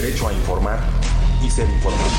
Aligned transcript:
derecho 0.00 0.28
a 0.28 0.32
informar 0.34 0.78
y 1.42 1.48
ser 1.48 1.66
informado. 1.70 2.10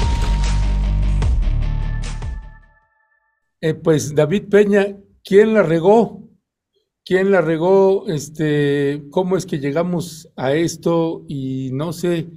Eh, 3.61 3.75
pues 3.75 4.15
David 4.15 4.49
Peña, 4.49 4.97
¿quién 5.23 5.53
la 5.53 5.61
regó? 5.61 6.27
¿Quién 7.05 7.31
la 7.31 7.41
regó? 7.41 8.07
Este, 8.07 9.03
¿Cómo 9.11 9.37
es 9.37 9.45
que 9.45 9.59
llegamos 9.59 10.27
a 10.35 10.53
esto? 10.53 11.23
Y 11.27 11.69
no 11.73 11.93
sé 11.93 12.27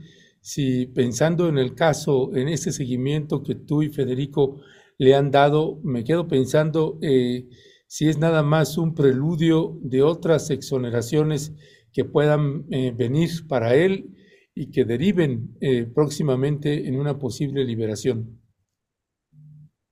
si 0.42 0.86
pensando 0.86 1.48
en 1.48 1.56
el 1.56 1.74
caso, 1.74 2.30
en 2.34 2.48
este 2.48 2.70
seguimiento 2.70 3.42
que 3.42 3.54
tú 3.54 3.82
y 3.82 3.88
Federico 3.88 4.60
le 4.98 5.14
han 5.14 5.30
dado, 5.30 5.80
me 5.82 6.04
quedo 6.04 6.28
pensando 6.28 6.98
eh, 7.00 7.48
si 7.86 8.08
es 8.10 8.18
nada 8.18 8.42
más 8.42 8.76
un 8.76 8.94
preludio 8.94 9.78
de 9.80 10.02
otras 10.02 10.50
exoneraciones 10.50 11.54
que 11.94 12.04
puedan 12.04 12.66
eh, 12.70 12.92
venir 12.94 13.30
para 13.48 13.74
él 13.74 14.14
y 14.54 14.70
que 14.70 14.84
deriven 14.84 15.56
eh, 15.60 15.86
próximamente 15.94 16.86
en 16.88 16.98
una 16.98 17.18
posible 17.18 17.64
liberación. 17.64 18.40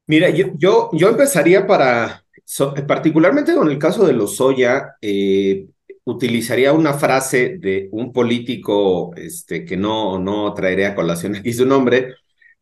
Mira, 0.06 0.30
yo, 0.30 0.90
yo, 0.92 1.08
empezaría 1.08 1.66
para, 1.66 2.24
particularmente 2.86 3.54
con 3.54 3.70
el 3.70 3.78
caso 3.78 4.06
de 4.06 4.14
Lozoya, 4.14 4.96
eh, 5.02 5.66
utilizaría 6.04 6.72
una 6.72 6.94
frase 6.94 7.58
de 7.58 7.88
un 7.92 8.12
político 8.12 9.14
este, 9.16 9.64
que 9.64 9.76
no, 9.76 10.18
no 10.18 10.54
traeré 10.54 10.86
a 10.86 10.94
colación 10.94 11.36
aquí 11.36 11.52
su 11.52 11.66
nombre, 11.66 12.14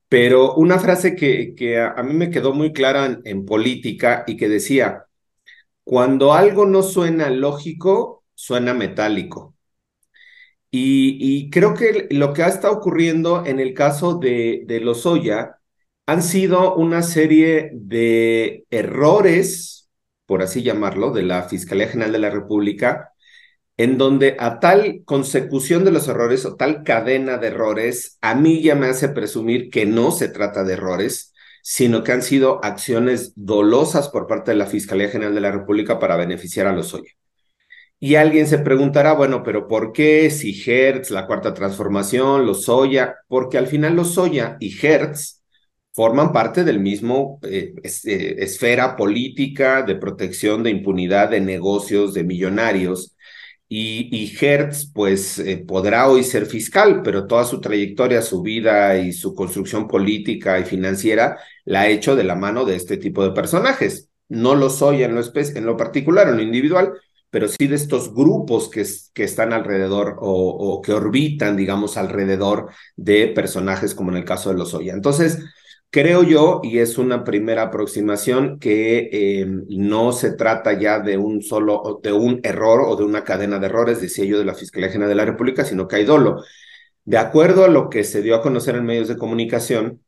pero 0.08 0.55
una 0.55 0.78
frase 0.78 1.16
que, 1.16 1.55
que 1.55 1.80
a, 1.80 2.02
mí 2.02 2.14
me 2.14 2.30
quedó 2.30 2.52
muy 2.52 2.72
clara 2.72 3.20
en, 3.24 3.44
política 3.44 4.24
y 4.27 4.36
que 4.36 4.48
decía, 4.48 5.06
cuando 5.84 6.33
algo 6.34 6.66
no 6.66 6.83
suena 6.83 7.30
lógico, 7.30 8.24
suena 8.34 8.74
metálico. 8.74 9.56
Y, 10.78 11.50
creo 11.50 11.74
que 11.74 12.06
lo 12.10 12.32
que 12.32 12.42
ha 12.42 12.48
estado 12.48 12.74
ocurriendo 12.74 13.44
en 13.46 13.60
el 13.60 13.74
caso 13.74 14.19
de, 14.19 14.64
de 14.66 14.80
Lozoya 14.80 15.58
han 16.06 16.22
sido 16.22 16.74
una 16.77 17.02
serie 17.02 17.70
de 17.74 18.66
errores, 18.70 19.88
por 20.27 20.42
así 20.42 20.62
llamarlo, 20.62 21.12
de 21.12 21.22
la 21.22 21.44
Fiscalía 21.44 21.88
General 21.88 22.12
de 22.12 22.19
la 22.19 22.30
República, 22.30 23.12
en 23.78 23.98
donde 23.98 24.36
a 24.38 24.60
tal 24.60 25.02
consecución 25.04 25.84
de 25.84 25.92
los 25.92 26.08
errores 26.08 26.44
o 26.47 26.56
tal 26.56 26.84
cadena 26.84 27.38
de 27.38 27.48
errores, 27.48 28.19
a 28.20 28.34
mí 28.34 28.62
ya 28.62 28.74
me 28.74 28.86
hace 28.88 29.08
presumir 29.08 29.70
que 29.70 29.86
no 29.86 30.10
se 30.12 30.28
trata 30.28 30.64
de 30.64 30.74
errores, 30.74 31.34
sino 31.62 32.04
que 32.04 32.12
han 32.12 32.22
sido 32.22 32.64
acciones 32.64 33.32
dolosas 33.34 34.08
por 34.08 34.27
parte 34.27 34.52
de 34.52 34.58
la 34.58 34.66
Fiscalía 34.66 35.08
General 35.08 35.34
de 35.34 35.41
la 35.41 35.52
República 35.52 35.98
para 35.98 36.16
beneficiar 36.16 36.66
a 36.66 36.72
los 36.72 36.92
Lozoya. 36.92 37.12
Y 37.98 38.16
alguien 38.16 38.47
se 38.47 38.58
preguntará, 38.58 39.14
bueno, 39.14 39.42
pero 39.42 39.69
¿por 39.69 39.92
qué 39.92 40.30
si 40.30 40.55
Hertz, 40.66 41.11
la 41.11 41.27
cuarta 41.27 41.55
transformación, 41.55 42.47
los 42.47 42.58
Lozoya? 42.58 43.16
Porque 43.27 43.58
al 43.58 43.66
final 43.66 43.97
los 43.97 44.08
Lozoya 44.08 44.56
y 44.61 44.77
Hertz 44.78 45.42
forman 45.92 46.30
parte 46.33 46.62
del 46.62 46.78
mismo 46.78 47.41
eh, 47.42 47.75
eh, 47.83 48.36
esfera 48.38 48.97
política 48.97 49.83
de 49.83 49.94
protección 49.97 50.62
de 50.62 50.70
impunidad 50.70 51.30
de 51.30 51.41
negocios 51.41 52.12
de 52.12 52.22
millonarios 52.22 53.16
y, 53.69 54.33
Hertz, 54.41 54.92
pues, 54.92 55.38
eh, 55.41 55.58
podrá 55.66 56.08
hoy 56.08 56.22
ser 56.22 56.47
fiscal, 56.47 57.03
pero 57.03 57.27
toda 57.27 57.44
su 57.44 57.60
trayectoria, 57.60 58.22
su 58.22 58.42
vida 58.42 58.97
y 58.98 59.12
su 59.12 59.34
construcción 59.34 59.88
política 59.88 60.60
y 60.60 60.64
financiera 60.64 61.38
la 61.64 61.83
ha 61.83 61.88
hecho 61.88 62.14
de 62.14 62.25
la 62.25 62.36
mano 62.36 62.64
de 62.64 62.77
este 62.77 62.97
tipo 62.97 63.25
de 63.25 63.33
personajes. 63.33 64.10
No 64.28 64.55
lo 64.55 64.70
soy 64.70 65.03
en 65.03 65.14
lo, 65.16 65.22
en 65.34 65.66
lo 65.66 65.77
particular, 65.77 66.28
en 66.28 66.36
lo 66.36 66.42
individual, 66.42 66.92
pero 67.30 67.48
sí 67.48 67.66
de 67.66 67.77
estos 67.77 68.14
grupos 68.14 68.69
que, 68.69 68.84
que 69.14 69.24
están 69.24 69.52
alrededor 69.52 70.16
o, 70.20 70.80
que 70.82 70.92
orbitan, 70.92 71.56
digamos, 71.56 71.96
alrededor 71.96 72.70
de 72.96 73.28
personajes 73.28 73.94
como 73.94 74.10
en 74.10 74.19
el 74.19 74.25
caso 74.25 74.50
de 74.50 74.56
los 74.56 74.75
Oya. 74.75 74.94
Entonces, 74.94 75.38
Creo 75.91 76.22
yo, 76.25 76.60
y 76.62 76.78
es 76.78 76.98
una 76.98 77.25
primera 77.25 77.62
aproximación, 77.62 78.59
que 78.59 79.09
eh, 79.12 79.47
no 79.69 80.12
se 80.12 80.32
trata 80.32 80.78
ya 80.78 81.00
de 81.00 81.16
un 81.16 81.41
solo, 81.42 82.00
de 82.03 82.12
un 82.12 82.41
error 82.42 82.82
o 82.82 82.97
de 82.97 83.04
una 83.04 83.25
cadena 83.25 83.59
de 83.59 83.66
errores, 83.66 84.00
decía 84.03 84.26
yo, 84.26 84.38
de 84.38 84.44
la 84.44 84.54
Fiscalía 84.54 84.91
General 84.91 85.09
de 85.09 85.15
la 85.15 85.25
República, 85.25 85.65
sino 85.65 85.88
que 85.88 85.97
hay 85.97 86.04
dolo. 86.04 86.42
De 87.04 87.19
acuerdo 87.19 87.65
a 87.65 87.69
lo 87.69 87.88
que 87.88 88.04
se 88.04 88.20
dio 88.20 88.34
a 88.34 88.42
conocer 88.42 88.76
en 88.76 88.84
medios 88.84 89.09
de 89.09 89.16
comunicación, 89.16 90.03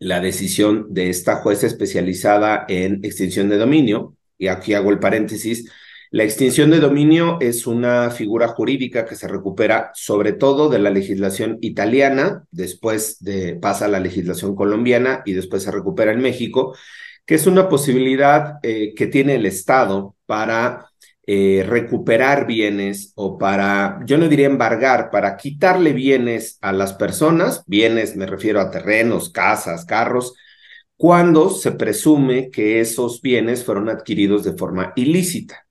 la 0.00 0.20
decisión 0.20 0.86
de 0.90 1.10
esta 1.10 1.36
jueza 1.36 1.66
especializada 1.68 2.64
en 2.68 3.04
extinción 3.04 3.48
de 3.48 3.58
dominio, 3.58 4.16
y 4.38 4.48
aquí 4.48 4.74
hago 4.74 4.90
el 4.90 4.98
paréntesis, 4.98 5.70
la 6.12 6.24
extinción 6.24 6.70
de 6.70 6.78
dominio 6.78 7.38
es 7.40 7.66
una 7.66 8.10
figura 8.10 8.48
jurídica 8.48 9.06
que 9.06 9.16
se 9.16 9.28
recupera 9.28 9.92
sobre 9.94 10.34
todo 10.34 10.68
de 10.68 10.78
la 10.78 10.90
legislación 10.90 11.56
italiana, 11.62 12.44
después 12.50 13.24
de, 13.24 13.54
pasa 13.54 13.86
a 13.86 13.88
la 13.88 13.98
legislación 13.98 14.54
colombiana 14.54 15.22
y 15.24 15.32
después 15.32 15.62
se 15.62 15.70
recupera 15.70 16.12
en 16.12 16.20
México, 16.20 16.76
que 17.24 17.36
es 17.36 17.46
una 17.46 17.66
posibilidad 17.66 18.58
eh, 18.62 18.92
que 18.94 19.06
tiene 19.06 19.36
el 19.36 19.46
Estado 19.46 20.14
para 20.26 20.90
eh, 21.26 21.64
recuperar 21.66 22.46
bienes 22.46 23.12
o 23.14 23.38
para, 23.38 24.00
yo 24.04 24.18
no 24.18 24.28
diría 24.28 24.48
embargar, 24.48 25.10
para 25.10 25.38
quitarle 25.38 25.94
bienes 25.94 26.58
a 26.60 26.74
las 26.74 26.92
personas, 26.92 27.64
bienes 27.66 28.16
me 28.16 28.26
refiero 28.26 28.60
a 28.60 28.70
terrenos, 28.70 29.30
casas, 29.30 29.86
carros, 29.86 30.34
cuando 30.94 31.48
se 31.48 31.72
presume 31.72 32.50
que 32.50 32.80
esos 32.80 33.22
bienes 33.22 33.64
fueron 33.64 33.88
adquiridos 33.88 34.44
de 34.44 34.52
forma 34.52 34.92
ilícita. 34.94 35.61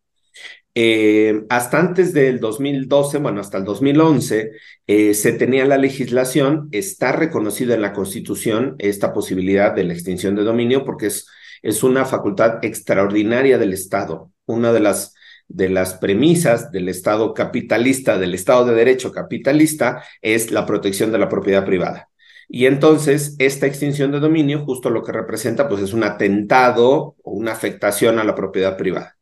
Eh, 0.73 1.43
hasta 1.49 1.79
antes 1.79 2.13
del 2.13 2.39
2012, 2.39 3.17
bueno, 3.17 3.41
hasta 3.41 3.57
el 3.57 3.65
2011, 3.65 4.51
eh, 4.87 5.13
se 5.13 5.33
tenía 5.33 5.65
la 5.65 5.77
legislación, 5.77 6.69
está 6.71 7.11
reconocida 7.11 7.75
en 7.75 7.81
la 7.81 7.91
Constitución 7.93 8.75
esta 8.79 9.13
posibilidad 9.13 9.73
de 9.73 9.83
la 9.83 9.93
extinción 9.93 10.35
de 10.35 10.43
dominio 10.43 10.85
porque 10.85 11.07
es, 11.07 11.27
es 11.61 11.83
una 11.83 12.05
facultad 12.05 12.63
extraordinaria 12.63 13.57
del 13.57 13.73
Estado. 13.73 14.31
Una 14.45 14.71
de 14.71 14.79
las, 14.79 15.13
de 15.47 15.69
las 15.69 15.95
premisas 15.95 16.71
del 16.71 16.87
Estado 16.87 17.33
capitalista, 17.33 18.17
del 18.17 18.33
Estado 18.33 18.65
de 18.65 18.75
Derecho 18.75 19.11
capitalista, 19.11 20.03
es 20.21 20.51
la 20.51 20.65
protección 20.65 21.11
de 21.11 21.19
la 21.19 21.29
propiedad 21.29 21.65
privada. 21.65 22.09
Y 22.47 22.65
entonces, 22.65 23.35
esta 23.39 23.65
extinción 23.67 24.11
de 24.11 24.19
dominio, 24.19 24.65
justo 24.65 24.89
lo 24.89 25.03
que 25.03 25.13
representa, 25.13 25.69
pues 25.69 25.81
es 25.81 25.93
un 25.93 26.03
atentado 26.03 27.15
o 27.23 27.31
una 27.31 27.53
afectación 27.53 28.19
a 28.19 28.23
la 28.25 28.35
propiedad 28.35 28.77
privada. 28.77 29.17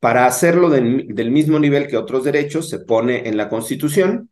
Para 0.00 0.26
hacerlo 0.26 0.70
del 0.70 1.30
mismo 1.30 1.58
nivel 1.58 1.88
que 1.88 1.96
otros 1.96 2.24
derechos, 2.24 2.68
se 2.68 2.78
pone 2.78 3.28
en 3.28 3.36
la 3.36 3.48
Constitución, 3.48 4.30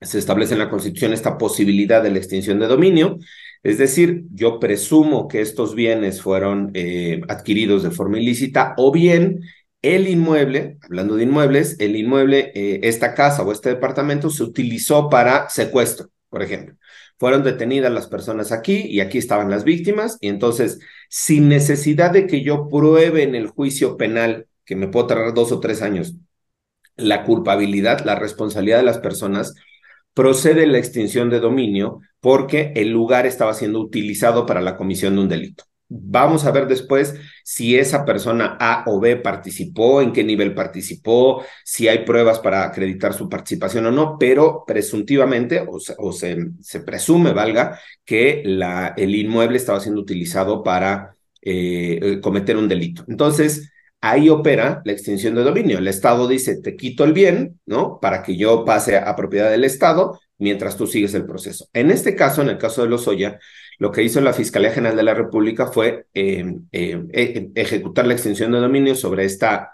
se 0.00 0.18
establece 0.18 0.54
en 0.54 0.60
la 0.60 0.70
Constitución 0.70 1.12
esta 1.12 1.38
posibilidad 1.38 2.02
de 2.02 2.10
la 2.10 2.18
extinción 2.18 2.58
de 2.60 2.68
dominio, 2.68 3.18
es 3.62 3.78
decir, 3.78 4.24
yo 4.32 4.58
presumo 4.58 5.28
que 5.28 5.40
estos 5.40 5.74
bienes 5.74 6.20
fueron 6.20 6.70
eh, 6.74 7.20
adquiridos 7.28 7.82
de 7.82 7.90
forma 7.92 8.18
ilícita 8.18 8.74
o 8.76 8.90
bien 8.90 9.40
el 9.82 10.08
inmueble, 10.08 10.78
hablando 10.82 11.16
de 11.16 11.24
inmuebles, 11.24 11.76
el 11.80 11.96
inmueble, 11.96 12.52
eh, 12.54 12.80
esta 12.84 13.14
casa 13.14 13.42
o 13.42 13.52
este 13.52 13.70
departamento 13.70 14.30
se 14.30 14.44
utilizó 14.44 15.08
para 15.08 15.48
secuestro, 15.48 16.10
por 16.28 16.42
ejemplo. 16.42 16.76
Fueron 17.18 17.44
detenidas 17.44 17.92
las 17.92 18.08
personas 18.08 18.50
aquí 18.52 18.82
y 18.88 19.00
aquí 19.00 19.18
estaban 19.18 19.50
las 19.50 19.64
víctimas 19.64 20.18
y 20.20 20.28
entonces, 20.28 20.80
sin 21.08 21.48
necesidad 21.48 22.12
de 22.12 22.26
que 22.26 22.42
yo 22.42 22.68
pruebe 22.68 23.22
en 23.22 23.34
el 23.34 23.46
juicio 23.48 23.96
penal 23.96 24.46
que 24.64 24.76
me 24.76 24.88
puedo 24.88 25.06
tardar 25.06 25.34
dos 25.34 25.52
o 25.52 25.60
tres 25.60 25.82
años, 25.82 26.14
la 26.96 27.24
culpabilidad, 27.24 28.04
la 28.04 28.14
responsabilidad 28.14 28.78
de 28.78 28.84
las 28.84 28.98
personas, 28.98 29.54
procede 30.14 30.66
la 30.66 30.78
extinción 30.78 31.30
de 31.30 31.40
dominio 31.40 32.00
porque 32.20 32.72
el 32.76 32.90
lugar 32.90 33.26
estaba 33.26 33.54
siendo 33.54 33.80
utilizado 33.80 34.46
para 34.46 34.60
la 34.60 34.76
comisión 34.76 35.16
de 35.16 35.22
un 35.22 35.28
delito. 35.28 35.64
Vamos 35.94 36.46
a 36.46 36.52
ver 36.52 36.68
después 36.68 37.14
si 37.44 37.76
esa 37.76 38.06
persona 38.06 38.56
A 38.58 38.84
o 38.86 38.98
B 38.98 39.16
participó, 39.16 40.00
en 40.00 40.12
qué 40.12 40.24
nivel 40.24 40.54
participó, 40.54 41.44
si 41.64 41.86
hay 41.86 41.98
pruebas 42.04 42.38
para 42.38 42.64
acreditar 42.64 43.12
su 43.12 43.28
participación 43.28 43.84
o 43.86 43.90
no, 43.90 44.16
pero 44.18 44.64
presuntivamente 44.66 45.62
o, 45.68 46.12
se, 46.12 46.36
se, 46.60 46.80
presume, 46.80 47.32
valga, 47.32 47.78
que 48.06 48.42
la, 48.46 48.94
el 48.96 49.14
inmueble 49.14 49.58
estaba 49.58 49.80
siendo 49.80 50.00
utilizado 50.00 50.62
para 50.62 51.14
eh, 51.42 52.20
cometer 52.22 52.56
un 52.56 52.68
delito. 52.68 53.04
Entonces, 53.08 53.70
ahí 54.02 54.28
opera 54.28 54.82
la 54.84 54.92
extinción 54.92 55.36
de 55.36 55.44
dominio. 55.44 55.78
El 55.78 55.88
Estado 55.88 56.28
dice, 56.28 56.60
te 56.60 56.76
quito 56.76 57.04
el 57.04 57.12
bien, 57.12 57.60
¿no? 57.64 58.00
Para 58.00 58.22
que 58.22 58.36
yo 58.36 58.64
pase 58.64 58.96
a 58.98 59.16
propiedad 59.16 59.50
del 59.50 59.64
Estado 59.64 60.20
mientras 60.38 60.76
tú 60.76 60.88
sigues 60.88 61.14
el 61.14 61.24
proceso. 61.24 61.68
En 61.72 61.90
este 61.90 62.16
caso, 62.16 62.42
en 62.42 62.48
el 62.48 62.58
caso 62.58 62.82
de 62.82 62.88
Lozoya, 62.88 63.38
lo 63.78 63.92
que 63.92 64.02
hizo 64.02 64.20
la 64.20 64.32
Fiscalía 64.32 64.72
General 64.72 64.96
de 64.96 65.04
la 65.04 65.14
República 65.14 65.68
fue 65.68 66.06
em, 66.14 66.66
em, 66.72 67.08
e, 67.12 67.50
ejecutar 67.54 68.06
la 68.06 68.14
extinción 68.14 68.50
de 68.50 68.58
dominio 68.58 68.96
sobre 68.96 69.24
esta, 69.24 69.70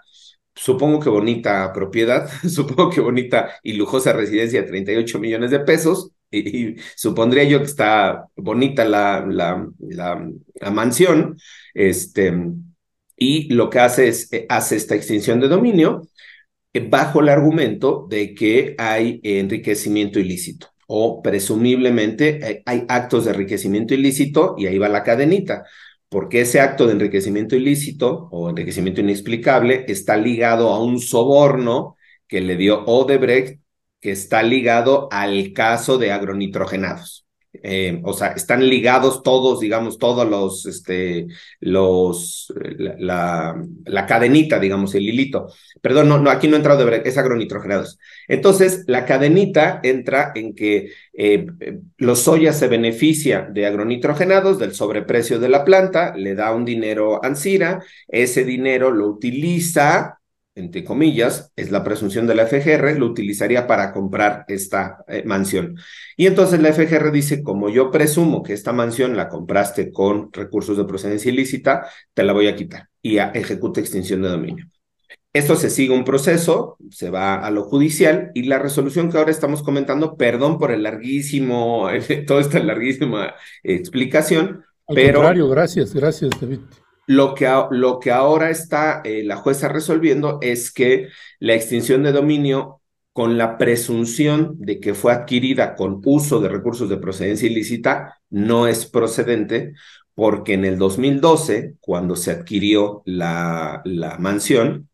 supongo 0.53 0.99
que 0.99 1.09
bonita 1.09 1.73
propiedad, 1.73 2.29
supongo 2.47 2.91
que 2.91 3.01
bonita 3.01 3.49
y 3.63 3.73
lujosa 3.73 4.13
residencia 4.13 4.61
de 4.61 4.67
38 4.67 5.19
millones 5.19 5.49
de 5.49 5.59
pesos, 5.61 6.11
y, 6.31 6.75
supondría 6.95 7.45
yo 7.45 7.59
que 7.59 7.65
está 7.65 8.27
bonita 8.35 8.85
la, 8.85 9.25
la, 9.27 9.67
la 9.79 10.71
mansión, 10.71 11.37
este, 11.73 12.31
y 13.19 13.53
lo 13.53 13.69
que 13.69 13.79
hace 13.79 14.07
es, 14.07 14.31
eh, 14.33 14.45
hace 14.49 14.77
esta 14.77 14.95
extinción 14.95 15.39
de 15.39 15.49
dominio 15.49 16.07
eh, 16.73 16.87
bajo 16.89 17.21
el 17.21 17.29
argumento 17.29 18.07
de 18.09 18.33
que 18.33 18.75
hay 18.77 19.19
enriquecimiento 19.23 20.19
ilícito. 20.19 20.67
o 20.87 21.21
presumiblemente 21.21 22.39
eh, 22.51 22.63
hay 22.65 22.85
actos 22.87 23.25
de 23.25 23.31
enriquecimiento 23.31 23.93
ilícito 23.93 24.55
y 24.57 24.65
ahí 24.67 24.77
va 24.79 24.89
la 24.89 25.03
cadenita 25.03 25.63
porque 26.09 26.41
ese 26.41 26.59
acto 26.59 26.87
de 26.87 26.93
enriquecimiento 26.93 27.55
ilícito 27.55 28.27
o 28.31 28.49
enriquecimiento 28.49 29.01
inexplicable 29.01 29.85
está 29.87 30.17
ligado 30.17 30.69
a 30.69 30.83
un 30.83 30.99
soborno 30.99 31.97
que 32.27 32.41
le 32.41 32.57
dio 32.57 32.83
Odebrecht, 32.85 33.61
que 34.01 34.11
está 34.11 34.43
ligado 34.43 35.09
al 35.11 35.53
caso 35.53 35.97
de 35.97 36.11
agronitrogenados. 36.11 37.28
Eh, 37.63 38.01
o 38.03 38.13
sea, 38.13 38.29
están 38.29 38.67
ligados 38.67 39.23
todos, 39.23 39.59
digamos, 39.59 39.97
todos 39.97 40.27
los, 40.29 40.65
este, 40.65 41.27
los, 41.59 42.53
la, 42.77 43.61
la, 43.85 44.05
cadenita, 44.05 44.59
digamos, 44.59 44.95
el 44.95 45.03
hilito. 45.03 45.47
Perdón, 45.81 46.09
no, 46.09 46.19
no, 46.19 46.29
aquí 46.29 46.47
no 46.47 46.55
entra 46.55 46.75
de 46.75 47.01
es 47.05 47.17
agronitrogenados. 47.17 47.99
Entonces, 48.27 48.83
la 48.87 49.05
cadenita 49.05 49.79
entra 49.83 50.31
en 50.35 50.55
que 50.55 50.91
eh, 51.13 51.47
los 51.97 52.19
soya 52.19 52.53
se 52.53 52.67
beneficia 52.67 53.49
de 53.51 53.65
agronitrogenados, 53.65 54.59
del 54.59 54.73
sobreprecio 54.73 55.39
de 55.39 55.49
la 55.49 55.65
planta, 55.65 56.15
le 56.15 56.35
da 56.35 56.53
un 56.53 56.65
dinero 56.65 57.23
a 57.23 57.27
Ansira, 57.27 57.83
ese 58.07 58.43
dinero 58.43 58.91
lo 58.91 59.07
utiliza 59.07 60.18
entre 60.59 60.83
comillas, 60.83 61.51
es 61.55 61.71
la 61.71 61.83
presunción 61.83 62.27
de 62.27 62.35
la 62.35 62.45
FGR, 62.45 62.97
lo 62.97 63.07
utilizaría 63.07 63.67
para 63.67 63.91
comprar 63.91 64.45
esta 64.47 65.03
eh, 65.07 65.23
mansión. 65.25 65.77
Y 66.17 66.27
entonces 66.27 66.59
la 66.61 66.73
FGR 66.73 67.11
dice, 67.11 67.41
como 67.43 67.69
yo 67.69 67.91
presumo 67.91 68.43
que 68.43 68.53
esta 68.53 68.73
mansión 68.73 69.15
la 69.15 69.29
compraste 69.29 69.91
con 69.91 70.31
recursos 70.31 70.77
de 70.77 70.85
procedencia 70.85 71.31
ilícita, 71.31 71.87
te 72.13 72.23
la 72.23 72.33
voy 72.33 72.47
a 72.47 72.55
quitar 72.55 72.89
y 73.01 73.17
a, 73.17 73.29
ejecuta 73.29 73.79
extinción 73.79 74.21
de 74.21 74.29
dominio. 74.29 74.65
Esto 75.31 75.55
se 75.55 75.69
sigue 75.69 75.93
un 75.93 76.05
proceso, 76.05 76.77
se 76.89 77.11
va 77.11 77.35
a 77.35 77.51
lo 77.51 77.63
judicial 77.63 78.31
y 78.33 78.43
la 78.43 78.57
resolución 78.57 79.11
que 79.11 79.17
ahora 79.17 79.31
estamos 79.31 79.61
comentando, 79.61 80.17
perdón 80.17 80.57
por 80.57 80.71
el 80.71 80.83
larguísimo, 80.83 81.87
toda 82.27 82.41
esta 82.41 82.59
larguísima 82.59 83.35
explicación, 83.63 84.63
Al 84.87 84.95
pero... 84.95 85.19
contrario, 85.19 85.47
gracias, 85.47 85.93
gracias, 85.93 86.31
David. 86.41 86.59
Lo 87.09 87.33
que, 87.33 87.51
lo 87.71 87.97
que 87.97 88.11
ahora 88.11 88.51
está 88.51 89.01
eh, 89.03 89.23
la 89.23 89.35
jueza 89.35 89.67
resolviendo 89.67 90.37
es 90.43 90.71
que 90.71 91.07
la 91.39 91.55
extinción 91.55 92.03
de 92.03 92.11
dominio 92.11 92.83
con 93.13 93.35
la 93.35 93.57
presunción 93.57 94.53
de 94.59 94.79
que 94.79 94.93
fue 94.93 95.11
adquirida 95.11 95.75
con 95.75 96.01
uso 96.05 96.39
de 96.39 96.49
recursos 96.49 96.87
de 96.87 96.97
procedencia 96.97 97.49
ilícita 97.49 98.21
no 98.29 98.67
es 98.67 98.85
procedente 98.85 99.73
porque 100.13 100.53
en 100.53 100.65
el 100.65 100.77
2012, 100.77 101.77
cuando 101.79 102.15
se 102.15 102.29
adquirió 102.29 103.01
la, 103.05 103.81
la 103.85 104.19
mansión, 104.19 104.87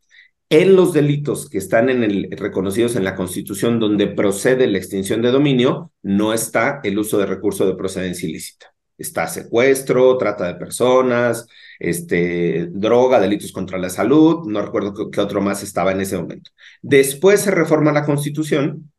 en 0.50 0.78
los 0.78 0.94
delitos 0.94 1.50
que 1.50 1.58
están 1.58 1.90
en 1.90 2.02
el, 2.02 2.30
reconocidos 2.32 2.96
en 2.96 3.04
la 3.04 3.16
Constitución 3.16 3.78
donde 3.78 4.08
procede 4.08 4.68
la 4.68 4.78
extinción 4.78 5.22
de 5.22 5.32
dominio, 5.32 5.92
no 6.02 6.32
está 6.32 6.80
el 6.86 6.98
uso 6.98 7.18
de 7.18 7.26
recursos 7.26 7.68
de 7.68 7.76
procedencia 7.76 8.30
ilícita. 8.30 8.74
Está 8.98 9.28
secuestro, 9.28 10.18
trata 10.18 10.48
de 10.48 10.56
personas, 10.56 11.46
este, 11.80 12.68
droga, 12.72 13.20
delitos 13.20 13.52
contra 13.52 13.78
la 13.78 13.90
salud, 13.90 14.48
no 14.48 14.62
recuerdo 14.62 15.10
qué, 15.12 15.22
otro 15.22 15.42
más 15.42 15.64
estaba 15.64 15.92
en 15.92 16.02
ese 16.02 16.18
momento. 16.18 16.52
Después 16.82 17.42
se 17.42 17.52
reforma 17.52 17.92
la 17.92 18.06
Constitución 18.06 18.92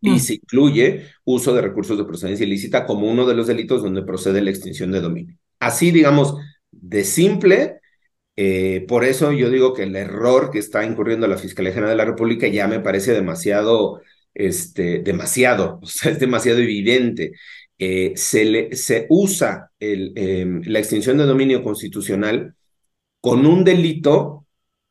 y 0.00 0.10
mm. 0.10 0.18
se 0.18 0.34
incluye 0.34 1.06
uso 1.24 1.54
de 1.54 1.62
recursos 1.62 1.96
de 1.96 2.04
procedencia 2.04 2.44
ilícita 2.46 2.86
como 2.86 3.10
uno 3.10 3.26
de 3.26 3.34
los 3.34 3.46
delitos 3.46 3.82
donde 3.82 4.02
procede 4.02 4.42
la 4.42 4.50
extinción 4.50 4.92
de 4.92 5.00
dominio. 5.00 5.36
Así, 5.60 5.90
digamos, 5.90 6.36
de 6.70 7.04
simple, 7.04 7.80
eh, 8.36 8.84
por 8.86 9.04
eso 9.04 9.32
yo 9.32 9.50
digo 9.50 9.74
que 9.74 9.82
el 9.82 9.96
error 9.96 10.50
que 10.52 10.60
está 10.60 10.84
incurriendo 10.84 11.26
la 11.26 11.38
Fiscalía 11.38 11.72
General 11.72 11.90
de 11.90 11.96
la 11.96 12.04
República 12.04 12.46
ya 12.46 12.68
me 12.68 12.78
parece 12.80 13.12
demasiado, 13.12 14.00
este, 14.32 15.00
demasiado, 15.00 15.80
o 15.82 15.86
sea, 15.86 16.12
es 16.12 16.20
demasiado 16.20 16.60
evidente. 16.60 17.32
Eh, 17.78 18.12
se, 18.16 18.44
le, 18.44 18.74
se, 18.76 19.06
usa 19.08 19.70
em, 19.78 20.62
la 20.64 20.80
extinción 20.80 21.16
de 21.18 21.26
dominio 21.26 21.62
constitucional 21.62 22.56
con 23.20 23.46
un 23.46 23.64
delito 23.64 24.46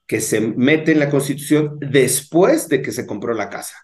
que 0.06 0.22
se 0.22 0.40
mete 0.40 0.94
en 0.94 1.00
la 1.00 1.10
constitución 1.10 1.78
después 1.82 2.70
de 2.70 2.82
que 2.82 2.94
se 2.94 3.06
compró 3.06 3.34
la 3.34 3.50
casa. 3.50 3.76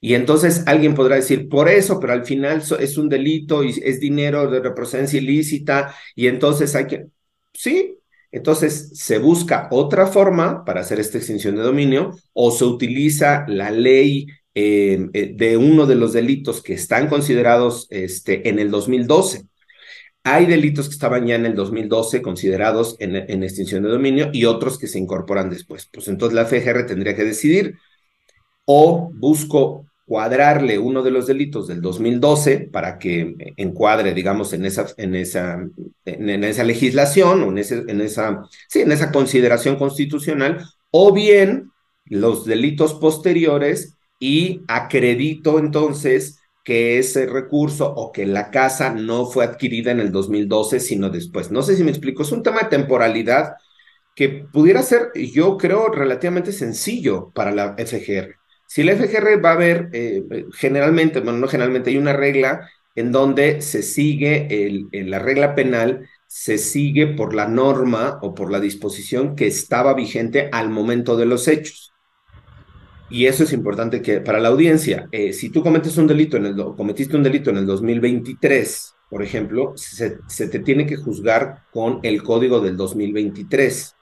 Y 0.00 0.14
entonces 0.14 0.64
alguien 0.66 0.94
podrá 0.94 1.16
decir, 1.16 1.48
por 1.48 1.68
eso, 1.68 1.98
pero 2.00 2.12
al 2.12 2.26
final 2.26 2.62
es 2.78 2.98
un 2.98 3.08
delito 3.08 3.64
y 3.64 3.70
es 3.82 4.00
dinero 4.00 4.50
de 4.50 4.60
reprocedencia 4.60 5.18
ilícita 5.18 5.94
y 6.14 6.26
entonces 6.26 6.74
hay 6.74 6.86
que... 6.86 7.06
Sí, 7.52 7.98
entonces 8.30 8.90
se 8.94 9.18
busca 9.18 9.68
otra 9.70 10.06
forma 10.06 10.64
para 10.64 10.80
hacer 10.80 11.00
esta 11.00 11.18
extinción 11.18 11.56
de 11.56 11.62
dominio 11.62 12.10
o 12.32 12.50
se 12.50 12.64
utiliza 12.64 13.44
la 13.48 13.70
ley 13.70 14.26
eh, 14.56 15.32
de 15.34 15.56
uno 15.56 15.84
de 15.86 15.96
los 15.96 16.12
delitos 16.12 16.62
que 16.62 16.74
están 16.74 17.08
considerados 17.08 17.88
este, 17.90 18.48
en 18.48 18.60
el 18.60 18.70
2012. 18.70 19.46
Hay 20.22 20.46
delitos 20.46 20.86
que 20.86 20.94
estaban 20.94 21.26
ya 21.26 21.34
en 21.34 21.44
el 21.44 21.54
2012 21.54 22.22
considerados 22.22 22.96
en, 23.00 23.42
extinción 23.42 23.82
de 23.82 23.90
dominio 23.90 24.30
y 24.32 24.44
otros 24.44 24.78
que 24.78 24.86
se 24.86 24.98
incorporan 24.98 25.50
después. 25.50 25.88
Pues 25.92 26.08
entonces 26.08 26.34
la 26.34 26.46
FGR 26.46 26.86
tendría 26.86 27.16
que 27.16 27.24
decidir 27.24 27.74
o 28.64 29.10
busco 29.12 29.84
cuadrarle 30.06 30.78
uno 30.78 31.02
de 31.02 31.10
los 31.10 31.26
delitos 31.26 31.66
del 31.66 31.80
2012 31.80 32.68
para 32.72 32.98
que 32.98 33.54
encuadre, 33.56 34.14
digamos, 34.14 34.52
en 34.52 34.64
esa, 34.66 34.86
en 34.96 35.14
esa, 35.14 35.66
en, 36.04 36.44
esa 36.44 36.64
legislación 36.64 37.42
o 37.42 37.48
en, 37.50 37.58
ese, 37.58 37.84
en, 37.88 38.00
esa, 38.00 38.48
sí, 38.68 38.82
en 38.82 38.92
esa 38.92 39.10
consideración 39.10 39.76
constitucional, 39.76 40.64
o 40.90 41.12
bien 41.12 41.70
los 42.06 42.44
delitos 42.44 42.94
posteriores 42.94 43.93
y 44.18 44.62
acredito 44.68 45.58
entonces 45.58 46.40
que 46.64 46.98
ese 46.98 47.26
recurso 47.26 47.92
o 47.94 48.10
que 48.10 48.26
la 48.26 48.50
casa 48.50 48.90
no 48.94 49.26
fue 49.26 49.44
adquirida 49.44 49.92
en 49.92 50.00
el 50.00 50.10
2012, 50.12 50.80
sino 50.80 51.10
después. 51.10 51.50
No 51.50 51.62
sé 51.62 51.76
si 51.76 51.84
me 51.84 51.90
explico, 51.90 52.22
es 52.22 52.32
un 52.32 52.42
tema 52.42 52.60
de 52.62 52.68
temporalidad 52.68 53.56
que 54.14 54.28
pudiera 54.52 54.82
ser, 54.82 55.12
yo 55.14 55.58
creo, 55.58 55.88
relativamente 55.88 56.52
sencillo 56.52 57.30
para 57.34 57.52
la 57.52 57.74
FGR. 57.76 58.36
Si 58.66 58.82
la 58.82 58.92
FGR 58.92 59.44
va 59.44 59.52
a 59.52 59.56
ver, 59.56 59.90
eh, 59.92 60.24
generalmente, 60.54 61.20
bueno, 61.20 61.38
no 61.38 61.48
generalmente, 61.48 61.90
hay 61.90 61.98
una 61.98 62.12
regla 62.12 62.68
en 62.94 63.12
donde 63.12 63.60
se 63.60 63.82
sigue 63.82 64.46
el, 64.66 64.88
la 65.10 65.18
regla 65.18 65.54
penal, 65.54 66.08
se 66.26 66.58
sigue 66.58 67.08
por 67.08 67.34
la 67.34 67.48
norma 67.48 68.18
o 68.22 68.34
por 68.34 68.50
la 68.50 68.60
disposición 68.60 69.36
que 69.36 69.46
estaba 69.46 69.94
vigente 69.94 70.48
al 70.52 70.70
momento 70.70 71.16
de 71.16 71.26
los 71.26 71.48
hechos. 71.48 71.93
Y 73.10 73.26
eso 73.26 73.44
es 73.44 73.52
importante 73.52 74.00
que 74.02 74.20
para 74.20 74.40
la 74.40 74.48
audiencia, 74.48 75.08
eh, 75.12 75.32
si 75.32 75.50
tú 75.50 75.62
cometes 75.62 75.96
un 75.98 76.06
delito 76.06 76.36
en 76.36 76.46
el, 76.46 76.56
cometiste 76.76 77.16
un 77.16 77.22
delito 77.22 77.50
en 77.50 77.58
el 77.58 77.66
2023, 77.66 78.94
por 79.14 79.22
ejemplo, 79.22 79.74
se, 79.76 80.18
te 80.48 80.58
tiene 80.58 80.86
que 80.86 80.96
juzgar 80.96 81.62
con 81.70 82.00
el 82.02 82.22
código 82.22 82.60
del 82.60 82.76
2023. 82.76 83.94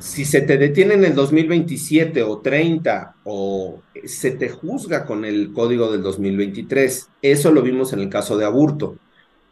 Si 0.00 0.24
se 0.24 0.42
te 0.42 0.58
detiene 0.58 0.94
en 0.94 1.04
el 1.04 1.14
2027 1.14 2.22
o 2.24 2.40
30 2.40 3.14
o 3.24 3.80
se 4.04 4.32
te 4.32 4.48
juzga 4.48 5.06
con 5.06 5.24
el 5.24 5.52
código 5.52 5.90
del 5.90 6.02
2023, 6.02 7.08
eso 7.22 7.52
lo 7.52 7.62
vimos 7.62 7.92
en 7.92 8.00
el 8.00 8.10
caso 8.10 8.36
de 8.36 8.44
Aburto. 8.44 8.98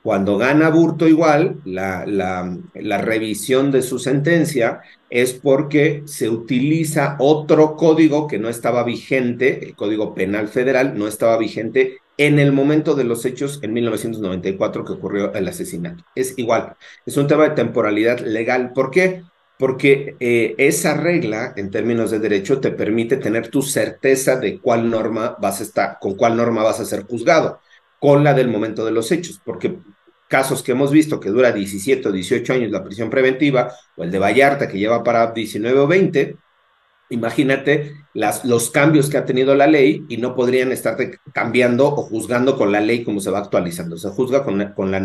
Cuando 0.02 0.38
gana 0.38 0.70
Burto 0.70 1.08
igual, 1.08 1.60
la, 1.64 2.04
la, 2.06 2.98
revisión 2.98 3.70
de 3.70 3.82
su 3.82 3.98
sentencia 3.98 4.80
es 5.10 5.32
porque 5.32 6.02
se 6.06 6.28
utiliza 6.28 7.16
otro 7.18 7.76
código 7.76 8.26
que 8.26 8.38
no 8.38 8.48
estaba 8.48 8.84
vigente, 8.84 9.64
el 9.64 9.74
Código 9.74 10.14
Penal 10.14 10.48
Federal 10.48 10.98
no 10.98 11.08
estaba 11.08 11.38
vigente 11.38 11.98
en 12.16 12.38
el 12.38 12.52
momento 12.52 12.94
de 12.94 13.04
los 13.04 13.24
hechos 13.24 13.60
en 13.62 13.72
1994 13.72 14.84
que 14.84 14.92
ocurrió 14.92 15.32
el 15.32 15.48
asesinato. 15.48 16.04
Es 16.14 16.36
igual, 16.36 16.76
es 17.06 17.16
un 17.16 17.26
tema 17.26 17.44
de 17.44 17.54
temporalidad 17.54 18.18
legal. 18.20 18.72
¿Por 18.74 18.90
qué? 18.90 19.22
Porque 19.56 20.16
eh, 20.20 20.54
esa 20.58 20.94
regla, 20.94 21.52
en 21.56 21.70
términos 21.70 22.10
de 22.10 22.18
derecho, 22.18 22.60
te 22.60 22.70
permite 22.70 23.16
tener 23.16 23.48
tu 23.48 23.62
certeza 23.62 24.36
de 24.36 24.60
cuál 24.60 24.90
norma 24.90 25.36
vas 25.40 25.60
a 25.60 25.64
estar, 25.64 25.98
con 26.00 26.14
cuál 26.16 26.36
norma 26.36 26.62
vas 26.62 26.80
a 26.80 26.84
ser 26.84 27.04
juzgado 27.04 27.60
con 27.98 28.22
la 28.22 28.34
del 28.34 28.48
momento 28.48 28.84
de 28.84 28.92
los 28.92 29.10
hechos, 29.10 29.40
porque 29.44 29.76
casos 30.28 30.62
que 30.62 30.73
hemos 30.73 30.92
visto 30.92 31.18
que 31.18 31.30
dura 31.30 31.52
17 31.52 32.08
o 32.08 32.12
18 32.12 32.52
años 32.52 32.70
la 32.70 32.85
prisión 32.85 33.11
preventiva, 33.11 33.73
o 33.97 34.04
el 34.04 34.11
de 34.11 34.18
Vallarta 34.18 34.68
que 34.68 34.78
lleva 34.78 35.02
para 35.02 35.32
19 35.32 35.78
o 35.80 35.87
20, 35.87 36.37
imagínate 37.11 37.97
las, 38.14 38.44
los 38.44 38.70
cambios 38.70 39.08
que 39.08 39.16
ha 39.16 39.25
tenido 39.25 39.54
la 39.54 39.66
ley 39.66 40.04
y 40.08 40.18
no 40.18 40.35
podrían 40.35 40.73
estar 40.73 40.97
cambiando 41.32 41.87
o 41.87 42.02
juzgando 42.02 42.56
con 42.56 42.70
la 42.70 42.80
ley 42.80 43.04
como 43.04 43.20
se 43.20 43.30
va 43.30 43.38
actualizando. 43.38 43.97
Se 43.97 44.11
juzga 44.11 44.44
con 44.44 44.58
la, 44.58 44.75
con 44.75 44.90
la 44.90 45.00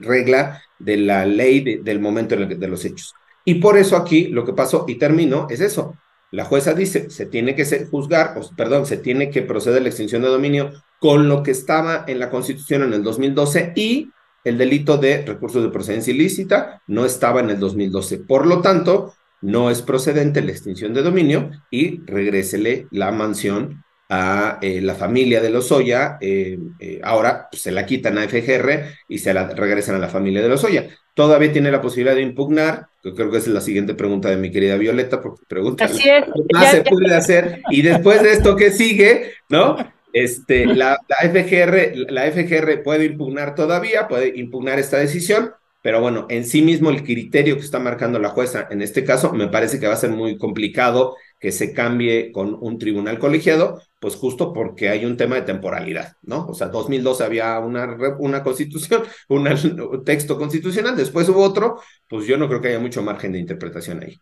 regla 0.00 0.62
de 0.78 0.98
la 0.98 1.24
ley 1.24 1.80
del 1.82 2.00
momento 2.00 2.36
de 2.36 2.68
los 2.68 2.84
hechos. 2.84 3.14
Y 3.44 3.56
por 3.56 3.78
eso 3.78 3.96
aquí 3.96 4.26
lo 4.26 4.44
que 4.44 4.52
pasó, 4.52 4.84
y 4.88 4.96
termino, 4.96 5.46
es 5.48 5.60
eso. 5.60 5.94
La 6.32 6.44
jueza 6.44 6.74
dice, 6.74 7.08
se 7.08 7.26
tiene 7.26 7.54
que 7.54 7.64
juzgar, 7.90 8.36
o, 8.36 8.56
perdón, 8.56 8.84
se 8.84 8.96
tiene 8.96 9.30
que 9.30 9.42
proceder 9.42 9.78
a 9.78 9.82
la 9.82 9.88
extinción 9.88 10.22
de 10.22 10.28
dominio 10.28 10.72
con 10.98 11.28
lo 11.28 11.42
que 11.42 11.52
estaba 11.52 12.04
en 12.08 12.18
la 12.18 12.30
Constitución 12.30 12.82
en 12.82 12.92
el 12.92 13.02
2012 13.04 13.72
y 13.76 14.10
el 14.46 14.58
delito 14.58 14.96
de 14.96 15.22
recursos 15.26 15.60
de 15.60 15.70
procedencia 15.70 16.14
ilícita 16.14 16.80
no 16.86 17.04
estaba 17.04 17.40
en 17.40 17.50
el 17.50 17.58
2012. 17.58 18.18
Por 18.18 18.46
lo 18.46 18.62
tanto, 18.62 19.12
no 19.42 19.70
es 19.70 19.82
procedente 19.82 20.40
la 20.40 20.52
extinción 20.52 20.94
de 20.94 21.02
dominio 21.02 21.50
y 21.68 22.00
regrésele 22.06 22.86
la 22.92 23.10
mansión 23.10 23.82
a 24.08 24.58
eh, 24.62 24.80
la 24.80 24.94
familia 24.94 25.40
de 25.40 25.50
Lozoya, 25.50 26.16
eh, 26.20 26.60
eh, 26.78 27.00
ahora 27.02 27.48
pues, 27.50 27.62
se 27.62 27.72
la 27.72 27.84
quitan 27.84 28.18
a 28.18 28.28
FGR 28.28 28.84
y 29.08 29.18
se 29.18 29.34
la 29.34 29.48
regresan 29.48 29.96
a 29.96 29.98
la 29.98 30.08
familia 30.08 30.42
de 30.42 30.48
Lozoya. 30.48 30.86
Todavía 31.12 31.52
tiene 31.52 31.72
la 31.72 31.80
posibilidad 31.80 32.14
de 32.14 32.22
impugnar, 32.22 32.86
que 33.02 33.14
creo 33.14 33.32
que 33.32 33.38
es 33.38 33.48
la 33.48 33.60
siguiente 33.60 33.94
pregunta 33.94 34.30
de 34.30 34.36
mi 34.36 34.52
querida 34.52 34.76
Violeta, 34.76 35.20
porque 35.20 35.42
pregunta 35.48 35.86
Así 35.86 36.08
es. 36.08 36.24
qué 36.24 36.54
más 36.54 36.70
se 36.70 36.82
puede 36.82 37.16
hacer 37.16 37.62
y 37.68 37.82
después 37.82 38.22
de 38.22 38.30
esto 38.30 38.54
que 38.54 38.70
sigue, 38.70 39.32
¿no? 39.48 39.76
Este, 40.16 40.64
la, 40.64 40.98
FGR, 41.08 42.10
la 42.10 42.32
FGR 42.32 42.82
puede 42.82 43.04
impugnar 43.04 43.54
todavía, 43.54 44.08
puede 44.08 44.32
impugnar 44.38 44.78
esta 44.78 44.96
decisión, 44.96 45.52
pero 45.82 46.00
bueno, 46.00 46.26
en 46.30 46.46
sí 46.46 46.62
mismo 46.62 46.88
el 46.88 47.04
criterio 47.04 47.56
que 47.56 47.60
está 47.60 47.80
marcando 47.80 48.18
la 48.18 48.30
jueza 48.30 48.66
en 48.70 48.80
este 48.80 49.04
caso 49.04 49.34
me 49.34 49.48
parece 49.48 49.78
que 49.78 49.86
va 49.86 49.92
a 49.92 49.96
ser 49.96 50.08
muy 50.08 50.38
complicado 50.38 51.16
que 51.38 51.52
se 51.52 51.74
cambie 51.74 52.32
con 52.32 52.56
un 52.58 52.78
tribunal 52.78 53.18
colegiado, 53.18 53.82
pues 54.00 54.16
justo 54.16 54.54
porque 54.54 54.88
hay 54.88 55.04
un 55.04 55.18
tema 55.18 55.34
de 55.36 55.42
temporalidad, 55.42 56.14
¿no? 56.22 56.46
O 56.46 56.54
sea, 56.54 56.68
2012 56.68 57.22
había 57.22 57.58
una, 57.58 57.84
una 58.18 58.42
constitución, 58.42 59.02
un 59.28 60.02
texto 60.02 60.38
constitucional, 60.38 60.96
después 60.96 61.28
hubo 61.28 61.42
otro, 61.42 61.78
pues 62.08 62.26
yo 62.26 62.38
no 62.38 62.48
creo 62.48 62.62
que 62.62 62.68
haya 62.68 62.78
mucho 62.78 63.02
margen 63.02 63.32
de 63.32 63.40
interpretación 63.40 64.02
ahí. 64.02 64.18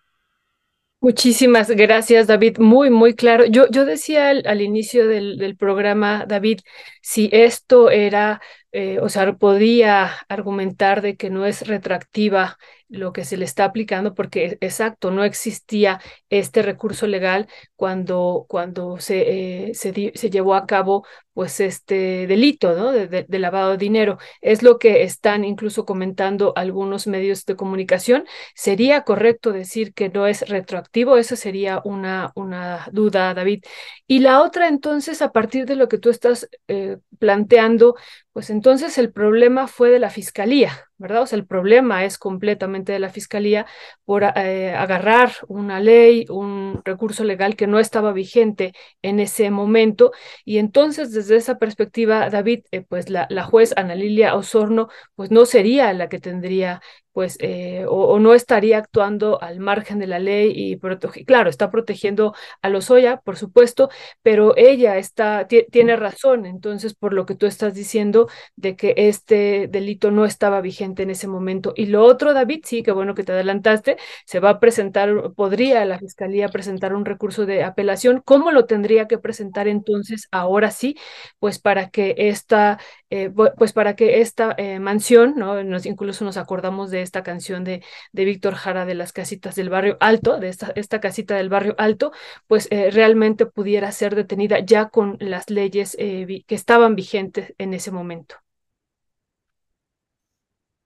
Muchísimas 1.05 1.69
gracias, 1.71 2.27
David. 2.29 2.57
Muy, 2.59 2.89
muy 2.89 3.15
claro. 3.15 3.45
Yo, 3.45 3.69
yo 3.71 3.85
decía 3.85 4.31
al, 4.31 4.63
inicio 4.63 5.07
del, 5.07 5.55
programa, 5.59 6.25
David, 6.27 6.61
si 7.03 7.29
esto 7.31 7.91
era, 7.91 8.41
eh, 8.73 8.99
o 9.03 9.11
sea, 9.11 9.35
podía 9.35 10.11
argumentar 10.31 11.03
de 11.03 11.17
que 11.19 11.29
no 11.29 11.45
es 11.45 11.67
retroactiva 11.69 12.57
lo 12.95 13.13
que 13.13 13.25
se 13.25 13.37
le 13.37 13.45
está 13.45 13.65
aplicando, 13.65 14.15
porque 14.15 14.59
exacto, 14.61 15.11
no 15.11 15.25
existía 15.25 16.01
este 16.31 16.63
recurso 16.63 17.07
legal 17.07 17.49
cuando, 17.77 18.47
cuando 18.49 18.99
se, 18.99 19.69
eh, 19.71 19.75
se, 19.75 19.93
llevó 20.31 20.55
a 20.55 20.67
cabo 20.67 21.07
pues 21.33 21.59
este 21.61 22.27
delito 22.27 22.75
¿no? 22.75 22.93
de, 22.93 23.27
lavado 23.39 23.73
de 23.73 23.77
dinero. 23.79 24.19
Es 24.41 24.63
lo 24.63 24.79
que 24.79 25.03
están 25.03 25.45
incluso 25.45 25.85
comentando 25.85 26.53
algunos 26.57 27.07
medios 27.07 27.45
de 27.45 27.57
comunicación. 27.57 28.25
¿Sería 28.55 29.03
correcto 29.03 29.53
decir 29.53 29.93
que 29.95 30.09
no 30.09 30.27
es 30.27 30.49
retroactivo? 30.49 31.17
Esa 31.17 31.37
sería 31.37 31.81
una, 31.85 32.31
una 32.37 32.89
duda, 32.93 33.35
David. 33.35 33.65
Y 34.07 34.21
la 34.21 34.43
otra, 34.43 34.69
entonces, 34.69 35.23
a 35.23 35.33
partir 35.33 35.67
de 35.67 35.77
lo 35.77 35.89
que 35.89 35.99
tú 35.99 36.11
estás 36.11 36.49
eh, 36.69 36.99
planteando, 37.19 37.97
pues 38.33 38.51
entonces 38.51 38.99
el 38.99 39.13
problema 39.13 39.69
fue 39.69 39.91
de 39.91 39.99
la 39.99 40.11
fiscalía, 40.11 40.89
¿verdad? 40.99 41.23
O 41.23 41.27
sea, 41.27 41.39
el 41.39 41.47
problema 41.47 42.05
es 42.05 42.19
completamente 42.19 42.93
de 42.93 42.99
la 42.99 43.09
fiscalía 43.11 43.67
por 44.05 44.25
eh, 44.25 44.75
agarrar 44.75 45.33
una 45.49 45.81
ley, 45.81 46.27
un 46.31 46.81
recurso 46.85 47.25
legal 47.25 47.57
que 47.57 47.67
no 47.67 47.79
estaba 47.79 48.13
vigente 48.13 48.73
en 49.03 49.21
ese 49.21 49.51
momento. 49.51 50.13
Y 50.45 50.59
entonces, 50.59 51.13
desde 51.13 51.37
esa 51.37 51.59
perspectiva, 51.59 52.31
David, 52.31 52.65
eh, 52.71 52.83
pues 52.83 53.11
la, 53.11 53.27
la, 53.31 53.45
juez 53.45 53.73
Ana 53.77 53.95
Lilia 53.95 54.35
Osorno, 54.35 54.89
pues 55.15 55.31
no 55.31 55.47
sería 55.47 55.93
la 55.93 56.09
que 56.09 56.19
tendría 56.21 56.81
pues 57.15 57.39
eh, 57.41 57.87
o, 57.89 58.09
o, 58.09 58.19
no 58.19 58.35
estaría 58.35 58.77
actuando 58.77 59.41
al 59.41 59.61
margen 59.61 60.01
de 60.01 60.09
la 60.09 60.19
ley 60.19 60.53
y 60.55 60.79
claro, 61.25 61.49
está 61.49 61.71
protegiendo 61.71 62.35
a 62.61 62.69
Lozoya, 62.69 63.21
por 63.21 63.37
supuesto, 63.37 63.89
pero 64.23 64.55
ella 64.57 64.99
está, 64.99 65.47
tiene 65.47 65.97
razón, 65.97 66.45
entonces, 66.45 66.95
por 66.95 67.13
lo 67.15 67.25
que 67.25 67.37
tú 67.37 67.47
estás 67.47 67.73
diciendo 67.75 68.29
de 68.57 68.77
que 68.77 68.95
este 68.97 69.69
delito 69.69 70.11
no 70.11 70.25
estaba 70.25 70.61
vigente 70.61 71.05
en 71.05 71.11
ese 71.11 71.29
momento. 71.29 71.73
Y 71.77 71.87
lo 71.87 72.05
otro, 72.05 72.35
David, 72.35 72.63
sí, 72.65 72.83
qué 72.83 72.91
bueno 72.93 73.15
que 73.15 73.23
te 73.23 73.33
adelantaste, 73.33 73.97
se 74.27 74.41
va 74.41 74.51
a 74.51 74.61
presentar, 74.61 75.33
podría 75.37 75.85
la 75.85 75.99
Fiscalía 75.99 76.49
presentar 76.49 76.95
un 76.95 77.05
recurso 77.05 77.47
de 77.47 77.63
apelación. 77.63 78.23
¿Cómo 78.25 78.51
lo 78.51 78.67
tendría 78.67 79.07
que 79.07 79.19
presentar 79.19 79.69
entonces 79.69 80.27
ahora 80.33 80.73
sí? 80.73 80.97
Pues 81.39 81.61
para 81.61 81.91
que 81.91 82.15
esta, 82.19 82.79
eh, 83.11 83.31
pues 83.57 83.73
para 83.73 83.95
que 83.95 84.21
esta 84.21 84.55
eh, 84.59 84.81
mansión, 84.81 85.35
¿no? 85.37 85.63
Nos, 85.63 85.87
incluso 85.87 86.25
nos 86.25 86.37
acordamos 86.37 86.91
de 86.91 87.04
esta 87.05 87.23
canción 87.23 87.65
de, 87.65 87.83
de 88.13 88.25
Víctor 88.25 88.55
Jara 88.55 88.85
de 88.87 88.95
las 88.95 89.13
casitas 89.13 89.55
del 89.55 89.71
barrio 89.71 89.97
alto, 90.01 90.39
de 90.39 90.49
esta, 90.49 90.73
esta 90.77 91.01
casita 91.01 91.37
del 91.37 91.49
barrio 91.49 91.75
alto, 91.79 92.13
pues 92.47 92.69
eh, 92.71 92.91
realmente 92.91 93.47
pudiera 93.47 93.93
ser 93.93 94.15
detenida 94.15 94.61
ya 94.61 94.89
con 94.89 95.17
las 95.21 95.51
leyes 95.51 95.97
eh, 95.99 96.45
que 96.47 96.55
estaban 96.55 96.97
vigentes 96.97 97.55
en 97.59 97.75
ese 97.75 97.91
momento. 97.91 98.37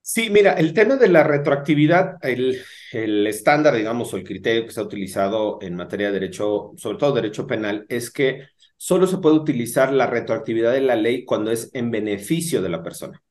Sí, 0.01 0.31
mira, 0.31 0.55
el 0.55 0.73
tema 0.73 0.97
de 0.97 1.09
la 1.09 1.23
retroactividad, 1.23 2.17
el, 2.23 2.63
el, 2.93 3.27
estándar, 3.27 3.75
digamos, 3.75 4.13
o 4.15 4.17
el 4.17 4.25
criterio 4.25 4.65
que 4.65 4.73
se 4.73 4.81
ha 4.81 4.83
utilizado 4.83 5.59
en 5.61 5.75
materia 5.75 6.07
de 6.07 6.15
derecho, 6.15 6.73
sobre 6.79 6.97
todo 6.97 7.13
derecho 7.13 7.47
penal, 7.47 7.85
es 7.91 8.11
que 8.11 8.47
solo 8.79 9.07
se 9.07 9.19
puede 9.19 9.37
utilizar 9.37 9.93
la 9.93 10.07
retroactividad 10.07 10.73
de 10.73 10.81
la 10.81 10.97
ley 10.97 11.27
cuando 11.27 11.51
es 11.51 11.71
en 11.75 11.91
beneficio 11.91 12.63
de 12.63 12.71
la 12.71 12.83
persona. 12.83 13.23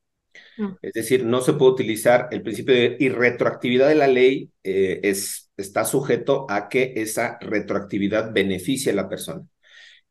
Es 0.81 0.93
decir, 0.93 1.25
no 1.25 1.41
se 1.41 1.53
puede 1.53 1.71
utilizar 1.71 2.29
el 2.31 2.41
principio 2.41 2.73
de 2.73 2.97
irretroactividad 2.99 3.89
de 3.89 3.95
la 3.95 4.07
ley, 4.07 4.51
eh, 4.63 4.99
es, 5.03 5.51
está 5.57 5.85
sujeto 5.85 6.45
a 6.49 6.69
que 6.69 6.93
esa 6.95 7.37
retroactividad 7.39 8.33
beneficie 8.33 8.91
a 8.91 8.95
la 8.95 9.09
persona. 9.09 9.43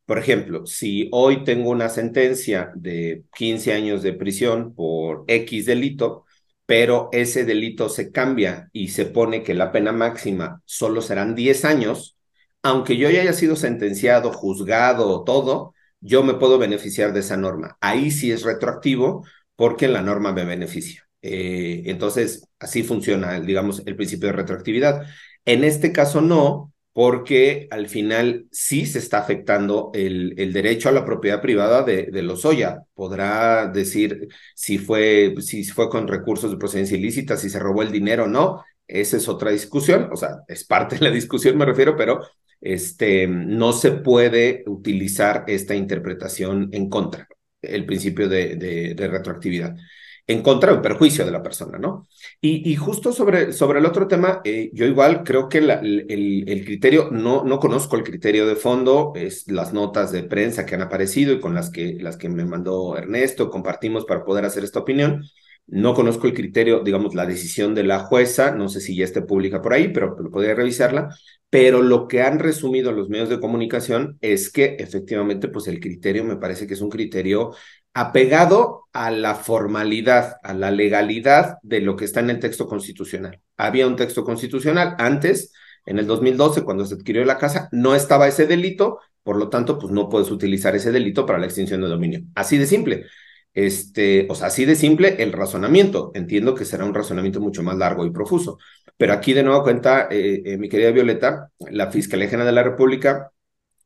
Por 0.04 0.18
ejemplo, 0.18 0.66
si 0.66 1.08
hoy 1.12 1.42
tengo 1.44 1.70
una 1.70 1.88
sentencia 1.88 2.70
de 2.76 3.24
15 3.34 3.72
años 3.72 4.02
de 4.02 4.12
prisión 4.12 4.74
por 4.74 5.24
X 5.26 5.66
delito, 5.66 6.24
pero 6.64 7.08
ese 7.12 7.44
delito 7.44 7.88
se 7.88 8.12
cambia 8.12 8.68
y 8.72 8.88
se 8.88 9.06
pone 9.06 9.42
que 9.42 9.54
la 9.54 9.72
pena 9.72 9.92
máxima 9.92 10.62
solo 10.64 11.00
serán 11.00 11.34
10 11.34 11.64
años, 11.64 12.16
aunque 12.62 12.96
yo 12.96 13.10
ya 13.10 13.20
haya 13.22 13.32
sido 13.32 13.56
sentenciado, 13.56 14.32
juzgado, 14.32 15.24
todo, 15.24 15.74
yo 16.00 16.22
me 16.22 16.34
puedo 16.34 16.58
beneficiar 16.58 17.12
de 17.12 17.20
esa 17.20 17.36
norma. 17.36 17.76
Ahí 17.80 18.10
sí 18.10 18.30
es 18.30 18.42
retroactivo 18.42 19.24
porque 19.56 19.88
la 19.88 20.02
norma 20.02 20.32
me 20.32 20.44
beneficia. 20.44 21.06
Eh, 21.22 21.82
entonces, 21.86 22.48
así 22.58 22.82
funciona, 22.82 23.40
digamos, 23.40 23.82
el 23.86 23.96
principio 23.96 24.28
de 24.28 24.34
retroactividad. 24.34 25.06
En 25.44 25.64
este 25.64 25.92
caso 25.92 26.20
no, 26.20 26.72
porque 26.92 27.68
al 27.70 27.88
final 27.88 28.46
sí 28.52 28.86
se 28.86 28.98
está 28.98 29.18
afectando 29.18 29.90
el, 29.94 30.34
derecho 30.52 30.88
a 30.88 30.92
la 30.92 31.04
propiedad 31.04 31.42
privada 31.42 31.82
de, 31.82 32.04
de 32.04 32.22
Lozoya. 32.22 32.84
Podrá 32.94 33.66
decir 33.66 34.28
si 34.54 34.78
fue, 34.78 35.34
si 35.40 35.64
fue 35.64 35.90
con 35.90 36.08
recursos 36.08 36.50
de 36.50 36.56
procedencia 36.56 36.96
ilícita, 36.96 37.36
si 37.36 37.50
se 37.50 37.58
robó 37.58 37.82
el 37.82 37.92
dinero 37.92 38.24
o 38.24 38.28
no. 38.28 38.64
Esa 38.88 39.16
es 39.16 39.28
otra 39.28 39.50
discusión, 39.50 40.08
o 40.12 40.16
sea, 40.16 40.42
es 40.46 40.64
parte 40.64 40.96
de 40.96 41.04
la 41.04 41.10
discusión, 41.10 41.58
me 41.58 41.64
refiero, 41.64 41.96
pero 41.96 42.20
este, 42.60 43.26
no 43.26 43.72
se 43.72 43.90
puede 43.90 44.62
utilizar 44.66 45.44
esta 45.48 45.74
interpretación 45.74 46.68
en 46.72 46.88
contra 46.88 47.28
el 47.74 47.86
principio 47.86 48.28
de, 48.28 48.56
de, 48.56 48.94
de, 48.94 49.08
retroactividad, 49.08 49.76
en 50.26 50.42
contra 50.42 50.72
o 50.72 50.76
en 50.76 50.82
perjuicio 50.82 51.24
de 51.24 51.30
la 51.30 51.42
persona, 51.42 51.78
¿no? 51.78 52.08
Y, 52.40 52.70
y 52.70 52.76
justo 52.76 53.12
sobre, 53.12 53.52
sobre 53.52 53.78
el 53.78 53.86
otro 53.86 54.08
tema, 54.08 54.40
eh, 54.44 54.70
yo 54.72 54.86
igual 54.86 55.22
creo 55.24 55.48
que 55.48 55.60
la, 55.60 55.74
el, 55.74 56.44
el, 56.48 56.64
criterio, 56.64 57.10
no, 57.10 57.44
no 57.44 57.58
conozco 57.60 57.96
el 57.96 58.04
criterio 58.04 58.46
de 58.46 58.56
fondo, 58.56 59.12
es 59.14 59.50
las 59.50 59.72
notas 59.72 60.12
de 60.12 60.24
prensa 60.24 60.66
que 60.66 60.74
han 60.74 60.82
aparecido 60.82 61.32
y 61.32 61.40
con 61.40 61.54
las 61.54 61.70
que, 61.70 61.98
las 62.00 62.16
que 62.16 62.28
me 62.28 62.44
mandó 62.44 62.96
Ernesto, 62.96 63.50
compartimos 63.50 64.04
para 64.04 64.24
poder 64.24 64.44
hacer 64.44 64.64
esta 64.64 64.80
opinión. 64.80 65.24
No 65.68 65.94
conozco 65.94 66.28
el 66.28 66.34
criterio, 66.34 66.80
digamos, 66.80 67.14
la 67.14 67.26
decisión 67.26 67.74
de 67.74 67.82
la 67.82 67.98
jueza, 68.00 68.52
no 68.52 68.68
sé 68.68 68.80
si 68.80 68.96
ya 68.96 69.04
esté 69.04 69.22
pública 69.22 69.60
por 69.60 69.72
ahí, 69.72 69.88
pero, 69.88 70.16
podría 70.30 70.54
revisarla. 70.54 71.08
Pero 71.50 71.82
lo 71.82 72.06
que 72.06 72.22
han 72.22 72.38
resumido 72.38 72.92
los 72.92 73.08
medios 73.08 73.28
de 73.28 73.40
comunicación 73.40 74.16
es 74.20 74.50
que 74.50 74.76
efectivamente, 74.78 75.48
pues 75.48 75.66
el 75.66 75.80
criterio 75.80 76.24
me 76.24 76.36
parece 76.36 76.66
que 76.66 76.74
es 76.74 76.80
un 76.80 76.90
criterio 76.90 77.52
apegado 77.94 78.84
a 78.92 79.10
la 79.10 79.34
formalidad, 79.34 80.36
a 80.42 80.54
la 80.54 80.70
legalidad 80.70 81.56
de 81.62 81.80
lo 81.80 81.96
que 81.96 82.04
está 82.04 82.20
en 82.20 82.30
el 82.30 82.38
texto 82.38 82.66
constitucional. 82.66 83.40
Había 83.56 83.86
un 83.86 83.96
texto 83.96 84.22
constitucional 84.24 84.94
antes, 84.98 85.52
en 85.84 85.98
el 85.98 86.06
2012, 86.06 86.62
cuando 86.62 86.84
se 86.84 86.94
adquirió 86.94 87.24
la 87.24 87.38
casa, 87.38 87.68
no 87.72 87.94
estaba 87.94 88.28
ese 88.28 88.46
delito, 88.46 89.00
por 89.22 89.36
lo 89.36 89.48
tanto, 89.48 89.78
pues 89.78 89.92
no 89.92 90.08
puedes 90.08 90.30
utilizar 90.30 90.76
ese 90.76 90.92
delito 90.92 91.26
para 91.26 91.38
la 91.38 91.46
extinción 91.46 91.80
de 91.80 91.88
dominio. 91.88 92.20
Así 92.34 92.58
de 92.58 92.66
simple. 92.66 93.06
Este, 93.56 94.26
o 94.28 94.34
sea, 94.34 94.48
así 94.48 94.66
de 94.66 94.76
simple 94.76 95.16
el 95.22 95.32
razonamiento. 95.32 96.12
Entiendo 96.14 96.54
que 96.54 96.66
será 96.66 96.84
un 96.84 96.92
razonamiento 96.94 97.40
mucho 97.40 97.62
más 97.62 97.76
largo 97.78 98.04
y 98.04 98.10
profuso. 98.10 98.58
Pero 98.98 99.14
aquí 99.14 99.32
de 99.32 99.42
nuevo 99.42 99.62
cuenta, 99.62 100.08
eh, 100.10 100.42
eh, 100.44 100.58
mi 100.58 100.68
querida 100.68 100.90
Violeta, 100.90 101.50
la 101.70 101.90
Fiscalía 101.90 102.28
General 102.28 102.46
de 102.46 102.52
la 102.52 102.62
República 102.62 103.32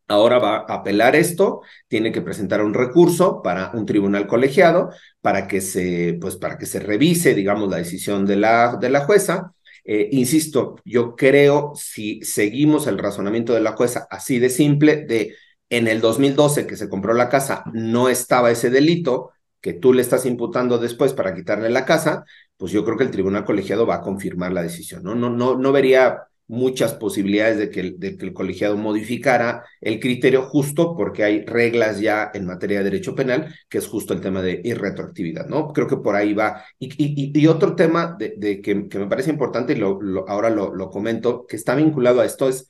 ahora 0.08 0.40
va 0.40 0.56
a 0.68 0.74
apelar 0.74 1.14
esto, 1.14 1.62
tiene 1.86 2.10
que 2.10 2.20
presentar 2.20 2.62
un 2.62 2.74
recurso 2.74 3.42
para 3.42 3.70
un 3.74 3.86
tribunal 3.86 4.26
colegiado 4.26 4.90
para 5.20 5.46
que 5.46 5.60
se, 5.60 6.18
pues, 6.20 6.34
para 6.36 6.58
que 6.58 6.66
se 6.66 6.80
revise, 6.80 7.34
digamos, 7.34 7.70
la 7.70 7.76
decisión 7.76 8.26
de 8.26 8.36
la, 8.36 8.76
de 8.76 8.90
la 8.90 9.04
jueza. 9.04 9.52
Eh, 9.84 10.08
insisto, 10.10 10.76
yo 10.84 11.14
creo, 11.14 11.74
si 11.76 12.20
seguimos 12.22 12.88
el 12.88 12.98
razonamiento 12.98 13.54
de 13.54 13.60
la 13.60 13.72
jueza 13.72 14.08
así 14.10 14.40
de 14.40 14.50
simple, 14.50 15.06
de 15.06 15.36
en 15.68 15.86
el 15.86 16.00
2012 16.00 16.66
que 16.66 16.76
se 16.76 16.88
compró 16.88 17.14
la 17.14 17.28
casa 17.28 17.62
no 17.72 18.08
estaba 18.08 18.50
ese 18.50 18.70
delito, 18.70 19.30
que 19.60 19.74
tú 19.74 19.92
le 19.92 20.02
estás 20.02 20.26
imputando 20.26 20.78
después 20.78 21.12
para 21.12 21.34
quitarle 21.34 21.70
la 21.70 21.84
casa, 21.84 22.24
pues 22.56 22.72
yo 22.72 22.84
creo 22.84 22.96
que 22.96 23.04
el 23.04 23.10
tribunal 23.10 23.44
colegiado 23.44 23.86
va 23.86 23.96
a 23.96 24.00
confirmar 24.02 24.52
la 24.52 24.62
decisión. 24.62 25.02
No, 25.02 25.14
no, 25.14 25.30
no, 25.30 25.56
no 25.56 25.72
vería 25.72 26.24
muchas 26.50 26.94
posibilidades 26.94 27.58
de 27.58 27.70
que, 27.70 27.80
el 27.80 28.32
colegiado 28.32 28.76
modificara 28.76 29.64
el 29.80 30.00
criterio 30.00 30.42
justo 30.42 30.96
porque 30.96 31.22
hay 31.22 31.44
reglas 31.46 32.00
ya 32.00 32.32
en 32.34 32.44
materia 32.44 32.78
de 32.78 32.84
derecho 32.84 33.14
penal, 33.14 33.54
que 33.68 33.78
es 33.78 33.86
justo 33.86 34.14
el 34.14 34.20
tema 34.20 34.42
de 34.42 34.60
irretroactividad, 34.64 35.46
¿no? 35.46 35.68
Creo 35.68 35.86
que 35.86 35.98
por 35.98 36.16
ahí 36.16 36.34
va. 36.34 36.64
Y, 36.80 37.46
otro 37.46 37.76
tema 37.76 38.16
de, 38.18 38.60
que, 38.60 38.74
me 38.74 39.06
parece 39.06 39.30
importante, 39.30 39.74
y 39.78 39.80
ahora 39.80 40.50
lo, 40.50 40.90
comento, 40.90 41.46
que 41.46 41.54
está 41.54 41.76
vinculado 41.76 42.20
a 42.20 42.26
esto, 42.26 42.48
es 42.48 42.66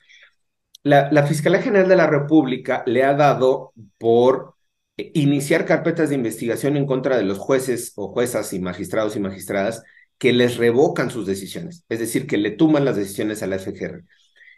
la 0.83 1.25
Fiscalía 1.25 1.61
General 1.61 1.89
de 1.89 1.95
la 1.95 2.07
República 2.07 2.83
le 2.85 3.03
ha 3.03 3.15
dado 3.15 3.73
por 3.97 4.55
iniciar 5.13 5.65
carpetas 5.65 6.09
de 6.09 6.15
investigación 6.15 6.77
en 6.77 6.85
contra 6.85 7.17
de 7.17 7.23
los 7.23 7.39
jueces 7.39 7.93
o 7.95 8.09
juezas 8.09 8.53
y 8.53 8.59
magistrados 8.59 9.15
y 9.15 9.19
magistradas 9.19 9.83
que 10.17 10.33
les 10.33 10.57
revocan 10.57 11.09
sus 11.09 11.25
decisiones, 11.25 11.83
es 11.89 11.99
decir, 11.99 12.27
que 12.27 12.37
le 12.37 12.51
tuman 12.51 12.85
las 12.85 12.95
decisiones 12.95 13.41
a 13.41 13.47
la 13.47 13.57
FGR. 13.57 14.03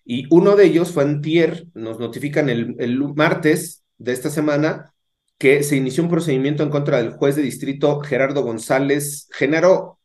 Y 0.06 0.26
uno 0.30 0.56
de 0.58 0.66
ellos 0.66 0.92
fue 0.92 1.04
Antier, 1.04 1.68
nos 1.74 2.00
notifican 2.00 2.50
el, 2.50 2.76
el 2.80 3.00
martes 3.16 3.84
de 3.98 4.12
esta 4.12 4.30
semana 4.30 4.94
que 5.38 5.64
se 5.64 5.78
inició 5.78 6.04
un 6.04 6.10
procedimiento 6.10 6.64
en 6.64 6.70
contra 6.70 6.98
del 6.98 7.12
juez 7.12 7.36
de 7.36 7.44
distrito 7.44 8.02
Gerardo 8.02 8.44
González, 8.44 9.30
Genaro, 9.32 10.00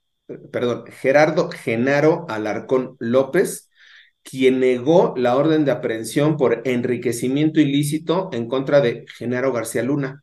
perdón, 0.53 0.85
Gerardo 1.01 1.51
Genaro 1.51 2.27
Alarcón 2.29 2.97
López, 3.01 3.69
quien 4.23 4.61
negó 4.61 5.15
la 5.17 5.37
orden 5.37 5.65
de 5.65 5.73
aprehensión 5.73 6.37
por 6.37 6.63
enriquecimiento 6.67 7.61
ilícito 7.61 8.31
en 8.33 8.47
contra 8.47 8.81
de 8.81 9.07
Genaro 9.17 9.53
García 9.53 9.83
Luna 9.83 10.23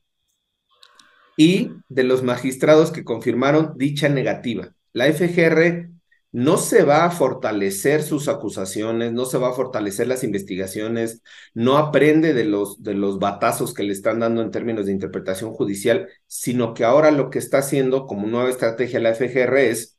y 1.37 1.71
de 1.89 2.03
los 2.03 2.23
magistrados 2.23 2.91
que 2.91 3.03
confirmaron 3.03 3.73
dicha 3.77 4.09
negativa. 4.09 4.73
La 4.93 5.07
FGR 5.07 5.89
no 6.31 6.57
se 6.57 6.83
va 6.83 7.05
a 7.05 7.11
fortalecer 7.11 8.03
sus 8.03 8.27
acusaciones, 8.27 9.13
no 9.13 9.25
se 9.25 9.37
va 9.37 9.49
a 9.49 9.53
fortalecer 9.53 10.07
las 10.07 10.23
investigaciones, 10.23 11.21
no 11.53 11.77
aprende 11.77 12.33
de 12.33 12.43
los, 12.43 12.83
de 12.83 12.93
los 12.93 13.19
batazos 13.19 13.73
que 13.73 13.83
le 13.83 13.93
están 13.93 14.19
dando 14.19 14.41
en 14.41 14.51
términos 14.51 14.85
de 14.85 14.91
interpretación 14.91 15.51
judicial, 15.53 16.09
sino 16.27 16.73
que 16.73 16.83
ahora 16.83 17.11
lo 17.11 17.29
que 17.29 17.39
está 17.39 17.59
haciendo 17.59 18.05
como 18.05 18.27
nueva 18.27 18.49
estrategia 18.49 18.99
la 18.99 19.15
FGR 19.15 19.57
es 19.59 19.97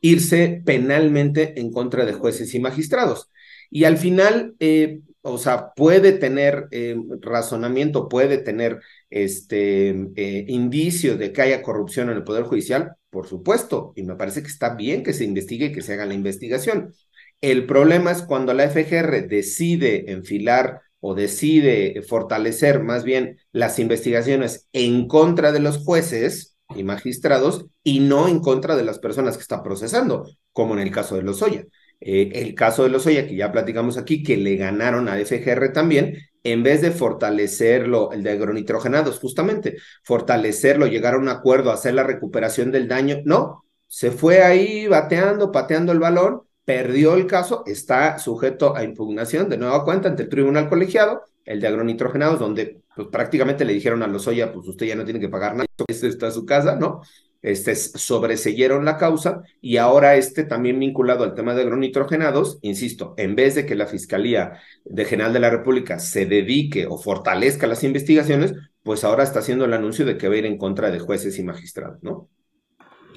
irse 0.00 0.62
penalmente 0.64 1.60
en 1.60 1.70
contra 1.72 2.04
de 2.04 2.12
jueces 2.14 2.54
y 2.54 2.60
magistrados. 2.60 3.30
Y 3.70 3.84
al 3.84 3.98
final, 3.98 4.54
eh, 4.58 5.00
o 5.22 5.38
sea, 5.38 5.72
puede 5.74 6.12
tener 6.12 6.66
eh, 6.72 6.96
razonamiento, 7.20 8.08
puede 8.08 8.38
tener 8.38 8.80
este 9.12 9.90
eh, 10.16 10.44
indicio 10.48 11.16
de 11.16 11.32
que 11.32 11.42
haya 11.42 11.62
corrupción 11.62 12.10
en 12.10 12.16
el 12.16 12.24
Poder 12.24 12.44
Judicial, 12.44 12.96
por 13.10 13.28
supuesto, 13.28 13.92
y 13.94 14.02
me 14.02 14.16
parece 14.16 14.42
que 14.42 14.48
está 14.48 14.74
bien 14.74 15.02
que 15.02 15.12
se 15.12 15.24
investigue 15.24 15.66
y 15.66 15.72
que 15.72 15.82
se 15.82 15.92
haga 15.92 16.06
la 16.06 16.14
investigación. 16.14 16.94
El 17.40 17.66
problema 17.66 18.10
es 18.10 18.22
cuando 18.22 18.54
la 18.54 18.70
FGR 18.70 19.28
decide 19.28 20.10
enfilar 20.12 20.80
o 21.00 21.14
decide 21.14 22.00
fortalecer 22.08 22.82
más 22.82 23.04
bien 23.04 23.38
las 23.50 23.78
investigaciones 23.78 24.68
en 24.72 25.08
contra 25.08 25.52
de 25.52 25.60
los 25.60 25.78
jueces 25.78 26.56
y 26.74 26.84
magistrados 26.84 27.66
y 27.82 28.00
no 28.00 28.28
en 28.28 28.40
contra 28.40 28.76
de 28.76 28.84
las 28.84 28.98
personas 28.98 29.36
que 29.36 29.42
está 29.42 29.62
procesando, 29.62 30.26
como 30.52 30.74
en 30.74 30.80
el 30.80 30.90
caso 30.90 31.16
de 31.16 31.22
Lozoya. 31.22 31.66
Eh, 32.04 32.32
el 32.34 32.54
caso 32.54 32.82
de 32.82 32.88
Lozoya, 32.88 33.26
que 33.28 33.36
ya 33.36 33.52
platicamos 33.52 33.96
aquí, 33.96 34.22
que 34.22 34.36
le 34.36 34.56
ganaron 34.56 35.08
a 35.08 35.18
FGR 35.20 35.72
también, 35.72 36.16
en 36.42 36.62
vez 36.64 36.82
de 36.82 36.90
fortalecerlo, 36.90 38.10
el 38.12 38.24
de 38.24 38.30
agronitrogenados, 38.32 39.20
justamente, 39.20 39.76
fortalecerlo, 40.02 40.88
llegar 40.88 41.14
a 41.14 41.18
un 41.18 41.28
acuerdo, 41.28 41.70
hacer 41.70 41.94
la 41.94 42.02
recuperación 42.02 42.72
del 42.72 42.88
daño, 42.88 43.18
no, 43.24 43.64
se 43.86 44.10
fue 44.10 44.42
ahí 44.42 44.88
bateando, 44.88 45.52
pateando 45.52 45.92
el 45.92 46.00
balón, 46.00 46.42
perdió 46.64 47.14
el 47.14 47.26
caso, 47.26 47.62
está 47.66 48.18
sujeto 48.18 48.74
a 48.76 48.82
impugnación 48.82 49.48
de 49.48 49.58
nueva 49.58 49.84
cuenta 49.84 50.08
ante 50.08 50.24
el 50.24 50.28
tribunal 50.28 50.68
colegiado, 50.68 51.22
el 51.44 51.60
de 51.60 51.68
agronitrogenados, 51.68 52.40
donde 52.40 52.82
pues, 52.96 53.08
prácticamente 53.08 53.64
le 53.64 53.74
dijeron 53.74 54.02
a 54.02 54.08
Lozoya, 54.08 54.52
pues 54.52 54.66
usted 54.66 54.86
ya 54.86 54.96
no 54.96 55.04
tiene 55.04 55.20
que 55.20 55.28
pagar 55.28 55.54
nada, 55.54 55.66
esto 55.86 56.06
está 56.06 56.30
su 56.32 56.44
casa, 56.44 56.74
¿no? 56.74 57.02
Este, 57.42 57.74
sobreseyeron 57.74 58.84
la 58.84 58.96
causa 58.96 59.42
y 59.60 59.76
ahora 59.76 60.16
este 60.16 60.44
también 60.44 60.78
vinculado 60.78 61.24
al 61.24 61.34
tema 61.34 61.54
de 61.54 61.62
agronitrogenados, 61.62 62.58
insisto, 62.62 63.14
en 63.16 63.34
vez 63.34 63.56
de 63.56 63.66
que 63.66 63.74
la 63.74 63.86
Fiscalía 63.86 64.60
de 64.84 65.04
General 65.04 65.32
de 65.32 65.40
la 65.40 65.50
República 65.50 65.98
se 65.98 66.24
dedique 66.24 66.86
o 66.86 66.98
fortalezca 66.98 67.66
las 67.66 67.82
investigaciones, 67.82 68.54
pues 68.84 69.04
ahora 69.04 69.24
está 69.24 69.40
haciendo 69.40 69.64
el 69.64 69.74
anuncio 69.74 70.04
de 70.04 70.16
que 70.16 70.28
va 70.28 70.34
a 70.34 70.38
ir 70.38 70.46
en 70.46 70.56
contra 70.56 70.90
de 70.90 71.00
jueces 71.00 71.38
y 71.38 71.42
magistrados, 71.42 72.02
¿no? 72.02 72.28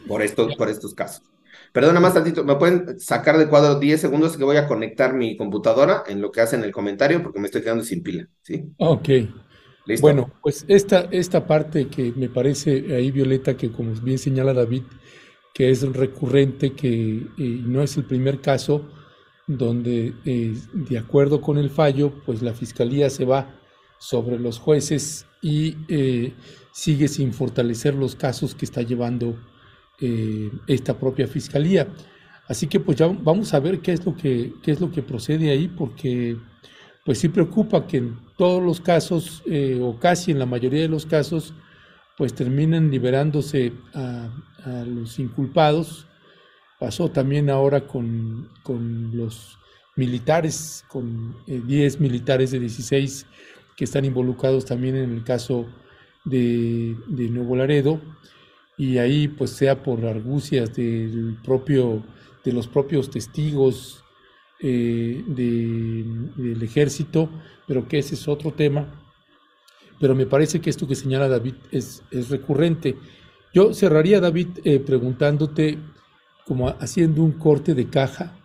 Por, 0.07 0.21
esto, 0.21 0.47
por 0.57 0.69
estos 0.69 0.93
casos. 0.93 1.23
Perdona 1.71 1.99
más 1.99 2.13
tantito, 2.13 2.43
¿me 2.43 2.55
pueden 2.55 2.99
sacar 2.99 3.38
de 3.38 3.47
cuadro 3.47 3.79
10 3.79 3.99
segundos 3.99 4.38
que 4.38 4.43
voy 4.43 4.57
a 4.57 4.67
conectar 4.67 5.13
mi 5.13 5.35
computadora 5.35 6.03
en 6.07 6.21
lo 6.21 6.31
que 6.31 6.41
hacen 6.41 6.63
el 6.63 6.71
comentario 6.71 7.21
porque 7.21 7.39
me 7.39 7.45
estoy 7.45 7.61
quedando 7.61 7.83
sin 7.83 8.01
pila, 8.01 8.27
¿sí? 8.41 8.63
Ok. 8.77 9.09
Bueno, 10.02 10.32
pues 10.41 10.65
esta, 10.67 11.08
esta 11.12 11.45
parte 11.45 11.88
que 11.88 12.12
me 12.15 12.28
parece 12.30 12.95
ahí, 12.95 13.12
Violeta, 13.12 13.56
que 13.56 13.71
como 13.71 13.93
bien 14.02 14.17
señala 14.17 14.54
David, 14.54 14.84
que 15.54 15.69
es 15.69 15.82
recurrente, 15.84 16.74
que 16.74 17.28
eh, 17.38 17.62
no 17.63 17.82
es 17.82 17.95
el 17.98 18.04
primer 18.04 18.41
caso 18.41 18.89
donde, 19.48 20.13
eh, 20.26 20.54
de 20.74 20.98
acuerdo 20.98 21.39
con 21.39 21.58
el 21.58 21.69
fallo, 21.69 22.12
pues 22.26 22.41
la 22.41 22.54
fiscalía 22.54 23.10
se 23.10 23.26
va 23.26 23.56
sobre 24.00 24.39
los 24.39 24.60
jueces 24.60 25.28
y 25.41 25.78
eh, 25.88 26.34
sigue 26.74 27.08
sin 27.08 27.32
fortalecer 27.32 27.93
los 27.93 28.15
casos 28.15 28.56
que 28.56 28.65
está 28.65 28.82
llevando 28.82 29.38
esta 30.67 31.00
propia 31.00 31.26
fiscalía. 31.26 31.88
Así 32.50 32.67
que 32.67 32.82
pues 32.82 32.98
ya 32.98 33.08
vamos 33.08 33.54
a 33.54 33.62
ver 33.62 33.80
qué 33.80 33.93
es 33.93 34.06
lo 34.06 34.13
que, 34.13 34.52
qué 34.62 34.71
es 34.71 34.82
lo 34.82 34.91
que 34.91 35.02
procede 35.02 35.52
ahí, 35.52 35.69
porque 35.69 36.36
pues 37.05 37.19
sí 37.19 37.29
preocupa 37.29 37.85
que 37.85 37.97
en 37.97 38.17
todos 38.35 38.61
los 38.63 38.81
casos, 38.81 39.43
eh, 39.45 39.79
o 39.81 39.99
casi 39.99 40.31
en 40.31 40.39
la 40.39 40.47
mayoría 40.47 40.81
de 40.81 40.87
los 40.87 41.05
casos, 41.05 41.53
pues 42.17 42.33
terminan 42.33 42.89
liberándose 42.89 43.71
a, 43.93 44.29
los 44.87 45.19
inculpados. 45.19 46.07
Pasó 46.79 47.11
también 47.11 47.51
ahora 47.51 47.85
con, 47.85 48.49
con 48.63 49.15
los 49.15 49.59
militares, 49.95 50.83
con 50.87 51.35
10 51.45 51.95
eh, 51.95 51.97
militares 51.99 52.49
de 52.49 52.59
16 52.59 53.27
que 53.77 53.83
están 53.83 54.05
involucrados 54.05 54.65
también 54.65 54.95
en 54.95 55.11
el 55.11 55.23
caso 55.23 55.67
de, 56.23 56.95
de 57.07 57.29
Nuevo 57.29 57.55
Laredo, 57.55 58.01
y 58.77 58.97
ahí 58.97 59.27
pues 59.27 59.51
sea 59.51 59.83
por 59.83 60.03
argucias 60.05 60.73
del 60.73 61.37
propio, 61.43 62.03
de 62.43 62.53
los 62.53 62.67
propios 62.67 63.11
testigos 63.11 64.04
eh, 64.59 65.23
del 65.27 66.61
ejército, 66.63 67.29
pero 67.67 67.87
que 67.87 67.99
ese 67.99 68.15
es 68.15 68.27
otro 68.27 68.51
tema. 68.51 68.87
Pero 69.99 70.15
me 70.15 70.25
parece 70.25 70.59
que 70.59 70.69
esto 70.69 70.87
que 70.87 70.95
señala 70.95 71.27
David 71.29 71.55
es, 71.71 72.03
es 72.11 72.29
recurrente. 72.29 72.95
Yo 73.53 73.73
cerraría, 73.73 74.19
David, 74.19 74.49
eh, 74.63 74.79
preguntándote, 74.79 75.77
como 76.45 76.69
haciendo 76.69 77.23
un 77.23 77.31
corte 77.33 77.73
de 77.73 77.89
caja, 77.89 78.35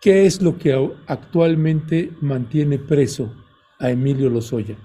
¿qué 0.00 0.26
es 0.26 0.42
lo 0.42 0.58
que 0.58 0.72
actualmente 1.06 2.12
mantiene 2.20 2.78
preso 2.78 3.34
a 3.78 3.90
Emilio 3.90 4.30
Lozoya? 4.30 4.76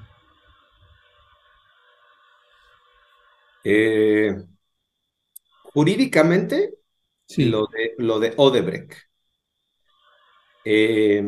Eh, 3.63 4.35
jurídicamente, 5.73 6.73
sí. 7.27 7.45
lo, 7.45 7.67
de, 7.67 7.95
lo 7.97 8.19
de 8.19 8.33
Odebrecht. 8.37 8.93
Eh, 10.65 11.23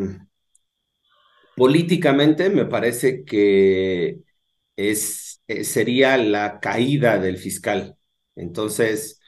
políticamente 1.56 2.50
me 2.50 2.65
parece 2.65 3.24
que 3.24 4.20
es, 4.76 5.41
eh, 5.48 5.63
sería 5.63 6.17
la 6.17 6.60
caída 6.60 7.20
del 7.20 7.38
fiscal. 7.38 7.98
Entonces, 8.36 9.20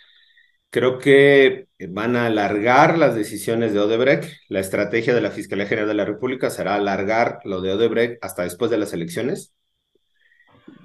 creo 0.69 0.99
que 0.99 1.67
van 1.89 2.15
a 2.15 2.27
alargar 2.27 2.97
las 2.97 3.15
decisiones 3.15 3.73
de 3.73 3.79
Odebrecht. 3.79 4.31
La 4.49 4.59
estrategia 4.59 5.13
de 5.13 5.21
la 5.21 5.31
Fiscalía 5.31 5.67
General 5.67 5.87
de 5.89 5.95
la 5.95 6.05
República 6.05 6.49
será 6.49 6.75
alargar 6.75 7.39
lo 7.45 7.61
de 7.61 7.73
Odebrecht 7.73 8.23
hasta 8.23 8.43
después 8.43 8.71
de 8.71 8.77
las 8.77 8.93
elecciones. 8.93 9.53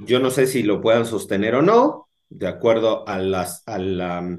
Yo 0.00 0.20
no 0.20 0.30
sé 0.30 0.46
si 0.46 0.62
lo 0.62 0.80
puedan 0.80 1.06
sostener 1.06 1.54
o 1.54 1.62
no, 1.62 2.08
de 2.28 2.48
acuerdo 2.48 3.06
a, 3.08 3.18
las, 3.18 3.62
a 3.66 3.78
la 3.78 4.38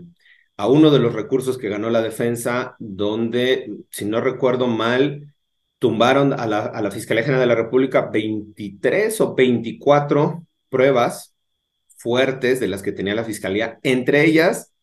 a 0.59 0.67
uno 0.67 0.91
de 0.91 0.99
los 0.99 1.13
recursos 1.13 1.57
que 1.57 1.69
ganó 1.69 1.89
la 1.89 2.01
defensa, 2.01 2.75
donde, 2.79 3.71
si 3.91 4.03
no 4.03 4.19
recuerdo 4.19 4.67
mal, 4.67 5.33
tumbaron 5.77 6.33
a 6.33 6.45
la, 6.47 6.65
a 6.65 6.81
la 6.81 6.91
Fiscalía 6.91 7.23
General 7.23 7.47
de 7.47 7.55
la 7.55 7.61
República 7.61 8.09
23 8.11 9.21
o 9.21 9.35
24 9.35 10.45
pruebas 10.67 11.33
fuertes 11.95 12.59
de 12.59 12.67
las 12.67 12.81
que 12.81 12.91
tenía 12.91 13.15
la 13.15 13.23
Fiscalía, 13.23 13.79
entre 13.83 14.25
ellas 14.25 14.73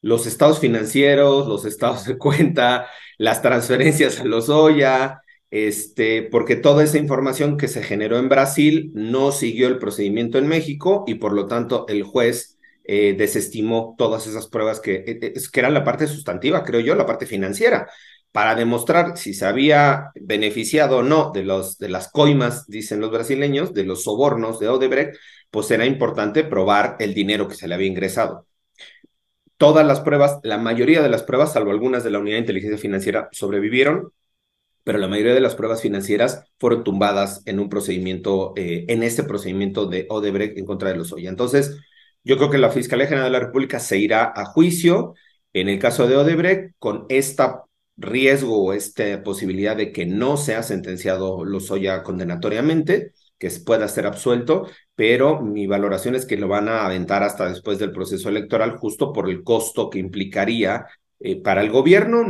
los 0.00 0.26
estados 0.26 0.58
financieros, 0.58 1.46
los 1.46 1.66
estados 1.66 2.06
de 2.06 2.16
cuenta, 2.16 2.86
las 3.18 3.42
transferencias 3.42 4.20
a 4.20 4.24
los 4.24 4.48
Oya, 4.48 5.20
este, 5.50 6.22
porque 6.22 6.56
toda 6.56 6.82
esa 6.82 6.96
información 6.96 7.58
que 7.58 7.68
se 7.68 7.82
generó 7.82 8.18
en 8.18 8.30
Brasil 8.30 8.90
no 8.94 9.32
siguió 9.32 9.68
el 9.68 9.76
procedimiento 9.76 10.38
en 10.38 10.48
México 10.48 11.04
y 11.06 11.16
por 11.16 11.34
lo 11.34 11.46
tanto 11.46 11.84
el 11.88 12.04
juez 12.04 12.56
eh, 12.84 13.14
desestimó 13.16 13.94
todas 13.98 14.26
esas 14.26 14.48
pruebas 14.48 14.80
que, 14.80 14.96
eh, 15.06 15.18
eh, 15.22 15.34
eran 15.54 15.74
la 15.74 15.84
parte 15.84 16.06
sustantiva, 16.06 16.64
creo 16.64 16.80
yo, 16.80 16.94
la 16.94 17.06
parte 17.06 17.26
financiera. 17.26 17.88
para 18.32 18.54
demostrar 18.54 19.16
si 19.16 19.34
se 19.34 19.44
había 19.44 20.12
beneficiado 20.14 20.98
o 20.98 21.02
no 21.02 21.32
de, 21.32 21.42
los, 21.44 21.78
de 21.78 21.88
las 21.88 22.10
coimas, 22.12 22.66
dicen 22.68 23.00
los 23.00 23.10
brasileños, 23.10 23.74
de 23.74 23.82
los 23.84 24.04
sobornos 24.04 24.60
de 24.60 24.68
Odebrecht, 24.68 25.16
pues 25.50 25.68
era 25.72 25.84
importante 25.84 26.44
probar 26.44 26.96
el 27.00 27.12
dinero 27.12 27.48
que 27.48 27.56
se 27.56 27.66
le 27.66 27.74
había 27.74 27.88
ingresado. 27.88 28.46
Todas 29.56 29.86
las 29.86 30.00
pruebas, 30.00 30.38
la 30.42 30.58
mayoría 30.58 31.02
de 31.02 31.08
las 31.08 31.22
pruebas, 31.24 31.52
salvo 31.52 31.70
algunas 31.72 32.04
de 32.04 32.10
la 32.10 32.18
Unidad 32.20 32.36
de 32.36 32.40
Inteligencia 32.40 32.78
Financiera, 32.78 33.28
sobrevivieron, 33.32 34.12
pero 34.84 34.98
la 34.98 35.08
mayoría 35.08 35.34
de 35.34 35.40
las 35.40 35.54
pruebas 35.56 35.82
financieras 35.82 36.44
fueron 36.58 36.84
tumbadas 36.84 37.42
en 37.46 37.60
un 37.60 37.68
procedimiento, 37.68 38.54
en 38.56 39.02
este 39.02 39.24
procedimiento 39.24 39.86
de 39.86 40.06
Odebrecht 40.08 40.56
en 40.56 40.66
contra 40.66 40.90
de 40.90 40.96
los 40.96 41.12
Oya. 41.12 41.30
Entonces, 41.30 41.76
yo 42.24 42.36
creo 42.36 42.50
que 42.50 42.58
la 42.58 42.70
Fiscalía 42.70 43.06
General 43.06 43.32
de 43.32 43.38
la 43.38 43.44
República 43.46 43.80
se 43.80 43.98
irá 43.98 44.32
a 44.34 44.44
juicio 44.46 45.14
en 45.52 45.68
el 45.68 45.78
caso 45.78 46.06
de 46.06 46.16
Odebrecht 46.16 46.74
con 46.78 47.06
esta 47.08 47.64
riesgo 47.96 48.64
o 48.64 48.72
esta 48.72 49.22
posibilidad 49.22 49.76
de 49.76 49.92
que 49.92 50.06
no 50.06 50.36
sea 50.36 50.62
sentenciado 50.62 51.44
Lozoya 51.44 52.02
condenatoriamente, 52.02 53.12
que 53.38 53.50
pueda 53.64 53.88
ser 53.88 54.06
absuelto, 54.06 54.66
pero 54.94 55.40
mi 55.40 55.66
valoración 55.66 56.14
es 56.14 56.26
que 56.26 56.36
lo 56.36 56.48
van 56.48 56.68
a 56.68 56.84
aventar 56.84 57.22
hasta 57.22 57.48
después 57.48 57.78
del 57.78 57.92
proceso 57.92 58.28
electoral 58.28 58.76
justo 58.78 59.12
por 59.12 59.28
el 59.28 59.42
costo 59.42 59.90
que 59.90 59.98
implicaría 59.98 60.86
eh, 61.22 61.42
para 61.42 61.62
el 61.62 61.70
gobierno 61.70 62.24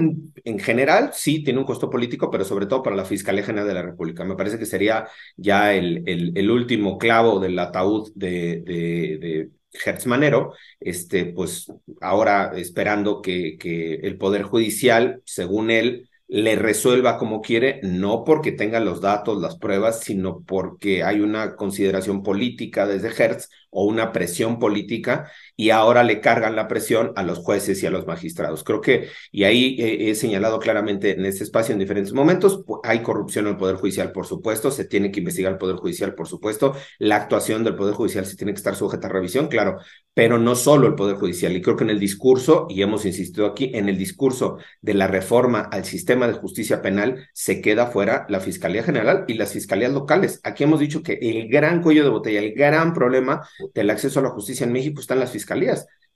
en 0.44 0.58
general, 0.58 1.10
sí, 1.12 1.44
tiene 1.44 1.60
un 1.60 1.64
costo 1.64 1.88
político, 1.90 2.30
pero 2.30 2.44
sobre 2.44 2.66
todo 2.66 2.82
para 2.82 2.96
la 2.96 3.04
Fiscalía 3.04 3.44
General 3.44 3.68
de 3.68 3.74
la 3.74 3.82
República. 3.82 4.24
Me 4.24 4.34
parece 4.34 4.58
que 4.58 4.66
sería 4.66 5.06
ya 5.36 5.72
el, 5.74 6.50
último 6.50 6.98
clavo 6.98 7.38
del 7.38 7.58
ataúd 7.58 8.10
de 8.14 9.50
Hertz 9.72 10.06
Manero, 10.06 10.54
este, 10.80 11.26
pues 11.26 11.72
ahora 12.00 12.52
esperando 12.56 13.22
que, 13.22 13.56
que 13.58 13.94
el 13.94 14.18
Poder 14.18 14.42
Judicial, 14.42 15.22
según 15.24 15.70
él, 15.70 16.08
le 16.30 16.54
resuelva 16.54 17.18
como 17.18 17.40
quiere, 17.40 17.80
no 17.82 18.22
porque 18.24 18.52
tenga 18.52 18.78
los 18.78 19.00
datos, 19.00 19.42
las 19.42 19.56
pruebas, 19.58 20.00
sino 20.00 20.44
porque 20.44 21.02
hay 21.02 21.20
una 21.20 21.56
consideración 21.56 22.22
política 22.22 22.86
desde 22.86 23.08
Hertz 23.08 23.48
o 23.70 23.84
una 23.84 24.12
presión 24.12 24.60
política 24.60 25.28
y 25.60 25.68
ahora 25.68 26.04
le 26.04 26.22
cargan 26.22 26.56
la 26.56 26.68
presión 26.68 27.12
a 27.16 27.22
los 27.22 27.36
jueces 27.40 27.82
y 27.82 27.86
a 27.86 27.90
los 27.90 28.06
magistrados. 28.06 28.64
Creo 28.64 28.80
que, 28.80 29.08
y 29.30 29.44
ahí 29.44 29.76
he, 29.78 30.14
señalado 30.14 30.58
claramente 30.58 31.10
en 31.10 31.26
este 31.26 31.44
espacio 31.44 31.74
en 31.74 31.78
diferentes 31.78 32.14
momentos, 32.14 32.64
hay 32.82 33.00
corrupción 33.02 33.44
en 33.44 33.52
el 33.52 33.58
Poder 33.58 33.76
Judicial, 33.76 34.10
por 34.10 34.24
supuesto, 34.24 34.70
se 34.70 34.86
tiene 34.86 35.12
que 35.12 35.20
investigar 35.20 35.52
el 35.52 35.58
Poder 35.58 35.76
Judicial, 35.76 36.14
por 36.14 36.28
supuesto, 36.28 36.74
la 36.98 37.16
actuación 37.16 37.62
del 37.62 37.76
Poder 37.76 37.94
Judicial 37.94 38.24
se 38.24 38.36
tiene 38.36 38.54
que 38.54 38.56
estar 38.56 38.74
sujeta 38.74 39.08
a 39.08 39.10
revisión, 39.10 39.48
claro, 39.48 39.76
pero 40.14 40.38
no 40.38 40.54
solo 40.54 40.86
el 40.86 40.94
Poder 40.94 41.16
Judicial. 41.16 41.54
Y 41.54 41.60
creo 41.60 41.76
que 41.76 41.84
en 41.84 41.90
el 41.90 42.00
discurso, 42.00 42.66
y 42.70 42.80
hemos 42.80 43.04
insistido 43.04 43.46
aquí, 43.46 43.70
en 43.74 43.90
el 43.90 43.98
discurso 43.98 44.56
de 44.80 44.94
la 44.94 45.08
reforma 45.08 45.60
al 45.60 45.84
sistema 45.84 46.26
de 46.26 46.32
justicia 46.32 46.80
penal, 46.80 47.28
se 47.34 47.60
queda 47.60 47.88
fuera 47.88 48.24
la 48.30 48.40
Fiscalía 48.40 48.82
General 48.82 49.24
y 49.28 49.34
las 49.34 49.52
fiscalías 49.52 49.92
locales. 49.92 50.40
Aquí 50.42 50.64
hemos 50.64 50.80
dicho 50.80 51.02
que 51.02 51.18
el 51.20 51.48
gran 51.48 51.82
cuello 51.82 52.02
de 52.02 52.08
botella, 52.08 52.40
el 52.40 52.54
gran 52.54 52.94
problema 52.94 53.46
del 53.74 53.90
acceso 53.90 54.20
a 54.20 54.22
la 54.22 54.30
justicia 54.30 54.64
en 54.64 54.72
México 54.72 55.00
están 55.00 55.20
las 55.20 55.30
fiscalías. 55.30 55.49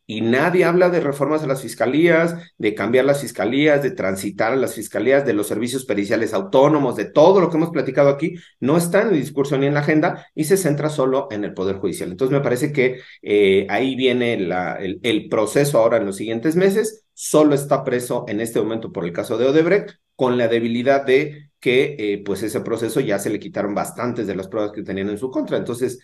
Y 0.06 0.20
nadie 0.20 0.64
habla 0.64 0.90
de 0.90 1.00
reformas 1.00 1.42
a 1.42 1.46
las 1.46 1.62
fiscalías, 1.62 2.34
de 2.58 2.74
cambiar 2.74 3.06
las 3.06 3.22
fiscalías, 3.22 3.82
de 3.82 3.90
transitar 3.90 4.52
a 4.52 4.56
las 4.56 4.74
fiscalías, 4.74 5.24
de 5.24 5.32
los 5.32 5.46
servicios 5.46 5.86
periciales 5.86 6.34
autónomos, 6.34 6.96
de 6.96 7.06
todo 7.06 7.40
lo 7.40 7.48
que 7.48 7.56
hemos 7.56 7.70
platicado 7.70 8.10
aquí, 8.10 8.34
no 8.60 8.76
está 8.76 9.00
en 9.00 9.08
el 9.08 9.14
discurso 9.20 9.56
ni 9.56 9.66
en 9.66 9.72
la 9.72 9.80
agenda 9.80 10.26
y 10.34 10.44
se 10.44 10.58
centra 10.58 10.90
solo 10.90 11.28
en 11.30 11.44
el 11.44 11.54
Poder 11.54 11.76
Judicial. 11.76 12.10
Entonces 12.10 12.36
me 12.36 12.44
parece 12.44 12.70
que 12.70 13.00
eh, 13.22 13.66
ahí 13.70 13.96
viene 13.96 14.34
el 14.34 15.28
proceso 15.30 15.78
ahora 15.78 15.96
en 15.96 16.04
los 16.04 16.16
siguientes 16.16 16.54
meses. 16.54 17.06
Solo 17.14 17.54
está 17.54 17.82
preso 17.82 18.26
en 18.28 18.40
este 18.40 18.60
momento 18.60 18.92
por 18.92 19.04
el 19.04 19.12
caso 19.12 19.38
de 19.38 19.46
Odebrecht, 19.46 19.96
con 20.16 20.36
la 20.36 20.48
debilidad 20.48 21.06
de 21.06 21.50
que 21.64 21.96
eh, 21.98 22.22
pues 22.22 22.42
ese 22.42 22.60
proceso 22.60 23.00
ya 23.00 23.18
se 23.18 23.30
le 23.30 23.38
quitaron 23.38 23.74
bastantes 23.74 24.26
de 24.26 24.34
las 24.36 24.48
pruebas 24.48 24.72
que 24.72 24.82
tenían 24.82 25.08
en 25.08 25.16
su 25.16 25.30
contra. 25.30 25.56
Entonces, 25.56 25.98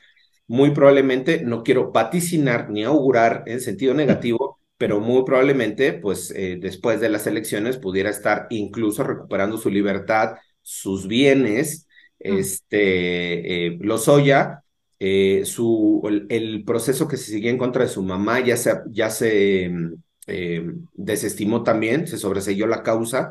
muy 0.51 0.73
probablemente, 0.73 1.43
no 1.45 1.63
quiero 1.63 1.93
vaticinar 1.93 2.71
ni 2.71 2.83
augurar 2.83 3.45
en 3.47 3.61
sentido 3.61 3.95
negativo, 3.95 4.59
pero 4.77 4.99
muy 4.99 5.23
probablemente, 5.25 5.93
pues 5.93 6.33
eh, 6.35 6.59
después 6.61 7.01
de 7.01 7.09
las 7.09 7.29
elecciones 7.29 7.77
pudiera 7.77 8.11
estar 8.11 8.49
incluso 8.51 9.05
recuperando 9.05 9.59
su 9.59 9.71
libertad, 9.71 10.39
sus 10.61 11.07
bienes, 11.07 11.87
mm. 12.19 12.37
este, 12.37 13.67
eh, 13.67 13.79
Lozoya, 13.81 14.65
eh, 14.99 15.43
su, 15.45 16.03
el, 16.29 16.65
proceso 16.65 17.07
que 17.07 17.17
se 17.17 17.31
seguía 17.31 17.53
en 17.53 17.59
contra 17.59 17.85
de 17.85 17.89
su 17.89 18.03
mamá 18.03 18.41
ya 18.41 18.57
se, 18.57 18.75
ya 18.91 19.09
se 19.09 19.71
eh, 20.27 20.73
desestimó 20.95 21.63
también, 21.63 22.09
se 22.09 22.19
sobreseyó 22.19 22.67
la 22.67 22.83
causa, 22.83 23.31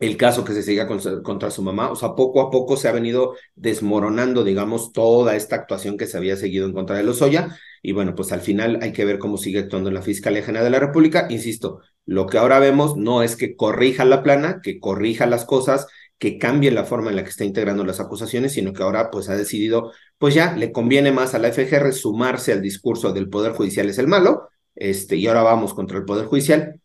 el 0.00 0.16
caso 0.16 0.44
que 0.44 0.54
se 0.54 0.62
siga 0.62 0.88
contra, 1.22 1.50
su 1.50 1.62
mamá. 1.62 1.90
O 1.90 1.96
sea, 1.96 2.14
poco 2.14 2.40
a 2.40 2.50
poco 2.50 2.76
se 2.76 2.88
ha 2.88 2.92
venido 2.92 3.36
desmoronando, 3.54 4.42
digamos, 4.44 4.92
toda 4.92 5.36
esta 5.36 5.56
actuación 5.56 5.96
que 5.96 6.06
se 6.06 6.16
había 6.16 6.36
seguido 6.36 6.66
en 6.66 6.72
contra 6.72 6.96
de 6.96 7.04
Lozoya. 7.04 7.56
Y 7.82 7.92
bueno, 7.92 8.14
pues 8.14 8.32
al 8.32 8.40
final 8.40 8.78
hay 8.82 8.92
que 8.92 9.04
ver 9.04 9.18
cómo 9.18 9.36
sigue 9.36 9.60
actuando 9.60 9.90
la 9.90 10.02
Fiscalía 10.02 10.42
General 10.42 10.64
de 10.64 10.70
la 10.70 10.80
República. 10.80 11.26
Insisto, 11.30 11.80
lo 12.06 12.26
que 12.26 12.38
ahora 12.38 12.58
vemos 12.58 12.96
no 12.96 13.22
es 13.22 13.36
que 13.36 13.56
corrija 13.56 14.04
la 14.04 14.22
plana, 14.22 14.60
que 14.62 14.80
corrija 14.80 15.26
las 15.26 15.44
cosas, 15.44 15.86
que 16.18 16.38
cambie 16.38 16.70
la 16.70 16.84
forma 16.84 17.10
en 17.10 17.16
la 17.16 17.24
que 17.24 17.30
está 17.30 17.44
integrando 17.44 17.84
las 17.84 18.00
acusaciones, 18.00 18.52
sino 18.52 18.72
que 18.72 18.82
ahora 18.82 19.10
pues 19.10 19.28
ha 19.28 19.36
decidido, 19.36 19.92
pues 20.18 20.34
ya 20.34 20.54
le 20.54 20.72
conviene 20.72 21.12
más 21.12 21.34
a 21.34 21.38
la 21.38 21.48
FGR 21.48 21.92
sumarse 21.92 22.52
al 22.52 22.62
discurso 22.62 23.12
del 23.12 23.30
Poder 23.30 23.52
Judicial 23.52 23.88
es 23.88 23.98
el 23.98 24.06
malo, 24.06 24.50
este, 24.74 25.16
y 25.16 25.26
ahora 25.26 25.42
vamos 25.42 25.72
contra 25.72 25.96
el 25.98 26.04
Poder 26.04 26.26
Judicial, 26.26 26.80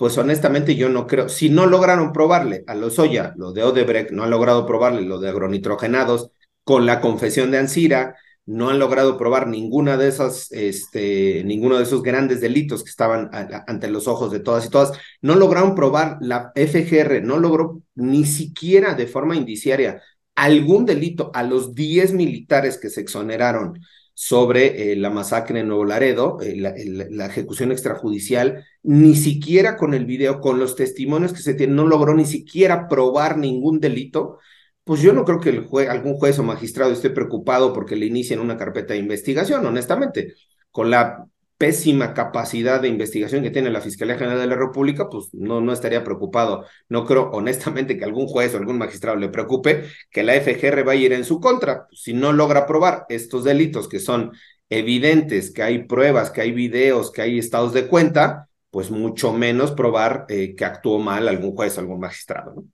pues 0.00 0.16
honestamente 0.16 0.76
yo 0.76 0.88
no 0.88 1.06
creo, 1.06 1.28
si 1.28 1.50
no 1.50 1.66
lograron 1.66 2.14
probarle 2.14 2.64
a 2.66 2.74
Lozoya 2.74 3.34
lo 3.36 3.52
de 3.52 3.64
Odebrecht, 3.64 4.12
no 4.12 4.22
han 4.22 4.30
logrado 4.30 4.64
probarle 4.64 5.02
lo 5.02 5.20
de 5.20 5.28
agronitrogenados 5.28 6.30
con 6.64 6.86
la 6.86 7.02
confesión 7.02 7.50
de 7.50 7.58
Ansira, 7.58 8.16
no 8.46 8.70
han 8.70 8.78
logrado 8.78 9.18
probar 9.18 9.46
ninguna 9.46 9.98
de 9.98 10.08
esas, 10.08 10.50
este, 10.52 11.44
ninguno 11.44 11.76
de 11.76 11.82
esos 11.82 12.02
grandes 12.02 12.40
delitos 12.40 12.82
que 12.82 12.88
estaban 12.88 13.28
ante 13.66 13.90
los 13.90 14.08
ojos 14.08 14.32
de 14.32 14.40
todas 14.40 14.64
y 14.64 14.70
todas, 14.70 14.98
no 15.20 15.34
lograron 15.34 15.74
probar 15.74 16.16
la 16.22 16.50
FGR, 16.54 17.22
no 17.22 17.38
logró 17.38 17.82
ni 17.94 18.24
siquiera 18.24 18.94
de 18.94 19.06
forma 19.06 19.36
indiciaria 19.36 20.00
algún 20.34 20.86
delito 20.86 21.30
a 21.34 21.42
los 21.42 21.74
10 21.74 22.14
militares 22.14 22.78
que 22.78 22.88
se 22.88 23.02
exoneraron 23.02 23.78
sobre 24.22 24.92
eh, 24.92 24.96
la 24.96 25.08
masacre 25.08 25.60
en 25.60 25.68
Nuevo 25.68 25.86
Laredo, 25.86 26.42
eh, 26.42 26.54
la, 26.54 27.26
ejecución 27.26 27.72
extrajudicial, 27.72 28.66
ni 28.82 29.16
siquiera 29.16 29.78
con 29.78 29.94
el 29.94 30.04
video, 30.04 30.42
con 30.42 30.58
los 30.58 30.76
testimonios 30.76 31.32
que 31.32 31.40
se 31.40 31.54
tienen, 31.54 31.74
no 31.74 31.86
logró 31.86 32.14
ni 32.14 32.26
siquiera 32.26 32.86
probar 32.86 33.38
ningún 33.38 33.80
delito, 33.80 34.36
pues 34.84 35.00
yo 35.00 35.14
no 35.14 35.24
creo 35.24 35.40
que 35.40 35.48
el 35.48 35.88
algún 35.88 36.16
juez 36.16 36.38
o 36.38 36.42
magistrado 36.42 36.92
esté 36.92 37.08
preocupado 37.08 37.72
porque 37.72 37.96
le 37.96 38.04
inicien 38.06 38.40
una 38.40 38.58
carpeta 38.58 38.92
de 38.92 39.00
investigación, 39.00 39.64
honestamente. 39.64 40.34
Con 40.70 40.90
la 40.90 41.26
pésima 41.60 42.14
capacidad 42.14 42.80
de 42.80 42.88
investigación 42.88 43.42
que 43.42 43.50
tiene 43.50 43.68
la 43.68 43.82
Fiscalía 43.82 44.16
General 44.16 44.40
de 44.40 44.46
la 44.46 44.56
República, 44.56 45.10
pues 45.10 45.28
no, 45.34 45.60
no 45.60 45.74
estaría 45.74 46.02
preocupado. 46.02 46.64
No 46.88 47.04
creo 47.04 47.30
honestamente 47.32 47.98
que 47.98 48.04
algún 48.06 48.26
juez 48.28 48.54
o 48.54 48.56
algún 48.56 48.78
magistrado 48.78 49.18
le 49.18 49.28
preocupe 49.28 49.84
que 50.10 50.22
la 50.22 50.32
FGR 50.40 50.88
va 50.88 50.92
a 50.92 50.96
ir 50.96 51.12
en 51.12 51.22
su 51.22 51.38
contra. 51.38 51.86
Si 51.92 52.14
no 52.14 52.32
logra 52.32 52.66
probar 52.66 53.04
estos 53.10 53.44
delitos 53.44 53.88
que 53.88 53.98
son 54.00 54.32
evidentes, 54.70 55.52
que 55.52 55.62
hay 55.62 55.84
pruebas, 55.84 56.30
que 56.30 56.40
hay 56.40 56.52
videos, 56.52 57.12
que 57.12 57.20
hay 57.20 57.38
estados 57.38 57.74
de 57.74 57.88
cuenta, 57.88 58.48
pues 58.70 58.90
mucho 58.90 59.34
menos 59.34 59.72
probar 59.72 60.24
eh, 60.30 60.54
que 60.56 60.64
actuó 60.64 60.98
mal 60.98 61.28
algún 61.28 61.54
juez 61.54 61.76
o 61.76 61.80
algún 61.80 62.00
magistrado. 62.00 62.54
¿no? 62.54 62.64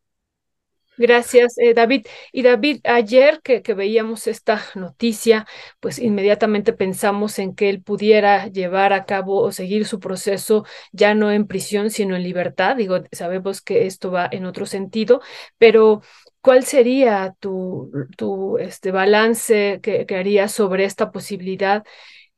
Gracias, 0.98 1.58
eh, 1.58 1.74
David. 1.74 2.06
Y 2.32 2.42
David, 2.42 2.80
ayer 2.84 3.42
que, 3.42 3.60
veíamos 3.74 4.26
esta 4.26 4.62
noticia, 4.74 5.46
pues 5.78 5.98
inmediatamente 5.98 6.72
pensamos 6.72 7.38
en 7.38 7.54
que 7.54 7.68
él 7.68 7.82
pudiera 7.82 8.46
llevar 8.46 8.94
a 8.94 9.04
cabo 9.04 9.42
o 9.42 9.52
seguir 9.52 9.84
su 9.86 10.00
proceso 10.00 10.64
ya 10.92 11.14
no 11.14 11.30
en 11.30 11.46
prisión, 11.46 11.90
sino 11.90 12.16
en 12.16 12.22
libertad. 12.22 12.76
Digo, 12.76 13.00
sabemos 13.12 13.60
que 13.60 13.86
esto 13.86 14.10
va 14.10 14.26
en 14.32 14.46
otro 14.46 14.64
sentido, 14.64 15.20
pero 15.58 16.00
¿cuál 16.40 16.64
sería 16.64 17.34
tu, 17.40 17.90
tu 18.16 18.56
este, 18.58 18.90
balance 18.90 19.80
que, 19.82 20.06
que 20.06 20.16
harías 20.16 20.52
sobre 20.52 20.84
esta 20.84 21.10
posibilidad? 21.12 21.84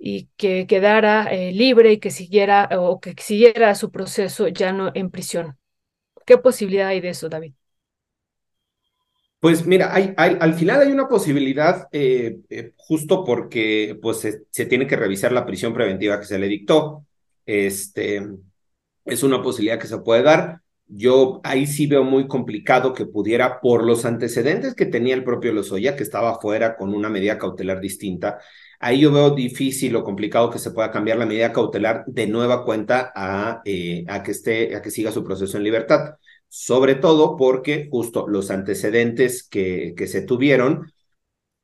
y 0.00 0.28
que 0.36 0.68
quedara 0.68 1.24
eh, 1.32 1.50
libre 1.52 1.90
y 1.92 1.98
que 1.98 2.10
siguiera 2.12 2.68
o 2.78 3.00
que 3.00 3.14
siguiera 3.18 3.74
su 3.74 3.90
proceso 3.90 4.46
ya 4.46 4.72
no 4.72 4.92
en 4.94 5.10
prisión. 5.10 5.58
¿Qué 6.26 6.38
posibilidad 6.38 6.88
hay 6.88 7.00
de 7.00 7.10
eso, 7.10 7.28
David? 7.28 7.54
Pues 9.40 9.64
mira, 9.66 9.94
hay, 9.94 10.14
al 10.16 10.54
final 10.54 10.80
hay 10.80 10.90
una 10.90 11.06
posibilidad, 11.08 11.86
eh, 11.92 12.38
eh, 12.50 12.72
justo 12.76 13.24
porque 13.24 13.96
pues, 14.02 14.18
se, 14.50 14.66
tiene 14.66 14.86
que 14.88 14.96
revisar 14.96 15.30
la 15.30 15.46
prisión 15.46 15.72
preventiva 15.72 16.18
que 16.18 16.26
se 16.26 16.40
le 16.40 16.48
dictó. 16.48 17.06
Este, 17.46 18.26
es 19.04 19.22
una 19.22 19.40
posibilidad 19.40 19.78
que 19.78 19.86
se 19.86 19.98
puede 19.98 20.22
dar. 20.24 20.60
Yo 20.86 21.40
ahí 21.44 21.66
sí 21.68 21.86
veo 21.86 22.02
muy 22.02 22.26
complicado 22.26 22.92
que 22.94 23.06
pudiera, 23.06 23.60
por 23.60 23.84
los 23.84 24.04
antecedentes 24.04 24.74
que 24.74 24.86
tenía 24.86 25.14
el 25.14 25.22
propio 25.24 25.52
Lozoya, 25.52 25.94
que 25.96 26.02
estaba 26.02 26.40
fuera 26.40 26.76
con 26.76 26.92
una 26.92 27.08
medida 27.08 27.38
cautelar 27.38 27.80
distinta, 27.80 28.40
ahí 28.80 29.00
yo 29.00 29.12
veo 29.12 29.30
difícil 29.30 29.94
o 29.96 30.04
complicado 30.04 30.50
que 30.50 30.58
se 30.58 30.72
pueda 30.72 30.90
cambiar 30.90 31.18
la 31.18 31.26
medida 31.26 31.52
cautelar 31.52 32.04
de 32.06 32.26
nueva 32.26 32.64
cuenta 32.64 33.12
a, 33.14 33.60
eh, 33.64 34.04
a, 34.08 34.22
que, 34.22 34.32
esté, 34.32 34.74
a 34.74 34.82
que 34.82 34.90
siga 34.90 35.12
su 35.12 35.22
proceso 35.22 35.56
en 35.56 35.64
libertad 35.64 36.16
sobre 36.48 36.94
todo 36.94 37.36
porque 37.36 37.88
justo 37.90 38.26
los 38.28 38.50
antecedentes 38.50 39.46
que, 39.48 39.94
que 39.96 40.06
se 40.06 40.22
tuvieron 40.22 40.92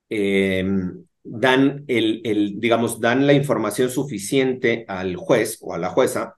em, 0.09 1.05
dan 1.23 1.85
el, 1.89 2.21
el, 2.25 2.61
digamos, 2.61 3.01
dan 3.01 3.27
la 3.27 3.33
información 3.33 3.91
suficiente 3.91 4.85
al 4.89 5.17
juez 5.17 5.59
o 5.63 5.75
a 5.75 5.79
la 5.79 5.91
jueza 5.91 6.37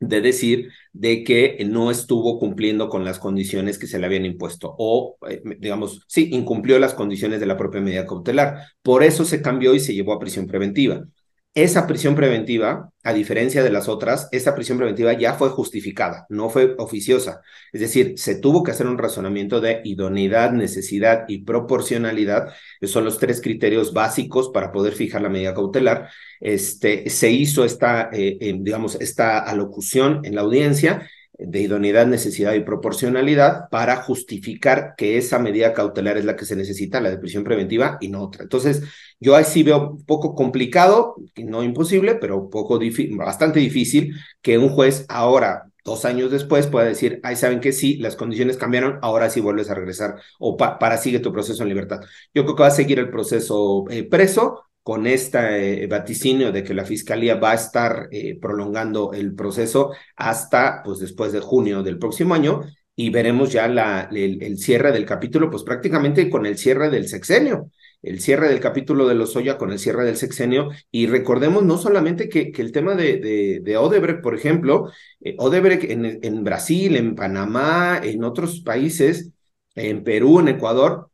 de 0.00 0.20
decir 0.22 0.70
de 0.92 1.24
que 1.24 1.62
no 1.68 1.90
estuvo 1.90 2.38
cumpliendo 2.38 2.88
con 2.88 3.04
las 3.04 3.18
condiciones 3.18 3.78
que 3.78 3.86
se 3.86 3.98
le 3.98 4.06
habían 4.06 4.24
impuesto 4.24 4.74
o, 4.78 5.18
eh, 5.28 5.42
digamos, 5.58 6.04
sí, 6.08 6.30
incumplió 6.32 6.78
las 6.78 6.94
condiciones 6.94 7.38
de 7.40 7.46
la 7.46 7.56
propia 7.58 7.82
medida 7.82 8.06
cautelar. 8.06 8.66
Por 8.82 9.02
eso 9.02 9.24
se 9.24 9.42
cambió 9.42 9.74
y 9.74 9.80
se 9.80 9.94
llevó 9.94 10.14
a 10.14 10.18
prisión 10.18 10.46
preventiva. 10.46 11.04
Esa 11.52 11.88
prisión 11.88 12.14
preventiva, 12.14 12.92
a 13.02 13.12
diferencia 13.12 13.64
de 13.64 13.70
las 13.70 13.88
otras, 13.88 14.28
esa 14.30 14.54
prisión 14.54 14.78
preventiva 14.78 15.14
ya 15.14 15.34
fue 15.34 15.48
justificada, 15.48 16.24
no 16.28 16.48
fue 16.48 16.76
oficiosa. 16.78 17.40
Es 17.72 17.80
decir, 17.80 18.14
se 18.18 18.36
tuvo 18.36 18.62
que 18.62 18.70
hacer 18.70 18.86
un 18.86 18.98
razonamiento 18.98 19.60
de 19.60 19.80
idoneidad, 19.82 20.52
necesidad 20.52 21.24
y 21.26 21.42
proporcionalidad, 21.42 22.54
que 22.80 22.86
son 22.86 23.04
los 23.04 23.18
tres 23.18 23.40
criterios 23.42 23.92
básicos 23.92 24.50
para 24.50 24.70
poder 24.70 24.92
fijar 24.94 25.22
la 25.22 25.28
medida 25.28 25.52
cautelar. 25.52 26.08
Este, 26.38 27.10
se 27.10 27.32
hizo 27.32 27.64
esta, 27.64 28.10
eh, 28.12 28.38
eh, 28.40 28.54
digamos, 28.56 28.94
esta 29.00 29.40
alocución 29.40 30.20
en 30.24 30.36
la 30.36 30.42
audiencia 30.42 31.10
de 31.42 31.60
idoneidad, 31.60 32.06
necesidad 32.06 32.54
y 32.54 32.60
proporcionalidad 32.60 33.68
para 33.70 33.96
justificar 33.96 34.94
que 34.96 35.18
esa 35.18 35.38
medida 35.38 35.72
cautelar 35.72 36.18
es 36.18 36.24
la 36.24 36.36
que 36.36 36.44
se 36.44 36.56
necesita, 36.56 37.00
la 37.00 37.10
de 37.10 37.18
prisión 37.18 37.44
preventiva 37.44 37.98
y 38.00 38.08
no 38.08 38.22
otra. 38.22 38.42
Entonces, 38.42 38.82
yo 39.18 39.36
ahí 39.36 39.44
sí 39.44 39.62
veo 39.62 39.98
poco 40.06 40.34
complicado, 40.34 41.16
no 41.36 41.62
imposible, 41.62 42.14
pero 42.14 42.48
poco 42.50 42.78
bastante 43.16 43.60
difícil 43.60 44.14
que 44.42 44.58
un 44.58 44.70
juez 44.70 45.04
ahora, 45.08 45.70
dos 45.84 46.04
años 46.04 46.30
después, 46.30 46.66
pueda 46.66 46.86
decir, 46.86 47.20
ay, 47.22 47.36
saben 47.36 47.60
que 47.60 47.72
sí, 47.72 47.96
las 47.96 48.16
condiciones 48.16 48.56
cambiaron, 48.56 48.98
ahora 49.02 49.30
sí 49.30 49.40
vuelves 49.40 49.70
a 49.70 49.74
regresar 49.74 50.16
o 50.38 50.56
para 50.56 50.96
sigue 50.98 51.20
tu 51.20 51.32
proceso 51.32 51.62
en 51.62 51.68
libertad. 51.68 52.00
Yo 52.34 52.44
creo 52.44 52.56
que 52.56 52.62
va 52.62 52.68
a 52.68 52.72
seguir 52.72 52.98
el 52.98 53.10
proceso 53.10 53.84
eh, 53.90 54.04
preso, 54.04 54.69
con 54.90 55.06
este 55.06 55.86
vaticinio 55.86 56.50
de 56.50 56.64
que 56.64 56.74
la 56.74 56.84
fiscalía 56.84 57.36
va 57.36 57.52
a 57.52 57.54
estar 57.54 58.08
eh, 58.10 58.36
prolongando 58.40 59.12
el 59.12 59.36
proceso 59.36 59.92
hasta 60.16 60.82
pues 60.82 60.98
después 60.98 61.30
de 61.30 61.38
junio 61.38 61.84
del 61.84 61.96
próximo 61.96 62.34
año 62.34 62.62
y 62.96 63.10
veremos 63.10 63.52
ya 63.52 63.68
la, 63.68 64.08
el, 64.12 64.58
cierre 64.58 64.90
del 64.90 65.06
capítulo, 65.06 65.48
pues 65.48 65.62
prácticamente 65.62 66.28
con 66.28 66.44
el 66.44 66.58
cierre 66.58 66.90
del 66.90 67.06
sexenio, 67.06 67.70
el 68.02 68.20
cierre 68.20 68.48
del 68.48 68.58
capítulo 68.58 69.06
de 69.06 69.14
los 69.14 69.28
Lozoya 69.28 69.58
con 69.58 69.70
el 69.70 69.78
cierre 69.78 70.04
del 70.04 70.16
sexenio. 70.16 70.70
Y 70.90 71.06
recordemos 71.06 71.62
no 71.62 71.78
solamente 71.78 72.28
que, 72.28 72.50
que 72.50 72.60
el 72.60 72.72
tema 72.72 72.96
de, 72.96 73.60
de, 73.62 73.76
Odebrecht, 73.76 74.22
por 74.22 74.34
ejemplo, 74.34 74.90
eh, 75.20 75.36
Odebrecht 75.38 75.84
en, 75.84 76.18
en 76.20 76.42
Brasil, 76.42 76.96
en 76.96 77.14
Panamá, 77.14 78.00
en 78.02 78.24
otros 78.24 78.60
países, 78.62 79.30
en 79.76 80.02
Perú, 80.02 80.40
en 80.40 80.48
Ecuador, 80.48 81.10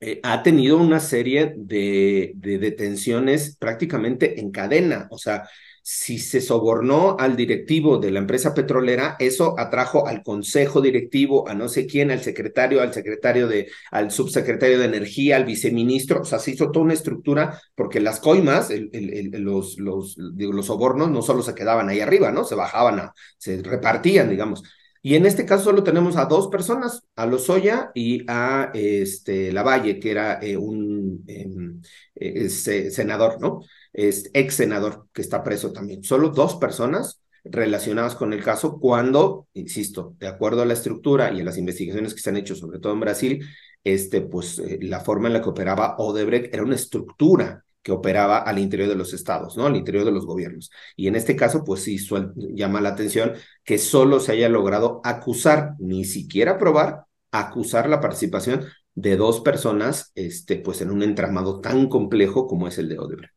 eh, 0.00 0.20
ha 0.22 0.42
tenido 0.42 0.76
una 0.76 1.00
serie 1.00 1.54
de, 1.56 2.32
detenciones 2.36 3.56
prácticamente 3.56 4.40
en 4.40 4.50
cadena. 4.50 5.08
O 5.10 5.16
sea, 5.18 5.48
si 5.82 6.18
se 6.18 6.40
sobornó 6.42 7.16
al 7.18 7.36
directivo 7.36 7.96
de 7.98 8.10
la 8.10 8.18
empresa 8.18 8.52
petrolera, 8.52 9.16
eso 9.18 9.58
atrajo 9.58 10.06
al 10.06 10.22
consejo 10.22 10.82
directivo, 10.82 11.48
a 11.48 11.54
no 11.54 11.68
sé 11.68 11.86
quién, 11.86 12.10
al 12.10 12.22
secretario, 12.22 12.82
al 12.82 12.92
secretario 12.92 13.48
de, 13.48 13.70
al 13.90 14.10
subsecretario 14.10 14.78
de 14.78 14.84
energía, 14.86 15.36
al 15.36 15.44
viceministro, 15.44 16.20
o 16.22 16.24
sea, 16.24 16.40
se 16.40 16.50
hizo 16.50 16.70
toda 16.70 16.84
una 16.84 16.94
estructura 16.94 17.60
porque 17.74 18.00
las 18.00 18.20
coimas, 18.20 18.70
los, 18.70 19.78
los, 19.78 20.16
los 20.18 20.66
sobornos 20.66 21.10
no 21.10 21.22
solo 21.22 21.42
se 21.42 21.54
quedaban 21.54 21.88
ahí 21.88 22.00
arriba, 22.00 22.32
¿no? 22.32 22.44
Se 22.44 22.54
bajaban, 22.54 22.98
a, 22.98 23.14
se 23.38 23.62
repartían, 23.62 24.28
digamos. 24.28 24.62
Y 25.06 25.14
en 25.14 25.24
este 25.24 25.46
caso 25.46 25.66
solo 25.66 25.84
tenemos 25.84 26.16
a 26.16 26.24
dos 26.24 26.48
personas, 26.48 27.04
a 27.14 27.26
Lozoya 27.26 27.92
y 27.94 28.24
a 28.26 28.72
este, 28.74 29.52
Lavalle, 29.52 30.00
que 30.00 30.10
era 30.10 30.40
eh, 30.42 30.56
un 30.56 31.22
em, 31.28 31.80
eh, 32.16 32.48
senador, 32.48 33.40
¿no? 33.40 33.60
Es 33.92 34.28
ex 34.34 34.54
senador 34.56 35.06
que 35.12 35.22
está 35.22 35.44
preso 35.44 35.72
también. 35.72 36.02
Solo 36.02 36.30
dos 36.30 36.56
personas 36.56 37.22
relacionadas 37.44 38.16
con 38.16 38.32
el 38.32 38.42
caso 38.42 38.80
cuando, 38.80 39.46
insisto, 39.54 40.16
de 40.18 40.26
acuerdo 40.26 40.62
a 40.62 40.66
la 40.66 40.72
estructura 40.72 41.32
y 41.32 41.40
a 41.40 41.44
las 41.44 41.56
investigaciones 41.56 42.12
que 42.12 42.20
se 42.20 42.30
han 42.30 42.38
hecho, 42.38 42.56
sobre 42.56 42.80
todo 42.80 42.92
en 42.92 42.98
Brasil, 42.98 43.46
este, 43.84 44.22
pues 44.22 44.58
eh, 44.58 44.80
la 44.82 44.98
forma 44.98 45.28
en 45.28 45.34
la 45.34 45.40
que 45.40 45.50
operaba 45.50 45.94
Odebrecht 45.98 46.52
era 46.52 46.64
una 46.64 46.74
estructura 46.74 47.64
que 47.86 47.92
operaba 47.92 48.38
al 48.38 48.58
interior 48.58 48.88
de 48.88 48.96
los 48.96 49.14
estados, 49.14 49.56
¿no? 49.56 49.64
Al 49.64 49.76
interior 49.76 50.04
de 50.04 50.10
los 50.10 50.26
gobiernos. 50.26 50.72
Y 50.96 51.06
en 51.06 51.14
este 51.14 51.36
caso, 51.36 51.62
pues 51.62 51.84
sí, 51.84 51.98
llama 52.34 52.80
la 52.80 52.88
atención 52.88 53.34
que 53.62 53.78
solo 53.78 54.18
se 54.18 54.32
haya 54.32 54.48
logrado 54.48 55.00
acusar, 55.04 55.74
ni 55.78 56.04
siquiera 56.04 56.58
probar, 56.58 57.04
acusar 57.30 57.88
la 57.88 58.00
participación 58.00 58.64
de 58.96 59.16
dos 59.16 59.40
personas, 59.40 60.10
este, 60.16 60.56
pues 60.56 60.80
en 60.80 60.90
un 60.90 61.04
entramado 61.04 61.60
tan 61.60 61.88
complejo 61.88 62.48
como 62.48 62.66
es 62.66 62.76
el 62.78 62.88
de 62.88 62.98
Odebrecht. 62.98 63.32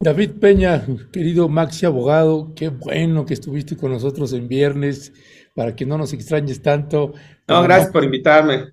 David 0.00 0.30
Peña, 0.40 0.82
querido 1.12 1.50
Maxi 1.50 1.84
abogado, 1.84 2.54
qué 2.54 2.68
bueno 2.68 3.26
que 3.26 3.34
estuviste 3.34 3.76
con 3.76 3.92
nosotros 3.92 4.32
en 4.32 4.48
viernes, 4.48 5.12
para 5.54 5.76
que 5.76 5.84
no 5.84 5.98
nos 5.98 6.14
extrañes 6.14 6.62
tanto. 6.62 7.12
No, 7.48 7.62
gracias 7.64 7.92
por 7.92 8.02
invitarme. 8.02 8.72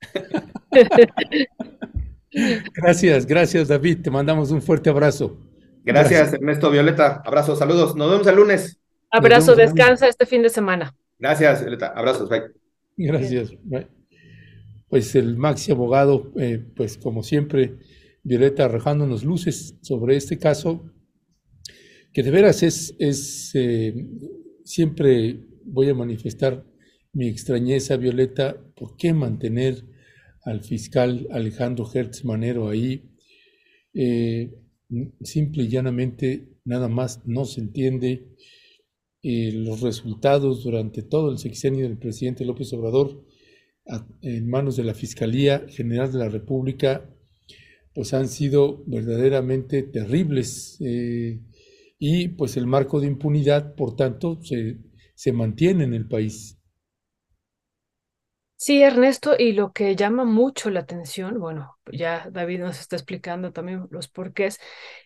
Gracias, 2.74 3.26
gracias 3.26 3.68
David, 3.68 4.02
te 4.02 4.10
mandamos 4.10 4.50
un 4.50 4.60
fuerte 4.60 4.90
abrazo. 4.90 5.38
Gracias, 5.84 6.32
Ernesto 6.32 6.70
Violeta, 6.70 7.22
abrazo, 7.24 7.54
saludos, 7.54 7.94
nos 7.94 8.10
vemos 8.10 8.26
el 8.26 8.36
lunes. 8.36 8.78
Abrazo, 9.10 9.54
descansa 9.54 10.08
este 10.08 10.26
fin 10.26 10.42
de 10.42 10.48
semana. 10.48 10.94
Gracias, 11.18 11.60
Violeta, 11.60 11.92
abrazos, 11.94 12.28
bye. 12.28 12.42
Gracias, 12.96 13.52
Pues 14.88 15.14
el 15.14 15.36
maxi 15.36 15.72
abogado, 15.72 16.32
eh, 16.38 16.64
pues 16.74 16.98
como 16.98 17.22
siempre, 17.22 17.76
Violeta 18.22 18.64
arrojándonos 18.64 19.24
luces 19.24 19.76
sobre 19.82 20.16
este 20.16 20.38
caso, 20.38 20.90
que 22.12 22.22
de 22.22 22.30
veras 22.30 22.62
es, 22.62 22.94
es 22.98 23.50
eh, 23.54 23.94
siempre 24.64 25.40
voy 25.64 25.90
a 25.90 25.94
manifestar 25.94 26.64
mi 27.12 27.28
extrañeza, 27.28 27.96
Violeta, 27.96 28.56
¿por 28.74 28.96
qué 28.96 29.12
mantener 29.12 29.84
al 30.44 30.62
fiscal 30.62 31.26
Alejandro 31.30 31.88
Hertz 31.92 32.24
Manero 32.24 32.68
ahí. 32.68 33.10
Eh, 33.92 34.52
simple 35.22 35.64
y 35.64 35.68
llanamente 35.68 36.48
nada 36.64 36.88
más 36.88 37.26
no 37.26 37.44
se 37.44 37.60
entiende 37.60 38.28
eh, 39.22 39.52
los 39.52 39.80
resultados 39.80 40.64
durante 40.64 41.02
todo 41.02 41.30
el 41.30 41.38
sexenio 41.38 41.88
del 41.88 41.98
presidente 41.98 42.44
López 42.44 42.72
Obrador 42.72 43.24
en 44.22 44.48
manos 44.48 44.76
de 44.76 44.84
la 44.84 44.94
Fiscalía 44.94 45.66
General 45.68 46.10
de 46.10 46.18
la 46.18 46.28
República, 46.28 47.10
pues 47.94 48.14
han 48.14 48.28
sido 48.28 48.82
verdaderamente 48.86 49.82
terribles 49.82 50.78
eh, 50.80 51.40
y 51.98 52.28
pues 52.28 52.56
el 52.56 52.66
marco 52.66 53.00
de 53.00 53.06
impunidad, 53.06 53.74
por 53.74 53.94
tanto, 53.94 54.42
se, 54.42 54.78
se 55.14 55.32
mantiene 55.32 55.84
en 55.84 55.94
el 55.94 56.08
país. 56.08 56.53
Sí, 58.66 58.82
Ernesto, 58.82 59.34
y 59.38 59.52
lo 59.52 59.72
que 59.72 59.94
llama 59.94 60.24
mucho 60.24 60.70
la 60.70 60.80
atención, 60.80 61.38
bueno, 61.38 61.76
ya 61.92 62.26
David 62.30 62.60
nos 62.60 62.80
está 62.80 62.96
explicando 62.96 63.52
también 63.52 63.86
los 63.90 64.08
porqués, 64.08 64.58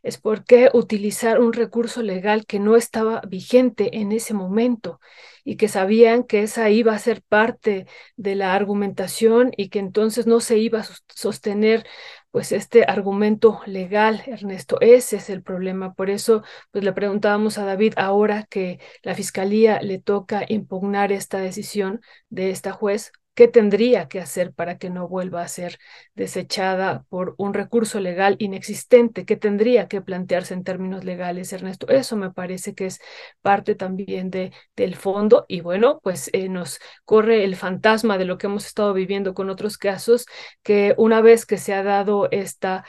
es 0.04 0.16
por 0.16 0.44
qué 0.44 0.70
utilizar 0.72 1.40
un 1.40 1.52
recurso 1.52 2.02
legal 2.02 2.46
que 2.46 2.60
no 2.60 2.76
estaba 2.76 3.20
vigente 3.26 3.96
en 3.98 4.12
ese 4.12 4.32
momento 4.32 5.00
y 5.44 5.56
que 5.56 5.66
sabían 5.66 6.22
que 6.22 6.44
esa 6.44 6.70
iba 6.70 6.94
a 6.94 6.98
ser 7.00 7.20
parte 7.22 7.86
de 8.16 8.36
la 8.36 8.54
argumentación 8.54 9.50
y 9.56 9.70
que 9.70 9.80
entonces 9.80 10.28
no 10.28 10.38
se 10.38 10.58
iba 10.58 10.80
a 10.80 10.86
sostener 11.08 11.84
pues 12.30 12.52
este 12.52 12.84
argumento 12.84 13.60
legal, 13.66 14.22
Ernesto. 14.26 14.78
Ese 14.80 15.16
es 15.16 15.30
el 15.30 15.42
problema. 15.42 15.94
Por 15.94 16.10
eso, 16.10 16.42
pues 16.70 16.84
le 16.84 16.92
preguntábamos 16.92 17.58
a 17.58 17.64
David, 17.64 17.94
ahora 17.96 18.44
que 18.48 18.78
la 19.02 19.14
fiscalía 19.16 19.80
le 19.80 19.98
toca 19.98 20.44
impugnar 20.48 21.10
esta 21.12 21.38
decisión 21.40 22.00
de 22.28 22.50
esta 22.50 22.72
juez, 22.72 23.12
¿Qué 23.38 23.46
tendría 23.46 24.08
que 24.08 24.18
hacer 24.18 24.52
para 24.52 24.78
que 24.78 24.90
no 24.90 25.06
vuelva 25.06 25.42
a 25.42 25.48
ser 25.48 25.78
desechada 26.16 27.04
por 27.08 27.36
un 27.38 27.54
recurso 27.54 28.00
legal 28.00 28.34
inexistente? 28.40 29.24
¿Qué 29.24 29.36
tendría 29.36 29.86
que 29.86 30.00
plantearse 30.02 30.54
en 30.54 30.64
términos 30.64 31.04
legales, 31.04 31.52
Ernesto? 31.52 31.86
Eso 31.88 32.16
me 32.16 32.32
parece 32.32 32.74
que 32.74 32.86
es 32.86 32.98
parte 33.40 33.76
también 33.76 34.30
de, 34.30 34.52
del 34.74 34.96
fondo 34.96 35.44
y 35.46 35.60
bueno, 35.60 36.00
pues 36.02 36.30
eh, 36.32 36.48
nos 36.48 36.80
corre 37.04 37.44
el 37.44 37.54
fantasma 37.54 38.18
de 38.18 38.24
lo 38.24 38.38
que 38.38 38.48
hemos 38.48 38.66
estado 38.66 38.92
viviendo 38.92 39.34
con 39.34 39.50
otros 39.50 39.78
casos, 39.78 40.26
que 40.64 40.96
una 40.98 41.20
vez 41.20 41.46
que 41.46 41.58
se 41.58 41.74
ha 41.74 41.84
dado 41.84 42.26
esta 42.32 42.84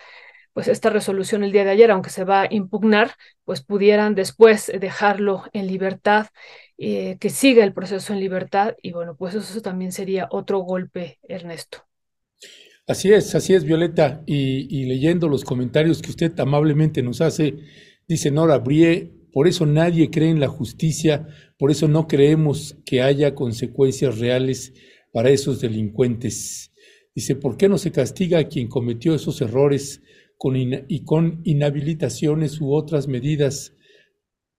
pues 0.54 0.68
esta 0.68 0.90
resolución 0.90 1.44
el 1.44 1.52
día 1.52 1.64
de 1.64 1.70
ayer, 1.70 1.92
aunque 1.92 2.10
se 2.10 2.26
va 2.26 2.42
a 2.42 2.48
impugnar, 2.50 3.14
pues 3.46 3.64
pudieran 3.64 4.16
después 4.16 4.72
dejarlo 4.80 5.44
en 5.54 5.68
libertad, 5.68 6.28
eh, 6.82 7.18
que 7.20 7.30
siga 7.30 7.66
el 7.66 7.74
proceso 7.74 8.14
en 8.14 8.22
libertad 8.22 8.74
y 8.82 8.94
bueno, 8.94 9.14
pues 9.18 9.36
eso 9.36 9.62
también 9.62 9.92
sería 9.92 10.30
otro 10.32 10.60
golpe, 10.60 11.20
Ernesto. 11.28 11.80
Así 12.88 13.12
es, 13.12 13.36
así 13.36 13.54
es, 13.54 13.66
Violeta. 13.66 14.24
Y, 14.26 14.86
leyendo 14.86 15.28
los 15.28 15.44
comentarios 15.44 16.02
que 16.02 16.10
usted 16.10 16.40
amablemente 16.40 17.04
nos 17.04 17.20
hace, 17.20 17.56
dice 18.08 18.32
Nora 18.32 18.60
Brie, 18.60 19.12
por 19.34 19.50
eso 19.50 19.66
nadie 19.66 20.10
cree 20.10 20.30
en 20.30 20.40
la 20.40 20.48
justicia, 20.48 21.28
por 21.58 21.70
eso 21.70 21.90
no 21.90 22.08
creemos 22.08 22.78
que 22.86 23.02
haya 23.02 23.36
consecuencias 23.36 24.18
reales 24.18 24.74
para 25.12 25.32
esos 25.32 25.60
delincuentes. 25.60 26.72
Dice, 27.14 27.36
¿por 27.36 27.58
qué 27.58 27.68
no 27.68 27.78
se 27.78 27.92
castiga 27.92 28.40
a 28.40 28.48
quien 28.48 28.70
cometió 28.70 29.14
esos 29.14 29.42
errores 29.42 30.02
con 30.38 30.56
y 30.56 31.04
con 31.04 31.42
inhabilitaciones 31.44 32.62
u 32.62 32.74
otras 32.74 33.10
medidas? 33.10 33.76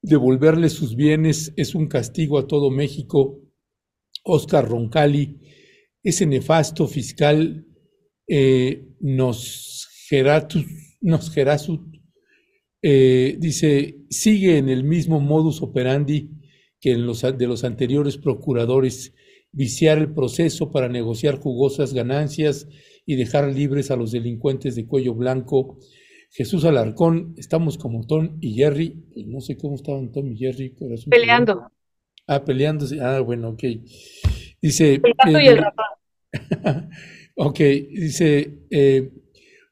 Devolverle 0.02 0.68
sus 0.68 0.96
bienes 0.96 1.52
es 1.56 1.74
un 1.74 1.86
castigo 1.86 2.38
a 2.38 2.46
todo 2.46 2.70
México. 2.70 3.40
Oscar 4.24 4.68
Roncalli, 4.68 5.40
ese 6.02 6.26
nefasto 6.26 6.86
fiscal 6.86 7.66
eh, 8.26 8.86
nos, 9.00 9.88
nos 11.00 11.36
eh, 12.82 13.36
dice, 13.38 14.06
sigue 14.08 14.56
en 14.56 14.68
el 14.68 14.84
mismo 14.84 15.20
modus 15.20 15.60
operandi 15.62 16.30
que 16.80 16.92
en 16.92 17.06
los, 17.06 17.20
de 17.20 17.46
los 17.46 17.64
anteriores 17.64 18.16
procuradores, 18.16 19.14
viciar 19.52 19.98
el 19.98 20.14
proceso 20.14 20.70
para 20.70 20.88
negociar 20.88 21.38
jugosas 21.38 21.92
ganancias 21.92 22.68
y 23.04 23.16
dejar 23.16 23.52
libres 23.52 23.90
a 23.90 23.96
los 23.96 24.12
delincuentes 24.12 24.76
de 24.76 24.86
cuello 24.86 25.14
blanco. 25.14 25.78
Jesús 26.30 26.64
Alarcón, 26.64 27.34
estamos 27.36 27.76
como 27.76 28.06
Tom 28.06 28.38
y 28.40 28.54
Jerry, 28.54 28.90
pues 29.12 29.26
no 29.26 29.40
sé 29.40 29.56
cómo 29.56 29.74
estaban 29.74 30.12
Tom 30.12 30.30
y 30.32 30.36
Jerry. 30.36 30.74
Peleando. 31.08 31.70
Ah, 32.26 32.44
peleándose. 32.44 33.00
Ah, 33.00 33.20
bueno, 33.20 33.50
ok. 33.50 33.64
Dice. 34.62 34.94
El 34.94 35.14
gato 35.18 35.40
y 35.40 35.46
el 35.48 35.58
ratón. 35.58 35.86
ok, 37.34 37.58
dice. 37.58 38.60
Eh, 38.70 39.10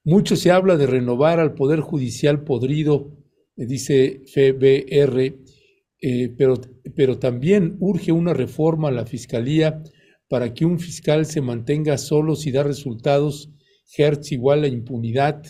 mucho 0.05 0.37
se 0.37 0.51
habla 0.51 0.77
de 0.77 0.87
renovar 0.87 1.39
al 1.39 1.55
Poder 1.55 1.81
Judicial 1.81 2.43
podrido, 2.43 3.13
dice 3.55 4.23
FBR, 4.25 5.35
eh, 6.01 6.35
pero, 6.37 6.55
pero 6.97 7.19
también 7.19 7.77
urge 7.79 8.11
una 8.11 8.33
reforma 8.33 8.89
a 8.89 8.93
la 8.93 9.05
Fiscalía 9.05 9.83
para 10.27 10.55
que 10.55 10.65
un 10.65 10.79
fiscal 10.79 11.27
se 11.27 11.43
mantenga 11.43 11.99
solo 11.99 12.37
si 12.37 12.51
da 12.51 12.63
resultados. 12.63 13.51
Hertz 13.97 14.33
igual 14.33 14.65
a 14.65 14.69
impunidad. 14.69 15.43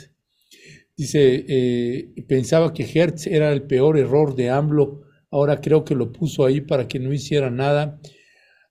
Dice, 0.98 1.44
eh, 1.46 2.12
pensaba 2.26 2.74
que 2.74 2.82
Hertz 2.82 3.28
era 3.28 3.52
el 3.52 3.62
peor 3.62 3.96
error 3.96 4.34
de 4.34 4.50
AMLO, 4.50 5.02
ahora 5.30 5.60
creo 5.60 5.84
que 5.84 5.94
lo 5.94 6.10
puso 6.10 6.44
ahí 6.44 6.60
para 6.60 6.88
que 6.88 6.98
no 6.98 7.12
hiciera 7.12 7.50
nada. 7.50 8.00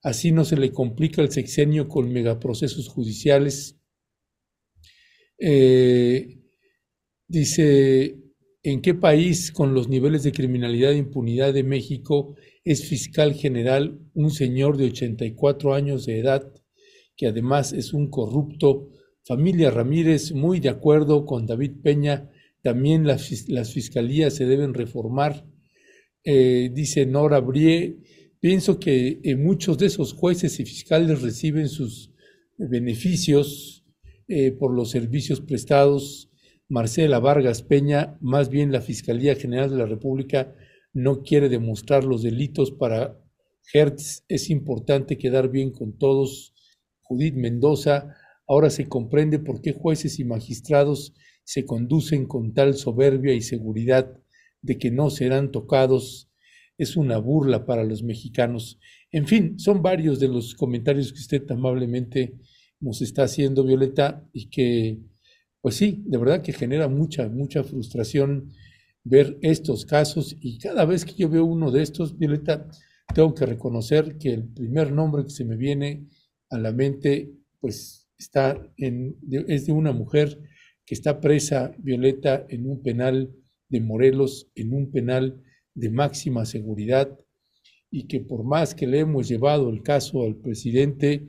Así 0.03 0.33
no 0.33 0.43
se 0.43 0.57
le 0.57 0.73
complica 0.73 1.21
el 1.21 1.31
sexenio 1.31 1.87
con 1.87 2.11
megaprocesos 2.11 2.89
judiciales. 2.89 3.79
Eh, 5.39 6.41
dice, 7.29 8.17
¿en 8.61 8.81
qué 8.81 8.93
país 8.93 9.53
con 9.53 9.73
los 9.73 9.87
niveles 9.87 10.23
de 10.23 10.33
criminalidad 10.33 10.91
e 10.91 10.97
impunidad 10.97 11.53
de 11.53 11.63
México 11.63 12.35
es 12.65 12.89
fiscal 12.89 13.35
general 13.35 14.01
un 14.13 14.31
señor 14.31 14.75
de 14.75 14.87
84 14.87 15.73
años 15.73 16.05
de 16.05 16.19
edad 16.19 16.51
que 17.15 17.27
además 17.27 17.71
es 17.71 17.93
un 17.93 18.09
corrupto? 18.09 18.89
Familia 19.27 19.71
Ramírez, 19.71 20.31
muy 20.31 20.61
de 20.61 20.69
acuerdo 20.69 21.25
con 21.25 21.45
David 21.45 21.81
Peña, 21.83 22.29
también 22.61 23.05
las, 23.05 23.49
las 23.49 23.73
fiscalías 23.73 24.33
se 24.33 24.45
deben 24.45 24.73
reformar. 24.73 25.45
Eh, 26.23 26.69
dice 26.73 27.05
Nora 27.05 27.41
Brie, 27.41 27.97
pienso 28.39 28.79
que 28.79 29.19
eh, 29.21 29.35
muchos 29.35 29.77
de 29.77 29.87
esos 29.87 30.13
jueces 30.13 30.61
y 30.61 30.65
fiscales 30.65 31.21
reciben 31.21 31.67
sus 31.67 32.13
beneficios 32.57 33.85
eh, 34.29 34.51
por 34.51 34.73
los 34.73 34.91
servicios 34.91 35.41
prestados. 35.41 36.31
Marcela 36.69 37.19
Vargas 37.19 37.63
Peña, 37.63 38.17
más 38.21 38.49
bien 38.49 38.71
la 38.71 38.81
Fiscalía 38.81 39.35
General 39.35 39.69
de 39.69 39.77
la 39.77 39.85
República 39.85 40.55
no 40.93 41.21
quiere 41.21 41.49
demostrar 41.49 42.05
los 42.05 42.23
delitos 42.23 42.71
para 42.71 43.19
Hertz. 43.73 44.23
Es 44.29 44.49
importante 44.49 45.17
quedar 45.17 45.49
bien 45.49 45.71
con 45.71 45.97
todos. 45.97 46.53
Judith 47.01 47.35
Mendoza, 47.35 48.16
ahora 48.47 48.69
se 48.69 48.88
comprende 48.88 49.39
por 49.39 49.62
qué 49.62 49.73
jueces 49.73 50.19
y 50.19 50.23
magistrados 50.23 51.13
se 51.43 51.65
conducen 51.65 52.25
con 52.25 52.53
tal 52.53 52.75
soberbia 52.75 53.33
y 53.33 53.41
seguridad 53.41 54.19
de 54.62 54.77
que 54.77 54.91
no 54.91 55.10
serán 55.10 55.51
tocados. 55.51 56.29
Es 56.77 56.97
una 56.97 57.17
burla 57.17 57.65
para 57.65 57.83
los 57.83 58.03
mexicanos. 58.03 58.79
En 59.12 59.27
fin, 59.27 59.57
son 59.57 59.81
varios 59.81 60.19
de 60.19 60.27
los 60.27 60.55
comentarios 60.55 61.13
que 61.13 61.19
usted 61.19 61.49
amablemente 61.49 62.36
nos 62.79 63.01
está 63.01 63.23
haciendo 63.23 63.63
Violeta 63.63 64.27
y 64.33 64.49
que, 64.49 64.99
pues 65.62 65.75
sí, 65.75 66.03
de 66.05 66.17
verdad 66.17 66.41
que 66.41 66.53
genera 66.53 66.88
mucha, 66.88 67.29
mucha 67.29 67.63
frustración 67.63 68.51
ver 69.03 69.38
estos 69.41 69.86
casos 69.86 70.36
y 70.41 70.57
cada 70.57 70.83
vez 70.83 71.05
que 71.05 71.13
yo 71.13 71.29
veo 71.29 71.45
uno 71.45 71.71
de 71.71 71.81
estos, 71.81 72.17
Violeta, 72.17 72.67
tengo 73.15 73.33
que 73.33 73.45
reconocer 73.45 74.17
que 74.17 74.33
el 74.33 74.43
primer 74.43 74.91
nombre 74.91 75.23
que 75.23 75.29
se 75.29 75.45
me 75.45 75.55
viene 75.55 76.07
a 76.49 76.60
la 76.60 76.73
mente, 76.73 77.31
pues 77.62 77.96
está 78.17 78.62
en, 78.77 79.17
es 79.47 79.65
de 79.65 79.71
una 79.71 79.91
mujer 79.91 80.39
que 80.86 80.95
está 80.95 81.19
presa, 81.19 81.75
Violeta, 81.77 82.45
en 82.49 82.69
un 82.69 82.82
penal 82.82 83.34
de 83.69 83.82
Morelos, 83.82 84.49
en 84.56 84.73
un 84.73 84.91
penal 84.91 85.43
de 85.73 85.89
máxima 85.89 86.45
seguridad, 86.45 87.17
y 87.91 88.08
que 88.08 88.19
por 88.19 88.43
más 88.43 88.73
que 88.73 88.88
le 88.88 88.99
hemos 88.99 89.27
llevado 89.27 89.69
el 89.69 89.84
caso 89.84 90.23
al 90.23 90.38
presidente, 90.38 91.27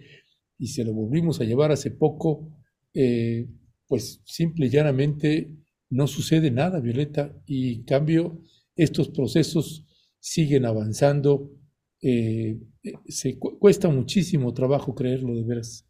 y 0.59 0.69
se 0.69 0.85
lo 0.85 0.93
volvimos 0.93 1.41
a 1.41 1.45
llevar 1.45 1.73
hace 1.73 1.91
poco, 1.91 2.57
eh, 2.95 3.49
pues 3.87 4.21
simple 4.25 4.67
y 4.67 4.71
llanamente 4.71 5.51
no 5.91 6.07
sucede 6.07 6.51
nada, 6.51 6.81
Violeta, 6.81 7.35
y 7.47 7.75
en 7.75 7.85
cambio 7.85 8.43
estos 8.77 9.09
procesos 9.09 9.87
siguen 10.21 10.67
avanzando. 10.67 11.51
Eh, 12.01 12.61
eh, 12.83 12.93
se 13.09 13.39
cuesta 13.39 13.89
muchísimo 13.89 14.53
trabajo 14.53 14.95
creerlo 14.95 15.35
de 15.35 15.45
veras. 15.45 15.88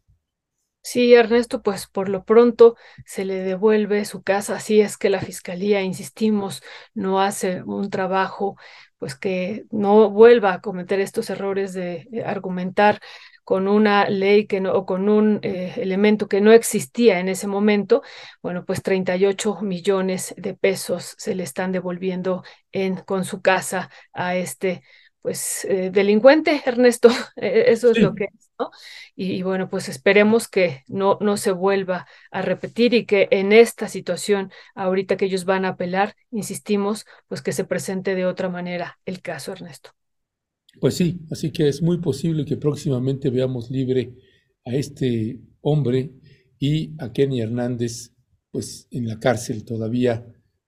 Sí, 0.81 1.13
Ernesto, 1.13 1.61
pues 1.61 1.87
por 1.87 2.09
lo 2.09 2.23
pronto 2.23 2.75
se 3.05 3.23
le 3.25 3.35
devuelve 3.35 4.05
su 4.05 4.23
casa, 4.23 4.55
así 4.55 4.81
es 4.81 4.97
que 4.97 5.09
la 5.09 5.19
fiscalía, 5.21 5.81
insistimos, 5.83 6.63
no 6.95 7.21
hace 7.21 7.61
un 7.63 7.89
trabajo, 7.91 8.55
pues 8.97 9.13
que 9.15 9.65
no 9.71 10.09
vuelva 10.09 10.53
a 10.53 10.61
cometer 10.61 10.99
estos 10.99 11.29
errores 11.29 11.73
de 11.73 12.07
argumentar 12.25 12.99
con 13.43 13.67
una 13.67 14.09
ley 14.09 14.47
que 14.47 14.61
no, 14.61 14.73
o 14.73 14.85
con 14.85 15.09
un 15.09 15.39
eh, 15.43 15.73
elemento 15.77 16.27
que 16.27 16.41
no 16.41 16.51
existía 16.53 17.19
en 17.19 17.29
ese 17.29 17.47
momento, 17.47 18.01
bueno, 18.41 18.65
pues 18.65 18.81
38 18.81 19.59
millones 19.61 20.33
de 20.37 20.53
pesos 20.55 21.13
se 21.17 21.35
le 21.35 21.43
están 21.43 21.71
devolviendo 21.71 22.43
en, 22.71 22.95
con 22.97 23.25
su 23.25 23.41
casa 23.41 23.89
a 24.13 24.35
este 24.35 24.81
pues 25.21 25.65
eh, 25.65 25.89
delincuente, 25.91 26.61
Ernesto, 26.65 27.09
e-, 27.35 27.65
eso 27.67 27.91
es 27.91 27.99
lo 27.99 28.15
que 28.15 28.25
es, 28.25 28.51
¿no? 28.59 28.71
Y, 29.15 29.41
bueno, 29.41 29.69
pues 29.69 29.89
esperemos 29.89 30.47
que 30.47 30.83
no, 30.87 31.17
no 31.21 31.37
se 31.37 31.51
vuelva 31.51 32.07
a 32.31 32.41
repetir 32.41 32.93
y 32.93 33.05
que 33.05 33.27
en 33.31 33.51
esta 33.51 33.87
situación, 33.87 34.51
ahorita 34.75 35.17
que 35.17 35.25
ellos 35.25 35.45
van 35.45 35.65
a 35.65 35.69
apelar, 35.69 36.15
insistimos, 36.31 37.05
pues 37.27 37.41
que 37.41 37.51
se 37.51 37.65
presente 37.65 38.15
de 38.15 38.25
otra 38.25 38.49
manera 38.49 38.99
el 39.05 39.21
caso, 39.21 39.51
Ernesto. 39.51 39.91
Pues 40.79 40.95
sí, 40.95 41.19
así 41.31 41.51
que 41.51 41.67
es 41.67 41.81
muy 41.81 41.97
posible 41.97 42.45
que 42.45 42.55
próximamente 42.55 43.29
veamos 43.29 43.69
libre 43.69 44.13
a 44.65 44.75
este 44.75 45.39
hombre 45.61 46.11
y 46.59 46.93
a 46.99 47.11
Kenny 47.11 47.41
Hernández, 47.41 48.13
pues 48.51 48.87
en 48.91 49.07
la 49.07 49.19
cárcel 49.19 49.65
todavía 49.65 50.25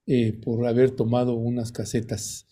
eh, 0.08 0.34
por 0.34 0.66
haber 0.68 0.92
tomado 0.92 1.36
unas 1.36 1.72
casetas 1.72 2.48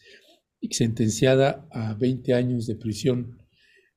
y 0.60 0.74
sentenciada 0.74 1.68
a 1.72 1.94
20 1.94 2.34
años 2.34 2.68
de 2.68 2.76
prisión, 2.76 3.38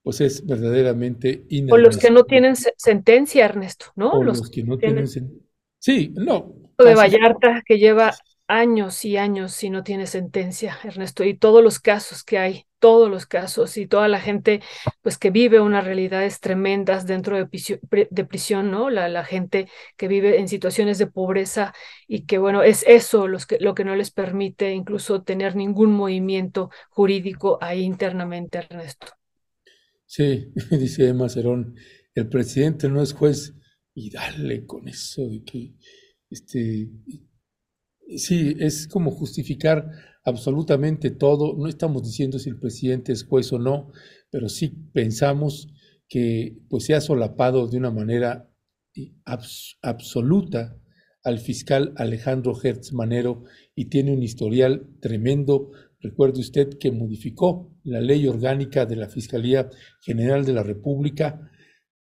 pues 0.03 0.21
es 0.21 0.45
verdaderamente 0.47 1.45
O 1.71 1.77
los 1.77 1.97
que 1.97 2.11
no 2.11 2.25
tienen 2.25 2.55
sentencia, 2.57 3.45
Ernesto, 3.45 3.87
¿no? 3.97 4.11
O 4.11 4.23
los, 4.23 4.51
que 4.51 4.65
no 4.65 4.77
tienen, 4.77 5.07
sentencia. 5.07 5.47
Sí, 5.79 6.13
no. 6.15 6.55
De 6.79 6.95
Vallarta, 6.95 7.63
que 7.65 7.79
lleva 7.79 8.15
años 8.53 9.05
y 9.05 9.17
años 9.17 9.53
si 9.53 9.71
no 9.71 9.83
tiene 9.83 10.07
sentencia, 10.07 10.79
Ernesto, 10.85 11.25
y 11.25 11.35
todos 11.35 11.65
los 11.65 11.81
casos 11.81 12.23
que 12.23 12.39
hay, 12.39 12.67
todos 12.79 13.11
los 13.11 13.27
casos 13.27 13.77
y 13.79 13.87
toda 13.87 14.09
la 14.09 14.21
gente 14.21 14.61
pues 15.01 15.17
que 15.17 15.31
vive 15.31 15.61
unas 15.61 15.85
realidades 15.85 16.41
tremendas 16.41 17.07
dentro 17.07 17.37
de 17.37 17.49
de 18.11 18.25
prisión 18.25 18.71
¿no? 18.71 18.91
La, 18.91 19.09
la, 19.09 19.25
gente 19.25 19.69
que 19.97 20.09
vive 20.09 20.39
en 20.39 20.49
situaciones 20.49 20.99
de 20.99 21.07
pobreza 21.07 21.73
y 22.07 22.27
que 22.27 22.39
bueno, 22.39 22.63
es 22.63 22.85
eso 22.87 23.27
los 23.29 23.47
que, 23.47 23.59
lo 23.61 23.75
que 23.75 23.85
no 23.85 23.97
les 23.97 24.11
permite 24.11 24.73
incluso 24.73 25.23
tener 25.23 25.57
ningún 25.57 25.93
movimiento 25.93 26.71
jurídico 26.91 27.59
ahí 27.61 27.83
internamente, 27.83 28.59
Ernesto. 28.59 29.07
Sí, 30.05 30.53
dice 30.71 31.09
Emma 31.09 31.29
Cerón, 31.29 31.75
el 32.15 32.29
presidente 32.29 32.89
no 32.89 33.01
es 33.01 33.15
juez 33.15 33.55
y 33.95 34.11
dale 34.11 34.67
con 34.67 34.89
eso 34.89 35.27
de 35.27 35.43
que 35.43 35.75
este 36.29 36.89
Sí, 38.17 38.55
es 38.59 38.89
como 38.89 39.11
justificar 39.11 39.91
absolutamente 40.25 41.11
todo. 41.11 41.55
No 41.57 41.69
estamos 41.69 42.05
diciendo 42.05 42.39
si 42.39 42.51
el 42.51 42.59
presidente 42.59 43.13
es 43.13 43.25
juez 43.25 43.53
o 43.53 43.59
no, 43.59 43.91
pero 44.31 44.49
sí 44.49 44.69
pensamos 44.93 45.69
que 46.09 46.59
pues 46.69 46.85
se 46.85 46.95
ha 46.95 47.01
solapado 47.01 47.67
de 47.67 47.79
una 47.79 47.91
manera 47.91 48.49
absoluta 49.81 50.79
al 51.25 51.39
fiscal 51.39 51.95
Alejandro 51.97 52.53
Hertz 52.61 52.93
Manero 52.93 53.45
y 53.75 53.87
tiene 53.87 54.13
un 54.13 54.23
historial 54.23 54.89
tremendo 55.01 55.71
Recuerde 56.03 56.41
usted 56.41 56.79
que 56.79 56.91
modificó 56.91 57.73
la 57.85 58.01
ley 58.01 58.27
orgánica 58.27 58.87
de 58.87 58.97
la 58.97 59.09
Fiscalía 59.09 59.71
General 60.01 60.45
de 60.45 60.53
la 60.53 60.65
República. 60.65 61.49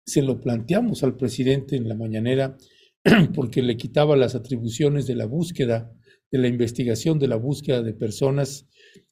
Se 0.04 0.24
lo 0.24 0.42
planteamos 0.42 1.04
al 1.04 1.16
presidente 1.16 1.76
en 1.76 1.88
la 1.88 1.96
mañanera 1.96 2.58
porque 3.36 3.62
le 3.62 3.78
quitaba 3.78 4.16
las 4.16 4.36
atribuciones 4.36 5.06
de 5.06 5.16
la 5.16 5.26
búsqueda, 5.26 5.92
de 6.32 6.40
la 6.40 6.48
investigación 6.48 7.20
de 7.20 7.28
la 7.28 7.36
búsqueda 7.36 7.84
de 7.84 7.94
personas 7.94 8.68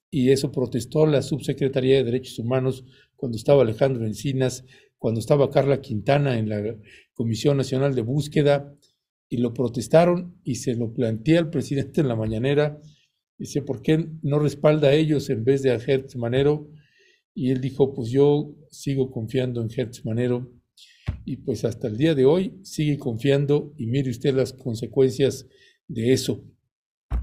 y 0.10 0.32
eso 0.32 0.52
protestó 0.52 1.06
la 1.06 1.22
Subsecretaría 1.22 1.98
de 1.98 2.04
Derechos 2.04 2.40
Humanos 2.40 2.86
cuando 3.16 3.38
estaba 3.38 3.62
Alejandro 3.62 4.06
Encinas, 4.06 4.66
cuando 4.98 5.20
estaba 5.20 5.50
Carla 5.50 5.82
Quintana 5.82 6.38
en 6.38 6.50
la 6.50 6.76
Comisión 7.14 7.58
Nacional 7.58 7.94
de 7.94 8.02
Búsqueda 8.02 8.76
y 9.30 9.38
lo 9.38 9.54
protestaron 9.54 10.40
y 10.44 10.56
se 10.56 10.76
lo 10.76 10.94
planteé 10.94 11.38
al 11.38 11.50
presidente 11.50 12.02
en 12.02 12.08
la 12.08 12.16
mañanera. 12.16 12.80
Dice, 13.38 13.62
¿por 13.62 13.82
qué 13.82 14.08
no 14.22 14.40
respalda 14.40 14.90
a 14.90 14.94
ellos 14.94 15.30
en 15.30 15.44
vez 15.44 15.62
de 15.62 15.72
a 15.72 15.76
Hertz 15.76 16.16
Manero? 16.16 16.70
Y 17.36 17.52
él 17.52 17.62
dijo, 17.62 17.94
pues 17.94 18.10
yo 18.10 18.56
sigo 18.70 19.12
confiando 19.12 19.62
en 19.62 19.70
Hertz 19.76 20.06
Manero 20.06 20.52
y 21.26 21.38
pues 21.38 21.66
hasta 21.66 21.88
el 21.88 21.98
día 21.98 22.16
de 22.16 22.26
hoy 22.26 22.60
sigue 22.64 22.98
confiando 22.98 23.74
y 23.78 23.88
mire 23.88 24.10
usted 24.10 24.34
las 24.34 24.54
consecuencias 24.54 25.48
de 25.88 26.14
eso. 26.14 26.44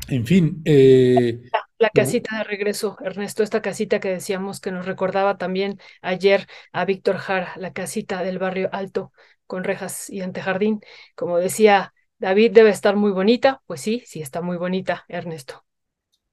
En 0.09 0.27
fin. 0.27 0.63
Eh, 0.65 1.43
la, 1.79 1.91
casita 1.91 2.39
de 2.39 2.45
regreso, 2.45 2.97
Ernesto, 3.03 3.43
esta 3.43 3.63
casita 3.63 4.01
que 4.01 4.09
decíamos 4.09 4.61
que 4.61 4.71
nos 4.71 4.87
recordaba 4.87 5.39
también 5.39 5.79
ayer 6.03 6.47
a 6.73 6.85
Víctor 6.85 7.17
Jara, 7.17 7.53
la 7.57 7.73
casita 7.73 8.23
del 8.23 8.39
barrio 8.39 8.69
alto 8.73 9.13
con 9.47 9.65
rejas 9.65 10.09
y 10.11 10.21
antejardín. 10.21 10.81
Como 11.15 11.39
decía 11.39 11.93
David, 12.19 12.53
debe 12.53 12.71
estar 12.71 12.97
muy 12.97 13.13
bonita. 13.13 13.63
Pues 13.67 13.81
sí, 13.81 14.03
sí 14.07 14.21
está 14.21 14.41
muy 14.41 14.57
bonita, 14.57 15.05
Ernesto. 15.09 15.65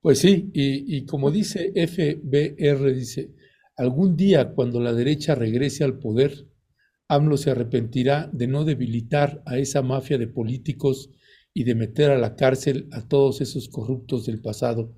Pues 0.02 0.20
sí, 0.20 0.52
y, 0.54 0.98
y 0.98 1.06
como 1.06 1.32
dice 1.32 1.72
FBR, 1.76 2.94
dice, 2.94 3.32
algún 3.76 4.16
día 4.16 4.54
cuando 4.54 4.80
la 4.80 4.94
derecha 4.94 5.34
regrese 5.34 5.84
al 5.84 5.98
poder, 5.98 6.46
AMLO 7.08 7.38
se 7.38 7.52
arrepentirá 7.52 8.30
de 8.34 8.48
no 8.48 8.66
debilitar 8.66 9.42
a 9.46 9.58
esa 9.58 9.82
mafia 9.82 10.18
de 10.18 10.28
políticos 10.28 11.10
y 11.54 11.64
de 11.64 11.76
meter 11.76 12.12
a 12.12 12.18
la 12.18 12.36
cárcel 12.36 12.88
a 12.92 13.08
todos 13.08 13.42
esos 13.42 13.70
corruptos 13.70 14.26
del 14.26 14.42
pasado. 14.42 14.94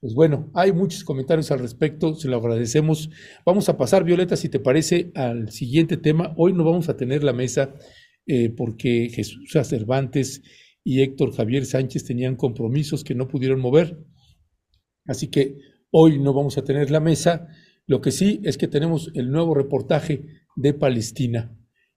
Pues 0.00 0.14
bueno, 0.14 0.50
hay 0.54 0.72
muchos 0.72 1.04
comentarios 1.04 1.50
al 1.50 1.58
respecto, 1.58 2.14
se 2.14 2.28
lo 2.28 2.38
agradecemos. 2.38 3.10
Vamos 3.44 3.68
a 3.68 3.76
pasar, 3.76 4.02
Violeta, 4.02 4.34
si 4.34 4.48
te 4.48 4.58
parece, 4.58 5.12
al 5.14 5.50
siguiente 5.52 5.98
tema. 5.98 6.32
Hoy 6.36 6.54
no 6.54 6.64
vamos 6.64 6.88
a 6.88 6.96
tener 6.96 7.22
la 7.22 7.34
mesa 7.34 7.74
eh, 8.26 8.48
porque 8.48 9.10
Jesús 9.10 9.52
Cervantes 9.62 10.42
y 10.82 11.02
Héctor 11.02 11.32
Javier 11.34 11.66
Sánchez 11.66 12.04
tenían 12.04 12.36
compromisos 12.36 13.04
que 13.04 13.14
no 13.14 13.28
pudieron 13.28 13.60
mover. 13.60 13.98
Así 15.06 15.28
que 15.28 15.58
hoy 15.90 16.18
no 16.18 16.32
vamos 16.32 16.56
a 16.56 16.64
tener 16.64 16.90
la 16.90 17.00
mesa. 17.00 17.48
Lo 17.90 18.00
que 18.00 18.12
sí 18.12 18.40
es 18.44 18.56
que 18.56 18.68
tenemos 18.68 19.10
el 19.14 19.32
nuevo 19.32 19.52
reportaje 19.52 20.22
de 20.54 20.74
Palestina. 20.74 21.50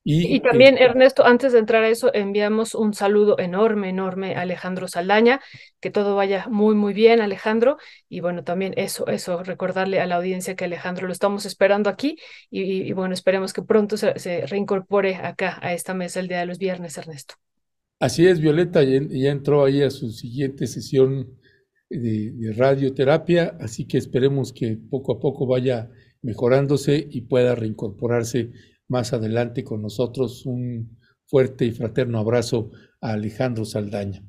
Y, 0.04 0.40
también, 0.40 0.80
Ernesto, 0.80 1.24
antes 1.24 1.54
de 1.54 1.60
entrar 1.60 1.84
a 1.84 1.88
eso, 1.88 2.10
enviamos 2.16 2.74
un 2.74 2.96
saludo 2.96 3.38
enorme, 3.38 3.90
enorme 3.90 4.36
a 4.36 4.42
Alejandro 4.42 4.88
Saldaña, 4.88 5.40
que 5.80 5.92
todo 5.92 6.16
vaya 6.16 6.48
muy, 6.50 6.74
muy 6.74 6.96
bien, 6.96 7.22
Alejandro. 7.22 7.78
Y 8.10 8.22
bueno, 8.22 8.44
también 8.44 8.74
eso, 8.76 9.06
eso, 9.06 9.44
recordarle 9.44 10.00
a 10.00 10.08
la 10.08 10.16
audiencia 10.16 10.56
que 10.56 10.66
Alejandro 10.66 11.06
lo 11.06 11.14
estamos 11.14 11.46
esperando 11.46 11.92
aquí 11.92 12.18
y, 12.50 12.92
bueno, 12.94 13.14
esperemos 13.14 13.54
que 13.54 13.62
pronto 13.62 13.96
se, 13.96 14.48
reincorpore 14.48 15.18
acá 15.18 15.60
a 15.62 15.74
esta 15.76 15.94
mesa 15.94 16.22
el 16.22 16.28
día 16.28 16.40
de 16.40 16.48
los 16.48 16.58
viernes, 16.58 16.98
Ernesto. 16.98 17.36
Así 18.00 18.26
es, 18.26 18.40
Violeta, 18.40 18.82
ya, 18.82 19.00
ya 19.08 19.30
entró 19.30 19.64
ahí 19.64 19.84
a 19.84 19.92
su 19.92 20.10
siguiente 20.10 20.66
sesión 20.66 21.38
de, 22.00 22.54
radioterapia, 22.54 23.58
así 23.60 23.86
que 23.86 23.98
esperemos 23.98 24.54
que 24.54 24.78
poco 24.78 25.14
a 25.14 25.20
poco 25.20 25.46
vaya 25.46 25.90
mejorándose 26.22 27.08
y 27.10 27.22
pueda 27.22 27.56
reincorporarse 27.56 28.52
más 28.88 29.14
adelante 29.14 29.64
con 29.64 29.82
nosotros. 29.82 30.46
Un 30.46 30.98
fuerte 31.26 31.66
y 31.66 31.72
fraterno 31.72 32.20
abrazo 32.20 32.72
a 33.02 33.14
Alejandro 33.14 33.66
Saldaña. 33.66 34.24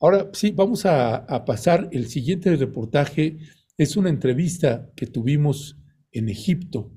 Ahora 0.00 0.30
sí, 0.32 0.50
vamos 0.50 0.84
a, 0.86 1.16
a, 1.16 1.44
pasar. 1.44 1.88
El 1.92 2.06
siguiente 2.08 2.54
reportaje 2.56 3.38
es 3.78 3.96
una 3.96 4.10
entrevista 4.10 4.90
que 4.94 5.06
tuvimos 5.06 5.78
en 6.12 6.28
Egipto. 6.28 6.92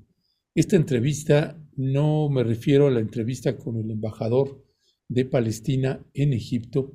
Esta 0.55 0.75
entrevista 0.75 1.57
no 1.75 2.29
me 2.29 2.43
refiero 2.43 2.87
a 2.87 2.91
la 2.91 2.99
entrevista 2.99 3.55
con 3.55 3.77
el 3.77 3.89
embajador 3.91 4.63
de 5.07 5.25
Palestina 5.25 6.05
en 6.13 6.33
Egipto, 6.33 6.93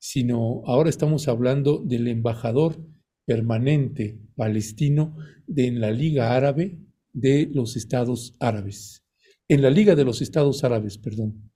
sino 0.00 0.62
ahora 0.64 0.88
estamos 0.88 1.28
hablando 1.28 1.78
del 1.78 2.08
embajador 2.08 2.82
permanente 3.26 4.18
palestino 4.34 5.16
de, 5.46 5.66
en 5.66 5.80
la 5.80 5.92
Liga 5.92 6.34
Árabe 6.34 6.78
de 7.12 7.48
los 7.52 7.76
Estados 7.76 8.34
Árabes, 8.40 9.04
en 9.46 9.62
la 9.62 9.70
Liga 9.70 9.94
de 9.94 10.04
los 10.04 10.22
Estados 10.22 10.64
Árabes, 10.64 10.98
perdón. 10.98 11.52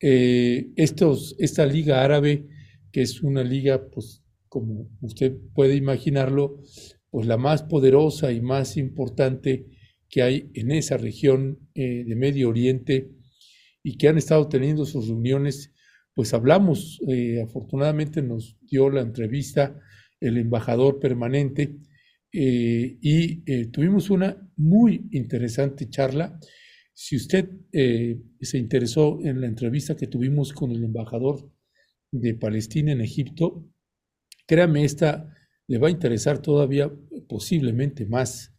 Eh, 0.00 0.72
estos, 0.76 1.36
esta 1.38 1.66
Liga 1.66 2.02
Árabe, 2.02 2.48
que 2.90 3.02
es 3.02 3.22
una 3.22 3.44
liga, 3.44 3.90
pues 3.90 4.22
como 4.48 4.88
usted 5.02 5.36
puede 5.54 5.76
imaginarlo, 5.76 6.62
pues 7.10 7.26
la 7.26 7.36
más 7.36 7.64
poderosa 7.64 8.32
y 8.32 8.40
más 8.40 8.76
importante 8.76 9.66
que 10.08 10.22
hay 10.22 10.50
en 10.54 10.70
esa 10.70 10.96
región 10.96 11.68
eh, 11.74 12.04
de 12.06 12.16
Medio 12.16 12.48
Oriente 12.48 13.10
y 13.82 13.98
que 13.98 14.08
han 14.08 14.16
estado 14.16 14.48
teniendo 14.48 14.86
sus 14.86 15.08
reuniones 15.08 15.73
pues 16.14 16.32
hablamos, 16.32 17.00
eh, 17.08 17.42
afortunadamente 17.42 18.22
nos 18.22 18.56
dio 18.62 18.88
la 18.88 19.00
entrevista 19.00 19.80
el 20.20 20.38
embajador 20.38 21.00
permanente 21.00 21.76
eh, 22.32 22.98
y 23.00 23.42
eh, 23.50 23.66
tuvimos 23.66 24.10
una 24.10 24.50
muy 24.56 25.08
interesante 25.10 25.90
charla. 25.90 26.38
Si 26.94 27.16
usted 27.16 27.50
se 27.72 28.58
interesó 28.58 29.18
en 29.24 29.40
la 29.40 29.48
entrevista 29.48 29.96
que 29.96 30.06
tuvimos 30.06 30.52
con 30.52 30.70
el 30.70 30.84
embajador 30.84 31.52
de 32.12 32.34
Palestina 32.34 32.92
en 32.92 33.00
Egipto, 33.00 33.68
créame, 34.46 34.84
esta 34.84 35.34
le 35.66 35.78
va 35.78 35.88
a 35.88 35.90
interesar 35.90 36.40
todavía 36.40 36.92
posiblemente 37.28 38.06
más 38.06 38.54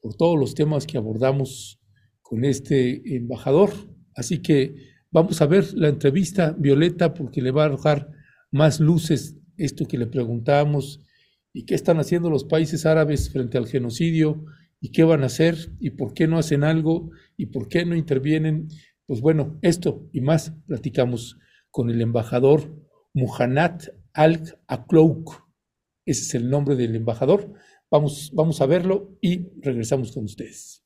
por 0.00 0.16
todos 0.16 0.38
los 0.38 0.56
temas 0.56 0.86
que 0.86 0.98
abordamos 0.98 1.80
con 2.20 2.44
este 2.44 3.16
embajador. 3.16 3.70
Así 4.14 4.42
que 4.42 4.74
Vamos 5.10 5.40
a 5.40 5.46
ver 5.46 5.72
la 5.72 5.88
entrevista, 5.88 6.54
Violeta, 6.58 7.14
porque 7.14 7.40
le 7.40 7.50
va 7.50 7.62
a 7.62 7.66
arrojar 7.66 8.10
más 8.50 8.78
luces 8.78 9.36
esto 9.56 9.86
que 9.86 9.96
le 9.96 10.06
preguntábamos 10.06 11.00
y 11.52 11.64
qué 11.64 11.74
están 11.74 11.98
haciendo 11.98 12.28
los 12.28 12.44
países 12.44 12.84
árabes 12.84 13.30
frente 13.30 13.56
al 13.56 13.66
genocidio 13.66 14.44
y 14.80 14.92
qué 14.92 15.04
van 15.04 15.22
a 15.22 15.26
hacer 15.26 15.72
y 15.80 15.90
por 15.90 16.12
qué 16.12 16.26
no 16.26 16.38
hacen 16.38 16.62
algo 16.62 17.10
y 17.38 17.46
por 17.46 17.68
qué 17.68 17.86
no 17.86 17.96
intervienen. 17.96 18.68
Pues 19.06 19.22
bueno, 19.22 19.58
esto 19.62 20.08
y 20.12 20.20
más 20.20 20.52
platicamos 20.66 21.38
con 21.70 21.88
el 21.88 22.02
embajador 22.02 22.76
Muhannad 23.14 23.80
Al-Aklouk. 24.12 25.48
Ese 26.04 26.22
es 26.22 26.34
el 26.34 26.50
nombre 26.50 26.76
del 26.76 26.94
embajador. 26.94 27.54
Vamos, 27.90 28.30
vamos 28.34 28.60
a 28.60 28.66
verlo 28.66 29.16
y 29.22 29.48
regresamos 29.62 30.12
con 30.12 30.24
ustedes. 30.24 30.77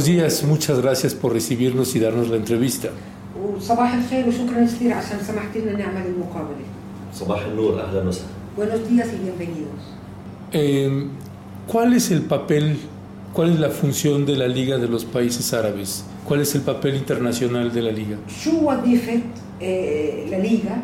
buenos 0.00 0.16
días, 0.16 0.44
muchas 0.44 0.80
gracias 0.80 1.14
por 1.14 1.34
recibirnos 1.34 1.94
y 1.94 2.00
darnos 2.00 2.30
la 2.30 2.36
entrevista. 2.36 2.88
Buenos 8.56 8.88
días 8.88 9.08
y 9.12 9.22
bienvenidos. 9.22 9.74
Em, 10.52 11.10
¿Cuál 11.66 11.92
es 11.92 12.10
el 12.10 12.22
papel, 12.22 12.78
cuál 13.34 13.50
es 13.50 13.60
la 13.60 13.68
función 13.68 14.24
de 14.24 14.36
la 14.36 14.48
Liga 14.48 14.78
de 14.78 14.88
los 14.88 15.04
Países 15.04 15.52
Árabes? 15.52 16.06
¿Cuál 16.26 16.40
es 16.40 16.54
el 16.54 16.62
papel 16.62 16.96
internacional 16.96 17.70
de 17.70 17.82
la 17.82 17.92
Liga? 17.92 18.16
la 20.30 20.38
Liga 20.38 20.82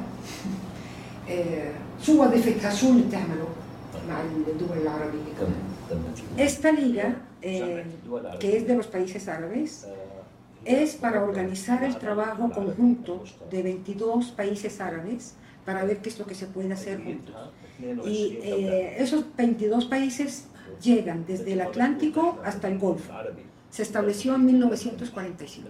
esta 6.36 6.70
liga 6.70 7.25
eh, 7.46 7.84
que 8.40 8.56
es 8.56 8.66
de 8.66 8.74
los 8.74 8.88
países 8.88 9.28
árabes, 9.28 9.86
es 10.64 10.96
para 10.96 11.22
organizar 11.22 11.84
el 11.84 11.96
trabajo 11.96 12.50
conjunto 12.50 13.22
de 13.50 13.62
22 13.62 14.32
países 14.32 14.80
árabes 14.80 15.36
para 15.64 15.84
ver 15.84 15.98
qué 15.98 16.08
es 16.08 16.18
lo 16.18 16.26
que 16.26 16.34
se 16.34 16.46
puede 16.46 16.72
hacer 16.72 17.02
juntos. 17.04 17.36
Y 18.04 18.38
eh, 18.42 18.96
esos 18.98 19.24
22 19.36 19.84
países 19.84 20.48
llegan 20.82 21.24
desde 21.24 21.52
el 21.52 21.60
Atlántico 21.60 22.40
hasta 22.44 22.66
el 22.66 22.78
Golfo. 22.78 23.12
Se 23.70 23.82
estableció 23.82 24.34
en 24.34 24.46
1945. 24.46 25.68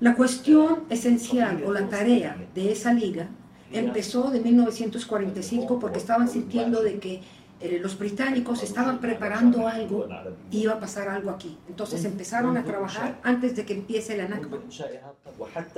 La 0.00 0.16
cuestión 0.16 0.84
esencial 0.90 1.62
o 1.64 1.72
la 1.72 1.88
tarea 1.88 2.36
de 2.52 2.72
esa 2.72 2.92
liga 2.92 3.28
empezó 3.72 4.30
de 4.30 4.40
1945 4.40 5.78
porque 5.78 5.98
estaban 5.98 6.28
sintiendo 6.28 6.82
de 6.82 6.98
que 6.98 7.20
eh, 7.60 7.78
los 7.80 7.98
británicos 7.98 8.62
estaban 8.62 8.98
preparando 8.98 9.66
algo 9.68 10.06
y 10.50 10.62
iba 10.62 10.74
a 10.74 10.80
pasar 10.80 11.08
algo 11.08 11.30
aquí. 11.30 11.56
Entonces 11.68 12.04
empezaron 12.04 12.56
a 12.56 12.64
trabajar 12.64 13.18
antes 13.22 13.54
de 13.56 13.64
que 13.64 13.74
empiece 13.74 14.16
la 14.16 14.28
Nakba. 14.28 14.58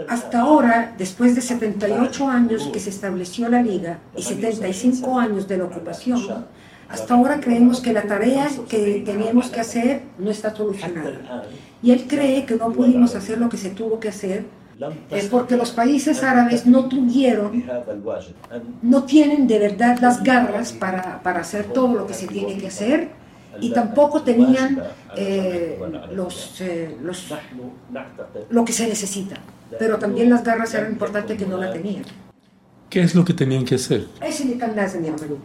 Hasta 0.09 0.41
ahora, 0.41 0.95
después 0.97 1.35
de 1.35 1.43
78 1.43 2.29
años 2.29 2.69
que 2.73 2.81
se 2.81 2.91
estableció 2.91 3.49
la 3.49 3.63
liga 3.63 3.99
y 4.17 4.23
75 4.23 5.19
años 5.19 5.47
de 5.47 5.59
la 5.59 5.65
ocupación, 5.65 6.47
hasta 6.89 7.15
ahora 7.15 7.41
creemos 7.41 7.81
que 7.81 7.93
la 7.93 8.03
tarea 8.03 8.49
que 8.69 9.03
tenemos 9.05 9.49
que 9.51 9.61
hacer 9.61 10.03
no 10.19 10.31
está 10.31 10.55
solucionada. 10.55 11.45
Y 11.83 11.91
él 11.91 12.07
cree 12.09 12.47
que 12.47 12.57
no 12.57 12.73
pudimos 12.73 13.15
hacer 13.15 13.39
lo 13.39 13.49
que 13.49 13.57
se 13.57 13.71
tuvo 13.71 14.01
que 14.01 14.09
hacer 14.09 14.45
es 15.12 15.28
porque 15.28 15.58
los 15.58 15.72
países 15.72 16.24
árabes 16.24 16.66
no 16.66 16.86
tuvieron, 16.86 17.64
no 18.82 19.04
tienen 19.04 19.48
de 19.48 19.60
verdad 19.60 20.00
las 20.00 20.24
garras 20.24 20.74
para, 20.74 21.22
para 21.22 21.42
hacer 21.42 21.66
todo 21.66 21.94
lo 21.94 22.08
que 22.08 22.14
se 22.14 22.28
tiene 22.28 22.58
que 22.58 22.68
hacer 22.68 23.10
y 23.60 23.72
tampoco 23.72 24.22
tenían 24.22 24.82
eh, 25.16 25.80
los, 26.14 26.62
eh, 26.62 26.98
los, 27.02 27.34
lo 28.50 28.66
que 28.66 28.74
se 28.74 28.88
necesita. 28.88 29.36
Pero 29.78 29.98
también 29.98 30.30
las 30.30 30.44
garras 30.44 30.74
eran 30.74 30.92
importantes 30.92 31.38
que 31.38 31.46
no 31.46 31.58
la 31.58 31.72
tenían. 31.72 32.04
¿Qué 32.90 33.02
es 33.02 33.16
lo 33.16 33.24
que 33.24 33.34
tenían 33.34 33.64
que 33.64 33.76
hacer? 33.76 34.08
Ese 34.22 34.44
اللي 34.44 34.58
كان 34.58 34.76
لازم 34.76 35.06
يعملوه. 35.06 35.40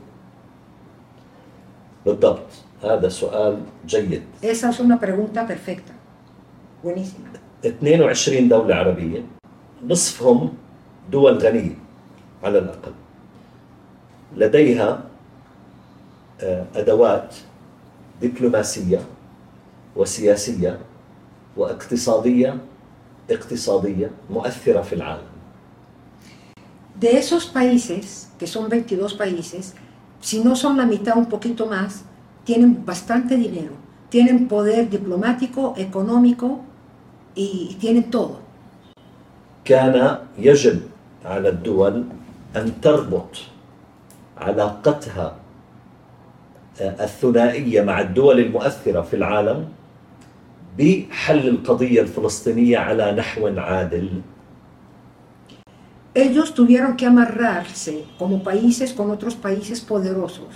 بالضبط 2.07 2.51
هذا 2.83 3.09
سؤال 3.09 3.59
جيد 3.87 4.23
Esa 4.43 4.71
es 4.71 4.81
una 4.81 4.99
pregunta 4.99 5.47
perfecta. 5.47 5.93
Buenísima. 6.83 7.40
22 7.66 8.48
دولة 8.50 8.76
عربية 8.76 9.24
نصفهم 9.88 10.54
دول 11.12 11.38
غنية 11.38 11.78
على 12.44 12.60
الأقل 12.60 12.92
لديها 14.38 15.04
آه، 16.42 16.66
أدوات 16.76 17.36
دبلوماسية 18.22 19.00
وسياسية 19.96 20.80
واقتصادية 21.58 22.58
اقتصادية 23.32 24.12
مؤثرة 24.30 24.82
في 24.82 24.96
العالم 24.96 25.32
De 27.02 27.18
esos 27.18 27.48
países, 27.48 28.30
que 28.38 28.46
son 28.46 28.70
22 28.70 29.18
países, 29.18 29.74
si 30.20 30.44
no 30.44 30.56
son 30.56 30.78
la 30.78 30.86
mitad, 30.86 31.18
un 31.18 31.26
poquito 31.26 31.66
más, 31.66 32.04
tienen 32.44 32.86
bastante 32.86 33.36
dinero, 33.38 33.74
tienen 34.10 34.48
poder 34.48 34.88
diplomático, 34.88 35.74
económico 35.78 36.60
y, 37.36 37.78
tienen 37.80 38.12
todo. 38.12 38.42
كان 39.66 40.18
يجب 40.38 40.82
على 41.26 41.50
الدول 41.50 42.04
أن 42.56 42.82
تربط 42.82 43.38
علاقتها 44.38 45.36
آه، 46.82 47.04
الثنائية 47.04 47.82
مع 47.82 48.02
الدول 48.02 48.40
المؤثرة 48.40 49.02
في 49.02 49.16
العالم 49.16 49.70
بحل 50.78 51.48
القضية 51.48 52.02
الفلسطينية 52.02 52.78
على 52.78 53.12
نحو 53.12 53.48
عادل 53.48 54.22
Ellos 56.14 56.54
tuvieron 56.54 56.98
que 56.98 57.06
amarrarse 57.06 58.04
como 58.20 58.44
países 58.44 58.92
con 58.92 59.12
otros 59.12 59.36
países 59.36 59.80
poderosos 59.80 60.54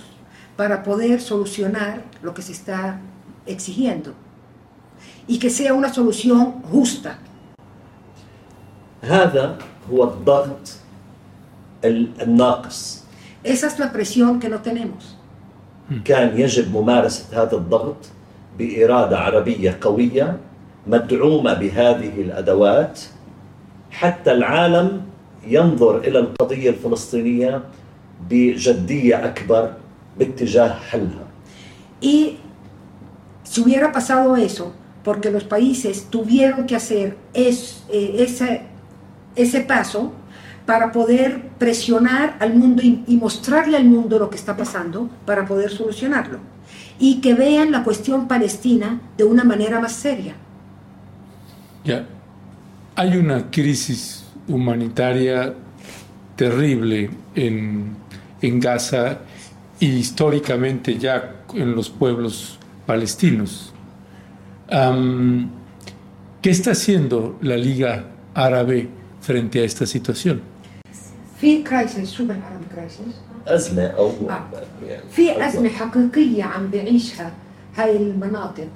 para 0.54 0.82
poder 0.82 1.20
solucionar 1.22 2.02
lo 2.22 2.34
que 2.34 2.42
se 2.42 2.52
está 2.52 3.00
exigiendo 3.46 4.12
y 5.28 5.38
que 5.38 5.50
sea 5.50 5.74
una 5.74 5.92
solución 5.92 6.62
justa. 6.72 7.18
هذا 9.02 9.58
هو 9.92 10.04
الضغط 10.04 10.68
ال- 11.84 12.10
الناقص 12.22 13.02
Esa 13.44 13.66
es 13.68 13.78
la 13.78 13.92
presión 13.92 14.40
que 14.40 14.48
no 14.48 14.58
tenemos. 14.60 15.04
كان 16.04 16.38
يجب 16.40 16.72
ممارسة 16.76 17.42
هذا 17.42 17.56
الضغط 17.56 17.96
بإرادة 18.58 19.18
عربية 19.18 19.78
قوية 19.80 20.36
مدعومة 20.86 21.54
بهذه 21.54 22.20
الأدوات 22.20 23.00
حتى 23.90 24.32
العالم 24.32 25.02
ينظر 25.46 25.98
إلى 25.98 26.18
القضية 26.18 26.70
الفلسطينية 26.70 27.62
بجدية 28.30 29.24
أكبر 29.24 29.72
باتجاه 30.18 30.74
حلها 30.90 31.26
Y 32.02 32.36
si 33.44 33.60
hubiera 33.62 33.90
pasado 33.92 34.36
eso, 34.36 34.72
porque 35.06 35.30
los 35.30 35.44
países 35.44 36.08
tuvieron 36.10 36.66
que 36.66 36.74
hacer 36.74 37.16
es- 37.32 37.84
eh, 37.92 38.16
ese, 38.18 38.62
ese 39.36 39.60
paso 39.60 40.12
para 40.66 40.90
poder 40.90 41.42
presionar 41.60 42.36
al 42.40 42.56
mundo 42.56 42.82
y, 42.82 43.04
y 43.06 43.16
mostrarle 43.16 43.76
al 43.76 43.84
mundo 43.84 44.18
lo 44.18 44.28
que 44.30 44.36
está 44.36 44.56
pasando 44.56 45.08
para 45.24 45.46
poder 45.46 45.70
solucionarlo. 45.70 46.40
Y 46.98 47.20
que 47.20 47.34
vean 47.34 47.70
la 47.70 47.84
cuestión 47.84 48.26
palestina 48.26 49.00
de 49.16 49.22
una 49.22 49.44
manera 49.44 49.78
más 49.78 49.92
seria. 49.92 50.34
Ya. 51.84 52.04
Hay 52.96 53.16
una 53.16 53.48
crisis 53.48 54.24
humanitaria 54.48 55.54
terrible 56.34 57.10
en, 57.36 57.96
en 58.42 58.58
Gaza 58.58 59.20
y 59.78 59.86
históricamente 59.86 60.98
ya 60.98 61.36
en 61.54 61.76
los 61.76 61.90
pueblos 61.90 62.58
palestinos. 62.86 63.72
Am, 64.71 65.49
¿Qué 66.41 66.49
está 66.49 66.71
haciendo 66.71 67.37
la 67.41 67.57
Liga 67.57 68.05
Árabe 68.33 68.87
frente 69.21 69.59
a 69.61 69.65
esta 69.65 69.85
situación? 69.85 70.41
في 71.41 71.63
كرايسيس 71.63 72.11
شو 72.13 72.23
بالعربي 72.23 72.65
كرايسيس؟ 72.75 73.15
أزمة 73.47 73.83
أو 73.87 74.07
آه. 74.29 74.43
يعني 74.87 75.01
في 75.11 75.47
أزمة 75.47 75.69
حقيقية 75.69 76.43
عم 76.43 76.67
بعيشها 76.67 77.31
هاي 77.75 77.97
المناطق 77.97 78.67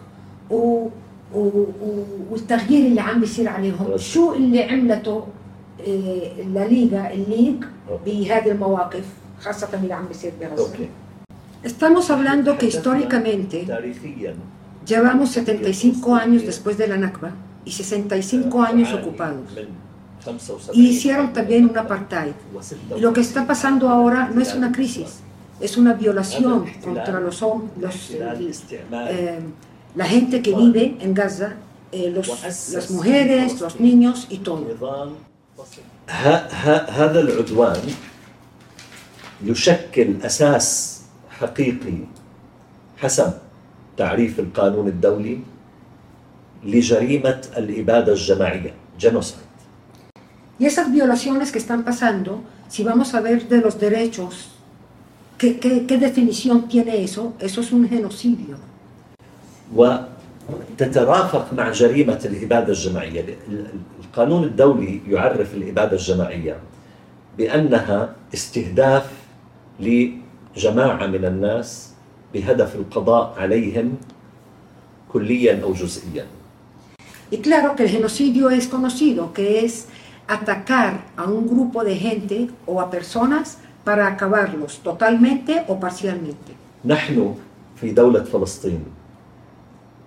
و... 0.49 0.55
و... 0.55 1.39
و... 1.39 2.03
والتغيير 2.31 2.87
اللي 2.87 3.01
عم 3.01 3.19
بيصير 3.19 3.49
عليهم 3.49 3.93
بس. 3.93 4.01
شو 4.01 4.33
اللي 4.33 4.63
عملته 4.63 5.27
آه، 5.87 6.31
الليغا 6.39 7.13
الليج 7.13 7.55
بهذه 8.05 8.51
المواقف 8.51 9.05
خاصة 9.41 9.69
اللي 9.73 9.93
عم 9.93 10.05
بيصير 10.07 10.31
بغزة 10.41 10.67
أوكي 10.67 10.89
Estamos 11.65 12.09
hablando 12.11 12.57
que 12.59 12.65
históricamente 12.67 13.67
تاريخيا 13.67 14.35
llevamos 14.89 15.29
75 15.31 16.15
años 16.15 16.43
después 16.45 16.77
de 16.77 16.87
la 16.87 16.97
Nakba 16.97 17.31
y 17.65 17.71
65 17.71 18.61
años 18.61 18.93
ocupados. 18.93 19.49
من 19.55 20.37
75 20.39 20.71
Y 20.73 20.87
hicieron 20.89 21.33
también 21.33 21.69
un 21.69 21.77
apartheid. 21.77 22.33
Y 22.97 22.99
lo 22.99 23.13
que 23.13 23.21
está 23.21 23.45
pasando 23.45 23.89
ahora 23.89 24.29
no 24.33 24.41
es 24.41 24.53
una 24.55 24.71
crisis, 24.71 25.09
es 25.59 25.77
una 25.77 25.93
violación 25.93 26.65
contra 26.83 27.19
los, 27.19 27.41
hom- 27.43 27.69
los, 27.79 28.11
eh, 28.11 28.51
eh, 29.09 29.39
la 29.95 30.05
gente 30.05 30.41
que 30.41 30.51
vive 30.55 30.97
en 30.99 31.13
Gaza, 31.13 31.49
eh, 31.91 32.09
los- 32.15 32.27
las 32.73 32.89
mujeres, 32.91 33.61
los 33.61 33.79
niños 33.79 34.27
y 34.29 34.37
todo. 34.39 34.65
نظام 34.75 35.09
ه- 36.09 36.47
ه- 36.65 36.85
هذا 36.99 37.19
العدوان 37.25 37.81
يشكل 39.43 40.15
اساس 40.23 41.01
حقيقي 41.39 41.97
حسب 42.97 43.33
تعريف 43.96 44.40
القانون 44.40 44.88
الدولي 44.88 45.38
لجريمة 46.64 47.40
الإبادة 47.56 48.12
الجماعية 48.12 48.74
جينوسايد 48.98 49.40
Y 50.58 50.66
esas 50.66 50.92
violaciones 50.92 51.52
que 51.52 51.58
están 51.58 51.84
pasando, 51.84 52.42
si 52.68 52.84
vamos 52.84 53.14
a 53.14 53.20
ver 53.22 53.48
de 53.48 53.58
los 53.62 53.80
derechos, 53.80 54.50
¿qué, 55.38 55.58
qué, 55.58 55.86
qué 55.86 55.96
definición 55.96 56.68
tiene 56.68 57.02
eso? 57.02 57.32
Eso 57.40 57.60
es 57.62 57.72
un 57.72 57.88
genocidio. 57.88 58.56
وتترافق 59.76 61.52
مع 61.54 61.70
جريمة 61.70 62.20
الإبادة 62.24 62.68
الجماعية 62.68 63.20
ال- 63.20 63.36
ال- 63.48 63.66
القانون 64.04 64.44
الدولي 64.44 65.00
يعرف 65.08 65.54
الإبادة 65.54 65.92
الجماعية 65.92 66.56
بأنها 67.38 68.14
استهداف 68.34 69.10
لجماعة 69.80 71.06
من 71.06 71.24
الناس 71.24 71.89
بهدف 72.34 72.74
القضاء 72.76 73.34
عليهم 73.38 73.96
كليا 75.12 75.62
أو 75.62 75.72
جزئيا 75.72 76.26
Y 77.32 77.38
claro 77.38 77.76
que 77.76 77.84
el 77.84 77.90
genocidio 77.90 78.50
es 78.50 78.66
conocido, 78.66 79.32
que 79.32 79.64
es 79.64 79.86
atacar 80.26 81.04
a 81.16 81.24
un 81.24 81.46
grupo 81.46 81.84
de 81.84 81.94
gente 81.94 82.48
o 82.66 82.80
a 82.80 82.90
personas 82.90 83.58
para 83.84 84.06
acabarlos 84.08 84.78
totalmente 84.82 85.64
o 85.68 85.78
parcialmente. 85.80 86.52
نحن 86.84 87.34
في 87.80 87.90
دولة 87.90 88.24
فلسطين 88.24 88.84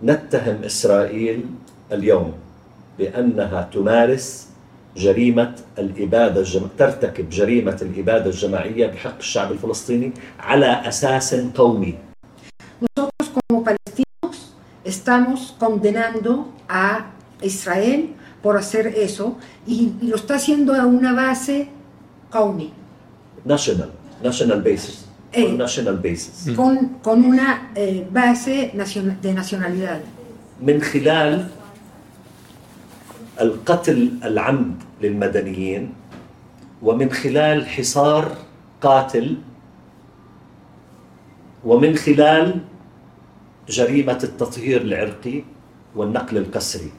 نتهم 0.03 0.63
إسرائيل 0.63 1.45
اليوم 1.91 2.33
بأنها 2.99 3.69
تمارس 3.73 4.47
جريمة 4.97 5.55
الإبادة 5.79 6.39
الجم... 6.39 6.67
ترتكب 6.77 7.29
جريمة 7.29 7.77
الإبادة 7.81 8.25
الجماعية 8.25 8.87
بحق 8.87 9.17
الشعب 9.17 9.51
الفلسطيني 9.51 10.11
على 10.39 10.65
أساس 10.65 11.35
قومي 11.35 11.95
Nosotros 12.82 13.30
como 13.48 13.64
palestinos 13.64 14.54
estamos 14.84 15.54
condenando 15.58 16.48
a 16.68 17.06
Israel 17.42 18.14
por 18.42 18.56
hacer 18.56 18.86
eso 18.86 19.36
y, 19.66 19.92
y 20.00 20.06
lo 20.08 20.16
está 20.16 20.36
haciendo 20.36 20.74
a 20.74 20.86
una 20.86 21.12
base 21.12 21.68
قومي 22.32 22.70
national 23.44 23.90
national 24.22 24.60
basis 24.62 25.04
Eh. 25.32 25.44
on 25.44 25.58
national 25.58 25.96
basis 25.98 26.54
con, 26.56 26.98
con 27.02 27.24
una 27.24 27.70
eh, 27.74 28.06
base 28.10 28.72
nacion- 28.74 29.20
de 29.20 29.34
nacionalidad. 29.34 30.00
من 30.62 30.82
خلال 30.82 31.48
القتل 33.40 34.10
العمد 34.24 34.76
للمدنيين 35.02 35.92
ومن 36.82 37.12
خلال 37.12 37.66
حصار 37.66 38.32
قاتل 38.82 39.36
ومن 41.64 41.96
خلال 41.96 42.60
جريمة 43.68 44.18
التطهير 44.24 44.80
العرقي 44.82 45.42
والنقل 45.96 46.36
القسري 46.36 46.90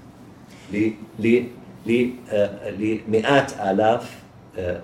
ل- 0.73 0.91
ل- 1.19 1.43
ل- 1.87 2.09
آه، 2.29 2.69
لمئات 2.71 3.51
آلاف 3.59 4.03
آه، 4.57 4.81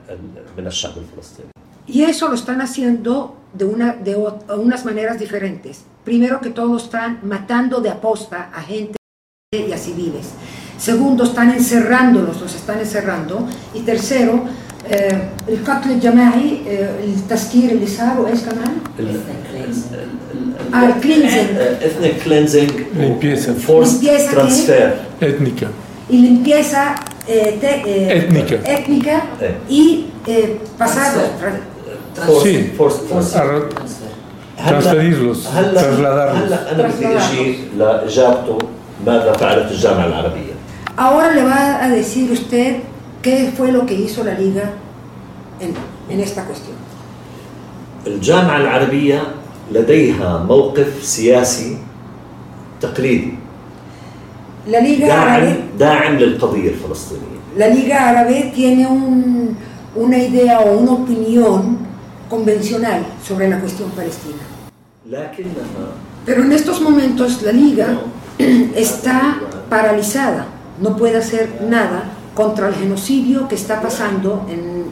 من 0.58 0.68
الشعب 0.68 0.94
الفلسطيني 0.98 1.50
Y 1.88 2.02
eso 2.04 2.28
lo 2.30 2.34
están 2.34 2.62
haciendo 2.62 3.36
de, 3.54 3.66
una, 3.66 3.94
de 3.94 4.16
o- 4.16 4.40
unas 4.58 4.86
maneras 4.86 5.20
diferentes. 5.20 5.84
Primero 6.04 6.42
que 6.42 6.50
todo 6.50 6.78
están 6.78 7.20
matando 7.22 7.80
de 7.80 7.90
aposta 7.92 8.50
a 8.54 8.62
gente 8.64 8.98
y 9.54 9.72
a 9.72 9.78
civiles. 9.78 10.28
Segundo, 10.80 11.24
están 11.24 11.52
encerrándolos, 11.52 12.42
los 12.42 12.56
están 12.56 12.80
encerrando. 12.80 13.48
Y 13.76 13.82
tercero, 13.82 14.34
eh, 14.90 15.16
el 15.50 15.70
قتل 15.70 15.92
الجماعي 15.92 16.50
eh, 16.66 17.04
التسكير 17.04 17.72
اللي 17.72 17.88
صار 17.88 18.20
وايش 18.22 18.40
كمان؟ 18.40 18.76
Ah, 20.74 20.84
el 20.90 20.96
cleansing. 21.06 21.50
ethnic 21.88 22.16
cleansing 22.26 22.72
Limpieza. 23.04 23.54
forced 23.68 24.02
Limpieza, 24.02 24.30
¿qué? 24.30 24.36
transfer 24.36 24.88
Étnica. 25.22 25.68
y 26.10 26.18
limpieza 26.28 26.84
eh, 27.28 27.58
te- 27.62 27.82
eh, 27.92 28.18
Étnica. 28.20 28.56
étnica 28.78 29.16
Eh. 29.42 29.56
y 29.80 30.06
eh, 30.28 30.60
pasarlos. 30.78 31.30
forced 32.28 32.44
Sí. 32.44 32.74
forced 32.78 33.04
transfer 33.10 33.42
Arra- 34.58 34.70
transferirlos, 34.70 35.40
هلا 35.56 35.82
trasladarlos. 35.82 36.44
هلا 36.44 36.72
انا 36.72 36.84
بدي 36.88 37.08
اجي 37.18 37.56
لاجابته 37.78 38.58
ماذا 39.06 39.32
فعلت 39.34 39.72
الجامعه 39.72 40.06
العربيه 40.08 40.54
Ahora 40.98 41.28
le 41.38 41.44
va 41.44 41.62
a 41.86 41.90
decir 41.90 42.26
usted 42.40 42.72
qué 43.22 43.52
fue 43.58 43.72
lo 43.72 43.86
que 43.86 43.94
hizo 43.96 44.24
la 44.24 44.34
liga 44.34 44.66
en, 45.60 45.74
en 46.10 46.20
esta 46.20 46.44
cuestión. 46.46 46.76
الجامعه 48.08 48.58
العربيه 48.58 49.22
لديها 49.72 50.46
موقف 50.50 51.04
سياسي 51.04 51.78
تقليدي 52.82 53.34
La 54.68 54.80
liga 54.80 55.06
داعم 55.08 55.42
árabe, 55.42 55.80
داعم 55.80 56.16
للقضيه 56.18 56.70
الفلسطينيه 56.70 57.36
la 57.58 57.68
liga 57.68 58.10
árabe 58.10 58.52
tiene 58.56 58.86
un- 58.88 59.56
una 59.96 60.18
idea 60.18 60.60
o 60.60 60.78
una 60.80 60.92
opinión 60.92 61.78
convencional 62.30 63.02
sobre 63.28 63.48
la 63.50 63.60
cuestión 63.60 63.90
palestina. 63.92 64.44
لكنها 65.10 65.88
Pero 66.26 66.44
en 66.44 66.52
estos 66.52 66.82
momentos 66.82 67.42
la 67.44 67.52
liga 67.52 67.88
está 68.76 69.38
paralizada, 69.70 70.46
no 70.82 70.96
puede 70.98 71.18
hacer 71.18 71.62
nada 71.70 72.00
contra 72.41 72.69
el 72.69 72.75
genocidio 72.75 73.47
que 73.47 73.55
está 73.55 73.83
pasando 73.83 74.47
en... 74.49 74.87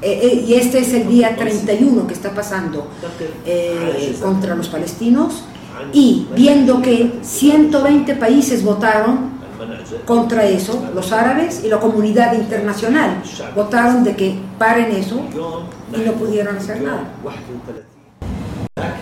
Eh, 0.00 0.20
eh, 0.22 0.44
y 0.46 0.54
este 0.54 0.78
es 0.78 0.94
el 0.94 1.08
día 1.08 1.34
31 1.36 2.06
que 2.06 2.14
está 2.14 2.30
pasando 2.30 2.86
eh, 3.44 4.16
contra 4.22 4.54
los 4.54 4.68
palestinos 4.68 5.42
y 5.92 6.28
viendo 6.34 6.80
que 6.80 7.18
120 7.22 8.14
países 8.14 8.62
votaron 8.62 9.40
contra 10.06 10.44
eso, 10.44 10.82
los 10.94 11.12
árabes 11.12 11.62
y 11.64 11.68
la 11.68 11.80
comunidad 11.80 12.32
internacional 12.32 13.22
votaron 13.54 14.04
de 14.04 14.14
que 14.14 14.38
paren 14.56 14.92
eso 14.92 15.20
y 15.92 16.00
no 16.06 16.12
pudieron 16.12 16.56
hacer 16.56 16.80
nada. 16.80 17.10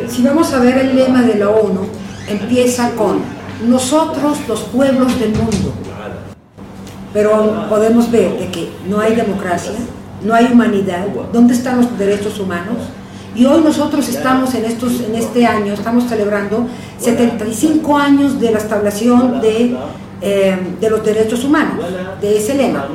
Si 0.08 0.22
vamos 0.22 0.52
a 0.52 0.60
ver 0.60 0.78
el 0.78 0.96
lema 0.96 1.22
de 1.22 1.34
la 1.34 1.50
ONU, 1.50 1.82
empieza 2.26 2.90
con 2.92 3.20
nosotros 3.68 4.38
los 4.48 4.60
pueblos 4.62 5.20
del 5.20 5.30
mundo 5.32 5.74
pero 7.12 7.66
podemos 7.68 8.10
ver 8.10 8.36
que 8.50 8.70
no 8.88 9.00
hay 9.00 9.14
democracia, 9.14 9.72
no 10.24 10.34
hay 10.34 10.46
humanidad, 10.52 11.06
¿dónde 11.32 11.54
están 11.54 11.78
los 11.78 11.98
derechos 11.98 12.38
humanos? 12.38 12.76
Y 13.34 13.44
hoy 13.46 13.62
nosotros 13.62 14.08
estamos 14.08 14.54
en, 14.54 14.64
estos, 14.64 15.00
en 15.00 15.14
este 15.14 15.46
año, 15.46 15.72
estamos 15.72 16.04
celebrando 16.04 16.66
75 16.98 17.96
años 17.96 18.40
de 18.40 18.50
la 18.50 18.58
establección 18.58 19.40
de, 19.40 19.76
eh, 20.20 20.56
de 20.80 20.90
los 20.90 21.04
derechos 21.04 21.44
humanos, 21.44 21.84
de 22.20 22.36
ese 22.36 22.54
lema. 22.54 22.88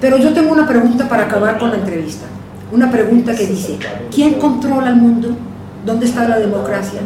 Pero 0.00 0.16
yo 0.18 0.32
tengo 0.32 0.52
una 0.52 0.66
pregunta 0.66 1.08
para 1.08 1.24
acabar 1.24 1.58
con 1.58 1.70
la 1.70 1.76
entrevista. 1.76 2.26
Una 2.72 2.88
pregunta 2.90 3.34
que 3.34 3.46
dice, 3.46 3.78
¿quién 4.14 4.34
controla 4.34 4.90
el 4.90 4.96
mundo? 4.96 5.36
¿Dónde 5.84 6.06
está 6.06 6.28
la 6.28 6.38
democracia? 6.38 7.00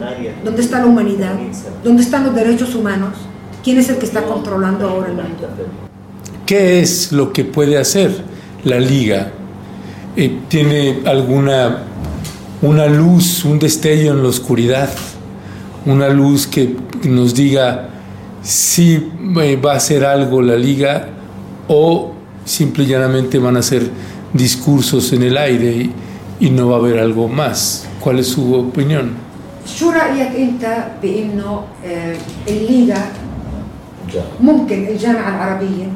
¿Dónde 0.45 0.61
está 0.61 0.81
la 0.81 0.87
humanidad? 0.87 1.37
¿Dónde 1.83 2.03
están 2.03 2.25
los 2.25 2.35
derechos 2.35 2.75
humanos? 2.75 3.15
¿Quién 3.63 3.79
es 3.79 3.89
el 3.89 3.97
que 3.97 4.05
está 4.05 4.23
controlando 4.25 4.87
ahora 4.87 5.09
el 5.09 5.15
mundo? 5.15 5.49
¿Qué 6.46 6.82
es 6.82 7.12
lo 7.12 7.32
que 7.32 7.46
puede 7.46 7.78
hacer 7.78 8.24
la 8.64 8.80
liga? 8.80 9.32
Eh, 10.16 10.40
¿Tiene 10.48 11.00
alguna 11.06 11.84
una 12.62 12.88
luz, 12.88 13.46
un 13.46 13.60
destello 13.60 14.12
en 14.12 14.24
la 14.24 14.30
oscuridad? 14.30 14.90
Una 15.86 16.10
luz 16.10 16.48
que 16.48 16.76
nos 17.04 17.34
diga 17.34 17.90
si 18.42 19.12
eh, 19.42 19.56
va 19.56 19.74
a 19.74 19.76
hacer 19.78 20.04
algo 20.06 20.42
la 20.42 20.56
liga 20.56 21.08
o 21.68 22.14
simple 22.46 22.84
y 22.84 22.88
llanamente 22.88 23.38
van 23.38 23.58
a 23.58 23.62
ser 23.62 23.90
discursos 24.34 25.14
en 25.14 25.24
el 25.24 25.38
aire 25.38 25.72
y, 25.72 25.94
y 26.40 26.50
no 26.50 26.70
va 26.70 26.78
a 26.78 26.80
haber 26.80 27.00
algo 27.00 27.28
más. 27.28 27.86
¿Cuál 28.00 28.20
es 28.20 28.28
su 28.28 28.54
opinión? 28.56 29.30
شو 29.78 29.90
رأيك 29.90 30.36
أنت 30.36 30.84
بأنه 31.02 31.64
آه، 31.86 32.16
الليغا 32.48 33.02
جاء 34.14 34.28
ممكن 34.42 34.88
الجامعة 34.88 35.30
العربية 35.30 35.88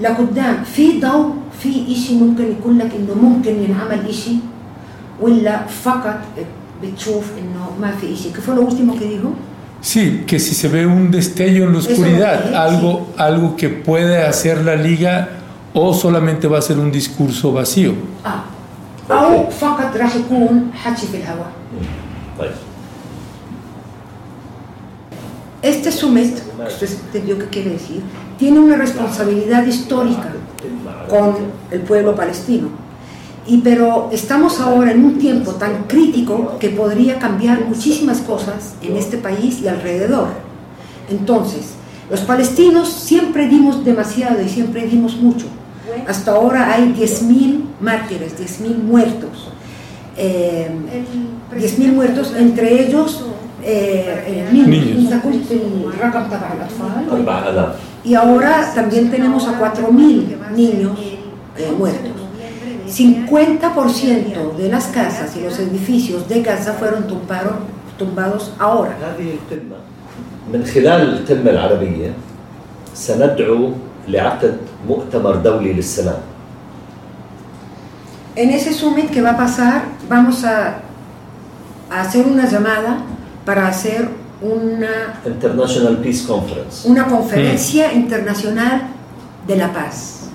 لقدام 0.00 0.64
في 0.64 1.00
ضوء 1.00 1.34
في 1.60 1.92
إشي 1.92 2.14
ممكن 2.14 2.44
يقول 2.44 2.78
لك 2.78 2.90
إنه 2.94 3.14
ممكن 3.14 3.62
ينعمل 3.62 4.08
إشي 4.08 4.30
ولا 5.20 5.66
فقط 5.66 6.20
بتشوف 6.82 7.24
إنه 7.38 7.70
ما 7.80 7.90
في 8.00 8.12
إشي 8.14 8.30
كيف 8.30 8.50
lo 8.50 8.60
último 8.60 8.94
que 8.98 9.04
dijo 9.04 9.32
Sí, 9.80 10.24
que 10.26 10.38
si 10.38 10.54
se 10.54 10.68
ve 10.68 10.86
un 10.86 11.10
destello 11.10 11.64
en 11.64 11.72
la 11.74 11.78
Eso 11.78 11.90
oscuridad, 11.90 12.48
es, 12.48 12.54
algo, 12.56 13.06
algo 13.18 13.54
que 13.54 13.68
puede 13.68 14.24
hacer 14.24 14.64
la 14.64 14.76
liga 14.76 15.28
o 15.74 15.92
solamente 15.92 16.48
va 16.48 16.58
a 16.58 16.62
ser 16.62 16.78
un 16.78 16.90
discurso 16.90 17.52
vacío. 17.52 17.92
آه 18.26 18.42
أو 19.10 19.50
فقط 19.50 19.96
راح 19.96 20.16
يكون 20.16 20.70
حكي 20.74 21.06
في 21.06 21.16
الهواء 21.16 21.52
طيب 22.38 22.50
Este 25.62 25.90
summit, 25.90 26.34
usted 26.68 26.88
entendió 27.06 27.38
qué 27.38 27.46
quiere 27.46 27.70
decir, 27.70 28.02
tiene 28.39 28.59
una 28.59 28.77
responsabilidad 28.77 29.67
histórica 29.67 30.31
con 31.09 31.35
el 31.69 31.81
pueblo 31.81 32.15
palestino. 32.15 32.69
Y 33.45 33.57
pero 33.57 34.09
estamos 34.11 34.59
ahora 34.59 34.91
en 34.91 35.03
un 35.03 35.19
tiempo 35.19 35.51
tan 35.53 35.83
crítico 35.83 36.57
que 36.59 36.69
podría 36.69 37.19
cambiar 37.19 37.65
muchísimas 37.65 38.19
cosas 38.19 38.75
en 38.81 38.95
este 38.95 39.17
país 39.17 39.59
y 39.61 39.67
alrededor. 39.67 40.29
Entonces, 41.09 41.73
los 42.09 42.21
palestinos 42.21 42.87
siempre 42.87 43.47
dimos 43.47 43.83
demasiado 43.83 44.41
y 44.41 44.47
siempre 44.47 44.87
dimos 44.87 45.17
mucho. 45.17 45.47
Hasta 46.07 46.31
ahora 46.31 46.73
hay 46.73 46.93
10.000 46.93 47.61
mártires, 47.81 48.33
10.000 48.39 48.77
muertos. 48.77 49.49
Eh, 50.15 50.69
10.000 51.55 51.93
muertos, 51.93 52.33
entre 52.37 52.85
ellos 52.85 53.25
eh, 53.63 54.23
eh, 54.27 54.49
niños. 54.51 54.85
Niños. 57.98 58.04
¿Te 58.04 58.04
acuerdas 58.04 58.04
del 58.04 58.04
رقم 58.04 58.04
تبع 58.04 58.04
الأطفال? 58.04 58.04
4000 58.04 58.04
Y 58.04 58.14
ahora 58.14 58.72
también 58.74 59.10
tenemos 59.10 59.48
a 59.48 59.58
4.000 59.58 60.50
niños 60.54 60.98
eh, 61.56 61.72
muertos. 61.78 62.10
50% 62.86 64.56
de 64.56 64.68
las 64.68 64.86
casas 64.88 65.36
y 65.36 65.40
los 65.40 65.58
edificios 65.58 66.28
de 66.28 66.42
Gaza 66.42 66.72
fueron 66.74 67.06
tumbaron- 67.06 67.64
tumbados 67.98 68.52
ahora. 68.58 68.94
هذه 69.00 69.34
القمة 69.38 69.76
من 70.52 70.64
خلال 70.64 71.00
القمة 71.18 71.50
العربية 71.50 72.12
سندعو 72.94 73.70
لعقد 74.08 74.56
مؤتمر 74.88 75.36
دولي 75.36 75.72
للسلام 75.72 76.18
En 78.36 78.50
ese 78.50 78.72
summit 78.72 79.10
que 79.10 79.22
va 79.22 79.30
a 79.30 79.36
pasar, 79.36 79.82
vamos 80.08 80.44
a, 80.44 80.80
a 81.90 82.00
hacer 82.00 82.26
una 82.26 82.46
llamada 82.50 82.98
para 83.46 83.68
hacer 83.68 84.08
una, 84.42 85.20
International 85.26 85.96
Peace 86.02 86.26
Conference 86.26 86.88
una 86.88 87.06
conferencia 87.06 87.92
internacional 87.92 88.80
de 89.46 89.56
la 89.56 89.72
paz, 89.72 90.28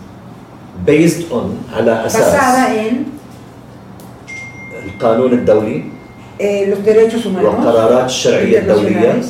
based 0.85 1.31
on 1.31 1.57
على 1.77 2.05
أساس 2.05 2.33
basada 2.33 2.75
en 2.75 2.93
القانون 4.85 5.33
الدولي 5.33 5.83
eh, 6.39 6.67
los 6.69 6.85
derechos 6.85 7.25
humanos 7.25 7.55
والقرارات 7.55 8.05
الشرعية 8.05 8.59
الدولية 8.59 9.21
internacionales 9.21 9.25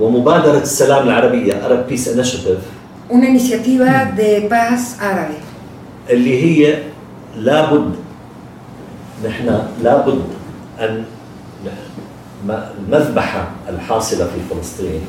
ومبادرة 0.00 0.58
السلام 0.62 1.08
العربية 1.08 1.52
Arab 1.52 1.88
Peace 1.90 2.06
Initiative 2.14 2.60
una 3.10 3.28
iniciativa 3.28 4.04
de 4.16 4.46
paz 4.48 4.96
árabe 5.00 5.36
اللي 6.10 6.42
هي 6.44 6.78
لابد 7.36 7.94
نحن 9.28 9.62
لابد 9.82 10.22
ان 10.80 11.04
ما- 12.48 12.70
المذبحه 12.78 13.50
الحاصله 13.68 14.24
في 14.24 14.40
فلسطين 14.50 15.00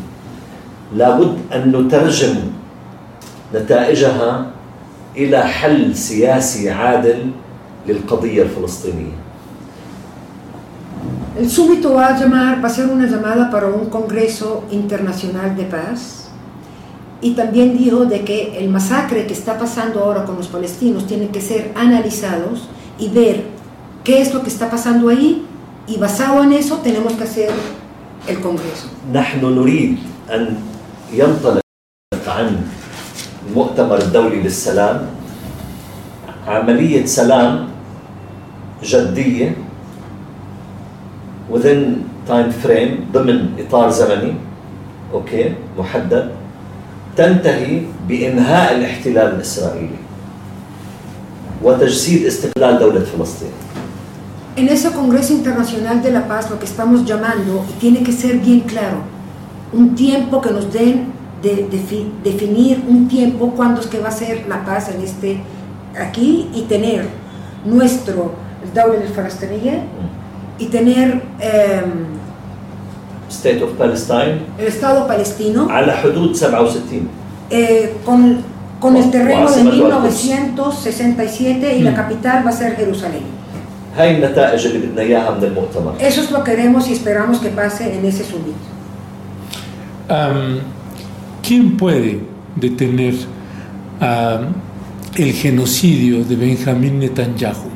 لابد 0.96 1.38
ان 1.54 1.72
نترجم 1.72 2.36
نتائجها 3.56 4.46
الى 5.18 5.40
حل 5.44 5.96
سياسي 5.96 6.70
عادل 6.72 7.32
للقضيه 7.88 8.42
الفلسطينيه. 8.44 9.16
El 11.40 11.50
súbito 11.50 11.94
va 11.94 12.08
a 12.08 12.20
llamar, 12.20 12.62
va 12.64 12.68
a 12.68 12.70
ser 12.70 12.88
una 12.88 13.08
llamada 13.08 13.50
para 13.50 13.68
un 13.68 13.86
Congreso 13.90 14.64
Internacional 14.70 15.56
de 15.56 15.64
Paz 15.64 16.28
y 17.22 17.32
también 17.32 17.78
dijo 17.78 18.06
de 18.06 18.22
que 18.26 18.58
el 18.60 18.70
masacre 18.70 19.26
que 19.28 19.34
está 19.34 19.58
pasando 19.58 20.04
ahora 20.04 20.26
con 20.26 20.36
los 20.36 20.48
palestinos 20.50 21.08
tiene 21.08 21.30
que 21.30 21.42
ser 21.42 21.72
analizados 21.76 22.68
y 23.00 23.08
ver 23.10 23.44
qué 24.04 24.22
es 24.22 24.34
lo 24.34 24.44
que 24.44 24.50
está 24.50 24.70
pasando 24.70 25.08
ahí 25.10 25.46
y 25.89 25.97
basado 25.99 26.43
en 26.43 26.53
eso 26.53 26.77
tenemos 26.83 27.13
que 27.15 27.25
hacer 27.25 27.51
el 28.27 28.41
Congreso. 28.41 28.89
نحن 29.13 29.39
نريد 29.45 29.99
أن 30.31 30.57
ينطلق 31.13 31.63
عن 32.27 32.61
المؤتمر 33.49 33.99
الدولي 33.99 34.43
للسلام 34.43 35.07
عملية 36.47 37.07
سلام 37.07 37.69
جدية 38.83 39.57
within 41.51 42.03
time 42.27 42.51
frame 42.51 43.07
ضمن 43.13 43.55
إطار 43.59 43.91
زمني 43.91 44.35
أوكي 45.15 45.55
محدد 45.79 46.31
تنتهي 47.17 47.83
بإنهاء 48.09 48.77
الاحتلال 48.77 49.35
الإسرائيلي 49.35 50.01
وتجسيد 51.63 52.27
استقلال 52.27 52.79
دولة 52.79 53.01
فلسطين 53.01 53.66
En 54.57 54.69
ese 54.69 54.91
Congreso 54.91 55.35
Internacional 55.35 56.03
de 56.03 56.11
la 56.11 56.27
Paz, 56.27 56.51
lo 56.51 56.59
que 56.59 56.65
estamos 56.65 57.05
llamando, 57.05 57.65
y 57.69 57.73
tiene 57.79 58.03
que 58.03 58.11
ser 58.11 58.39
bien 58.39 58.61
claro, 58.61 58.97
un 59.73 59.95
tiempo 59.95 60.41
que 60.41 60.51
nos 60.51 60.73
den 60.73 61.13
de, 61.43 61.69
definir 62.25 62.83
un 62.89 63.07
tiempo 63.07 63.53
cuándo 63.55 63.83
es 63.83 63.87
que 63.87 63.99
va 63.99 64.09
a 64.09 64.13
ser 64.13 64.47
la 64.49 64.65
paz 64.65 64.89
en 64.89 65.03
este 65.03 65.43
aquí 65.99 66.49
y 66.55 66.63
tener 66.63 67.07
nuestro 67.65 68.33
Dawla 68.75 68.99
del 68.99 69.09
Falastería 69.09 69.85
y 70.59 70.67
tener 70.67 71.23
em, 71.39 72.17
State 73.29 73.63
of 73.63 73.73
Palestine. 73.73 74.41
el 74.59 74.67
Estado 74.67 75.07
palestino 75.07 75.69
a 75.71 75.83
la 75.83 76.03
hudud 76.05 76.35
67 76.35 77.07
eh, 77.51 77.95
con, 78.05 78.39
con 78.81 78.97
el 78.97 79.11
terreno 79.11 79.51
de 79.51 79.65
1967 79.65 81.77
y 81.77 81.83
la 81.83 81.91
hmm. 81.91 81.95
capital 81.95 82.47
va 82.47 82.51
a 82.51 82.53
ser 82.53 82.77
Jerusalén. 82.77 83.25
هاي 83.98 84.16
النتائج 84.16 84.66
اللي 84.66 84.88
بدنا 84.88 85.02
اياها 85.02 85.32
من 85.38 85.44
المؤتمر 85.44 85.94
Eso 86.00 86.22
es 86.22 86.32
lo 86.32 86.44
que 86.44 86.52
queremos 86.52 86.88
y 86.90 86.94
esperamos 86.94 87.40
que 87.40 87.50
pase 87.50 87.84
en 87.98 88.06
ese 88.06 88.24
summit. 88.24 88.56
Am, 90.10 90.60
¿Quién 91.48 91.78
puede 91.78 92.20
detener 92.56 93.16
am, 94.00 94.42
el 95.18 95.32
genocidio 95.34 96.24
de 96.24 96.36
Benjamín 96.36 97.00
Netanyahu? 97.00 97.70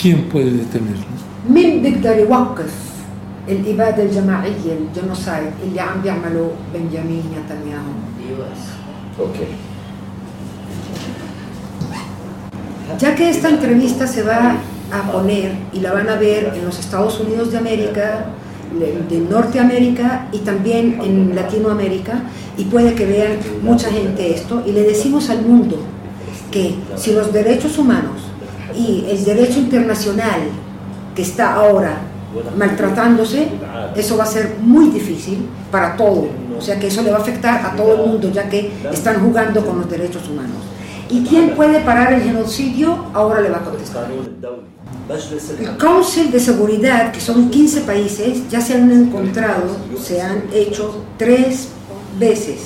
¿Quién 0.00 0.18
puede 0.32 0.50
detenerlo? 0.62 1.12
مين 1.50 1.82
بيقدر 1.82 2.18
يوقف 2.18 2.72
الإبادة 3.48 4.02
الجماعية 4.02 4.72
الجنوسايد 4.80 5.50
اللي 5.66 5.80
عم 5.80 6.00
بيعمله 6.02 6.50
بنجامين 6.74 7.22
نتنياهو 7.44 7.92
اوكي 9.20 9.46
Ya 13.00 13.14
que 13.14 13.30
esta 13.30 13.48
entrevista 13.48 14.06
se 14.06 14.22
va 14.22 14.56
a 14.91 15.11
poner 15.11 15.51
y 15.73 15.79
la 15.79 15.93
van 15.93 16.09
a 16.09 16.15
ver 16.15 16.53
en 16.55 16.65
los 16.65 16.79
Estados 16.79 17.19
Unidos 17.19 17.51
de 17.51 17.57
América, 17.57 18.25
de 19.09 19.19
Norteamérica 19.19 20.27
y 20.31 20.39
también 20.39 20.99
en 21.01 21.35
Latinoamérica, 21.35 22.23
y 22.57 22.65
puede 22.65 22.93
que 22.95 23.05
vean 23.05 23.37
mucha 23.61 23.89
gente 23.89 24.33
esto, 24.33 24.63
y 24.65 24.71
le 24.71 24.83
decimos 24.83 25.29
al 25.29 25.41
mundo 25.41 25.77
que 26.51 26.75
si 26.95 27.13
los 27.13 27.31
derechos 27.31 27.77
humanos 27.77 28.21
y 28.75 29.05
el 29.09 29.23
derecho 29.23 29.59
internacional 29.59 30.41
que 31.15 31.21
está 31.21 31.55
ahora 31.55 31.97
maltratándose, 32.57 33.47
eso 33.95 34.17
va 34.17 34.23
a 34.23 34.27
ser 34.27 34.57
muy 34.61 34.89
difícil 34.89 35.47
para 35.71 35.95
todo. 35.95 36.27
O 36.57 36.61
sea 36.61 36.79
que 36.79 36.87
eso 36.87 37.01
le 37.03 37.11
va 37.11 37.17
a 37.17 37.21
afectar 37.21 37.65
a 37.65 37.75
todo 37.75 37.93
el 37.93 38.09
mundo, 38.09 38.31
ya 38.31 38.49
que 38.49 38.71
están 38.91 39.19
jugando 39.21 39.65
con 39.65 39.79
los 39.79 39.89
derechos 39.89 40.27
humanos. 40.29 40.57
¿Y 41.09 41.23
quién 41.23 41.51
puede 41.51 41.79
parar 41.81 42.13
el 42.13 42.21
genocidio? 42.21 43.05
Ahora 43.13 43.41
le 43.41 43.49
va 43.49 43.57
a 43.57 43.63
contestar. 43.63 44.07
القانون 45.06 45.06
الدولي 45.08 45.10
مجلس 45.10 45.50
El 45.50 45.60
الأمن 45.60 45.78
Council 45.78 46.32
de 46.32 46.40
Seguridad, 46.40 47.12
que 47.12 47.20
son 47.20 47.50
15 47.50 47.80
países, 47.82 48.48
ya 48.50 48.60
se 48.60 48.74
han 48.74 48.90
encontrado, 48.90 49.76
se 50.02 50.20
han 50.20 50.42
hecho 50.52 51.02
tres 51.18 51.68
veces 52.18 52.58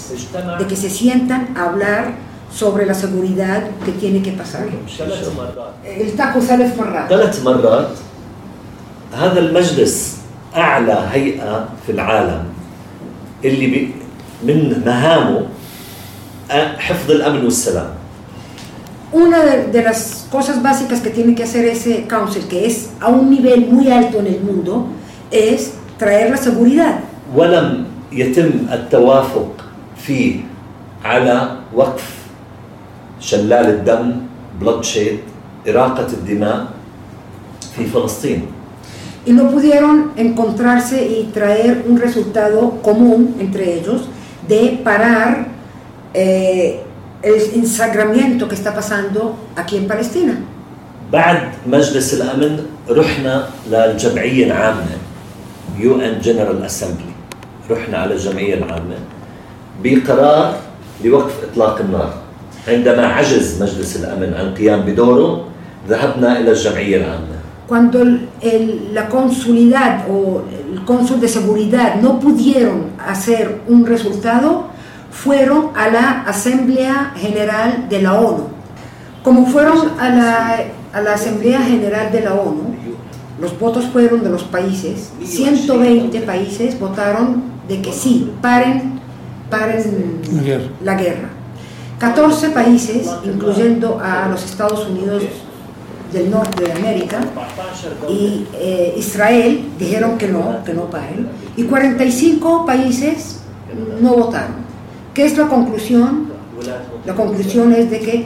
de 0.59 0.67
que 0.67 0.77
se 0.77 0.91
sientan 0.91 1.49
a 1.57 1.65
hablar 1.69 2.15
sobre 2.53 2.87
la 2.87 2.95
seguridad 2.95 3.63
que 3.85 3.93
tiene 3.93 4.23
que 4.23 4.33
pasar. 4.33 4.67
ثلاث 4.99 5.29
مرات 5.37 5.75
El 5.85 6.17
taco 6.17 6.41
ثلاث 6.41 6.79
مرات 6.79 7.09
ثلاث 7.09 7.45
مرات 7.45 7.89
هذا 9.13 9.41
المجلس 9.41 10.17
اعلى 10.57 11.09
هيئه 11.13 11.69
في 11.87 11.93
العالم 11.93 12.45
اللي 13.45 13.67
بي 13.67 13.95
من 14.45 14.83
مهامه 14.87 15.47
أ- 16.51 16.79
حفظ 16.79 17.11
الامن 17.11 17.45
والسلام 17.45 17.91
Una 19.13 19.43
de, 19.45 19.67
de 19.69 19.83
las 19.83 20.27
cosas 20.31 20.63
básicas 20.63 21.01
que 21.01 21.11
tiene 21.11 21.35
que 21.35 21.45
hacer 21.45 21.65
ese 21.65 22.07
council, 22.07 22.45
que 22.49 22.67
es 22.67 22.91
a 23.01 23.09
un 23.09 23.31
nivel 23.31 23.67
muy 23.71 23.91
alto 23.91 24.19
en 24.19 24.27
el 24.27 24.41
mundo, 24.41 24.89
es 25.31 25.75
traer 25.99 26.31
la 26.31 26.37
seguridad. 26.37 27.01
ولم 27.35 27.85
يتم 28.13 28.51
التوافق 28.73 29.65
فيه 29.97 30.35
على 31.05 31.57
وقف 31.75 32.15
شلال 33.21 33.67
الدم 33.67 34.13
بلودشيد 34.61 35.19
إراقة 35.69 36.07
الدماء 36.07 36.67
في 37.77 37.85
فلسطين 37.85 38.43
Y 39.27 39.33
no 39.33 39.51
pudieron 39.51 40.13
encontrarse 40.17 41.05
y 41.05 41.31
traer 41.35 41.85
un 41.89 41.99
resultado 41.99 42.79
común 42.81 43.35
entre 43.41 43.75
ellos 43.75 44.09
de 44.47 44.81
parar 44.85 45.49
eh, 46.15 46.81
el 47.24 47.42
ensagramiento 47.56 48.48
que 48.48 48.56
está 48.56 48.74
pasando 48.74 49.36
aquí 49.56 49.78
en 49.78 49.88
Palestina. 49.88 50.36
بعد 51.12 51.38
مجلس 51.68 52.14
الأمن 52.14 52.60
رحنا 52.90 53.48
للجمعية 53.72 54.46
العامة 54.46 54.96
يو 55.80 56.00
ان 56.02 56.20
جنرال 56.24 56.64
اسمبلي 56.66 57.12
رحنا 57.70 57.98
على 57.98 58.14
الجمعية 58.14 58.54
العامة 58.54 58.96
بقرار 59.84 60.56
لوقف 61.04 61.34
إطلاق 61.52 61.80
النار. 61.80 62.14
عندما 62.68 63.06
عجز 63.08 63.62
مجلس 63.64 63.96
الأمن 63.96 64.34
عن 64.34 64.54
قيام 64.56 64.82
بدوره 64.82 65.46
ذهبنا 65.90 66.40
إلى 66.40 66.52
الجمعية 66.52 66.98
العامة. 66.98 67.32
Cuando 67.68 68.02
el- 68.02 68.28
el- 68.42 68.94
la 68.94 69.08
consulidad 69.10 69.94
o 70.10 70.44
el 70.74 70.84
cónsul 70.86 71.20
de 71.22 71.28
seguridad 71.28 71.96
no 72.02 72.20
pudieron 72.20 72.80
hacer 73.08 73.62
un 73.68 73.86
resultado, 73.86 74.71
fueron 75.12 75.72
a 75.76 75.90
la 75.90 76.22
Asamblea 76.22 77.14
General 77.16 77.88
de 77.90 78.02
la 78.02 78.14
ONU. 78.14 78.48
Como 79.24 79.46
fueron 79.46 80.00
a 80.00 80.10
la, 80.10 80.64
a 80.94 81.02
la 81.02 81.14
Asamblea 81.14 81.62
General 81.62 82.12
de 82.12 82.22
la 82.22 82.34
ONU, 82.34 82.76
los 83.40 83.58
votos 83.60 83.86
fueron 83.86 84.24
de 84.24 84.30
los 84.30 84.44
países, 84.44 85.12
120 85.24 86.22
países 86.22 86.80
votaron 86.80 87.44
de 87.68 87.82
que 87.82 87.92
sí, 87.92 88.32
paren, 88.42 89.00
paren 89.50 90.22
La 90.32 90.42
guerra. 90.42 90.64
la 90.84 90.96
guerra. 90.96 91.30
14 92.00 92.50
países, 92.50 93.10
incluyendo 93.24 94.00
a 94.04 94.28
los 94.28 94.44
Estados 94.44 94.88
Unidos 94.88 95.24
del 96.12 96.32
norte 96.32 96.64
de 96.66 96.72
América, 96.72 97.20
y 98.10 98.48
eh, 98.54 98.96
Israel 98.98 99.66
dijeron 99.78 100.18
que 100.18 100.28
no, 100.28 100.64
que 100.64 100.74
no 100.74 100.90
paren, 100.90 101.30
y 101.56 101.64
45 101.64 102.66
países 102.66 103.42
no 104.02 104.16
votaron. 104.16 104.61
¿Qué 105.14 105.26
es 105.26 105.38
la 105.38 105.48
conclusión? 105.48 106.32
La 107.06 107.16
conclusión 107.16 107.74
es 107.74 107.90
de 107.90 108.00
que 108.00 108.26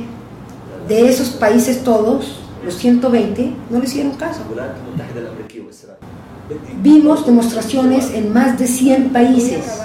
de 0.87 1.09
esos 1.09 1.29
países 1.29 1.83
todos, 1.83 2.39
los 2.63 2.75
120, 2.75 3.51
no 3.69 3.79
le 3.79 3.85
hicieron 3.85 4.11
caso. 4.13 4.41
Vimos 6.81 7.25
demostraciones 7.25 8.11
en 8.13 8.31
más 8.31 8.59
de 8.59 8.67
100 8.67 9.09
países, 9.09 9.81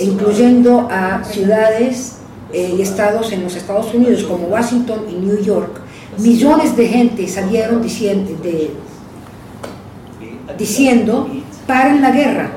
incluyendo 0.00 0.88
a 0.90 1.24
ciudades 1.24 2.18
eh, 2.52 2.74
y 2.76 2.82
estados 2.82 3.32
en 3.32 3.44
los 3.44 3.56
Estados 3.56 3.94
Unidos 3.94 4.24
como 4.24 4.48
Washington 4.48 5.06
y 5.10 5.14
New 5.14 5.42
York. 5.42 5.80
Millones 6.18 6.76
de 6.76 6.88
gente 6.88 7.26
salieron 7.28 7.80
diciendo, 7.80 8.32
diciendo 10.58 11.28
paren 11.66 12.02
la 12.02 12.10
guerra. 12.10 12.50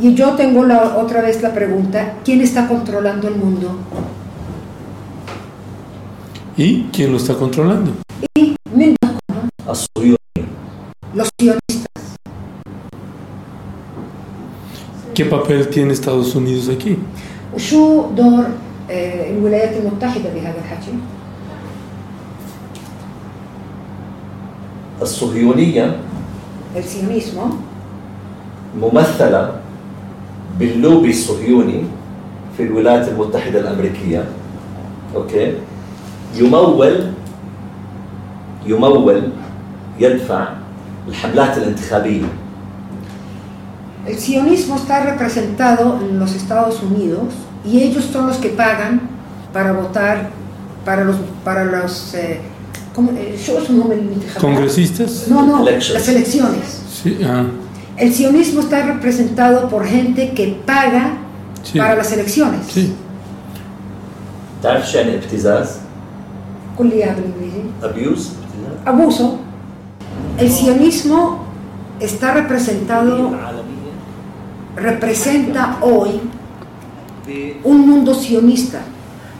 Y 0.00 0.14
yo 0.14 0.32
tengo 0.34 0.64
la, 0.64 0.96
otra 0.96 1.22
vez 1.22 1.40
la 1.42 1.52
pregunta, 1.54 2.14
¿quién 2.24 2.40
está 2.40 2.66
controlando 2.66 3.28
el 3.28 3.36
mundo? 3.36 3.76
¿Y 6.56 6.84
quién 6.92 7.12
lo 7.12 7.16
está 7.18 7.34
controlando? 7.34 7.92
من 8.74 8.94
الصهيوني 9.68 10.16
los 11.14 11.28
sionistas. 11.38 12.16
¿Qué 15.14 15.24
papel 15.24 15.68
tiene 15.68 15.92
Estados 15.92 16.34
Unidos 16.34 16.68
aquí? 16.68 16.98
وشو 17.54 18.10
دور 18.16 18.44
آه، 18.90 19.30
الولايات 19.30 19.76
المتحدة 19.76 20.34
بهذا 20.34 20.58
الحكي؟ 20.58 20.92
الصهيونية 25.02 25.96
El 26.76 26.82
sionismo 26.82 27.44
ممثلة 28.80 29.52
باللوبي 30.58 31.10
الصهيوني 31.10 31.82
في 32.56 32.62
الولايات 32.62 33.08
المتحدة 33.08 33.60
الأمريكية 33.60 34.24
أوكي 35.16 35.54
يمول 36.36 37.10
يمول 38.66 39.22
يدفع 40.00 40.48
الحملات 41.08 41.58
الانتخابية 41.58 42.24
El 44.06 44.18
sionismo 44.18 44.76
está 44.76 45.02
representado 45.02 45.98
en 46.02 46.18
los 46.18 46.34
Estados 46.34 46.82
Unidos 46.82 47.32
y 47.64 47.80
ellos 47.80 48.04
son 48.12 48.26
los 48.26 48.36
que 48.36 48.50
pagan 48.50 49.00
para 49.52 49.72
votar 49.72 50.28
para 50.84 51.04
los 51.04 51.16
para 51.44 51.64
los 51.64 52.14
eh, 52.14 52.40
¿cómo, 52.94 53.10
eh, 53.12 53.38
شو 53.46 53.58
اسمهم 53.58 53.92
الانتخابات؟ 53.92 54.42
¿Congresistas? 54.42 55.28
No, 55.28 55.46
no, 55.46 55.66
Elections. 55.66 55.94
las 55.94 56.08
elecciones. 56.08 56.66
Sí, 57.02 57.18
ah, 57.24 57.44
el 57.99 58.13
sionismo 58.13 58.61
está 58.61 58.85
representado 58.85 59.67
por 59.67 59.85
gente 59.85 60.31
que 60.31 60.59
paga 60.65 61.17
para 61.77 61.95
las 61.95 62.11
elecciones. 62.13 62.65
Sí. 62.67 62.93
Abuso. 68.85 69.39
El 70.37 70.49
sionismo 70.49 71.45
está 71.99 72.33
representado, 72.33 73.31
representa 74.77 75.77
hoy 75.81 76.21
un 77.63 77.87
mundo 77.87 78.13
sionista, 78.13 78.79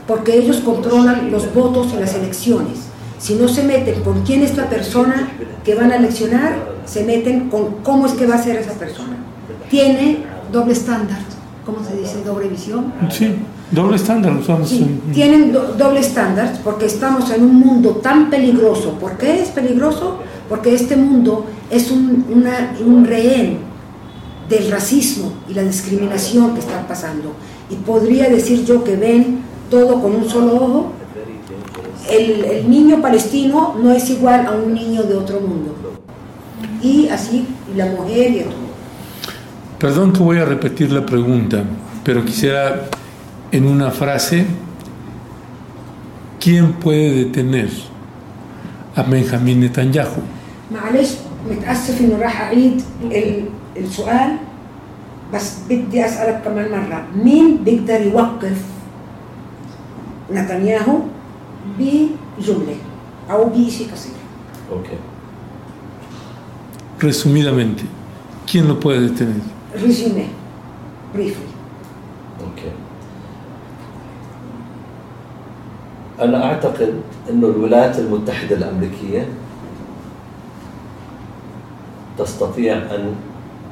porque 0.06 0.38
ellos 0.38 0.58
controlan 0.58 1.32
los 1.32 1.54
votos 1.54 1.94
en 1.94 2.02
las 2.02 2.14
elecciones. 2.14 2.89
Si 3.20 3.36
no 3.36 3.48
se 3.48 3.64
meten 3.64 4.02
con 4.02 4.24
quién 4.24 4.42
es 4.44 4.56
la 4.58 4.70
persona 4.70 5.30
que 5.64 5.76
van 5.76 5.92
a 5.92 5.98
eleccionar, 5.98 6.56
se 6.86 7.04
meten 7.04 7.50
con 7.50 7.76
cómo 7.84 8.06
es 8.08 8.14
que 8.14 8.26
va 8.26 8.36
a 8.36 8.42
ser 8.44 8.56
esa 8.56 8.74
persona. 8.74 9.18
Tiene 9.70 10.20
doble 10.52 10.74
estándar, 10.74 11.20
¿cómo 11.66 11.78
se 11.84 11.96
dice? 11.98 12.24
Doble 12.26 12.48
visión. 12.48 12.94
Sí, 13.12 13.36
doble 13.72 13.98
estándar. 13.98 14.32
Sí, 14.66 14.78
en- 15.08 15.12
tienen 15.14 15.52
do- 15.52 15.76
doble 15.78 16.00
estándar 16.00 16.58
porque 16.64 16.86
estamos 16.86 17.30
en 17.32 17.44
un 17.44 17.56
mundo 17.56 18.00
tan 18.02 18.30
peligroso. 18.30 18.94
¿Por 18.94 19.18
qué 19.18 19.42
es 19.44 19.50
peligroso? 19.50 20.18
Porque 20.48 20.74
este 20.74 20.96
mundo 20.96 21.46
es 21.70 21.92
un, 21.92 22.26
una- 22.34 22.72
un 22.84 23.06
rehén 23.06 23.60
del 24.50 24.72
racismo 24.72 25.32
y 25.48 25.54
la 25.54 25.62
discriminación 25.62 26.54
que 26.54 26.62
están 26.62 26.88
pasando. 26.88 27.34
Y 27.70 27.76
podría 27.76 28.30
decir 28.30 28.66
yo 28.66 28.84
que 28.84 28.96
ven 28.96 29.42
todo 29.70 30.02
con 30.02 30.16
un 30.16 30.28
solo 30.28 30.56
ojo 30.56 30.94
El, 32.11 32.45
el 32.45 32.71
niño 32.71 33.01
palestino 33.03 33.75
no 33.83 33.93
es 33.93 34.09
igual 34.11 34.47
a 34.47 34.53
un 34.53 34.75
niño 34.75 35.03
de 35.03 35.15
otro 35.17 35.41
mundo. 35.41 35.75
Y 36.83 37.09
así 37.09 37.47
y 37.73 37.77
la 37.77 37.87
mujer 37.87 38.31
y 38.31 38.41
todo. 38.41 38.65
Perdón 39.79 40.13
que 40.13 40.21
voy 40.21 40.39
a 40.39 40.45
repetir 40.45 40.93
la 40.93 41.05
pregunta, 41.05 41.63
pero 42.05 42.25
quisiera 42.25 42.87
en 43.53 43.67
una 43.67 43.91
frase, 43.91 44.47
¿quién 46.41 46.73
puede 46.75 47.25
detener 47.25 47.69
a 48.97 49.03
Benjamín 49.03 49.61
Netanyahu? 49.61 50.23
معلش 50.73 51.11
متأسف 51.51 52.01
إنه 52.01 52.17
راح 52.19 52.41
أعيد 52.41 52.83
ال- 53.13 53.45
السؤال 53.77 54.31
بس 55.35 55.53
بدي 55.71 56.05
أسألك 56.07 56.41
كمان 56.45 56.71
مرة 56.73 57.05
مين 57.25 57.57
بيقدر 57.65 58.01
يوقف 58.01 58.59
نتنياهو 60.33 60.99
بجملة 61.79 62.77
أو 63.31 63.45
بشيء 63.45 63.93
قصير 63.93 64.15
أوكي 64.73 64.99
Resumidamente, 67.01 67.83
¿quién 68.47 68.67
lo 68.69 68.81
puede 68.81 69.01
detener? 69.09 69.43
ريزومي 69.83 70.27
بريفلي 71.15 71.47
أوكي 72.41 72.73
أنا 76.21 76.45
أعتقد 76.45 76.95
أنه 77.31 77.47
الولايات 77.47 77.99
المتحدة 77.99 78.57
الأمريكية 78.57 79.29
تستطيع 82.19 82.77
أن 82.77 83.15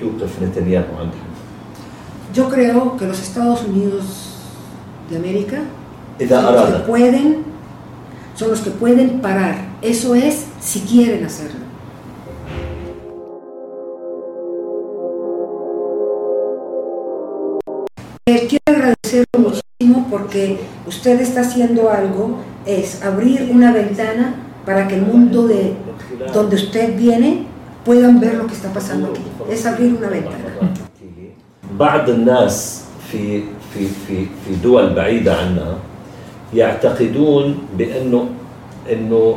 توقف 0.00 0.42
نتنياهو 0.42 0.96
عند 1.00 1.10
حد 1.12 1.32
Yo 2.34 2.48
creo 2.48 2.96
que 2.96 3.04
los 3.06 3.20
Estados 3.20 3.60
Unidos 3.62 4.04
de 5.10 5.16
América 5.16 5.58
إذا 6.20 6.40
son 6.42 6.54
los 6.54 6.64
que 6.64 6.72
أراد 6.72 6.86
pueden, 6.86 7.45
son 8.36 8.50
los 8.50 8.60
que 8.60 8.70
pueden 8.70 9.20
parar. 9.20 9.56
Eso 9.82 10.14
es 10.14 10.44
si 10.60 10.80
quieren 10.80 11.24
hacerlo. 11.24 11.60
Eh, 18.26 18.46
Quiero 18.48 18.78
agradecerle 18.78 19.26
muchísimo 19.38 20.06
porque 20.10 20.58
usted 20.86 21.20
está 21.20 21.40
haciendo 21.42 21.90
algo, 21.90 22.38
es 22.66 23.02
abrir 23.02 23.48
una 23.50 23.72
ventana 23.72 24.34
para 24.64 24.86
que 24.88 24.94
el 24.94 25.02
mundo 25.02 25.48
de 25.48 25.74
donde 26.32 26.56
usted 26.56 26.96
viene 26.96 27.46
puedan 27.84 28.20
ver 28.20 28.34
lo 28.34 28.46
que 28.46 28.54
está 28.54 28.72
pasando 28.72 29.08
aquí. 29.08 29.22
Es 29.50 29.66
abrir 29.66 29.94
una 29.94 30.08
ventana. 30.08 30.72
بعض 31.78 32.10
الناس 32.10 32.84
في 33.10 33.42
في 33.74 33.86
في 34.06 34.26
في 34.44 34.54
دول 34.62 34.94
بعيدة 34.94 35.36
عنا 35.36 35.76
يعتقدون 36.53 37.57
بأنه 37.77 38.29
إنه 38.91 39.35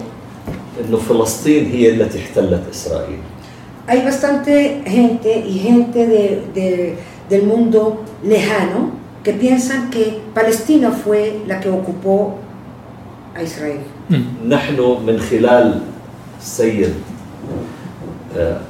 إنه 0.80 0.96
فلسطين 0.96 1.66
هي 1.70 1.90
التي 1.90 2.18
احتلت 2.18 2.62
إسرائيل 2.70 3.18
Hay 3.88 4.02
bastante 4.04 4.82
gente 4.86 5.30
y 5.48 5.58
gente 5.58 6.06
de- 6.06 6.42
de- 6.54 6.94
del 7.30 7.42
mundo 7.42 8.04
lejano 8.22 8.90
que 9.24 9.32
piensan 9.32 9.90
que 9.90 10.20
Palestina 10.34 10.92
fue 10.92 11.40
la 11.48 11.58
que 11.61 11.68
ocupó 11.70 12.34
a 13.34 13.42
Israel. 13.42 13.80
Mm. 14.11 14.46
نحن 14.48 14.78
من 15.06 15.18
خلال 15.20 15.80
السيد 16.40 16.94
آه، 18.36 18.61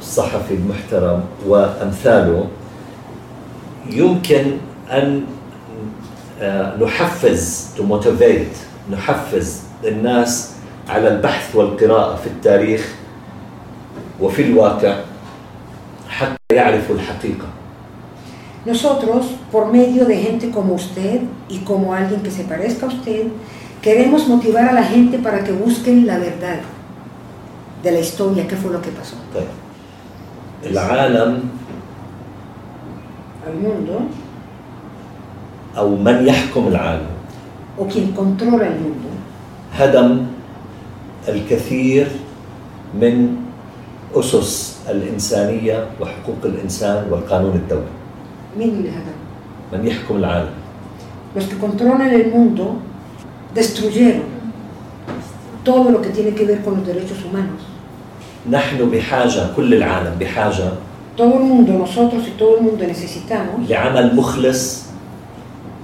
الصحفي 0.00 0.54
المحترم 0.54 1.20
وأمثاله 1.48 2.46
يمكن 3.90 4.44
أن 4.90 5.22
آه، 5.22 5.39
نحفز 6.42 7.66
to 7.76 7.82
motivate 7.82 8.56
نحفز 8.92 9.62
الناس 9.84 10.52
على 10.88 11.08
البحث 11.08 11.56
والقراءة 11.56 12.16
في 12.16 12.26
التاريخ 12.26 12.94
وفي 14.20 14.42
الواقع 14.42 14.96
حتى 16.08 16.54
يعرفوا 16.54 16.94
الحقيقة 16.94 17.46
Nosotros, 18.66 19.24
por 19.50 19.72
medio 19.72 20.04
de 20.04 20.16
gente 20.18 20.50
como 20.50 20.74
usted 20.74 21.20
y 21.48 21.58
como 21.60 21.94
alguien 21.94 22.20
que 22.22 22.30
se 22.30 22.44
parezca 22.44 22.84
a 22.86 22.88
usted, 22.90 23.22
queremos 23.80 24.28
motivar 24.28 24.68
a 24.68 24.72
la 24.72 24.84
gente 24.84 25.18
para 25.18 25.42
que 25.44 25.52
busquen 25.52 26.06
la 26.06 26.18
verdad 26.18 26.60
de 27.82 27.90
la 27.90 28.00
historia, 28.00 28.46
qué 28.46 28.56
fue 28.56 28.70
lo 28.72 28.82
que 28.82 28.90
pasó. 28.90 29.16
طيب 29.34 29.48
العالم 30.70 31.40
Al 33.46 33.54
mundo, 33.54 33.94
أو 35.78 35.96
من 35.96 36.26
يحكم 36.26 36.68
العالم. 36.68 37.06
وكين 37.78 38.12
كنترول 38.16 38.62
هدم 39.74 40.26
الكثير 41.28 42.06
من 42.94 43.36
أسس 44.14 44.80
الإنسانية 44.88 45.86
وحقوق 46.00 46.42
الإنسان 46.44 47.06
والقانون 47.10 47.54
الدولي. 47.54 47.94
مين 48.58 48.68
اللي 48.68 48.90
هدم؟ 48.90 49.18
من 49.72 49.86
يحكم 49.86 50.16
العالم. 50.16 50.60
los 51.34 51.44
que 51.44 51.56
controlan 51.58 52.10
el 52.10 52.26
mundo 52.32 52.78
destruyeron 53.54 54.24
todo 55.64 55.90
lo 55.90 56.02
que 56.02 56.10
tiene 56.10 56.34
que 56.34 56.58
نحن 58.50 58.90
بحاجة 58.90 59.54
كل 59.56 59.74
العالم 59.74 60.18
بحاجة 60.20 60.72
todo 61.16 61.34
el 61.34 61.44
mundo 61.44 61.72
nosotros 61.72 62.26
y 62.26 62.30
todo 62.38 62.56
el 62.56 62.62
mundo 62.62 62.84
necesitamos 62.84 63.68
لعمل 63.68 64.16
مخلص 64.16 64.89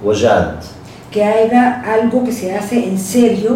وجاد 0.04 0.58
que 1.14 1.22
haya 1.24 1.64
algo 1.94 2.24
que 2.24 2.32
se 2.32 2.56
hace 2.56 2.76
en 2.88 2.98
serio 2.98 3.52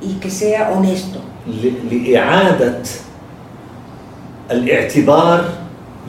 y 0.00 0.10
que 0.22 0.30
sea 0.30 0.70
honesto 0.72 1.18
ل- 1.46 1.88
لإعادة 1.90 2.78
الاعتبار 4.50 5.44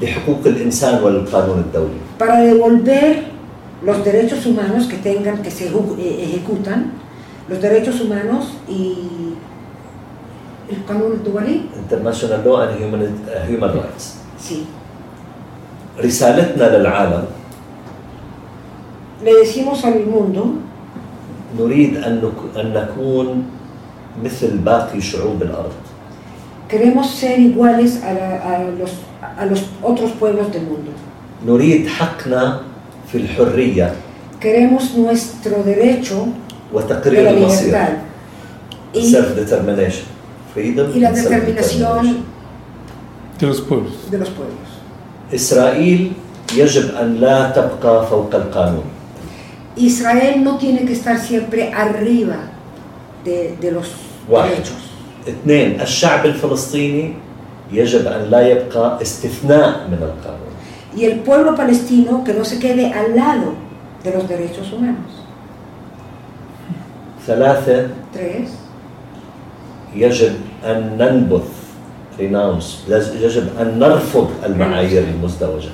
لحقوق 0.02 0.40
الإنسان 0.46 1.04
والقانون 1.04 1.60
الدولي 1.60 2.00
para 2.20 2.40
devolver 2.42 3.14
los 3.86 3.98
derechos 4.06 4.46
humanos 4.46 4.88
que 4.92 4.98
tengan, 5.10 5.42
que 5.44 5.52
se 5.52 5.64
eju- 5.70 5.98
eh, 6.00 6.24
ejecutan, 6.28 6.80
los 7.50 7.60
derechos 7.62 8.00
humanos 8.02 8.44
y 8.70 8.82
el 10.72 10.80
canon 10.88 11.22
dualí, 11.24 11.70
International 11.84 12.40
Law 12.46 12.58
and 12.64 12.72
Human, 12.82 13.02
uh, 13.04 13.52
Human 13.52 13.72
Rights 13.74 14.06
sí. 14.40 14.58
رسالتنا 16.00 16.78
للعالم 16.78 17.24
Le 19.25 19.33
decimos 19.35 19.85
al 19.85 20.07
mundo 20.07 20.45
نريد 21.59 21.97
أن, 21.97 22.23
أن 22.57 22.73
نكون 22.75 23.45
مثل 24.25 24.59
باقي 24.59 25.01
شعوب 25.01 25.43
الأرض 25.43 25.73
queremos 26.69 27.07
ser 27.17 27.39
iguales 27.41 28.03
a, 28.05 28.13
la- 28.13 28.41
a 28.45 28.59
los, 28.79 28.91
a 29.41 29.47
los 29.47 29.61
otros 29.83 30.11
pueblos 30.21 30.53
del 30.53 30.63
mundo. 30.63 30.93
نريد 31.47 31.87
حقنا 31.89 32.61
في 33.13 33.19
الحرية 33.19 33.93
Queremos 34.41 34.95
nuestro 34.97 35.63
derecho 35.65 36.15
de 36.15 36.77
وتقرير 36.77 37.25
la 37.25 37.31
المصير 37.31 37.75
y, 38.95 39.11
self 39.11 39.35
determination 39.37 40.05
freedom 40.55 40.87
y 40.95 41.01
la 41.01 41.13
determinación 41.13 42.25
de 43.41 43.47
los 43.47 43.61
pueblos. 43.63 43.93
de 44.11 44.19
los 44.19 44.29
pueblos. 44.29 44.69
إسرائيل 45.35 46.13
يجب 46.57 46.95
أن 46.95 47.15
لا 47.21 47.51
تبقى 47.51 48.07
فوق 48.07 48.35
القانون 48.35 48.85
Israel 49.78 50.44
no 50.44 50.58
tiene 50.58 50.86
que 50.86 50.94
estar 50.94 51.18
siempre 51.20 51.72
arriba 51.74 52.38
de, 53.26 53.56
de 53.60 53.72
los 53.72 53.88
واحد 54.30 54.50
derechos. 54.50 54.84
اثنين 55.28 55.82
الشعب 55.82 56.26
الفلسطيني 56.26 57.14
يجب 57.72 58.08
أن 58.08 58.30
لا 58.30 58.48
يبقى 58.48 59.02
استثناء 59.02 59.88
من 59.92 59.98
القانون 60.02 60.54
Y 60.96 61.06
el 61.06 61.20
pueblo 61.22 61.56
palestino 61.56 62.24
que 62.24 62.34
no 62.34 62.46
se 62.46 62.60
quede 62.60 62.94
al 62.94 63.16
lado 63.16 63.54
de 64.04 64.12
los 64.12 64.28
derechos 64.30 64.72
humanos. 64.72 65.12
ثلاثة 67.28 67.88
Tres, 68.14 68.50
يجب 69.96 70.34
أن 70.66 70.98
ننبذ 71.00 71.44
renounce 72.20 72.92
يجب 73.22 73.48
أن 73.60 73.80
نرفض 73.80 74.30
المعايير 74.46 75.04
المزدوجة 75.04 75.70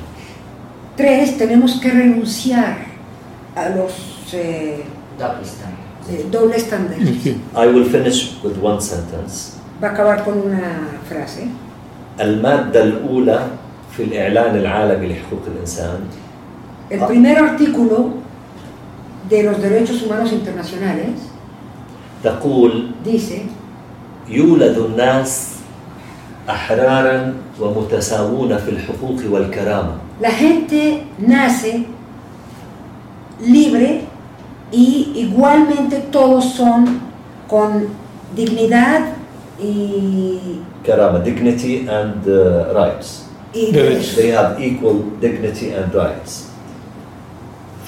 tres, 0.97 1.38
tenemos 1.38 1.80
que 1.82 1.89
renunciar 1.89 2.77
a 3.55 3.69
los 3.69 3.93
eh, 4.34 4.84
eh, 6.09 6.25
doble 6.32 6.55
estándares. 6.57 7.09
Ok. 7.09 7.25
I 7.63 7.67
will 7.67 7.86
finish 7.86 8.38
with 8.43 8.57
one 8.61 8.82
sentence 8.82 9.57
Va 9.82 9.89
a 9.89 9.91
acabar 9.91 10.23
con 10.23 10.38
una 10.39 10.88
frase. 11.07 11.47
المادة 12.21 12.84
الأولى 12.84 13.47
في 13.97 14.03
الإعلان 14.03 14.55
العالمي 14.55 15.07
لحقوق 15.07 15.41
الإنسان 15.47 15.99
El 16.89 16.99
primer 17.05 17.38
artículo 17.38 18.09
de 19.30 19.43
los 19.43 19.61
derechos 19.61 20.01
humanos 20.03 20.32
internacionales 20.34 21.19
تقول 22.23 22.91
dice, 23.05 23.41
يولد 24.30 24.77
الناس 24.77 25.49
أحرارا 26.49 27.34
ومتساوون 27.59 28.57
في 28.57 28.69
الحقوق 28.69 29.21
والكرامة 29.32 29.91
la 30.21 30.32
gente 30.32 31.03
nace 31.19 31.86
libre 33.41 34.01
y 34.71 35.11
igualmente 35.15 35.99
todos 36.11 36.45
son 36.53 36.99
con 37.47 37.88
dignidad 38.36 39.01
y, 39.61 40.61
كرامة 40.86 41.23
dignity 41.23 41.88
and 41.89 42.27
uh, 42.27 42.73
rights 42.73 43.25
y 43.53 43.71
Derechos. 43.71 44.15
they 44.15 44.32
have 44.32 44.59
equal 44.61 45.03
dignity 45.19 45.71
and 45.71 45.93
rights 45.93 46.45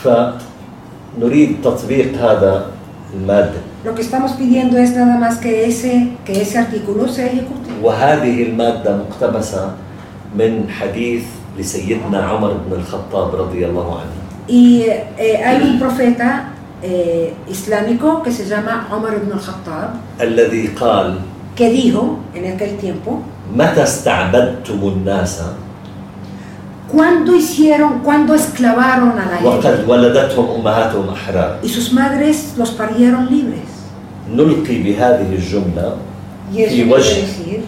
فنريد 0.04 1.62
تطبيق 1.64 2.18
هذا 2.18 2.66
المادة 3.14 3.62
Lo 3.84 3.96
que 3.96 4.02
estamos 4.04 4.34
pidiendo 4.34 4.78
es 4.78 4.96
nada 4.96 5.18
más 5.18 5.38
que 5.39 5.66
ese, 5.66 6.10
que 6.24 6.42
ese 6.42 6.58
artículo 6.60 7.08
se 7.08 7.26
ejecute. 7.28 7.70
وهذه 7.84 8.44
المادة 8.44 8.98
مقتبسة 8.98 9.74
من 10.38 10.70
حديث 10.70 11.24
لسيدنا 11.60 12.24
عمر 12.24 12.54
بن 12.54 12.74
الخطاب 12.76 13.36
رضي 13.36 13.66
الله 13.66 14.00
عنه 14.00 14.16
Y 14.49 14.83
eh, 14.83 15.43
hay 15.45 15.63
un 15.63 15.79
profeta 15.79 16.51
eh, 16.83 17.35
islámico 17.51 18.23
que 18.23 18.31
se 18.31 18.47
llama 18.47 18.89
Omar 18.93 19.15
ibn 19.15 19.33
al-Khattab, 19.33 19.95
que 21.57 21.71
dijo 21.71 22.19
en 22.35 22.53
aquel 22.53 22.77
tiempo, 22.77 23.23
cuando 26.89 27.35
hicieron, 27.35 28.01
cuando 28.05 28.35
esclavaron 28.35 29.19
a 29.19 29.27
la 29.31 29.37
gente? 29.39 29.45
Y 31.63 31.69
sus 31.69 31.93
madres 31.93 32.55
los 32.57 32.71
parieron 32.71 33.29
libres. 33.29 33.65
Y 36.53 36.63
eso 36.63 36.75
decir, 37.27 37.65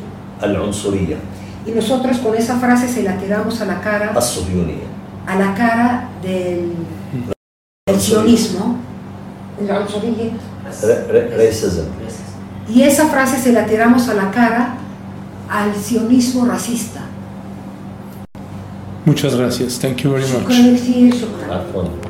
y 1.66 1.70
nosotros 1.72 2.18
con 2.18 2.35
esa 2.37 2.57
frase 2.59 2.87
se 2.89 3.03
la 3.03 3.16
tiramos 3.18 3.61
a 3.61 3.64
la 3.64 3.81
cara 3.81 4.12
a 5.29 5.35
la 5.37 5.55
cara 5.55 6.09
del, 6.22 6.72
del 7.87 8.01
sionismo, 8.01 8.79
y 12.68 12.83
esa 12.83 13.07
frase 13.09 13.39
se 13.39 13.53
la 13.53 13.66
tiramos 13.66 14.09
a 14.09 14.14
la 14.14 14.31
cara 14.31 14.74
al 15.51 15.74
sionismo 15.74 16.47
racista. 16.47 17.01
Muchas 19.05 19.35
gracias. 19.35 19.79
Thank 19.79 19.99
you 20.03 20.12
very 20.12 20.24
much. 20.26 22.07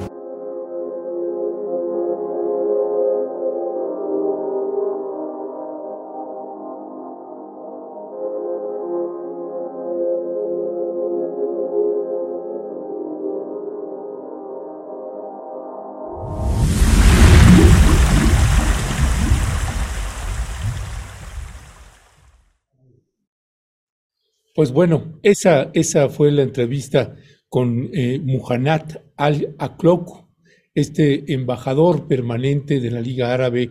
Pues 24.58 24.72
bueno, 24.72 25.20
esa, 25.22 25.70
esa 25.72 26.08
fue 26.08 26.32
la 26.32 26.42
entrevista 26.42 27.14
con 27.48 27.90
eh, 27.94 28.18
Muhannad 28.18 29.02
al-Aklok, 29.16 30.26
este 30.74 31.32
embajador 31.32 32.08
permanente 32.08 32.80
de 32.80 32.90
la 32.90 33.00
Liga 33.00 33.32
Árabe. 33.32 33.70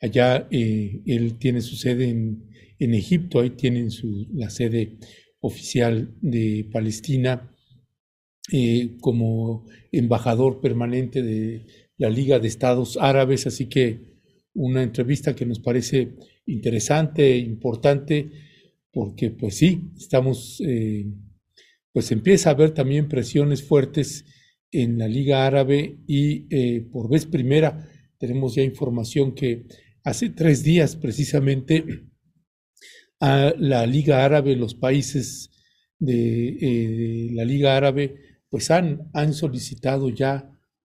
Allá 0.00 0.48
eh, 0.50 1.02
él 1.06 1.38
tiene 1.38 1.60
su 1.60 1.76
sede 1.76 2.08
en, 2.08 2.50
en 2.80 2.94
Egipto, 2.94 3.38
ahí 3.38 3.50
tienen 3.50 3.92
su, 3.92 4.26
la 4.34 4.50
sede 4.50 4.98
oficial 5.38 6.16
de 6.20 6.68
Palestina 6.72 7.54
eh, 8.50 8.96
como 9.00 9.66
embajador 9.92 10.60
permanente 10.60 11.22
de 11.22 11.64
la 11.96 12.10
Liga 12.10 12.40
de 12.40 12.48
Estados 12.48 12.98
Árabes. 13.00 13.46
Así 13.46 13.66
que 13.66 14.00
una 14.54 14.82
entrevista 14.82 15.36
que 15.36 15.46
nos 15.46 15.60
parece 15.60 16.16
interesante, 16.44 17.36
importante 17.36 18.32
porque 18.94 19.30
pues 19.30 19.56
sí, 19.56 19.90
estamos, 19.98 20.62
eh, 20.64 21.04
pues 21.92 22.12
empieza 22.12 22.48
a 22.48 22.52
haber 22.52 22.70
también 22.70 23.08
presiones 23.08 23.62
fuertes 23.62 24.24
en 24.70 24.98
la 24.98 25.08
Liga 25.08 25.46
Árabe 25.46 25.98
y 26.06 26.46
eh, 26.48 26.80
por 26.92 27.10
vez 27.10 27.26
primera 27.26 27.88
tenemos 28.18 28.54
ya 28.54 28.62
información 28.62 29.34
que 29.34 29.66
hace 30.04 30.30
tres 30.30 30.62
días 30.62 30.94
precisamente 30.94 31.84
a 33.20 33.52
la 33.58 33.84
Liga 33.84 34.24
Árabe, 34.24 34.54
los 34.54 34.74
países 34.74 35.50
de, 35.98 36.48
eh, 36.48 37.28
de 37.28 37.30
la 37.32 37.44
Liga 37.44 37.76
Árabe, 37.76 38.14
pues 38.48 38.70
han, 38.70 39.10
han 39.12 39.34
solicitado 39.34 40.08
ya 40.08 40.50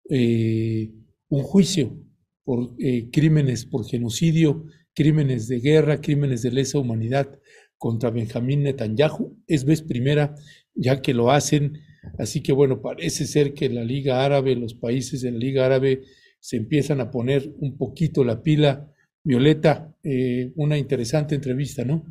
un 0.08 1.42
juicio 1.42 1.96
por 2.44 2.76
crímenes, 3.10 3.64
por 3.64 3.86
genocidio, 3.86 4.66
crímenes 4.94 5.48
de 5.48 5.60
guerra, 5.60 6.00
crímenes 6.00 6.42
de 6.42 6.50
lesa 6.50 6.78
humanidad 6.78 7.40
contra 7.82 8.10
Benjamín 8.10 8.62
Netanyahu. 8.62 9.42
Es 9.48 9.64
vez 9.64 9.82
primera 9.82 10.36
ya 10.72 11.02
que 11.02 11.12
lo 11.12 11.32
hacen. 11.32 11.80
Así 12.16 12.40
que 12.40 12.52
bueno, 12.52 12.80
parece 12.80 13.26
ser 13.26 13.54
que 13.54 13.68
la 13.68 13.82
Liga 13.82 14.24
Árabe, 14.24 14.54
los 14.54 14.74
países 14.74 15.22
de 15.22 15.32
la 15.32 15.38
Liga 15.38 15.66
Árabe 15.66 16.02
se 16.38 16.58
empiezan 16.58 17.00
a 17.00 17.10
poner 17.10 17.52
un 17.58 17.76
poquito 17.76 18.22
la 18.22 18.40
pila. 18.40 18.88
Violeta, 19.24 19.92
eh, 20.04 20.52
una 20.54 20.78
interesante 20.78 21.34
entrevista, 21.34 21.84
¿no? 21.84 22.04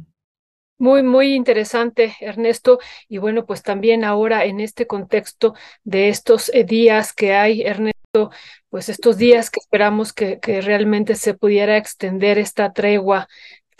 Muy, 0.78 1.04
muy 1.04 1.36
interesante, 1.36 2.16
Ernesto. 2.20 2.80
Y 3.08 3.20
bueno, 3.20 3.46
pues 3.46 3.64
también 3.64 4.04
ahora 4.04 4.44
en 4.44 4.60
este 4.60 4.88
contexto 4.88 5.54
de 5.86 6.10
estos 6.10 6.52
eh, 6.54 6.66
días 6.66 7.14
que 7.14 7.34
hay, 7.34 7.62
Ernesto, 7.62 8.32
pues 8.70 8.90
estos 8.90 9.18
días 9.18 9.50
que 9.50 9.62
esperamos 9.62 10.12
que, 10.12 10.40
que 10.40 10.60
realmente 10.60 11.16
se 11.16 11.34
pudiera 11.34 11.78
extender 11.78 12.38
esta 12.38 12.74
tregua 12.74 13.30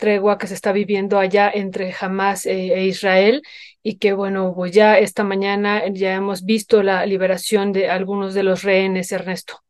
tregua 0.02 0.36
que 0.36 0.48
se 0.48 0.54
está 0.54 0.72
viviendo 0.72 1.16
allá 1.16 1.48
entre 1.54 1.94
Hamas 2.00 2.44
e, 2.44 2.74
e 2.74 2.86
Israel 2.86 3.40
y 3.84 3.98
que 3.98 4.12
bueno, 4.12 4.52
pues 4.52 4.72
ya 4.72 4.98
esta 4.98 5.22
mañana 5.22 5.84
ya 5.92 6.16
hemos 6.16 6.44
visto 6.44 6.82
la 6.82 7.06
liberación 7.06 7.72
de 7.72 7.88
algunos 7.88 8.34
de 8.34 8.42
los 8.42 8.64
rehenes, 8.64 9.12
Ernesto. 9.12 9.60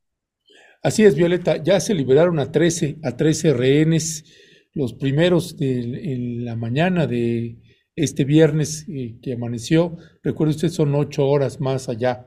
Así 0.83 1.05
es, 1.05 1.15
Violeta, 1.17 1.63
ya 1.63 1.79
se 1.81 1.95
liberaron 1.95 2.39
a 2.39 2.51
13, 2.51 2.97
a 3.03 3.15
13 3.15 3.53
rehenes, 3.53 4.25
los 4.73 4.95
primeros 4.95 5.59
de 5.59 5.81
en 6.15 6.47
la 6.47 6.57
mañana 6.57 7.07
de 7.07 7.59
este 7.95 8.25
viernes 8.25 8.87
eh, 8.89 9.17
que 9.21 9.35
amaneció. 9.35 9.99
Recuerde 10.23 10.55
usted, 10.55 10.71
son 10.71 10.95
ocho 10.95 11.29
horas 11.29 11.61
más 11.61 11.91
allá 11.91 12.27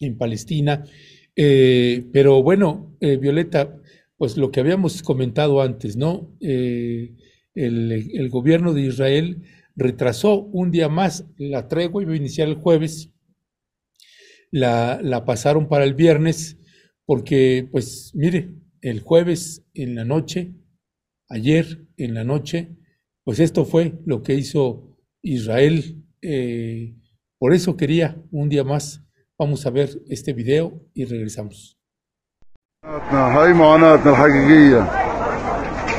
en 0.00 0.18
Palestina. 0.18 0.84
Eh, 1.36 2.04
pero 2.12 2.42
bueno, 2.42 2.96
eh, 3.00 3.16
Violeta, 3.16 3.78
pues 4.22 4.36
lo 4.36 4.52
que 4.52 4.60
habíamos 4.60 5.02
comentado 5.02 5.60
antes, 5.60 5.96
¿no? 5.96 6.32
el, 6.38 7.18
el, 7.56 8.28
gobierno 8.30 8.72
de 8.72 8.82
Israel 8.82 9.42
retrasó 9.74 10.42
un 10.44 10.70
día 10.70 10.88
más 10.88 11.26
la 11.38 11.66
tregua, 11.66 12.04
iba 12.04 12.12
a 12.12 12.18
iniciar 12.18 12.46
el 12.46 12.54
jueves, 12.54 13.10
la, 14.52 15.00
la 15.02 15.24
pasaron 15.24 15.66
para 15.66 15.82
el 15.82 15.94
viernes, 15.94 16.56
porque, 17.04 17.68
pues, 17.72 18.12
mire, 18.14 18.54
el 18.80 19.00
jueves 19.00 19.64
en 19.74 19.96
la 19.96 20.04
noche, 20.04 20.54
ayer 21.28 21.88
en 21.96 22.14
la 22.14 22.22
noche, 22.22 22.76
pues 23.24 23.40
esto 23.40 23.64
fue 23.64 23.98
lo 24.06 24.22
que 24.22 24.34
hizo 24.34 25.00
Israel. 25.20 26.00
Eh, 26.20 26.94
por 27.38 27.54
eso 27.54 27.76
quería 27.76 28.22
un 28.30 28.48
día 28.48 28.62
más. 28.62 29.02
Vamos 29.36 29.66
a 29.66 29.70
ver 29.70 30.00
este 30.06 30.32
video 30.32 30.88
y 30.94 31.06
regresamos. 31.06 31.81
هاي 33.12 33.52
معاناتنا 33.52 34.12
الحقيقية. 34.12 34.84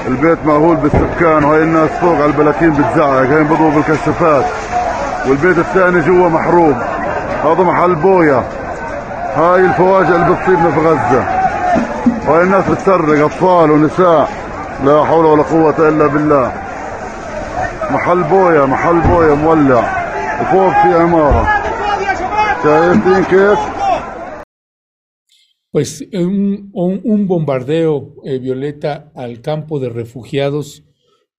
البيت 0.07 0.37
مأهول 0.45 0.75
بالسكان 0.75 1.43
وهاي 1.43 1.63
الناس 1.63 1.89
فوق 1.89 2.15
على 2.15 2.25
البلاكين 2.25 2.73
بتزعق 2.73 3.09
هاي 3.09 3.43
بضربوا 3.43 3.71
بالكشافات. 3.71 4.45
والبيت 5.27 5.57
الثاني 5.57 5.99
جوا 6.01 6.29
محروق 6.29 6.75
هذا 7.43 7.63
محل 7.63 7.95
بويا. 7.95 8.43
هاي 9.35 9.59
الفواجع 9.59 10.15
اللي 10.15 10.35
بتصيبنا 10.35 10.71
في 10.71 10.79
غزة. 10.79 11.23
وهاي 12.27 12.43
الناس 12.43 12.69
بتصرخ 12.69 13.19
أطفال 13.19 13.71
ونساء. 13.71 14.29
لا 14.85 15.05
حول 15.05 15.25
ولا 15.25 15.43
قوة 15.43 15.89
إلا 15.89 16.07
بالله. 16.07 16.51
محل 17.91 18.23
بويا 18.23 18.65
محل 18.65 18.99
بويا 18.99 19.35
مولع. 19.35 19.83
وفوق 20.41 20.69
في 20.69 21.01
عمارة. 21.01 21.47
شايفين 22.63 23.23
كيف؟ 23.23 23.72
Pues 25.73 26.07
un, 26.13 26.69
un, 26.71 27.01
un 27.03 27.25
bombardeo, 27.25 28.17
eh, 28.25 28.37
Violeta, 28.37 29.11
al 29.15 29.41
campo 29.41 29.79
de 29.79 29.89
refugiados 29.89 30.83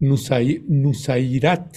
Nusairat, 0.00 1.76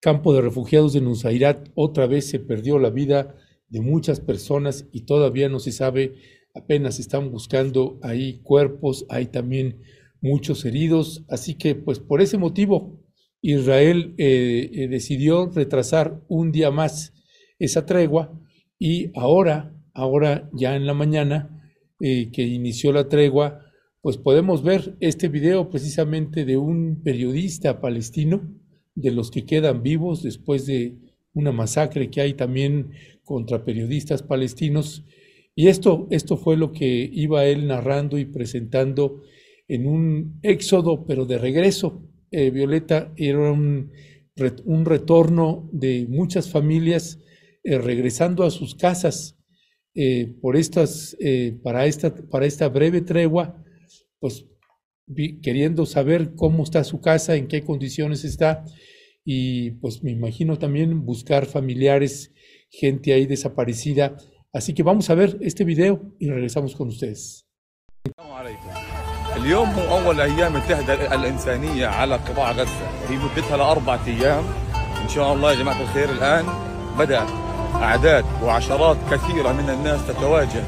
campo 0.00 0.32
de 0.32 0.40
refugiados 0.40 0.94
de 0.94 1.02
Nusairat, 1.02 1.68
otra 1.74 2.06
vez 2.06 2.30
se 2.30 2.38
perdió 2.38 2.78
la 2.78 2.88
vida 2.88 3.36
de 3.68 3.82
muchas 3.82 4.20
personas 4.20 4.88
y 4.90 5.02
todavía 5.02 5.50
no 5.50 5.58
se 5.58 5.70
sabe, 5.70 6.14
apenas 6.54 6.98
están 6.98 7.30
buscando 7.30 7.98
ahí 8.00 8.40
cuerpos, 8.42 9.04
hay 9.10 9.26
también 9.26 9.82
muchos 10.22 10.64
heridos, 10.64 11.26
así 11.28 11.56
que 11.58 11.74
pues 11.74 11.98
por 11.98 12.22
ese 12.22 12.38
motivo 12.38 13.04
Israel 13.42 14.14
eh, 14.16 14.70
eh, 14.72 14.88
decidió 14.88 15.50
retrasar 15.50 16.22
un 16.28 16.52
día 16.52 16.70
más 16.70 17.12
esa 17.58 17.84
tregua 17.84 18.32
y 18.78 19.10
ahora, 19.14 19.76
ahora 19.92 20.48
ya 20.54 20.74
en 20.74 20.86
la 20.86 20.94
mañana, 20.94 21.58
eh, 22.04 22.30
que 22.32 22.42
inició 22.42 22.90
la 22.92 23.08
tregua, 23.08 23.60
pues 24.00 24.16
podemos 24.16 24.64
ver 24.64 24.96
este 24.98 25.28
video 25.28 25.70
precisamente 25.70 26.44
de 26.44 26.56
un 26.56 27.00
periodista 27.04 27.80
palestino, 27.80 28.42
de 28.96 29.12
los 29.12 29.30
que 29.30 29.46
quedan 29.46 29.84
vivos 29.84 30.20
después 30.20 30.66
de 30.66 30.96
una 31.32 31.52
masacre 31.52 32.10
que 32.10 32.20
hay 32.20 32.34
también 32.34 32.90
contra 33.22 33.64
periodistas 33.64 34.24
palestinos. 34.24 35.04
Y 35.54 35.68
esto, 35.68 36.08
esto 36.10 36.36
fue 36.36 36.56
lo 36.56 36.72
que 36.72 37.08
iba 37.12 37.44
él 37.44 37.68
narrando 37.68 38.18
y 38.18 38.24
presentando 38.24 39.22
en 39.68 39.86
un 39.86 40.40
éxodo, 40.42 41.06
pero 41.06 41.24
de 41.24 41.38
regreso. 41.38 42.02
Eh, 42.32 42.50
Violeta 42.50 43.12
era 43.16 43.52
un, 43.52 43.92
un, 44.64 44.84
retorno 44.84 45.70
de 45.72 46.04
muchas 46.08 46.50
familias 46.50 47.20
eh, 47.62 47.78
regresando 47.78 48.42
a 48.42 48.50
sus 48.50 48.74
casas 48.74 49.38
eh, 49.95 50.35
por 50.41 50.55
estas, 50.55 51.15
eh, 51.19 51.57
para, 51.63 51.85
esta, 51.85 52.13
para 52.13 52.45
esta 52.45 52.69
breve 52.69 53.01
tregua, 53.01 53.63
pues 54.19 54.45
vi, 55.05 55.41
queriendo 55.41 55.85
saber 55.85 56.35
cómo 56.35 56.63
está 56.63 56.83
su 56.83 57.01
casa, 57.01 57.35
en 57.35 57.47
qué 57.47 57.63
condiciones 57.63 58.23
está, 58.23 58.63
y 59.25 59.71
pues 59.71 60.03
me 60.03 60.11
imagino 60.11 60.57
también 60.57 61.05
buscar 61.05 61.45
familiares, 61.45 62.33
gente 62.69 63.13
ahí 63.13 63.25
desaparecida. 63.25 64.17
Así 64.53 64.73
que 64.73 64.83
vamos 64.83 65.09
a 65.09 65.15
ver 65.15 65.37
este 65.41 65.63
video 65.63 66.15
y 66.19 66.29
regresamos 66.29 66.75
con 66.75 66.87
ustedes. 66.89 67.43
اليوم 69.37 69.69
هو 69.69 69.97
أول 69.99 70.21
أيام 70.21 70.55
التهدئة 70.55 71.15
الإنسانية 71.15 71.87
على 71.87 72.15
قطاع 72.15 72.51
غزة 72.51 73.09
هي 73.09 73.17
مدتها 73.17 73.57
لأربعة 73.57 74.07
أيام 74.07 74.43
إن 75.03 75.09
شاء 75.09 75.33
الله 75.33 75.53
يا 75.53 75.59
جماعة 75.59 75.81
الخير 75.81 76.09
الآن 76.09 76.45
بدأت 76.99 77.29
أعداد 77.74 78.24
وعشرات 78.42 78.96
كثيرة 79.10 79.52
من 79.52 79.70
الناس 79.70 80.00
تتواجه. 80.08 80.62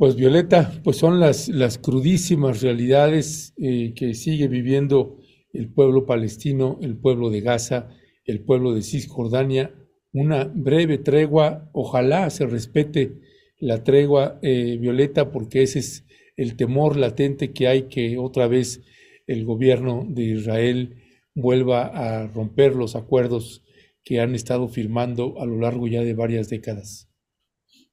Pues 0.00 0.16
Violeta, 0.16 0.80
pues 0.82 0.96
son 0.96 1.20
las, 1.20 1.50
las 1.50 1.76
crudísimas 1.76 2.62
realidades 2.62 3.52
eh, 3.58 3.92
que 3.94 4.14
sigue 4.14 4.48
viviendo 4.48 5.18
el 5.52 5.68
pueblo 5.68 6.06
palestino, 6.06 6.78
el 6.80 6.96
pueblo 6.96 7.28
de 7.28 7.42
Gaza, 7.42 7.90
el 8.24 8.40
pueblo 8.40 8.72
de 8.72 8.80
Cisjordania. 8.80 9.74
Una 10.14 10.44
breve 10.44 10.96
tregua, 10.96 11.68
ojalá 11.74 12.30
se 12.30 12.46
respete 12.46 13.12
la 13.58 13.84
tregua, 13.84 14.38
eh, 14.40 14.78
Violeta, 14.80 15.30
porque 15.30 15.64
ese 15.64 15.80
es 15.80 16.06
el 16.38 16.56
temor 16.56 16.96
latente 16.96 17.52
que 17.52 17.68
hay 17.68 17.82
que 17.88 18.16
otra 18.16 18.48
vez 18.48 18.80
el 19.26 19.44
gobierno 19.44 20.06
de 20.08 20.22
Israel 20.22 20.96
vuelva 21.34 21.84
a 21.88 22.26
romper 22.26 22.74
los 22.74 22.96
acuerdos 22.96 23.62
que 24.02 24.18
han 24.20 24.34
estado 24.34 24.66
firmando 24.66 25.38
a 25.42 25.44
lo 25.44 25.58
largo 25.58 25.88
ya 25.88 26.00
de 26.00 26.14
varias 26.14 26.48
décadas. 26.48 27.09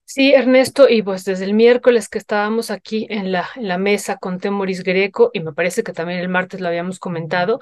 Sí, 0.09 0.33
Ernesto, 0.33 0.87
y 0.87 1.01
pues 1.01 1.25
desde 1.25 1.43
el 1.43 1.53
miércoles 1.53 2.07
que 2.07 2.17
estábamos 2.17 2.71
aquí 2.71 3.07
en 3.09 3.33
la, 3.33 3.49
mesa 3.77 4.15
con 4.17 4.39
Temoris 4.39 4.81
Greco, 4.83 5.31
y 5.33 5.41
me 5.41 5.51
parece 5.51 5.83
que 5.83 5.91
también 5.91 6.19
el 6.19 6.29
martes 6.29 6.61
lo 6.61 6.69
habíamos 6.69 6.97
comentado, 6.97 7.59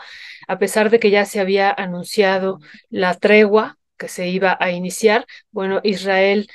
a 0.48 0.60
pesar 0.60 0.92
de 0.92 1.00
que 1.00 1.10
ya 1.10 1.26
se 1.26 1.40
había 1.40 1.72
anunciado 1.72 2.60
la 2.90 3.16
tregua 3.16 3.80
que 3.98 4.08
se 4.10 4.28
iba 4.28 4.56
a 4.60 4.70
iniciar, 4.72 5.26
bueno, 5.52 5.80
Israel 5.84 6.48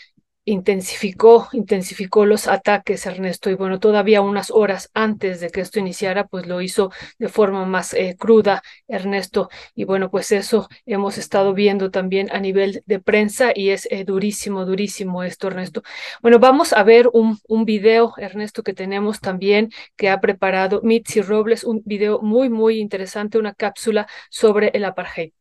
intensificó, 0.45 1.49
intensificó 1.53 2.27
los 2.27 2.49
ataques, 2.49 3.07
Ernesto, 3.07 3.51
y 3.51 3.55
bueno, 3.55 3.79
todavía 3.79 4.21
unas 4.23 4.51
horas 4.51 4.91
antes 4.95 5.41
de 5.41 5.51
que 5.51 5.61
esto 5.61 5.79
iniciara, 5.79 6.27
pues 6.27 6.47
lo 6.47 6.61
hizo 6.61 6.91
de 7.19 7.29
forma 7.29 7.65
más 7.67 7.95
eh, 7.95 8.17
cruda, 8.19 8.63
Ernesto, 8.89 9.49
y 9.75 9.85
bueno, 9.85 10.11
pues 10.11 10.33
eso 10.33 10.69
hemos 10.87 11.19
estado 11.19 11.55
viendo 11.55 11.91
también 11.91 12.29
a 12.33 12.41
nivel 12.41 12.83
de 12.87 13.01
prensa 13.01 13.53
y 13.55 13.71
es 13.71 13.87
eh, 13.91 14.05
durísimo, 14.05 14.65
durísimo 14.65 15.23
esto, 15.23 15.49
Ernesto. 15.49 15.83
Bueno, 16.23 16.39
vamos 16.39 16.73
a 16.73 16.83
ver 16.83 17.09
un, 17.13 17.39
un 17.49 17.65
video, 17.65 18.15
Ernesto, 18.17 18.63
que 18.63 18.75
tenemos 18.75 19.21
también, 19.21 19.71
que 19.97 20.09
ha 20.11 20.21
preparado 20.21 20.81
Mitzi 20.83 21.21
Robles, 21.23 21.65
un 21.65 21.83
video 21.85 22.21
muy, 22.23 22.49
muy 22.49 22.79
interesante, 22.81 23.39
una 23.39 23.55
cápsula 23.55 24.07
sobre 24.31 24.71
el 24.75 24.85
apartheid. 24.85 25.40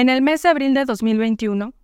En 0.00 0.08
el 0.08 0.22
mes 0.22 0.42
de 0.42 0.48
abril 0.48 0.72
de 0.72 0.86
2021, 0.86 1.74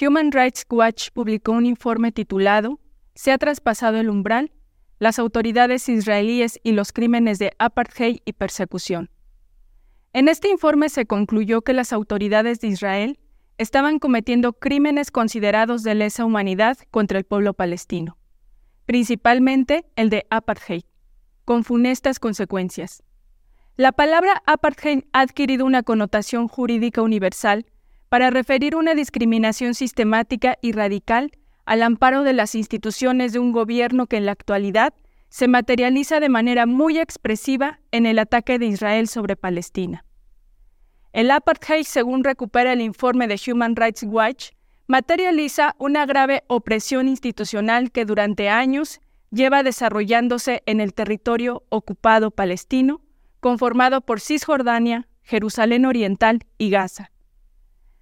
Human 0.00 0.32
Rights 0.32 0.66
Watch 0.68 1.10
publicó 1.12 1.52
un 1.52 1.64
informe 1.64 2.10
titulado 2.10 2.80
Se 3.14 3.30
ha 3.30 3.38
traspasado 3.38 4.00
el 4.00 4.10
umbral, 4.10 4.50
las 4.98 5.20
autoridades 5.20 5.88
israelíes 5.88 6.58
y 6.64 6.72
los 6.72 6.92
crímenes 6.92 7.38
de 7.38 7.52
apartheid 7.60 8.18
y 8.24 8.32
persecución. 8.32 9.10
En 10.12 10.26
este 10.26 10.48
informe 10.48 10.88
se 10.88 11.06
concluyó 11.06 11.62
que 11.62 11.72
las 11.72 11.92
autoridades 11.92 12.58
de 12.58 12.66
Israel 12.66 13.20
estaban 13.58 14.00
cometiendo 14.00 14.52
crímenes 14.54 15.12
considerados 15.12 15.84
de 15.84 15.94
lesa 15.94 16.24
humanidad 16.24 16.76
contra 16.90 17.16
el 17.16 17.24
pueblo 17.26 17.54
palestino, 17.54 18.18
principalmente 18.86 19.84
el 19.94 20.10
de 20.10 20.26
apartheid, 20.30 20.82
con 21.44 21.62
funestas 21.62 22.18
consecuencias. 22.18 23.04
La 23.78 23.92
palabra 23.92 24.42
apartheid 24.46 25.04
ha 25.12 25.20
adquirido 25.20 25.66
una 25.66 25.82
connotación 25.82 26.48
jurídica 26.48 27.02
universal 27.02 27.66
para 28.08 28.30
referir 28.30 28.74
una 28.74 28.94
discriminación 28.94 29.74
sistemática 29.74 30.56
y 30.62 30.72
radical 30.72 31.30
al 31.66 31.82
amparo 31.82 32.22
de 32.22 32.32
las 32.32 32.54
instituciones 32.54 33.34
de 33.34 33.38
un 33.38 33.52
gobierno 33.52 34.06
que 34.06 34.16
en 34.16 34.24
la 34.24 34.32
actualidad 34.32 34.94
se 35.28 35.46
materializa 35.46 36.20
de 36.20 36.30
manera 36.30 36.64
muy 36.64 36.98
expresiva 36.98 37.80
en 37.90 38.06
el 38.06 38.18
ataque 38.18 38.58
de 38.58 38.64
Israel 38.64 39.08
sobre 39.08 39.36
Palestina. 39.36 40.06
El 41.12 41.30
apartheid, 41.30 41.84
según 41.84 42.24
recupera 42.24 42.72
el 42.72 42.80
informe 42.80 43.28
de 43.28 43.38
Human 43.46 43.76
Rights 43.76 44.04
Watch, 44.04 44.52
materializa 44.86 45.74
una 45.78 46.06
grave 46.06 46.44
opresión 46.46 47.08
institucional 47.08 47.92
que 47.92 48.06
durante 48.06 48.48
años 48.48 49.00
lleva 49.30 49.62
desarrollándose 49.62 50.62
en 50.64 50.80
el 50.80 50.94
territorio 50.94 51.64
ocupado 51.68 52.30
palestino, 52.30 53.02
conformado 53.46 54.00
por 54.00 54.20
Cisjordania, 54.20 55.06
Jerusalén 55.22 55.86
Oriental 55.86 56.40
y 56.58 56.68
Gaza. 56.70 57.12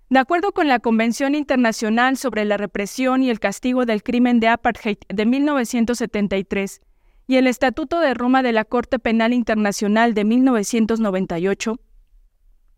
De 0.09 0.19
acuerdo 0.19 0.53
con 0.53 0.69
la 0.69 0.79
Convención 0.79 1.35
Internacional 1.35 2.17
sobre 2.17 2.47
la 2.47 2.57
Represión 2.57 3.23
y 3.23 3.29
el 3.29 3.41
Castigo 3.41 3.85
del 3.85 4.03
Crimen 4.03 4.41
de 4.41 4.49
Apartheid 4.49 4.97
de 5.07 5.27
1973 5.27 6.81
y 7.27 7.37
el 7.37 7.47
Estatuto 7.47 8.01
de 8.01 8.15
Roma 8.15 8.43
de 8.43 8.53
la 8.53 8.65
Corte 8.65 8.99
Penal 8.99 9.35
Internacional 9.35 10.15
de 10.15 10.25
1998, 10.25 11.79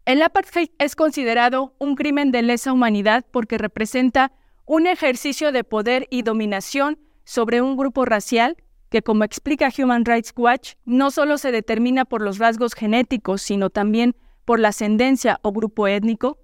el 0.04 0.22
apartheid 0.22 0.70
es 0.80 0.96
considerado 0.96 1.76
un 1.78 1.94
crimen 1.94 2.32
de 2.32 2.42
lesa 2.42 2.72
humanidad 2.72 3.24
porque 3.30 3.58
representa 3.58 4.32
un 4.64 4.88
ejercicio 4.88 5.52
de 5.52 5.62
poder 5.62 6.08
y 6.10 6.22
dominación 6.22 6.98
sobre 7.22 7.62
un 7.62 7.76
grupo 7.76 8.04
racial 8.04 8.56
que, 8.96 9.02
como 9.02 9.24
explica 9.24 9.68
Human 9.76 10.06
Rights 10.06 10.32
Watch, 10.34 10.72
no 10.86 11.10
solo 11.10 11.36
se 11.36 11.52
determina 11.52 12.06
por 12.06 12.22
los 12.22 12.38
rasgos 12.38 12.72
genéticos, 12.72 13.42
sino 13.42 13.68
también 13.68 14.16
por 14.46 14.58
la 14.58 14.68
ascendencia 14.68 15.38
o 15.42 15.52
grupo 15.52 15.86
étnico, 15.86 16.38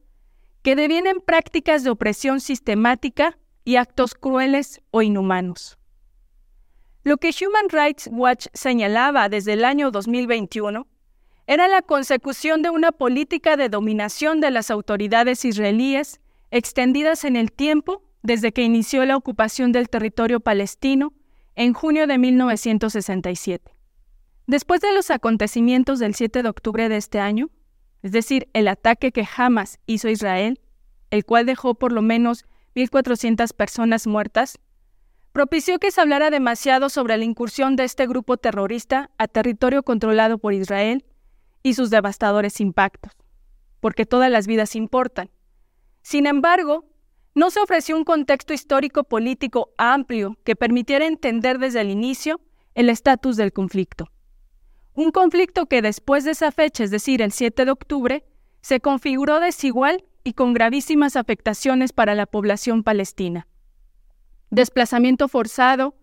que 0.61 0.77
devienen 0.77 1.23
prácticas 1.23 1.83
de 1.83 1.89
opresión 1.89 2.41
sistemática 2.41 3.39
y 3.65 3.77
actos 3.77 4.15
crueles 4.15 4.83
o 4.91 5.01
inhumanos. 5.01 5.79
Lo 7.05 7.17
que 7.17 7.31
Human 7.31 7.71
Rights 7.71 8.11
Watch 8.13 8.49
señalaba 8.53 9.31
desde 9.31 9.55
el 9.55 9.65
año 9.65 9.91
2021 9.91 10.87
era 11.47 11.69
la 11.69 11.81
consecución 11.81 12.61
de 12.61 12.69
una 12.69 12.93
política 12.93 13.57
de 13.57 13.71
dominación 13.71 14.43
de 14.43 14.51
las 14.51 14.71
autoridades 14.71 15.47
israelíes 15.47 16.21
extendidas 16.51 17.25
en 17.25 17.37
el 17.37 17.51
tiempo 17.51 18.03
desde 18.23 18.53
que 18.53 18.63
inició 18.63 19.07
la 19.07 19.17
ocupación 19.17 19.73
del 19.73 19.89
territorio 19.89 20.41
palestino 20.41 21.15
en 21.57 21.73
junio 21.73 22.07
de 22.07 22.19
1967. 22.19 23.75
Después 24.47 24.81
de 24.81 24.93
los 24.93 25.11
acontecimientos 25.11 25.99
del 25.99 26.15
7 26.15 26.43
de 26.43 26.49
octubre 26.49 26.89
de 26.89 26.97
este 26.97 27.21
año, 27.21 27.51
es 28.03 28.13
decir, 28.13 28.49
el 28.53 28.69
ataque 28.69 29.13
que 29.13 29.27
Hamas 29.37 29.79
hizo 29.87 30.09
a 30.09 30.11
Israel, 30.11 30.61
el 31.11 31.25
cual 31.25 31.47
dejó 31.47 31.75
por 31.75 31.93
lo 31.93 32.03
menos 32.03 32.45
1.400 32.75 33.55
personas 33.55 34.07
muertas, 34.07 34.59
propició 35.33 35.79
que 35.79 35.91
se 35.91 36.01
hablara 36.01 36.31
demasiado 36.31 36.89
sobre 36.89 37.17
la 37.17 37.25
incursión 37.25 37.77
de 37.77 37.85
este 37.85 38.07
grupo 38.07 38.37
terrorista 38.37 39.11
a 39.19 39.29
territorio 39.29 39.83
controlado 39.83 40.39
por 40.39 40.53
Israel 40.53 41.05
y 41.63 41.75
sus 41.75 41.91
devastadores 41.91 42.61
impactos, 42.61 43.13
porque 43.81 44.05
todas 44.05 44.31
las 44.31 44.47
vidas 44.47 44.75
importan. 44.75 45.31
Sin 46.03 46.27
embargo, 46.27 46.85
no 47.35 47.51
se 47.51 47.61
ofreció 47.61 47.97
un 47.97 48.05
contexto 48.05 48.53
histórico-político 48.53 49.71
amplio 49.79 50.37
que 50.45 50.57
permitiera 50.57 51.07
entender 51.07 51.59
desde 51.59 51.81
el 51.81 51.91
inicio 51.91 52.41
el 52.75 52.91
estatus 52.91 53.37
del 53.37 53.53
conflicto. 53.53 54.11
Un 54.95 55.11
conflicto 55.11 55.67
que 55.67 55.81
después 55.81 56.25
de 56.25 56.33
esa 56.33 56.53
fecha, 56.53 56.85
es 56.85 56.91
decir, 56.91 57.23
el 57.23 57.33
7 57.33 57.65
de 57.65 57.71
octubre, 57.71 58.25
se 58.61 58.81
configuró 58.81 59.41
desigual 59.41 60.05
y 60.25 60.35
con 60.35 60.53
gravísimas 60.53 61.17
afectaciones 61.17 61.93
para 61.93 62.15
la 62.15 62.27
población 62.27 62.83
palestina. 62.83 63.49
Desplazamiento 64.51 65.29
forzado, 65.29 65.95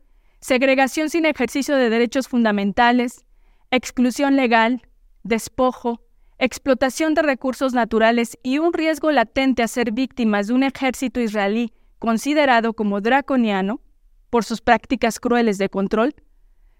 segregación 0.41 1.09
sin 1.09 1.25
ejercicio 1.25 1.75
de 1.75 1.89
derechos 1.89 2.27
fundamentales, 2.27 3.25
exclusión 3.69 4.35
legal, 4.35 4.81
despojo, 5.23 6.01
explotación 6.39 7.13
de 7.13 7.21
recursos 7.21 7.73
naturales 7.73 8.37
y 8.41 8.59
un 8.59 8.73
riesgo 8.73 9.11
latente 9.11 9.61
a 9.61 9.67
ser 9.67 9.91
víctimas 9.91 10.47
de 10.47 10.53
un 10.53 10.63
ejército 10.63 11.19
israelí 11.19 11.73
considerado 11.99 12.73
como 12.73 13.01
draconiano 13.01 13.81
por 14.29 14.45
sus 14.45 14.61
prácticas 14.61 15.19
crueles 15.19 15.57
de 15.57 15.69
control, 15.69 16.15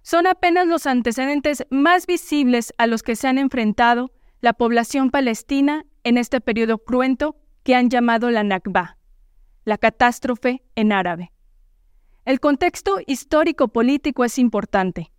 son 0.02 0.27
apenas 0.27 0.65
los 0.65 0.88
antecedentes 0.88 1.65
más 1.69 2.07
visibles 2.07 2.73
a 2.77 2.88
los 2.88 3.03
que 3.03 3.18
se 3.18 3.27
han 3.27 3.38
enfrentado 3.38 4.11
la 4.40 4.53
población 4.53 5.11
palestina 5.11 5.86
en 6.03 6.18
este 6.18 6.40
periodo 6.40 6.77
cruento 6.77 7.36
que 7.64 7.76
han 7.76 7.90
llamado 7.90 8.31
la 8.31 8.44
Nakba, 8.44 8.98
la 9.65 9.77
catástrofe 9.77 10.64
en 10.76 10.94
árabe. 10.94 11.34
El 12.23 12.40
contexto 12.40 12.99
histórico-político 13.06 14.23
es 14.23 14.40
importante. 14.40 15.11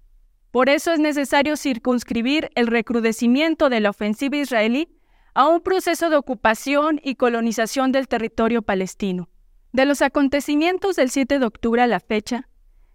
Por 0.51 0.69
eso 0.69 0.93
es 0.93 0.99
necesario 0.99 1.57
circunscribir 1.57 2.51
el 2.55 2.67
recrudecimiento 2.67 3.69
de 3.69 3.81
la 3.81 3.91
ofensiva 3.91 4.37
israelí 4.37 4.89
a 5.35 5.49
un 5.49 5.61
proceso 5.61 6.11
de 6.11 6.17
ocupación 6.17 7.01
y 7.05 7.15
colonización 7.15 7.93
del 7.93 8.09
territorio 8.09 8.63
palestino. 8.63 9.29
De 9.73 9.85
los 9.85 10.03
acontecimientos 10.03 10.97
del 10.97 11.11
7 11.11 11.39
de 11.39 11.47
octubre 11.47 11.83
a 11.83 11.87
la 11.87 12.01
fecha, 12.01 12.49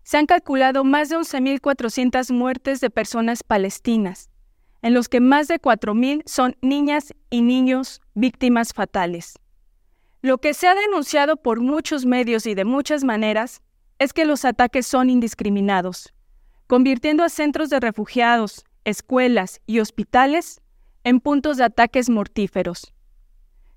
se 0.03 0.17
han 0.17 0.25
calculado 0.25 0.83
más 0.83 1.09
de 1.09 1.17
11.400 1.17 2.33
muertes 2.33 2.81
de 2.81 2.89
personas 2.89 3.43
palestinas, 3.43 4.29
en 4.81 4.93
los 4.93 5.07
que 5.07 5.21
más 5.21 5.47
de 5.47 5.59
4.000 5.59 6.23
son 6.25 6.57
niñas 6.61 7.13
y 7.29 7.41
niños 7.41 8.01
víctimas 8.13 8.73
fatales. 8.73 9.39
Lo 10.21 10.39
que 10.39 10.53
se 10.53 10.67
ha 10.67 10.75
denunciado 10.75 11.37
por 11.37 11.61
muchos 11.61 12.05
medios 12.05 12.45
y 12.45 12.53
de 12.53 12.65
muchas 12.65 13.03
maneras 13.03 13.61
es 13.97 14.11
que 14.11 14.25
los 14.25 14.43
ataques 14.43 14.85
son 14.85 15.09
indiscriminados, 15.09 16.13
convirtiendo 16.67 17.23
a 17.23 17.29
centros 17.29 17.69
de 17.69 17.79
refugiados, 17.79 18.65
escuelas 18.83 19.61
y 19.65 19.79
hospitales 19.79 20.61
en 21.03 21.19
puntos 21.19 21.57
de 21.57 21.65
ataques 21.65 22.09
mortíferos. 22.09 22.93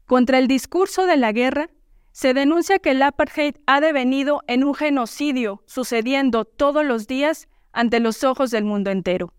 Contra 0.07 0.39
el 0.39 0.49
discurso 0.49 1.07
de 1.07 1.17
la 1.17 1.33
guerra, 1.33 1.69
se 2.13 2.35
denuncia 2.35 2.79
que 2.79 2.91
el 2.91 3.03
apartheid 3.03 3.57
ha 3.67 3.81
devenido 3.81 4.43
en 4.47 4.65
un 4.65 4.75
genocidio 4.75 5.63
sucediendo 5.67 6.45
todos 6.45 6.85
los 6.85 7.07
días 7.07 7.49
ante 7.73 8.01
los 8.01 8.25
ojos 8.25 8.51
del 8.51 8.65
mundo 8.65 8.91
entero. 8.91 9.33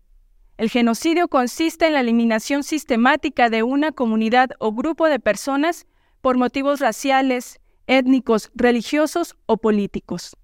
El 0.56 0.70
genocidio 0.70 1.28
consiste 1.28 1.86
en 1.86 1.94
la 1.94 2.00
eliminación 2.00 2.62
sistemática 2.62 3.50
de 3.50 3.62
una 3.62 3.92
comunidad 3.92 4.50
o 4.58 4.72
grupo 4.72 5.06
de 5.06 5.18
personas 5.18 5.86
por 6.20 6.36
motivos 6.36 6.80
raciales, 6.80 7.60
étnicos, 7.86 8.50
religiosos 8.54 9.36
o 9.46 9.56
políticos. 9.56 10.36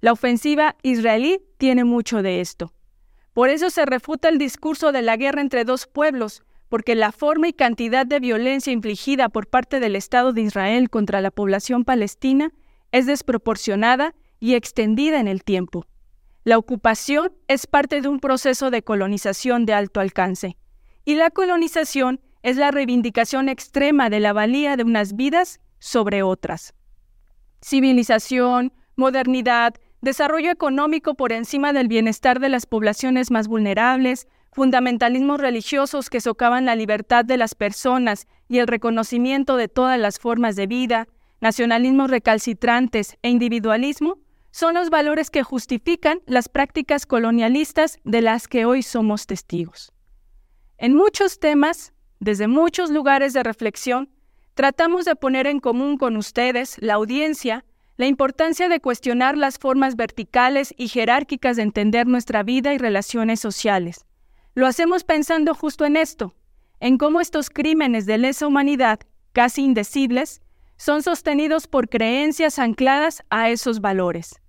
La 0.00 0.12
ofensiva 0.12 0.76
israelí 0.82 1.42
tiene 1.58 1.84
mucho 1.84 2.22
de 2.22 2.40
esto. 2.40 2.72
Por 3.34 3.50
eso 3.50 3.70
se 3.70 3.84
refuta 3.86 4.28
el 4.28 4.38
discurso 4.38 4.92
de 4.92 5.02
la 5.02 5.16
guerra 5.16 5.40
entre 5.40 5.64
dos 5.64 5.86
pueblos, 5.86 6.42
porque 6.68 6.94
la 6.94 7.12
forma 7.12 7.48
y 7.48 7.52
cantidad 7.52 8.06
de 8.06 8.20
violencia 8.20 8.72
infligida 8.72 9.28
por 9.28 9.46
parte 9.48 9.80
del 9.80 9.96
Estado 9.96 10.32
de 10.32 10.42
Israel 10.42 10.88
contra 10.88 11.20
la 11.20 11.30
población 11.30 11.84
palestina 11.84 12.52
es 12.92 13.06
desproporcionada 13.06 14.14
y 14.38 14.54
extendida 14.54 15.20
en 15.20 15.28
el 15.28 15.44
tiempo. 15.44 15.86
La 16.44 16.56
ocupación 16.56 17.32
es 17.48 17.66
parte 17.66 18.00
de 18.00 18.08
un 18.08 18.20
proceso 18.20 18.70
de 18.70 18.82
colonización 18.82 19.66
de 19.66 19.74
alto 19.74 20.00
alcance, 20.00 20.56
y 21.04 21.16
la 21.16 21.30
colonización 21.30 22.20
es 22.42 22.56
la 22.56 22.70
reivindicación 22.70 23.48
extrema 23.48 24.08
de 24.08 24.20
la 24.20 24.32
valía 24.32 24.76
de 24.76 24.84
unas 24.84 25.14
vidas 25.14 25.60
sobre 25.78 26.22
otras. 26.22 26.74
Civilización, 27.62 28.72
modernidad, 28.96 29.74
desarrollo 30.00 30.50
económico 30.50 31.14
por 31.14 31.32
encima 31.32 31.72
del 31.72 31.88
bienestar 31.88 32.40
de 32.40 32.48
las 32.48 32.66
poblaciones 32.66 33.30
más 33.30 33.48
vulnerables, 33.48 34.28
fundamentalismos 34.52 35.40
religiosos 35.40 36.10
que 36.10 36.20
socavan 36.20 36.64
la 36.64 36.74
libertad 36.74 37.24
de 37.24 37.36
las 37.36 37.54
personas 37.54 38.26
y 38.48 38.58
el 38.58 38.66
reconocimiento 38.66 39.56
de 39.56 39.68
todas 39.68 39.98
las 39.98 40.18
formas 40.18 40.56
de 40.56 40.66
vida, 40.66 41.08
nacionalismos 41.40 42.10
recalcitrantes 42.10 43.16
e 43.22 43.30
individualismo, 43.30 44.18
son 44.50 44.74
los 44.74 44.90
valores 44.90 45.30
que 45.30 45.44
justifican 45.44 46.20
las 46.26 46.48
prácticas 46.48 47.06
colonialistas 47.06 47.98
de 48.04 48.20
las 48.20 48.48
que 48.48 48.64
hoy 48.64 48.82
somos 48.82 49.26
testigos. 49.26 49.92
En 50.76 50.94
muchos 50.94 51.38
temas, 51.38 51.92
desde 52.18 52.48
muchos 52.48 52.90
lugares 52.90 53.32
de 53.32 53.44
reflexión, 53.44 54.10
tratamos 54.54 55.04
de 55.04 55.14
poner 55.14 55.46
en 55.46 55.60
común 55.60 55.96
con 55.96 56.16
ustedes, 56.16 56.76
la 56.80 56.94
audiencia, 56.94 57.64
la 58.00 58.06
importancia 58.06 58.70
de 58.70 58.80
cuestionar 58.80 59.36
las 59.36 59.58
formas 59.58 59.94
verticales 59.94 60.72
y 60.78 60.88
jerárquicas 60.88 61.56
de 61.56 61.64
entender 61.64 62.06
nuestra 62.06 62.42
vida 62.42 62.72
y 62.72 62.78
relaciones 62.78 63.40
sociales. 63.40 64.06
Lo 64.54 64.66
hacemos 64.66 65.04
pensando 65.04 65.54
justo 65.54 65.84
en 65.84 65.98
esto, 65.98 66.34
en 66.80 66.96
cómo 66.96 67.20
estos 67.20 67.50
crímenes 67.50 68.06
de 68.06 68.16
lesa 68.16 68.46
humanidad, 68.46 69.00
casi 69.32 69.64
indecibles, 69.64 70.40
son 70.78 71.02
sostenidos 71.02 71.66
por 71.66 71.90
creencias 71.90 72.58
ancladas 72.58 73.22
a 73.28 73.50
esos 73.50 73.82
valores. 73.82 74.40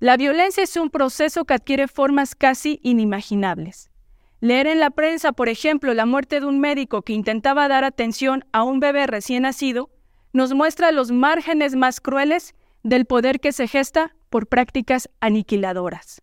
La 0.00 0.16
violencia 0.16 0.64
es 0.64 0.76
un 0.76 0.90
proceso 0.90 1.44
que 1.44 1.54
adquiere 1.54 1.86
formas 1.86 2.34
casi 2.34 2.80
inimaginables. 2.82 3.92
Leer 4.40 4.66
en 4.66 4.80
la 4.80 4.90
prensa, 4.90 5.30
por 5.30 5.48
ejemplo, 5.48 5.94
la 5.94 6.06
muerte 6.06 6.40
de 6.40 6.46
un 6.46 6.58
médico 6.58 7.02
que 7.02 7.12
intentaba 7.12 7.68
dar 7.68 7.84
atención 7.84 8.44
a 8.50 8.64
un 8.64 8.80
bebé 8.80 9.06
recién 9.06 9.44
nacido, 9.44 9.90
nos 10.32 10.54
muestra 10.54 10.90
los 10.90 11.12
márgenes 11.12 11.76
más 11.76 12.00
crueles 12.00 12.56
del 12.82 13.04
poder 13.04 13.40
que 13.40 13.52
se 13.52 13.68
gesta 13.68 14.14
por 14.28 14.46
prácticas 14.46 15.10
aniquiladoras. 15.20 16.22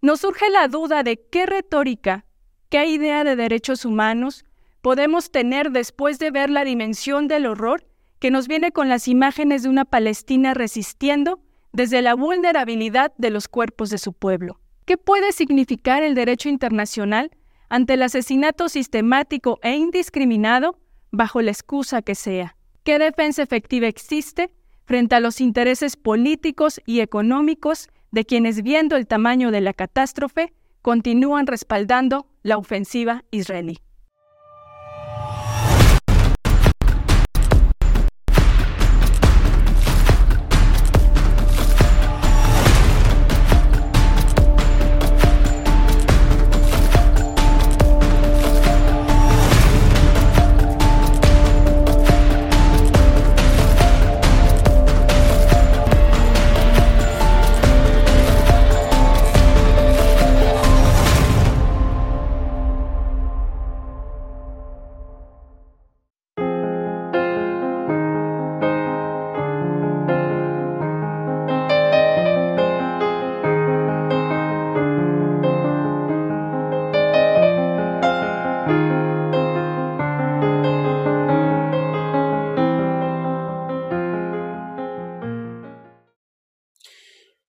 Nos 0.00 0.20
surge 0.20 0.48
la 0.50 0.68
duda 0.68 1.02
de 1.02 1.20
qué 1.20 1.46
retórica, 1.46 2.24
qué 2.68 2.86
idea 2.86 3.24
de 3.24 3.36
derechos 3.36 3.84
humanos 3.84 4.44
podemos 4.80 5.30
tener 5.30 5.70
después 5.70 6.18
de 6.18 6.30
ver 6.30 6.50
la 6.50 6.64
dimensión 6.64 7.28
del 7.28 7.46
horror 7.46 7.84
que 8.20 8.30
nos 8.30 8.48
viene 8.48 8.72
con 8.72 8.88
las 8.88 9.08
imágenes 9.08 9.62
de 9.62 9.68
una 9.68 9.84
Palestina 9.84 10.54
resistiendo 10.54 11.40
desde 11.72 12.02
la 12.02 12.14
vulnerabilidad 12.14 13.12
de 13.18 13.30
los 13.30 13.48
cuerpos 13.48 13.90
de 13.90 13.98
su 13.98 14.12
pueblo. 14.12 14.60
¿Qué 14.84 14.96
puede 14.96 15.32
significar 15.32 16.02
el 16.02 16.14
derecho 16.14 16.48
internacional 16.48 17.30
ante 17.68 17.94
el 17.94 18.02
asesinato 18.02 18.68
sistemático 18.68 19.58
e 19.62 19.76
indiscriminado 19.76 20.78
bajo 21.10 21.42
la 21.42 21.50
excusa 21.50 22.02
que 22.02 22.14
sea? 22.14 22.56
¿Qué 22.84 22.98
defensa 22.98 23.42
efectiva 23.42 23.86
existe 23.86 24.50
frente 24.88 25.14
a 25.14 25.20
los 25.20 25.42
intereses 25.42 25.96
políticos 25.96 26.80
y 26.86 27.00
económicos 27.00 27.90
de 28.10 28.24
quienes, 28.24 28.62
viendo 28.62 28.96
el 28.96 29.06
tamaño 29.06 29.50
de 29.50 29.60
la 29.60 29.74
catástrofe, 29.74 30.54
continúan 30.80 31.46
respaldando 31.46 32.26
la 32.42 32.56
ofensiva 32.56 33.22
israelí? 33.30 33.80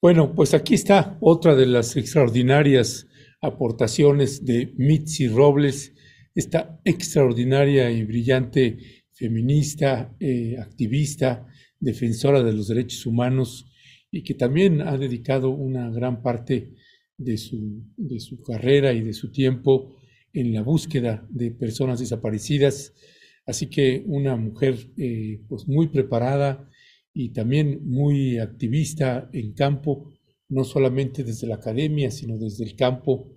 Bueno, 0.10 0.34
pues 0.34 0.56
aquí 0.56 0.74
está 0.74 1.20
otra 1.22 1.56
de 1.56 1.68
las 1.68 1.96
extraordinarias 1.96 3.08
aportaciones 3.42 4.44
de 4.44 4.74
Mitzi 4.76 5.28
Robles, 5.28 5.94
esta 6.34 6.82
extraordinaria 6.84 7.92
y 7.92 8.06
brillante 8.06 9.06
feminista, 9.12 10.12
eh, 10.20 10.58
activista, 10.58 11.46
defensora 11.80 12.42
de 12.42 12.54
los 12.54 12.70
derechos 12.70 13.06
humanos 13.06 13.72
y 14.10 14.24
que 14.24 14.34
también 14.34 14.82
ha 14.82 14.98
dedicado 14.98 15.52
una 15.52 15.92
gran 15.92 16.24
parte 16.24 16.74
de 17.16 17.38
su, 17.38 17.84
de 17.96 18.20
su 18.20 18.42
carrera 18.42 18.94
y 18.94 19.02
de 19.02 19.14
su 19.14 19.32
tiempo 19.32 19.96
en 20.34 20.56
la 20.56 20.64
búsqueda 20.64 21.24
de 21.30 21.52
personas 21.52 22.00
desaparecidas. 22.00 22.96
Así 23.46 23.68
que 23.68 24.02
una 24.08 24.36
mujer 24.36 24.76
eh, 24.98 25.40
pues 25.48 25.68
muy 25.68 25.90
preparada, 25.90 26.68
y 27.14 27.30
también 27.30 27.82
muy 27.86 28.38
activista 28.38 29.30
en 29.34 29.54
campo, 29.54 30.12
no 30.50 30.64
solamente 30.64 31.24
desde 31.24 31.48
la 31.48 31.56
academia, 31.56 32.12
sino 32.12 32.38
desde 32.38 32.64
el 32.66 32.76
campo. 32.76 33.32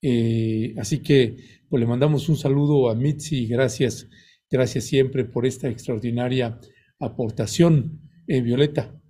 Eh, 0.00 0.74
así 0.78 0.98
que 0.98 1.36
pues 1.68 1.80
le 1.80 1.86
mandamos 1.86 2.28
un 2.28 2.36
saludo 2.36 2.90
a 2.90 2.94
Mitzi 2.94 3.44
y 3.44 3.46
gracias, 3.46 4.08
gracias 4.50 4.84
siempre 4.84 5.24
por 5.24 5.46
esta 5.46 5.68
extraordinaria 5.68 6.60
aportación, 6.98 8.00
eh, 8.26 8.40
Violeta. 8.40 9.00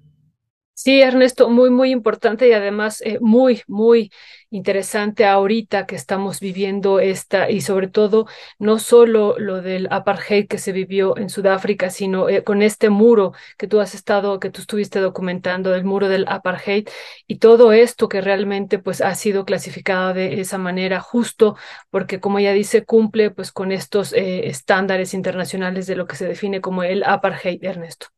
Sí, 0.77 1.01
Ernesto, 1.03 1.49
muy, 1.49 1.71
muy 1.71 1.91
importante 1.93 2.49
y 2.49 2.53
además 2.53 3.01
eh, 3.03 3.19
muy, 3.21 3.63
muy 3.69 4.11
interesante 4.51 5.25
ahorita 5.25 5.87
que 5.87 5.95
estamos 5.95 6.41
viviendo 6.41 6.99
esta 6.99 7.49
y 7.49 7.61
sobre 7.61 7.87
todo 7.89 8.27
no 8.59 8.81
solo 8.81 9.37
lo 9.39 9.63
del 9.63 9.87
apartheid 9.93 10.49
que 10.49 10.59
se 10.59 10.73
vivió 10.73 11.17
en 11.17 11.29
Sudáfrica, 11.31 11.91
sino 11.91 12.29
eh, 12.29 12.43
con 12.43 12.61
este 12.61 12.91
muro 12.91 13.33
que 13.57 13.69
tú 13.69 13.81
has 13.81 13.95
estado, 13.95 14.41
que 14.41 14.51
tú 14.51 14.63
estuviste 14.63 14.99
documentando, 14.99 15.75
el 15.75 15.85
muro 15.85 16.09
del 16.09 16.27
apartheid 16.29 16.89
y 17.29 17.39
todo 17.39 17.73
esto 17.73 18.09
que 18.09 18.21
realmente 18.21 18.79
pues 18.81 19.01
ha 19.01 19.15
sido 19.15 19.45
clasificado 19.45 20.13
de 20.13 20.41
esa 20.41 20.59
manera 20.59 21.01
justo 21.01 21.57
porque 21.91 22.19
como 22.19 22.41
ya 22.41 22.53
dice 22.53 22.85
cumple 22.85 23.31
pues 23.31 23.53
con 23.53 23.71
estos 23.71 24.13
eh, 24.13 24.49
estándares 24.49 25.15
internacionales 25.15 25.87
de 25.87 25.95
lo 25.97 26.07
que 26.09 26.17
se 26.17 26.27
define 26.27 26.61
como 26.61 26.83
el 26.83 27.05
apartheid, 27.05 27.63
Ernesto. 27.65 28.09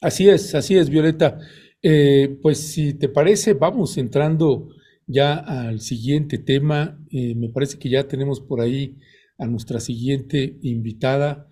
Así 0.00 0.28
es, 0.28 0.54
así 0.54 0.76
es, 0.76 0.90
Violeta. 0.90 1.40
Eh, 1.82 2.38
pues 2.40 2.58
si 2.58 2.94
te 2.94 3.08
parece, 3.08 3.54
vamos 3.54 3.98
entrando 3.98 4.68
ya 5.06 5.34
al 5.34 5.80
siguiente 5.80 6.38
tema. 6.38 7.04
Eh, 7.10 7.34
me 7.34 7.48
parece 7.48 7.78
que 7.78 7.88
ya 7.88 8.06
tenemos 8.06 8.40
por 8.40 8.60
ahí 8.60 8.96
a 9.38 9.46
nuestra 9.46 9.80
siguiente 9.80 10.58
invitada, 10.62 11.48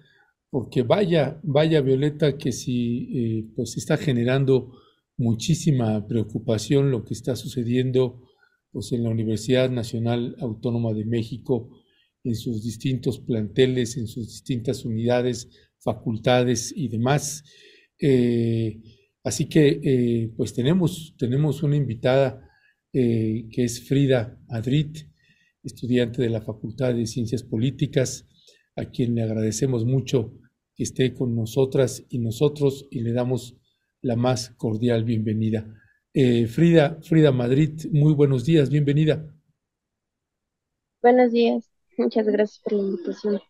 porque 0.51 0.83
vaya, 0.83 1.41
vaya 1.43 1.81
Violeta, 1.81 2.39
que 2.39 2.53
si 2.53 3.09
eh, 3.15 3.45
pues 3.57 3.77
está 3.77 3.97
generando 3.97 4.73
muchísima 5.17 6.07
preocupación 6.07 6.91
lo 6.91 7.05
que 7.05 7.15
está 7.15 7.35
sucediendo 7.37 8.23
pues 8.71 8.93
en 8.93 9.03
la 9.05 9.11
Universidad 9.11 9.71
Nacional 9.71 10.37
Autónoma 10.39 10.93
de 10.93 11.05
México, 11.05 11.71
en 12.23 12.35
sus 12.37 12.63
distintos 12.63 13.19
planteles, 13.19 13.97
en 13.97 14.07
sus 14.07 14.29
distintas 14.29 14.85
unidades, 14.85 15.49
facultades 15.79 16.73
y 16.77 16.89
demás. 16.89 17.43
Eh, 17.99 18.81
así 19.25 19.49
que 19.49 19.81
eh, 19.83 20.33
pues 20.37 20.53
tenemos, 20.55 21.15
tenemos 21.19 21.63
una 21.63 21.77
invitada 21.77 22.49
eh, 22.93 23.49
que 23.51 23.65
es 23.65 23.87
Frida 23.87 24.39
Adrit, 24.49 24.99
estudiante 25.63 26.23
de 26.23 26.31
la 26.31 26.41
Facultad 26.41 26.95
de 26.95 27.07
Ciencias 27.07 27.43
Políticas, 27.43 28.27
a 28.77 28.87
quien 28.87 29.15
le 29.15 29.23
agradecemos 29.23 29.85
mucho 29.85 30.35
que 30.75 30.85
esté 30.85 31.15
con 31.15 31.35
nosotras 31.35 32.05
y 32.11 32.19
nosotros 32.19 32.87
y 32.91 33.01
le 33.01 33.13
damos 33.13 33.57
la 34.03 34.17
más 34.17 34.51
cordial 34.51 35.05
bienvenida. 35.05 35.67
Frida, 36.49 36.99
Frida 37.03 37.31
Madrid, 37.31 37.73
muy 37.93 38.15
buenos 38.15 38.45
días, 38.45 38.71
bienvenida. 38.71 39.27
Buenos 41.03 41.33
días, 41.33 41.71
muchas 41.99 42.27
gracias 42.27 42.61
por 42.63 42.73
la 42.73 42.83
invitación. 42.83 43.41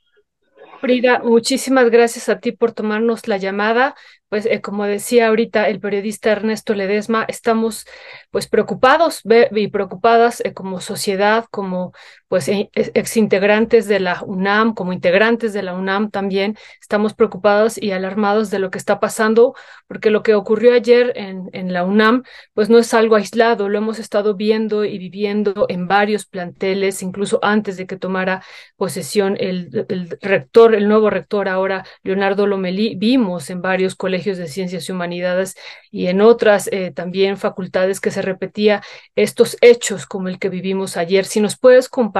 Frida, 0.80 1.22
muchísimas 1.22 1.90
gracias 1.90 2.28
a 2.28 2.38
ti 2.40 2.52
por 2.52 2.72
tomarnos 2.72 3.28
la 3.28 3.38
llamada 3.38 3.94
pues 4.28 4.46
eh, 4.46 4.60
como 4.60 4.84
decía 4.84 5.28
ahorita 5.28 5.68
el 5.68 5.80
periodista 5.80 6.32
Ernesto 6.32 6.74
Ledesma, 6.74 7.24
estamos 7.28 7.86
pues 8.30 8.48
preocupados 8.48 9.22
y 9.52 9.68
preocupadas 9.68 10.40
eh, 10.44 10.52
como 10.52 10.80
sociedad, 10.80 11.44
como 11.50 11.92
pues 12.28 12.48
e, 12.48 12.70
exintegrantes 12.74 13.86
de 13.86 14.00
la 14.00 14.22
UNAM, 14.22 14.74
como 14.74 14.92
integrantes 14.92 15.52
de 15.52 15.62
la 15.62 15.74
UNAM 15.74 16.10
también, 16.10 16.56
estamos 16.80 17.14
preocupados 17.14 17.80
y 17.80 17.92
alarmados 17.92 18.50
de 18.50 18.58
lo 18.58 18.70
que 18.70 18.78
está 18.78 18.98
pasando, 18.98 19.54
porque 19.86 20.10
lo 20.10 20.22
que 20.22 20.34
ocurrió 20.34 20.74
ayer 20.74 21.12
en, 21.16 21.48
en 21.52 21.72
la 21.72 21.84
UNAM 21.84 22.24
pues 22.52 22.68
no 22.68 22.78
es 22.78 22.92
algo 22.94 23.16
aislado, 23.16 23.68
lo 23.68 23.78
hemos 23.78 23.98
estado 23.98 24.34
viendo 24.34 24.84
y 24.84 24.98
viviendo 24.98 25.66
en 25.68 25.86
varios 25.86 26.26
planteles, 26.26 27.02
incluso 27.02 27.38
antes 27.42 27.76
de 27.76 27.86
que 27.86 27.96
tomara 27.96 28.42
posesión 28.76 29.36
el, 29.38 29.86
el 29.88 30.18
rector, 30.20 30.74
el 30.74 30.88
nuevo 30.88 31.10
rector 31.10 31.48
ahora, 31.48 31.84
Leonardo 32.02 32.46
Lomelí, 32.46 32.96
vimos 32.96 33.50
en 33.50 33.62
varios 33.62 33.94
colegios 33.94 34.38
de 34.38 34.48
ciencias 34.48 34.88
y 34.88 34.92
humanidades 34.92 35.54
y 35.90 36.08
en 36.08 36.20
otras 36.20 36.68
eh, 36.72 36.90
también 36.90 37.36
facultades 37.36 38.00
que 38.00 38.10
se 38.10 38.22
repetía 38.22 38.82
estos 39.14 39.56
hechos 39.60 40.06
como 40.06 40.28
el 40.28 40.38
que 40.38 40.48
vivimos 40.48 40.96
ayer. 40.96 41.24
Si 41.24 41.40
nos 41.40 41.56
puedes 41.56 41.88
compartir 41.88 42.15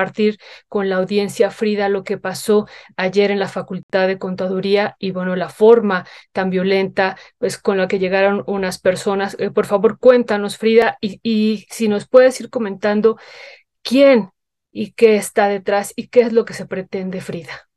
con 0.68 0.88
la 0.88 0.96
audiencia, 0.96 1.50
Frida, 1.50 1.88
lo 1.88 2.04
que 2.04 2.18
pasó 2.18 2.66
ayer 2.96 3.30
en 3.30 3.38
la 3.38 3.48
Facultad 3.48 4.06
de 4.06 4.18
Contaduría 4.18 4.96
y 4.98 5.10
bueno, 5.10 5.36
la 5.36 5.48
forma 5.48 6.06
tan 6.32 6.50
violenta 6.50 7.16
pues 7.38 7.58
con 7.58 7.78
la 7.78 7.88
que 7.88 7.98
llegaron 7.98 8.44
unas 8.46 8.78
personas. 8.78 9.36
Eh, 9.38 9.50
por 9.50 9.66
favor, 9.66 9.98
cuéntanos, 9.98 10.58
Frida, 10.58 10.98
y, 11.00 11.20
y 11.22 11.66
si 11.70 11.88
nos 11.88 12.08
puedes 12.08 12.40
ir 12.40 12.50
comentando 12.50 13.18
quién 13.82 14.30
y 14.72 14.92
qué 14.92 15.16
está 15.16 15.48
detrás 15.48 15.92
y 15.96 16.08
qué 16.08 16.20
es 16.22 16.32
lo 16.32 16.44
que 16.44 16.54
se 16.54 16.66
pretende, 16.66 17.20
Frida. 17.20 17.68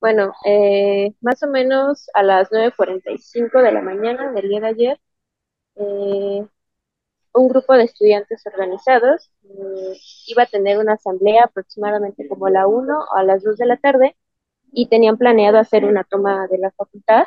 Bueno, 0.00 0.32
eh, 0.46 1.12
más 1.20 1.42
o 1.42 1.46
menos 1.48 2.08
a 2.14 2.22
las 2.22 2.50
9.45 2.50 3.60
de 3.62 3.72
la 3.72 3.82
mañana 3.82 4.32
del 4.32 4.48
día 4.48 4.60
de 4.60 4.66
ayer, 4.66 5.00
eh, 5.76 6.46
un 7.34 7.48
grupo 7.48 7.74
de 7.74 7.84
estudiantes 7.84 8.42
organizados 8.46 9.30
eh, 9.44 9.96
iba 10.26 10.44
a 10.44 10.46
tener 10.46 10.78
una 10.78 10.94
asamblea 10.94 11.44
aproximadamente 11.44 12.26
como 12.28 12.46
a 12.46 12.50
la 12.50 12.66
1 12.66 12.98
o 12.98 13.16
a 13.16 13.22
las 13.22 13.42
2 13.42 13.56
de 13.56 13.66
la 13.66 13.76
tarde 13.76 14.16
y 14.72 14.86
tenían 14.88 15.16
planeado 15.18 15.58
hacer 15.58 15.84
una 15.84 16.04
toma 16.04 16.46
de 16.48 16.58
la 16.58 16.70
facultad. 16.72 17.24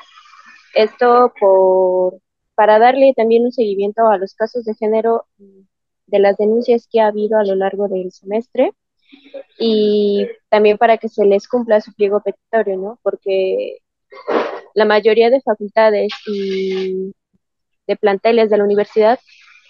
Esto 0.73 1.33
por, 1.39 2.19
para 2.55 2.79
darle 2.79 3.13
también 3.15 3.45
un 3.45 3.51
seguimiento 3.51 4.07
a 4.07 4.17
los 4.17 4.33
casos 4.33 4.65
de 4.65 4.75
género 4.75 5.25
de 6.07 6.19
las 6.19 6.37
denuncias 6.37 6.87
que 6.91 7.01
ha 7.01 7.07
habido 7.07 7.37
a 7.37 7.45
lo 7.45 7.55
largo 7.55 7.87
del 7.87 8.11
semestre 8.11 8.73
y 9.59 10.27
también 10.49 10.77
para 10.77 10.97
que 10.97 11.09
se 11.09 11.25
les 11.25 11.47
cumpla 11.47 11.81
su 11.81 11.93
pliego 11.93 12.21
petitorio, 12.21 12.77
¿no? 12.77 12.99
Porque 13.03 13.77
la 14.73 14.85
mayoría 14.85 15.29
de 15.29 15.41
facultades 15.41 16.11
y 16.27 17.13
de 17.87 17.95
planteles 17.95 18.49
de 18.49 18.57
la 18.57 18.63
universidad 18.63 19.19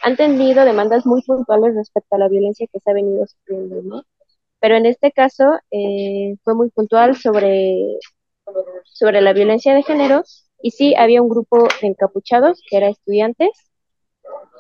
han 0.03 0.15
tenido 0.15 0.65
demandas 0.65 1.05
muy 1.05 1.23
puntuales 1.23 1.75
respecto 1.75 2.15
a 2.15 2.19
la 2.19 2.30
violencia 2.30 2.67
que 2.71 2.80
se 2.80 2.91
ha 2.91 2.93
venido 2.93 3.25
sufriendo, 3.25 3.81
¿no? 3.84 4.03
Pero 4.59 4.75
en 4.75 4.85
este 4.85 5.11
caso 5.11 5.45
eh, 5.71 6.35
fue 6.43 6.55
muy 6.55 6.69
puntual 6.69 7.15
sobre, 7.17 7.99
sobre 8.85 9.21
la 9.21 9.34
violencia 9.34 9.73
de 9.73 9.84
género 9.84 10.23
y 10.61 10.71
sí 10.71 10.95
había 10.95 11.21
un 11.21 11.30
grupo 11.30 11.67
de 11.81 11.88
encapuchados 11.88 12.61
que 12.69 12.77
era 12.77 12.89
estudiantes 12.89 13.49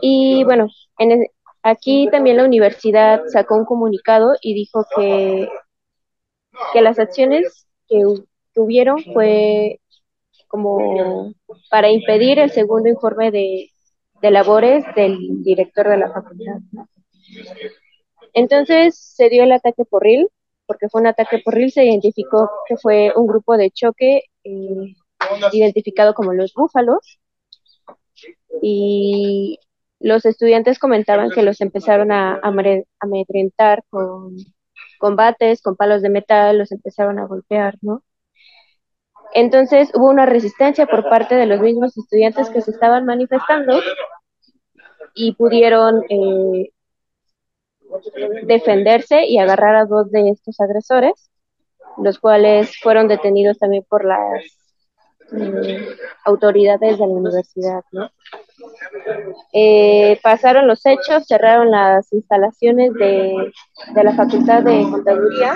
y 0.01 0.43
bueno, 0.43 0.67
en, 0.97 1.25
Aquí 1.63 2.09
también 2.11 2.35
la 2.37 2.43
universidad 2.43 3.21
sacó 3.27 3.55
un 3.55 3.63
comunicado 3.63 4.33
y 4.41 4.53
dijo 4.53 4.85
que, 4.97 5.47
que 6.73 6.81
las 6.81 6.99
acciones 6.99 7.67
que 7.87 8.03
tuvieron 8.53 9.01
fue 9.13 9.79
como 10.49 11.33
para 11.71 11.89
impedir 11.89 12.37
el 12.39 12.51
segundo 12.51 12.89
informe 12.89 13.31
de, 13.31 13.69
labores 14.31 14.83
del 14.95 15.43
director 15.43 15.87
de 15.89 15.97
la 15.97 16.11
facultad. 16.11 16.59
Entonces 18.33 18.97
se 18.97 19.29
dio 19.29 19.43
el 19.43 19.51
ataque 19.51 19.85
por 19.85 20.03
RIL, 20.03 20.27
porque 20.65 20.89
fue 20.89 21.01
un 21.01 21.07
ataque 21.07 21.39
por 21.43 21.53
RIL, 21.53 21.71
se 21.71 21.85
identificó 21.85 22.49
que 22.67 22.77
fue 22.77 23.13
un 23.15 23.27
grupo 23.27 23.57
de 23.57 23.71
choque 23.71 24.23
eh, 24.43 24.95
identificado 25.51 26.13
como 26.13 26.33
los 26.33 26.53
búfalos, 26.53 27.19
y 28.61 29.59
los 29.99 30.25
estudiantes 30.25 30.79
comentaban 30.79 31.29
que 31.31 31.43
los 31.43 31.61
empezaron 31.61 32.11
a, 32.11 32.39
amedrentar 32.99 33.83
con 33.89 34.35
combates, 34.99 35.61
con 35.61 35.75
palos 35.75 36.01
de 36.01 36.09
metal, 36.09 36.57
los 36.57 36.71
empezaron 36.71 37.19
a 37.19 37.25
golpear, 37.25 37.75
¿no? 37.81 38.03
Entonces 39.33 39.91
hubo 39.95 40.09
una 40.09 40.25
resistencia 40.25 40.85
por 40.85 41.09
parte 41.09 41.35
de 41.35 41.47
los 41.47 41.59
mismos 41.59 41.97
estudiantes 41.97 42.49
que 42.49 42.61
se 42.61 42.71
estaban 42.71 43.05
manifestando 43.05 43.79
y 45.13 45.33
pudieron 45.33 46.03
eh, 46.09 46.71
defenderse 48.43 49.25
y 49.25 49.37
agarrar 49.37 49.75
a 49.75 49.85
dos 49.85 50.11
de 50.11 50.29
estos 50.29 50.59
agresores, 50.59 51.29
los 51.97 52.19
cuales 52.19 52.77
fueron 52.81 53.07
detenidos 53.07 53.57
también 53.59 53.85
por 53.87 54.05
las 54.05 54.43
eh, 55.31 55.87
autoridades 56.25 56.99
de 56.99 57.07
la 57.07 57.13
universidad. 57.13 57.83
Eh, 59.51 60.19
pasaron 60.21 60.67
los 60.67 60.85
hechos, 60.85 61.25
cerraron 61.27 61.71
las 61.71 62.11
instalaciones 62.13 62.93
de, 62.93 63.51
la 63.95 64.15
Facultad 64.15 64.63
de 64.63 64.83
Contaduría 64.89 65.55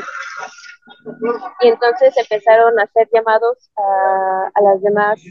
y 1.61 1.67
entonces 1.67 2.15
empezaron 2.17 2.79
a 2.79 2.83
hacer 2.83 3.07
llamados 3.13 3.69
a, 3.77 4.61
las 4.61 4.81
demás 4.81 5.21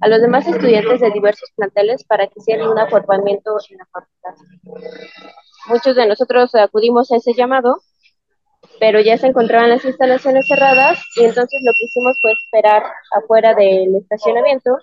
a 0.00 0.08
los 0.08 0.20
demás 0.20 0.46
estudiantes 0.46 1.00
de 1.00 1.10
diversos 1.10 1.50
planteles 1.56 2.04
para 2.04 2.26
que 2.26 2.34
hicieran 2.36 2.68
un 2.68 2.78
aformamiento 2.78 3.56
en 3.70 3.78
la 3.78 3.86
facultad. 3.86 4.34
Muchos 5.68 5.96
de 5.96 6.06
nosotros 6.06 6.54
acudimos 6.54 7.10
a 7.10 7.16
ese 7.16 7.32
llamado, 7.34 7.80
pero 8.78 9.00
ya 9.00 9.16
se 9.18 9.26
encontraban 9.26 9.70
las 9.70 9.84
instalaciones 9.84 10.46
cerradas 10.46 10.98
y 11.16 11.24
entonces 11.24 11.60
lo 11.64 11.72
que 11.72 11.84
hicimos 11.84 12.18
fue 12.20 12.32
esperar 12.32 12.82
afuera 13.12 13.54
del 13.54 13.96
estacionamiento 13.96 14.78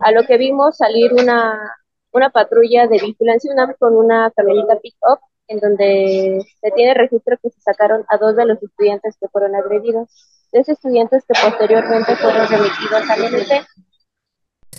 a 0.00 0.12
lo 0.12 0.24
que 0.24 0.36
vimos 0.36 0.76
salir 0.76 1.12
una, 1.12 1.74
una 2.12 2.30
patrulla 2.30 2.86
de 2.86 2.98
vigilancia 2.98 3.52
con 3.78 3.96
una 3.96 4.30
camioneta 4.30 4.78
pick-up 4.80 5.18
en 5.48 5.60
donde 5.60 6.40
se 6.60 6.70
tiene 6.72 6.94
registro 6.94 7.36
que 7.42 7.50
se 7.50 7.60
sacaron 7.60 8.04
a 8.08 8.16
dos 8.18 8.36
de 8.36 8.46
los 8.46 8.62
estudiantes 8.62 9.16
que 9.20 9.28
fueron 9.28 9.54
agredidos. 9.54 10.08
Tres 10.50 10.68
estudiantes 10.68 11.24
que 11.24 11.34
posteriormente 11.40 12.16
fueron 12.16 12.48
remitidos 12.48 13.10
al 13.10 13.24
MP. 13.24 13.66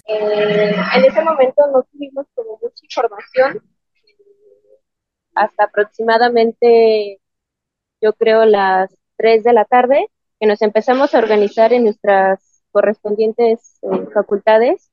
Eh, 0.08 0.76
en 0.96 1.06
ese 1.06 1.22
momento 1.22 1.68
no 1.72 1.84
tuvimos 1.92 2.26
como 2.34 2.58
mucha 2.62 2.84
información. 2.84 3.62
Hasta 5.36 5.66
aproximadamente, 5.66 7.20
yo 8.02 8.14
creo, 8.14 8.46
las 8.46 8.96
3 9.18 9.44
de 9.44 9.54
la 9.54 9.66
tarde, 9.66 10.08
que 10.40 10.48
nos 10.48 10.62
empezamos 10.62 11.14
a 11.14 11.20
organizar 11.20 11.74
en 11.74 11.84
nuestras 11.84 12.64
correspondientes 12.72 13.80
eh, 13.82 14.08
facultades. 14.14 14.92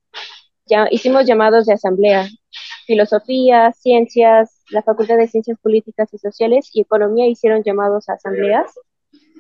Ya 0.67 0.89
hicimos 0.91 1.27
llamados 1.27 1.67
de 1.67 1.75
asamblea, 1.75 2.27
filosofía, 2.87 3.73
ciencias, 3.73 4.63
la 4.71 4.83
Facultad 4.83 5.17
de 5.17 5.29
Ciencias 5.29 5.59
Políticas 5.61 6.13
y 6.13 6.19
Sociales 6.19 6.71
y 6.73 6.83
Economía 6.83 7.27
hicieron 7.27 7.63
llamados 7.63 8.09
a 8.09 8.15
asambleas 8.15 8.73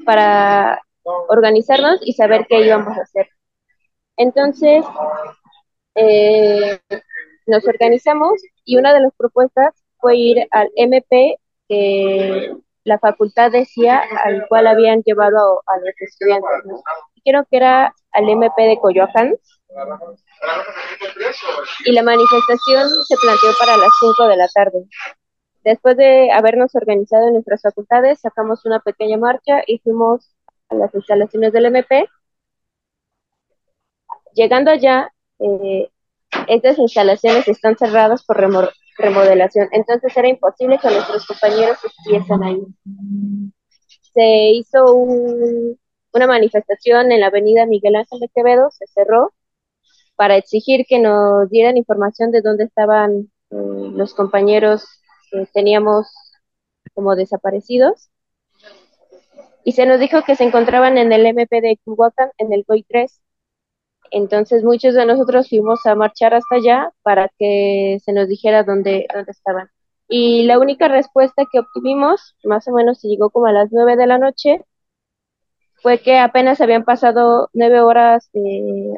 para 0.05 0.81
organizarnos 1.29 2.01
y 2.03 2.13
saber 2.13 2.47
qué 2.49 2.61
íbamos 2.61 2.97
a 2.97 3.03
hacer. 3.03 3.29
Entonces, 4.17 4.85
eh, 5.95 6.79
nos 7.47 7.66
organizamos 7.66 8.43
y 8.65 8.77
una 8.77 8.93
de 8.95 9.01
las 9.01 9.12
propuestas 9.16 9.75
fue 9.99 10.16
ir 10.16 10.47
al 10.51 10.71
MP 10.77 11.39
que 11.69 12.53
la 12.85 12.99
facultad 12.99 13.51
decía 13.51 14.03
al 14.25 14.47
cual 14.49 14.66
habían 14.66 15.03
llevado 15.03 15.62
a, 15.66 15.77
los 15.79 15.95
estudiantes. 16.01 16.51
Creo 17.25 17.47
que 17.51 17.57
era 17.57 17.95
al 18.12 18.29
MP 18.29 18.62
de 18.62 18.79
Coyoacán, 18.79 19.35
y 21.85 21.93
la 21.93 22.03
manifestación 22.03 22.89
se 23.07 23.16
planteó 23.16 23.51
para 23.59 23.77
las 23.77 23.91
5 24.01 24.29
de 24.29 24.37
la 24.37 24.49
tarde. 24.49 24.85
Después 25.65 25.97
de 25.97 26.31
habernos 26.31 26.75
organizado 26.75 27.27
en 27.29 27.35
nuestras 27.35 27.62
facultades, 27.62 28.21
sacamos 28.21 28.65
una 28.66 28.81
pequeña 28.81 29.16
marcha 29.16 29.62
y 29.66 29.79
fuimos 29.79 30.35
a 30.69 30.75
las 30.75 30.95
instalaciones 30.95 31.53
del 31.53 31.66
MP. 31.66 32.07
Llegando 34.35 34.71
allá, 34.71 35.14
eh, 35.39 35.90
estas 36.48 36.78
instalaciones 36.78 37.48
están 37.48 37.77
cerradas 37.77 38.24
por 38.24 38.36
remodelación, 38.98 39.69
entonces 39.73 40.16
era 40.16 40.28
imposible 40.28 40.78
que 40.78 40.90
nuestros 40.90 41.27
compañeros 41.27 41.78
estuviesen 41.85 42.43
ahí. 42.43 42.61
Se 44.12 44.51
hizo 44.51 44.85
una 44.94 46.27
manifestación 46.27 47.12
en 47.12 47.20
la 47.20 47.27
avenida 47.27 47.66
Miguel 47.66 47.97
Ángel 47.97 48.20
de 48.20 48.28
Quevedo, 48.35 48.70
se 48.70 48.86
cerró 48.86 49.32
para 50.16 50.36
exigir 50.36 50.86
que 50.89 50.98
nos 50.98 51.48
dieran 51.51 51.77
información 51.77 52.31
de 52.31 52.40
dónde 52.40 52.65
estaban 52.65 53.31
eh, 53.51 53.56
los 53.94 54.15
compañeros 54.15 54.86
que 55.31 55.47
teníamos 55.52 56.06
como 56.94 57.16
desaparecidos. 57.16 58.11
Y 59.65 59.73
se 59.73 59.86
nos 59.86 59.98
dijo 59.98 60.23
que 60.23 60.36
se 60.36 60.44
encontraban 60.44 60.98
en 60.98 61.12
el 61.12 61.27
MP 61.27 61.61
de 61.61 61.78
Culhuacán, 61.85 62.31
en 62.39 62.52
el 62.52 62.65
COI 62.66 62.85
3. 62.85 63.20
Entonces 64.15 64.62
muchos 64.62 64.95
de 64.95 65.07
nosotros 65.07 65.49
fuimos 65.49 65.85
a 65.86 65.97
marchar 65.97 66.35
hasta 66.35 66.55
allá 66.55 66.93
para 67.03 67.28
que 67.36 67.99
se 68.05 68.12
nos 68.12 68.28
dijera 68.28 68.62
dónde, 68.62 69.09
dónde 69.12 69.32
estaban. 69.32 69.69
Y 70.09 70.45
la 70.45 70.61
única 70.61 70.86
respuesta 70.86 71.43
que 71.51 71.59
obtuvimos, 71.59 72.36
más 72.45 72.69
o 72.69 72.73
menos 72.73 73.01
se 73.01 73.09
llegó 73.09 73.31
como 73.31 73.47
a 73.47 73.53
las 73.53 73.73
nueve 73.73 73.97
de 73.97 74.07
la 74.07 74.19
noche, 74.19 74.65
fue 75.82 75.99
que 75.99 76.16
apenas 76.16 76.61
habían 76.61 76.85
pasado 76.85 77.51
nueve 77.55 77.81
horas 77.81 78.31
de 78.32 78.97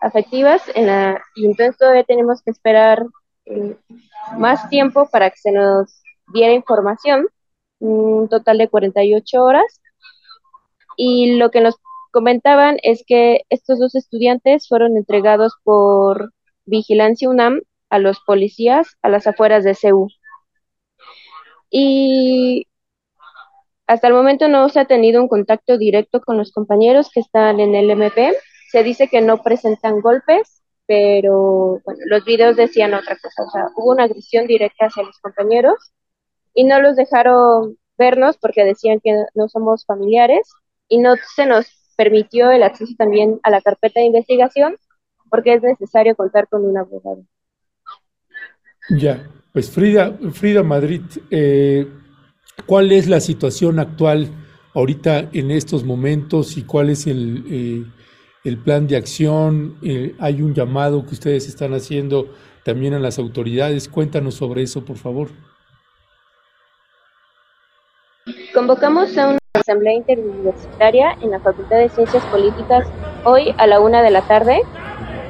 afectivas 0.00 0.62
en 0.74 0.86
la, 0.86 1.22
y 1.36 1.44
entonces 1.44 1.76
todavía 1.76 2.04
tenemos 2.04 2.40
que 2.40 2.50
esperar 2.50 3.04
eh, 3.44 3.76
más 4.38 4.70
tiempo 4.70 5.10
para 5.10 5.28
que 5.28 5.36
se 5.36 5.52
nos 5.52 6.00
diera 6.32 6.54
información, 6.54 7.28
un 7.80 8.30
total 8.30 8.56
de 8.56 8.68
48 8.68 9.42
horas. 9.42 9.82
Y 10.96 11.36
lo 11.36 11.50
que 11.50 11.60
nos 11.60 11.76
comentaban 12.10 12.78
es 12.82 13.04
que 13.06 13.42
estos 13.50 13.78
dos 13.78 13.94
estudiantes 13.94 14.68
fueron 14.68 14.96
entregados 14.96 15.54
por 15.64 16.32
Vigilancia 16.66 17.28
UNAM 17.30 17.62
a 17.90 17.98
los 17.98 18.20
policías 18.26 18.96
a 19.02 19.08
las 19.08 19.26
afueras 19.26 19.64
de 19.64 19.74
CEU. 19.74 20.08
Y 21.70 22.66
hasta 23.86 24.08
el 24.08 24.14
momento 24.14 24.48
no 24.48 24.68
se 24.68 24.80
ha 24.80 24.84
tenido 24.84 25.20
un 25.22 25.28
contacto 25.28 25.78
directo 25.78 26.20
con 26.20 26.36
los 26.36 26.52
compañeros 26.52 27.10
que 27.12 27.20
están 27.20 27.60
en 27.60 27.74
el 27.74 27.90
MP. 27.90 28.34
Se 28.70 28.82
dice 28.82 29.08
que 29.08 29.22
no 29.22 29.42
presentan 29.42 30.00
golpes, 30.00 30.62
pero 30.86 31.80
bueno, 31.84 32.00
los 32.06 32.24
videos 32.24 32.56
decían 32.56 32.94
otra 32.94 33.16
cosa. 33.16 33.44
O 33.44 33.50
sea, 33.50 33.66
hubo 33.76 33.92
una 33.92 34.04
agresión 34.04 34.46
directa 34.46 34.86
hacia 34.86 35.04
los 35.04 35.18
compañeros 35.20 35.92
y 36.54 36.64
no 36.64 36.80
los 36.80 36.96
dejaron 36.96 37.78
vernos 37.96 38.36
porque 38.38 38.64
decían 38.64 39.00
que 39.02 39.12
no 39.34 39.48
somos 39.48 39.84
familiares 39.86 40.48
y 40.88 40.98
no 40.98 41.14
se 41.36 41.46
nos 41.46 41.66
permitió 41.98 42.52
el 42.52 42.62
acceso 42.62 42.94
también 42.96 43.40
a 43.42 43.50
la 43.50 43.60
carpeta 43.60 43.98
de 43.98 44.06
investigación 44.06 44.76
porque 45.28 45.54
es 45.54 45.62
necesario 45.62 46.14
contar 46.14 46.46
con 46.48 46.64
un 46.64 46.78
abogado. 46.78 47.24
Ya, 48.90 49.28
pues 49.52 49.68
Frida, 49.68 50.16
Frida 50.32 50.62
Madrid, 50.62 51.02
eh, 51.30 51.88
¿cuál 52.66 52.92
es 52.92 53.08
la 53.08 53.18
situación 53.18 53.80
actual 53.80 54.28
ahorita 54.74 55.28
en 55.32 55.50
estos 55.50 55.82
momentos 55.82 56.56
y 56.56 56.62
cuál 56.62 56.90
es 56.90 57.08
el, 57.08 57.44
eh, 57.50 57.84
el 58.44 58.58
plan 58.58 58.86
de 58.86 58.96
acción? 58.96 59.76
Eh, 59.82 60.14
¿Hay 60.20 60.40
un 60.40 60.54
llamado 60.54 61.04
que 61.04 61.14
ustedes 61.14 61.48
están 61.48 61.74
haciendo 61.74 62.32
también 62.64 62.94
a 62.94 63.00
las 63.00 63.18
autoridades? 63.18 63.88
Cuéntanos 63.88 64.36
sobre 64.36 64.62
eso, 64.62 64.84
por 64.84 64.98
favor. 64.98 65.30
Convocamos 68.54 69.18
a 69.18 69.30
una 69.30 69.38
asamblea 69.58 69.94
interuniversitaria 69.94 71.16
en 71.22 71.30
la 71.30 71.40
Facultad 71.40 71.78
de 71.78 71.88
Ciencias 71.88 72.24
Políticas 72.26 72.86
hoy 73.24 73.54
a 73.58 73.66
la 73.66 73.80
una 73.80 74.02
de 74.02 74.10
la 74.10 74.22
tarde. 74.22 74.60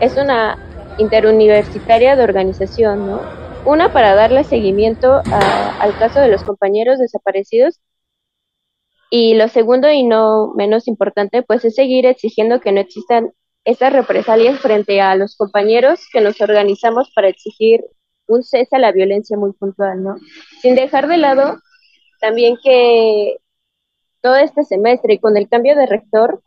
Es 0.01 0.17
una 0.17 0.59
interuniversitaria 0.99 2.17
de 2.17 2.23
organización, 2.23 3.07
¿no? 3.07 3.21
Una 3.65 3.93
para 3.93 4.15
darle 4.15 4.45
seguimiento 4.45 5.21
al 5.81 5.99
caso 5.99 6.21
de 6.21 6.29
los 6.29 6.43
compañeros 6.45 6.99
desaparecidos 6.99 7.81
y 9.11 9.35
lo 9.35 9.49
segundo 9.49 9.91
y 9.91 10.03
no 10.03 10.53
menos 10.55 10.87
importante, 10.87 11.43
pues 11.43 11.65
es 11.65 11.75
seguir 11.75 12.07
exigiendo 12.07 12.61
que 12.61 12.73
no 12.73 12.81
existan 12.81 13.33
esas 13.65 13.93
represalias 13.93 14.61
frente 14.61 15.01
a 15.01 15.15
los 15.17 15.37
compañeros 15.37 16.01
que 16.13 16.21
nos 16.21 16.41
organizamos 16.41 17.11
para 17.15 17.29
exigir 17.29 17.85
un 18.27 18.43
cese 18.43 18.77
a 18.77 18.79
la 18.79 18.93
violencia 18.93 19.37
muy 19.37 19.53
puntual, 19.53 20.03
¿no? 20.03 20.17
Sin 20.61 20.75
dejar 20.75 21.09
de 21.09 21.17
lado 21.17 21.59
también 22.21 22.57
que 22.63 23.37
todo 24.21 24.37
este 24.37 24.65
semestre 24.65 25.15
y 25.15 25.19
con 25.19 25.37
el 25.37 25.49
cambio 25.49 25.77
de 25.77 25.87
rector 25.87 26.43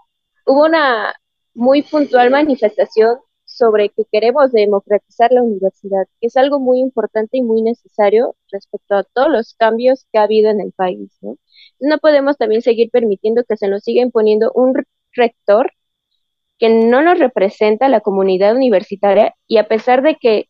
hubo 0.45 0.65
una 0.65 1.13
muy 1.53 1.81
puntual 1.83 2.29
manifestación 2.31 3.17
sobre 3.45 3.89
que 3.89 4.03
queremos 4.11 4.51
democratizar 4.51 5.31
la 5.31 5.43
universidad, 5.43 6.07
que 6.19 6.27
es 6.27 6.37
algo 6.37 6.59
muy 6.59 6.79
importante 6.79 7.37
y 7.37 7.41
muy 7.41 7.61
necesario 7.61 8.35
respecto 8.51 8.95
a 8.95 9.03
todos 9.03 9.29
los 9.29 9.55
cambios 9.55 10.05
que 10.11 10.19
ha 10.19 10.23
habido 10.23 10.49
en 10.49 10.61
el 10.61 10.71
país. 10.71 11.17
No, 11.21 11.37
no 11.79 11.97
podemos 11.99 12.37
también 12.37 12.61
seguir 12.61 12.89
permitiendo 12.91 13.43
que 13.43 13.57
se 13.57 13.67
nos 13.67 13.83
siga 13.83 14.01
imponiendo 14.01 14.51
un 14.55 14.73
rector 15.13 15.71
que 16.59 16.69
no 16.69 17.01
nos 17.01 17.19
representa 17.19 17.89
la 17.89 18.01
comunidad 18.01 18.55
universitaria 18.55 19.35
y 19.47 19.57
a 19.57 19.67
pesar 19.67 20.01
de 20.01 20.15
que 20.15 20.47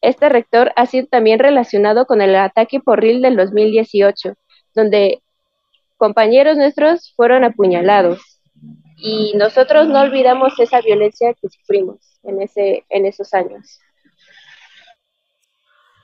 este 0.00 0.28
rector 0.28 0.72
ha 0.76 0.86
sido 0.86 1.06
también 1.08 1.38
relacionado 1.38 2.06
con 2.06 2.20
el 2.20 2.36
ataque 2.36 2.80
porril 2.80 3.22
del 3.22 3.36
2018, 3.36 4.34
donde 4.74 5.22
compañeros 5.98 6.56
nuestros 6.56 7.12
fueron 7.14 7.44
apuñalados 7.44 8.40
y 8.96 9.34
nosotros 9.36 9.88
no 9.88 10.00
olvidamos 10.00 10.58
esa 10.58 10.80
violencia 10.80 11.34
que 11.34 11.48
sufrimos 11.48 12.18
en, 12.22 12.40
ese, 12.42 12.84
en 12.88 13.06
esos 13.06 13.34
años. 13.34 13.80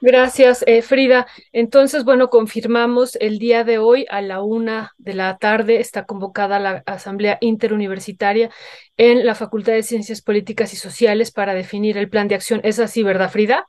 Gracias, 0.01 0.63
eh, 0.67 0.83
Frida. 0.83 1.27
Entonces, 1.51 2.05
bueno, 2.05 2.29
confirmamos 2.29 3.17
el 3.17 3.39
día 3.39 3.65
de 3.65 3.79
hoy 3.79 4.05
a 4.11 4.21
la 4.21 4.43
una 4.43 4.93
de 4.99 5.15
la 5.15 5.39
tarde 5.39 5.81
está 5.81 6.05
convocada 6.05 6.59
la 6.59 6.83
Asamblea 6.85 7.39
Interuniversitaria 7.41 8.51
en 8.99 9.25
la 9.25 9.35
Facultad 9.35 9.73
de 9.73 9.83
Ciencias 9.83 10.21
Políticas 10.21 10.75
y 10.75 10.77
Sociales 10.77 11.31
para 11.31 11.55
definir 11.55 11.97
el 11.97 12.11
plan 12.11 12.29
de 12.29 12.35
acción. 12.35 12.61
¿Es 12.65 12.81
así, 12.81 13.03
verdad, 13.03 13.31
Frida? 13.31 13.67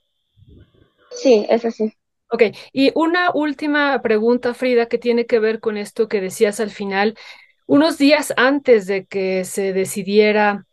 Sí, 1.11 1.45
es 1.49 1.63
así. 1.63 1.93
Ok, 2.35 2.43
y 2.73 2.91
una 2.95 3.31
última 3.33 4.01
pregunta, 4.01 4.53
Frida, 4.53 4.87
que 4.87 4.97
tiene 4.97 5.25
que 5.25 5.39
ver 5.39 5.61
con 5.61 5.77
esto 5.77 6.09
que 6.09 6.19
decías 6.19 6.59
al 6.59 6.69
final. 6.69 7.17
Unos 7.65 7.97
días 7.97 8.33
antes 8.35 8.87
de 8.87 9.05
que 9.05 9.45
se 9.45 9.71
decidiera 9.71 10.65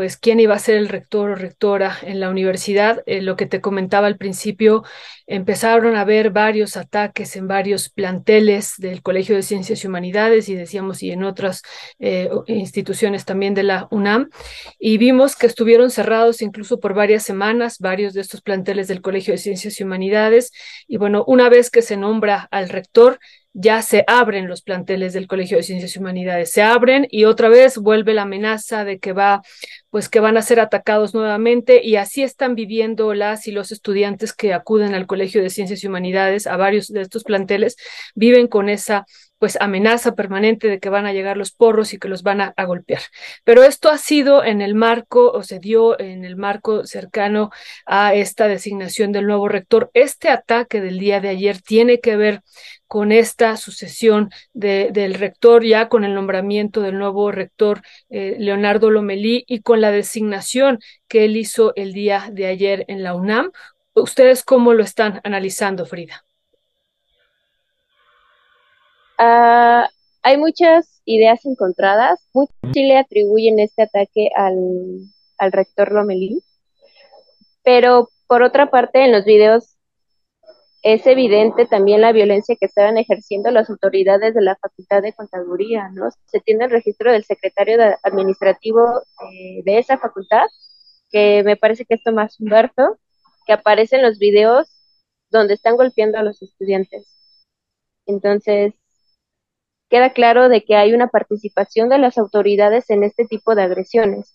pues 0.00 0.16
quién 0.16 0.40
iba 0.40 0.54
a 0.54 0.58
ser 0.58 0.76
el 0.76 0.88
rector 0.88 1.28
o 1.28 1.34
rectora 1.34 1.94
en 2.00 2.20
la 2.20 2.30
universidad. 2.30 3.02
Eh, 3.04 3.20
lo 3.20 3.36
que 3.36 3.44
te 3.44 3.60
comentaba 3.60 4.06
al 4.06 4.16
principio, 4.16 4.82
empezaron 5.26 5.94
a 5.94 6.00
haber 6.00 6.30
varios 6.30 6.78
ataques 6.78 7.36
en 7.36 7.46
varios 7.46 7.90
planteles 7.90 8.76
del 8.78 9.02
Colegio 9.02 9.36
de 9.36 9.42
Ciencias 9.42 9.84
y 9.84 9.88
Humanidades 9.88 10.48
y 10.48 10.54
decíamos 10.54 11.02
y 11.02 11.10
en 11.10 11.22
otras 11.22 11.60
eh, 11.98 12.30
instituciones 12.46 13.26
también 13.26 13.52
de 13.52 13.62
la 13.62 13.88
UNAM 13.90 14.30
y 14.78 14.96
vimos 14.96 15.36
que 15.36 15.46
estuvieron 15.46 15.90
cerrados 15.90 16.40
incluso 16.40 16.80
por 16.80 16.94
varias 16.94 17.22
semanas 17.22 17.76
varios 17.78 18.14
de 18.14 18.22
estos 18.22 18.40
planteles 18.40 18.88
del 18.88 19.02
Colegio 19.02 19.34
de 19.34 19.38
Ciencias 19.38 19.78
y 19.78 19.84
Humanidades 19.84 20.50
y 20.88 20.96
bueno, 20.96 21.24
una 21.26 21.50
vez 21.50 21.70
que 21.70 21.82
se 21.82 21.98
nombra 21.98 22.48
al 22.50 22.70
rector, 22.70 23.20
ya 23.52 23.82
se 23.82 24.04
abren 24.06 24.48
los 24.48 24.62
planteles 24.62 25.12
del 25.12 25.26
Colegio 25.26 25.56
de 25.56 25.62
Ciencias 25.62 25.96
y 25.96 25.98
Humanidades, 25.98 26.52
se 26.52 26.62
abren 26.62 27.06
y 27.10 27.24
otra 27.24 27.48
vez 27.48 27.78
vuelve 27.78 28.14
la 28.14 28.22
amenaza 28.22 28.84
de 28.84 28.98
que 28.98 29.12
va, 29.12 29.42
pues 29.90 30.08
que 30.08 30.20
van 30.20 30.36
a 30.36 30.42
ser 30.42 30.60
atacados 30.60 31.14
nuevamente 31.14 31.84
y 31.84 31.96
así 31.96 32.22
están 32.22 32.54
viviendo 32.54 33.12
las 33.14 33.48
y 33.48 33.52
los 33.52 33.72
estudiantes 33.72 34.32
que 34.32 34.52
acuden 34.52 34.94
al 34.94 35.06
Colegio 35.06 35.42
de 35.42 35.50
Ciencias 35.50 35.82
y 35.82 35.88
Humanidades 35.88 36.46
a 36.46 36.56
varios 36.56 36.88
de 36.88 37.02
estos 37.02 37.24
planteles, 37.24 37.76
viven 38.14 38.46
con 38.46 38.68
esa 38.68 39.04
pues 39.40 39.56
amenaza 39.58 40.14
permanente 40.14 40.68
de 40.68 40.78
que 40.80 40.90
van 40.90 41.06
a 41.06 41.14
llegar 41.14 41.38
los 41.38 41.50
porros 41.50 41.94
y 41.94 41.98
que 41.98 42.08
los 42.08 42.22
van 42.22 42.42
a, 42.42 42.54
golpear. 42.66 43.00
Pero 43.42 43.64
esto 43.64 43.88
ha 43.88 43.96
sido 43.96 44.44
en 44.44 44.60
el 44.60 44.74
marco, 44.74 45.32
o 45.32 45.42
se 45.42 45.58
dio 45.58 45.98
en 45.98 46.26
el 46.26 46.36
marco 46.36 46.84
cercano 46.84 47.50
a 47.86 48.14
esta 48.14 48.48
designación 48.48 49.12
del 49.12 49.26
nuevo 49.26 49.48
rector. 49.48 49.90
Este 49.94 50.28
ataque 50.28 50.82
del 50.82 50.98
día 50.98 51.20
de 51.20 51.30
ayer 51.30 51.62
tiene 51.62 52.00
que 52.00 52.16
ver 52.16 52.42
con 52.86 53.12
esta 53.12 53.56
sucesión 53.56 54.28
del 54.52 55.14
rector, 55.14 55.64
ya 55.64 55.88
con 55.88 56.04
el 56.04 56.14
nombramiento 56.14 56.82
del 56.82 56.98
nuevo 56.98 57.32
rector 57.32 57.80
eh, 58.10 58.36
Leonardo 58.38 58.90
Lomelí 58.90 59.44
y 59.46 59.62
con 59.62 59.80
la 59.80 59.90
designación 59.90 60.80
que 61.08 61.24
él 61.24 61.38
hizo 61.38 61.72
el 61.76 61.94
día 61.94 62.28
de 62.30 62.46
ayer 62.46 62.84
en 62.88 63.02
la 63.02 63.14
UNAM. 63.14 63.52
¿Ustedes 63.94 64.44
cómo 64.44 64.74
lo 64.74 64.82
están 64.82 65.22
analizando, 65.24 65.86
Frida? 65.86 66.24
Uh, 69.20 69.86
hay 70.22 70.38
muchas 70.38 71.02
ideas 71.04 71.44
encontradas. 71.44 72.26
Muchos 72.32 72.54
sí 72.72 72.84
le 72.84 72.96
atribuyen 72.96 73.58
este 73.60 73.82
ataque 73.82 74.30
al, 74.34 74.56
al 75.38 75.52
rector 75.52 75.92
Lomelí, 75.92 76.42
pero 77.62 78.08
por 78.26 78.42
otra 78.42 78.70
parte, 78.70 79.04
en 79.04 79.12
los 79.12 79.24
videos 79.24 79.76
es 80.82 81.06
evidente 81.06 81.66
también 81.66 82.00
la 82.00 82.12
violencia 82.12 82.56
que 82.58 82.64
estaban 82.64 82.96
ejerciendo 82.96 83.50
las 83.50 83.68
autoridades 83.68 84.34
de 84.34 84.40
la 84.40 84.56
Facultad 84.56 85.02
de 85.02 85.12
Contaduría, 85.12 85.90
¿no? 85.92 86.08
Se 86.26 86.40
tiene 86.40 86.64
el 86.64 86.70
registro 86.70 87.12
del 87.12 87.24
secretario 87.24 87.76
administrativo 88.02 89.02
eh, 89.32 89.62
de 89.64 89.78
esa 89.78 89.98
facultad, 89.98 90.46
que 91.10 91.42
me 91.44 91.56
parece 91.56 91.84
que 91.84 91.94
es 91.94 92.02
Tomás 92.02 92.40
Humberto, 92.40 92.98
que 93.46 93.52
aparece 93.52 93.96
en 93.96 94.02
los 94.02 94.18
videos 94.18 94.68
donde 95.30 95.54
están 95.54 95.76
golpeando 95.76 96.18
a 96.18 96.22
los 96.22 96.40
estudiantes. 96.40 97.08
Entonces, 98.06 98.74
queda 99.90 100.10
claro 100.10 100.48
de 100.48 100.64
que 100.64 100.76
hay 100.76 100.94
una 100.94 101.08
participación 101.08 101.88
de 101.90 101.98
las 101.98 102.16
autoridades 102.16 102.88
en 102.88 103.04
este 103.04 103.26
tipo 103.26 103.54
de 103.54 103.62
agresiones 103.62 104.34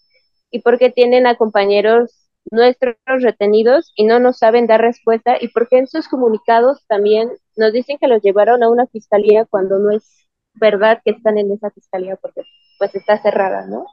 y 0.52 0.60
porque 0.60 0.92
tienen 0.92 1.26
a 1.26 1.36
compañeros 1.36 2.30
nuestros 2.52 2.96
retenidos 3.08 3.92
y 3.96 4.06
no 4.06 4.20
nos 4.20 4.38
saben 4.38 4.68
dar 4.68 4.82
respuesta 4.82 5.38
y 5.40 5.48
porque 5.48 5.80
en 5.80 5.88
sus 5.88 6.08
comunicados 6.08 6.86
también 6.88 7.30
nos 7.56 7.74
dicen 7.74 7.98
que 7.98 8.08
los 8.08 8.22
llevaron 8.22 8.62
a 8.62 8.70
una 8.70 8.86
fiscalía 8.86 9.46
cuando 9.46 9.80
no 9.80 9.92
es 9.92 10.28
verdad 10.54 11.02
que 11.04 11.12
están 11.12 11.38
en 11.38 11.52
esa 11.52 11.72
fiscalía 11.72 12.16
porque 12.18 12.42
pues 12.78 12.94
está 12.94 13.22
cerrada, 13.22 13.66
¿no? 13.66 13.86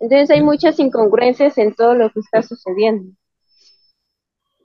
Entonces 0.00 0.30
hay 0.30 0.42
muchas 0.42 0.78
incongruencias 0.78 1.58
en 1.58 1.74
todo 1.74 1.94
lo 1.94 2.10
que 2.10 2.20
está 2.20 2.42
sucediendo. 2.42 3.12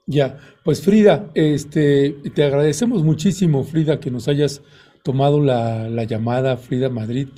Ya, 0.06 0.38
pues 0.64 0.82
Frida, 0.82 1.30
este, 1.34 2.10
te 2.34 2.44
agradecemos 2.44 3.02
muchísimo, 3.02 3.64
Frida, 3.64 4.00
que 4.00 4.10
nos 4.10 4.28
hayas 4.28 4.62
tomado 5.04 5.40
la, 5.40 6.04
llamada 6.04 6.56
Frida 6.56 6.88
Madrid 6.88 7.28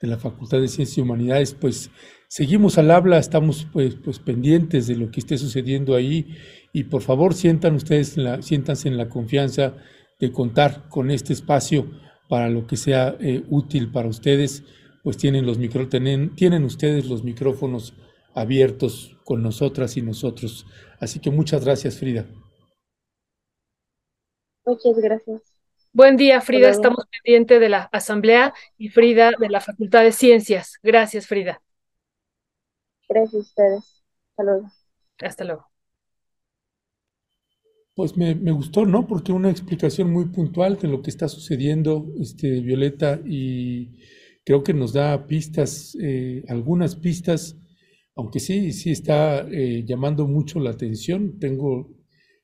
de 0.00 0.08
la 0.08 0.16
Facultad 0.16 0.60
de 0.60 0.68
Ciencias 0.68 0.96
y 0.96 1.00
Humanidades, 1.02 1.54
pues 1.54 1.90
seguimos 2.28 2.78
al 2.78 2.90
habla, 2.90 3.18
estamos 3.18 3.66
pues, 3.72 3.96
pues 3.96 4.20
pendientes 4.20 4.86
de 4.86 4.96
lo 4.96 5.10
que 5.10 5.20
esté 5.20 5.36
sucediendo 5.36 5.94
ahí 5.94 6.36
y 6.72 6.84
por 6.84 7.02
favor 7.02 7.34
sientan 7.34 7.74
ustedes, 7.74 8.16
la, 8.16 8.40
siéntanse 8.40 8.88
en 8.88 8.96
la 8.96 9.08
confianza 9.08 9.74
de 10.20 10.32
contar 10.32 10.88
con 10.88 11.10
este 11.10 11.32
espacio 11.32 11.90
para 12.28 12.48
lo 12.48 12.66
que 12.66 12.76
sea 12.76 13.16
eh, 13.20 13.42
útil 13.50 13.90
para 13.90 14.08
ustedes, 14.08 14.62
pues 15.02 15.16
tienen, 15.16 15.44
los 15.44 15.58
micro, 15.58 15.88
tienen, 15.88 16.36
tienen 16.36 16.64
ustedes 16.64 17.06
los 17.06 17.24
micrófonos 17.24 17.94
abiertos 18.34 19.16
con 19.24 19.42
nosotras 19.42 19.96
y 19.96 20.02
nosotros. 20.02 20.64
Así 21.00 21.18
que 21.18 21.32
muchas 21.32 21.64
gracias, 21.64 21.98
Frida. 21.98 22.26
Muchas 24.64 24.96
gracias. 24.96 25.59
Buen 25.92 26.16
día, 26.16 26.40
Frida. 26.40 26.70
Estamos 26.70 27.04
pendientes 27.10 27.60
de 27.60 27.68
la 27.68 27.82
Asamblea 27.90 28.54
y 28.78 28.90
Frida 28.90 29.32
de 29.40 29.48
la 29.48 29.60
Facultad 29.60 30.04
de 30.04 30.12
Ciencias. 30.12 30.78
Gracias, 30.84 31.26
Frida. 31.26 31.60
Gracias 33.08 33.34
a 33.34 33.38
ustedes. 33.38 34.04
Hasta 34.30 34.42
luego. 34.44 34.72
Hasta 35.18 35.44
luego. 35.44 35.66
Pues 37.94 38.16
me, 38.16 38.52
gustó, 38.52 38.86
¿no? 38.86 39.08
Porque 39.08 39.32
una 39.32 39.50
explicación 39.50 40.12
muy 40.12 40.26
puntual 40.26 40.78
de 40.78 40.86
lo 40.86 41.02
que 41.02 41.10
está 41.10 41.26
sucediendo, 41.26 42.06
este, 42.20 42.60
Violeta, 42.60 43.20
y 43.26 43.98
creo 44.44 44.62
que 44.62 44.72
nos 44.72 44.92
da 44.92 45.26
pistas, 45.26 45.96
eh, 46.00 46.44
algunas 46.46 46.94
pistas, 46.94 47.58
aunque 48.14 48.38
sí, 48.38 48.72
sí 48.72 48.92
está 48.92 49.40
eh, 49.50 49.84
llamando 49.84 50.28
mucho 50.28 50.60
la 50.60 50.70
atención. 50.70 51.40
Tengo, 51.40 51.90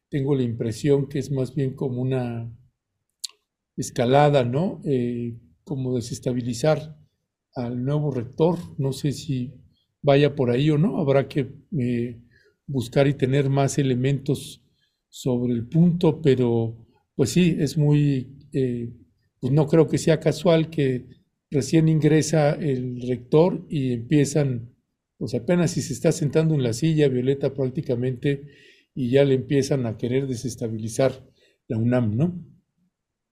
tengo 0.09 0.35
la 0.35 0.43
impresión 0.43 1.09
que 1.09 1.21
es 1.21 1.31
más 1.31 1.55
bien 1.55 1.77
como 1.77 2.03
una 2.03 2.53
escalada, 3.77 4.45
¿no? 4.45 4.81
Eh, 4.85 5.39
como 5.65 5.95
desestabilizar 5.95 6.97
al 7.55 7.85
nuevo 7.85 8.11
rector. 8.11 8.59
No 8.79 8.93
sé 8.93 9.13
si 9.13 9.55
vaya 10.03 10.35
por 10.35 10.51
ahí 10.51 10.71
o 10.71 10.79
no. 10.79 10.99
Habrá 10.99 11.29
que 11.29 11.53
buscar 12.67 13.07
y 13.07 13.15
tener 13.15 13.49
más 13.49 13.79
elementos 13.79 14.63
sobre 15.09 15.55
el 15.55 15.67
punto, 15.67 16.21
pero 16.21 16.77
pues 17.15 17.31
sí, 17.31 17.57
es 17.59 17.79
muy, 17.79 18.37
eh, 18.53 18.93
pues 19.41 19.53
no 19.53 19.67
creo 19.67 19.89
que 19.89 19.99
sea 19.99 20.21
casual 20.21 20.69
que 20.69 21.07
recién 21.51 21.89
ingresa 21.89 22.53
el 22.53 23.01
rector 23.09 23.67
y 23.71 23.93
empiezan, 23.93 24.75
pues 25.17 25.35
apenas 25.35 25.71
si 25.71 25.81
se 25.81 25.95
está 25.95 26.13
sentando 26.13 26.55
en 26.55 26.63
la 26.63 26.73
silla, 26.73 27.09
Violeta 27.09 27.55
prácticamente, 27.55 28.43
y 28.95 29.11
ya 29.11 29.25
le 29.25 29.35
empiezan 29.35 29.87
a 29.87 29.97
querer 29.97 30.27
desestabilizar 30.27 31.25
la 31.69 31.79
UNAM, 31.79 32.17
¿no? 32.17 32.56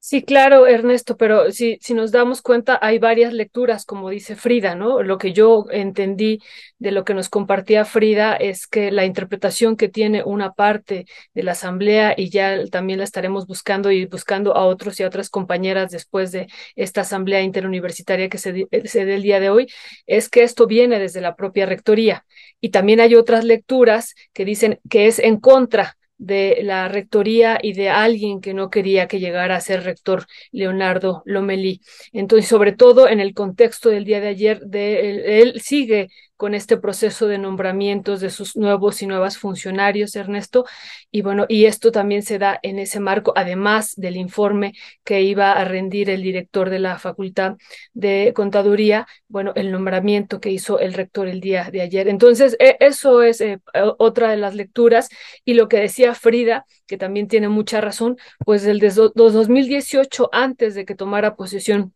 Sí, 0.06 0.22
claro, 0.22 0.66
Ernesto, 0.66 1.16
pero 1.16 1.50
si, 1.50 1.78
si 1.80 1.94
nos 1.94 2.12
damos 2.12 2.42
cuenta, 2.42 2.78
hay 2.82 2.98
varias 2.98 3.32
lecturas, 3.32 3.86
como 3.86 4.10
dice 4.10 4.36
Frida, 4.36 4.74
¿no? 4.74 5.02
Lo 5.02 5.16
que 5.16 5.32
yo 5.32 5.64
entendí 5.70 6.40
de 6.78 6.90
lo 6.92 7.06
que 7.06 7.14
nos 7.14 7.30
compartía 7.30 7.86
Frida 7.86 8.36
es 8.36 8.66
que 8.66 8.92
la 8.92 9.06
interpretación 9.06 9.78
que 9.78 9.88
tiene 9.88 10.22
una 10.22 10.52
parte 10.52 11.06
de 11.32 11.42
la 11.42 11.52
asamblea, 11.52 12.12
y 12.18 12.28
ya 12.28 12.66
también 12.66 12.98
la 12.98 13.04
estaremos 13.06 13.46
buscando 13.46 13.90
y 13.90 14.04
buscando 14.04 14.54
a 14.54 14.66
otros 14.66 15.00
y 15.00 15.04
a 15.04 15.06
otras 15.06 15.30
compañeras 15.30 15.90
después 15.90 16.32
de 16.32 16.48
esta 16.76 17.00
asamblea 17.00 17.40
interuniversitaria 17.40 18.28
que 18.28 18.36
se, 18.36 18.68
se 18.84 19.04
dé 19.06 19.14
el 19.14 19.22
día 19.22 19.40
de 19.40 19.48
hoy, 19.48 19.68
es 20.06 20.28
que 20.28 20.42
esto 20.42 20.66
viene 20.66 20.98
desde 20.98 21.22
la 21.22 21.34
propia 21.34 21.64
rectoría. 21.64 22.26
Y 22.60 22.68
también 22.68 23.00
hay 23.00 23.14
otras 23.14 23.42
lecturas 23.42 24.14
que 24.34 24.44
dicen 24.44 24.80
que 24.90 25.06
es 25.06 25.18
en 25.18 25.40
contra 25.40 25.96
de 26.18 26.60
la 26.62 26.88
rectoría 26.88 27.58
y 27.62 27.72
de 27.72 27.90
alguien 27.90 28.40
que 28.40 28.54
no 28.54 28.70
quería 28.70 29.08
que 29.08 29.20
llegara 29.20 29.56
a 29.56 29.60
ser 29.60 29.82
rector, 29.82 30.26
Leonardo 30.52 31.22
Lomelí. 31.24 31.80
Entonces, 32.12 32.48
sobre 32.48 32.72
todo 32.72 33.08
en 33.08 33.20
el 33.20 33.34
contexto 33.34 33.88
del 33.90 34.04
día 34.04 34.20
de 34.20 34.28
ayer, 34.28 34.60
de, 34.60 35.40
él 35.42 35.60
sigue 35.60 36.08
con 36.36 36.54
este 36.54 36.76
proceso 36.76 37.28
de 37.28 37.38
nombramientos 37.38 38.20
de 38.20 38.30
sus 38.30 38.56
nuevos 38.56 39.02
y 39.02 39.06
nuevas 39.06 39.38
funcionarios, 39.38 40.16
Ernesto. 40.16 40.64
Y 41.10 41.22
bueno, 41.22 41.46
y 41.48 41.66
esto 41.66 41.92
también 41.92 42.22
se 42.22 42.38
da 42.38 42.58
en 42.62 42.78
ese 42.78 43.00
marco, 43.00 43.32
además 43.36 43.94
del 43.96 44.16
informe 44.16 44.72
que 45.04 45.22
iba 45.22 45.52
a 45.52 45.64
rendir 45.64 46.10
el 46.10 46.22
director 46.22 46.70
de 46.70 46.78
la 46.80 46.98
Facultad 46.98 47.56
de 47.92 48.32
Contaduría, 48.34 49.06
bueno, 49.28 49.52
el 49.54 49.70
nombramiento 49.70 50.40
que 50.40 50.50
hizo 50.50 50.78
el 50.78 50.94
rector 50.94 51.28
el 51.28 51.40
día 51.40 51.70
de 51.70 51.82
ayer. 51.82 52.08
Entonces, 52.08 52.56
e, 52.58 52.76
eso 52.80 53.22
es 53.22 53.40
eh, 53.40 53.60
otra 53.98 54.30
de 54.30 54.36
las 54.36 54.54
lecturas. 54.54 55.08
Y 55.44 55.54
lo 55.54 55.68
que 55.68 55.78
decía 55.78 56.14
Frida, 56.14 56.66
que 56.86 56.96
también 56.98 57.28
tiene 57.28 57.48
mucha 57.48 57.80
razón, 57.80 58.16
pues 58.44 58.62
desde 58.62 58.90
2018, 59.14 60.28
antes 60.32 60.74
de 60.74 60.84
que 60.84 60.94
tomara 60.94 61.36
posesión 61.36 61.94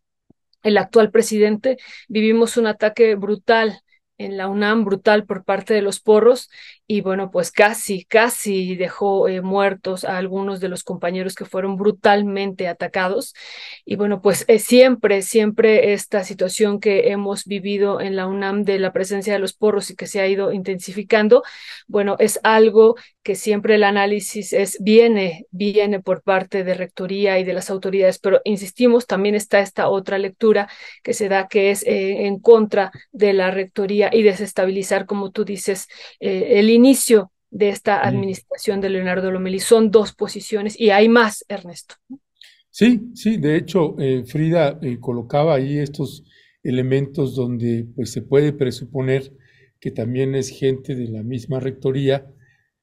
el 0.63 0.77
actual 0.79 1.11
presidente, 1.11 1.79
vivimos 2.09 2.57
un 2.57 2.67
ataque 2.67 3.15
brutal 3.15 3.81
en 4.19 4.37
la 4.37 4.49
UNAM 4.49 4.85
brutal 4.85 5.25
por 5.25 5.45
parte 5.45 5.75
de 5.75 5.83
los 5.83 6.01
porros 6.01 6.51
y 6.87 7.03
bueno, 7.03 7.31
pues 7.31 7.53
casi, 7.53 8.05
casi 8.05 8.75
dejó 8.75 9.29
eh, 9.29 9.43
muertos 9.43 10.05
a 10.05 10.17
algunos 10.17 10.59
de 10.59 10.69
los 10.69 10.85
compañeros 10.85 11.35
que 11.35 11.45
fueron 11.45 11.77
brutalmente 11.77 12.67
atacados. 12.67 13.35
Y 13.85 13.97
bueno, 13.97 14.23
pues 14.23 14.45
eh, 14.49 14.59
siempre, 14.59 15.21
siempre 15.23 15.93
esta 15.93 16.25
situación 16.25 16.81
que 16.81 17.11
hemos 17.11 17.45
vivido 17.45 18.01
en 18.01 18.17
la 18.17 18.27
UNAM 18.27 18.65
de 18.65 18.79
la 18.79 18.93
presencia 18.93 19.35
de 19.35 19.39
los 19.39 19.53
porros 19.53 19.91
y 19.91 19.97
que 19.97 20.07
se 20.07 20.21
ha 20.21 20.27
ido 20.27 20.53
intensificando, 20.53 21.43
bueno, 21.87 22.17
es 22.19 22.41
algo 22.43 22.97
que 23.29 23.35
siempre 23.35 23.75
el 23.75 23.85
análisis 23.85 24.55
es, 24.55 24.79
viene, 24.81 25.45
viene 25.51 26.01
por 26.01 26.23
parte 26.23 26.65
de 26.65 26.73
Rectoría 26.73 27.39
y 27.39 27.45
de 27.45 27.53
las 27.53 27.69
autoridades, 27.69 28.19
pero 28.19 28.41
insistimos, 28.45 29.07
también 29.07 29.35
está 29.35 29.61
esta 29.61 29.91
otra 29.91 30.17
lectura 30.17 30.67
que 31.03 31.13
se 31.13 31.29
da 31.29 31.47
que 31.47 31.71
es 31.71 31.83
eh, 31.83 32.25
en 32.25 32.39
contra 32.39 32.91
de 33.13 33.35
la 33.35 33.51
Rectoría 33.51 34.09
y 34.11 34.23
desestabilizar, 34.23 35.05
como 35.05 35.31
tú 35.31 35.45
dices, 35.45 35.89
el 36.21 36.71
inicio 36.71 37.31
de 37.51 37.69
esta 37.69 38.01
administración 38.01 38.81
de 38.81 38.89
Leonardo 38.89 39.31
Lomelí. 39.31 39.61
Son 39.61 39.91
dos 39.91 40.15
posiciones 40.15 40.81
y 40.81 40.89
hay 40.89 41.11
más, 41.11 41.45
Ernesto. 41.49 41.97
Sí, 42.71 43.11
sí, 43.13 43.37
de 43.37 43.57
hecho, 43.57 43.95
eh, 43.99 44.25
Frida 44.25 44.79
eh, 44.81 44.97
colocaba 44.99 45.55
ahí 45.55 45.77
estos 45.77 46.25
elementos 46.63 47.35
donde 47.35 47.87
pues, 47.95 48.11
se 48.11 48.23
puede 48.23 48.55
presuponer 48.55 49.35
que 49.81 49.91
también 49.91 50.35
es 50.35 50.49
gente 50.49 50.95
de 50.95 51.09
la 51.09 51.23
misma 51.23 51.61
rectoría, 51.61 52.27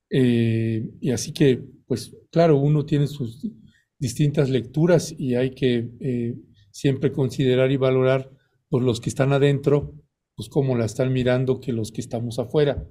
eh, 0.10 0.90
y 1.02 1.12
así 1.12 1.34
que, 1.34 1.64
pues 1.88 2.16
claro, 2.32 2.58
uno 2.58 2.86
tiene 2.86 3.08
sus 3.08 3.48
distintas 4.00 4.50
lecturas 4.50 5.14
y 5.18 5.36
hay 5.36 5.52
que 5.52 5.90
siempre 6.72 7.12
considerar 7.12 7.72
y 7.72 7.78
valorar 7.78 8.30
por 8.70 8.84
los 8.84 9.00
que 9.00 9.10
están 9.10 9.32
adentro, 9.32 9.94
pues 10.36 10.50
cómo 10.50 10.76
la 10.76 10.86
están 10.86 11.14
mirando 11.14 11.62
que 11.62 11.72
los 11.72 11.92
que 11.92 12.02
estamos 12.02 12.40
afuera. 12.40 12.86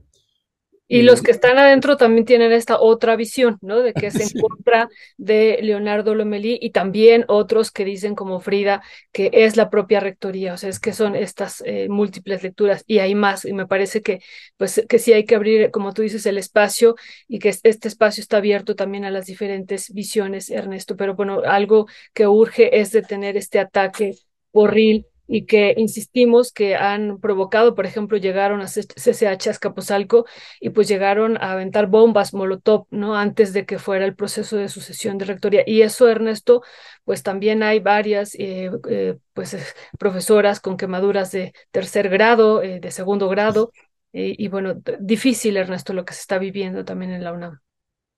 Y 0.87 1.01
los 1.01 1.23
que 1.23 1.31
están 1.31 1.57
adentro 1.57 1.97
también 1.97 2.27
tienen 2.27 2.53
esta 2.53 2.79
otra 2.79 3.17
visión, 3.17 3.57
¿no? 3.63 3.81
De 3.81 3.95
que 3.95 4.09
es 4.09 4.15
en 4.35 4.41
contra 4.41 4.89
de 5.17 5.59
Leonardo 5.63 6.15
Lomelí 6.15 6.59
y 6.61 6.71
también 6.71 7.25
otros 7.29 7.71
que 7.71 7.85
dicen 7.87 8.15
como 8.15 8.39
Frida 8.41 8.83
que 9.11 9.31
es 9.33 9.57
la 9.57 9.71
propia 9.71 10.01
rectoría, 10.01 10.53
o 10.55 10.57
sea, 10.59 10.69
es 10.69 10.81
que 10.81 10.93
son 10.93 11.17
estas 11.17 11.63
eh, 11.65 11.89
múltiples 11.89 12.43
lecturas. 12.43 12.85
Y 12.87 12.99
hay 12.99 13.15
más 13.15 13.45
y 13.47 13.55
me 13.55 13.67
parece 13.67 14.03
que 14.03 14.21
pues 14.59 14.85
que 14.89 14.99
sí 14.99 15.13
hay 15.13 15.25
que 15.25 15.37
abrir, 15.37 15.71
como 15.71 15.93
tú 15.95 16.03
dices, 16.03 16.27
el 16.27 16.37
espacio 16.39 16.97
y 17.29 17.39
que 17.39 17.49
este 17.49 17.89
espacio 17.89 18.21
está 18.21 18.37
abierto 18.39 18.75
también 18.75 19.05
a 19.05 19.11
las 19.11 19.27
diferentes 19.27 19.93
visiones, 19.93 20.51
Ernesto, 20.51 20.97
pero 20.97 21.15
bueno, 21.15 21.41
algo 21.47 21.87
que 22.13 22.27
urge 22.27 22.81
es 22.81 22.93
detener 22.93 23.37
este 23.37 23.59
ataque 23.59 24.15
horrible 24.53 25.07
y 25.27 25.47
que 25.47 25.75
insistimos 25.77 26.53
que 26.53 26.77
han 26.77 27.19
provocado, 27.19 27.75
por 27.75 27.87
ejemplo, 27.87 28.19
llegaron 28.19 28.61
a 28.61 28.67
CCH 28.67 29.49
Azcapotzalco 29.49 30.27
y 30.61 30.71
pues 30.71 30.89
llegaron 30.89 31.37
a 31.39 31.53
aventar 31.53 31.87
bombas 31.87 32.35
Molotov, 32.35 32.87
¿no? 32.91 33.17
Antes 33.17 33.53
de 33.53 33.65
que 33.65 33.79
fuera 33.79 34.05
el 34.05 34.15
proceso 34.15 34.57
de 34.57 34.69
sucesión 34.69 35.19
de 35.19 35.25
rectoría. 35.25 35.63
Y 35.67 35.83
eso, 35.83 36.09
Ernesto, 36.09 36.63
pues 37.05 37.23
también 37.23 37.63
hay 37.63 37.81
varias, 37.81 38.35
eh, 38.35 38.71
eh, 38.89 39.17
pues, 39.33 39.57
profesoras 39.99 40.61
con 40.61 40.77
quemaduras 40.77 41.33
de 41.33 41.53
tercer 41.71 42.09
grado, 42.09 42.63
eh, 42.63 42.81
de 42.81 42.91
segundo 42.91 43.29
grado, 43.29 43.73
y 44.17 44.47
bueno, 44.47 44.81
difícil, 45.01 45.57
Ernesto, 45.57 45.93
lo 45.93 46.05
que 46.05 46.15
se 46.15 46.21
está 46.21 46.39
viviendo 46.39 46.85
también 46.85 47.11
en 47.11 47.25
la 47.25 47.33
UNAM. 47.33 47.59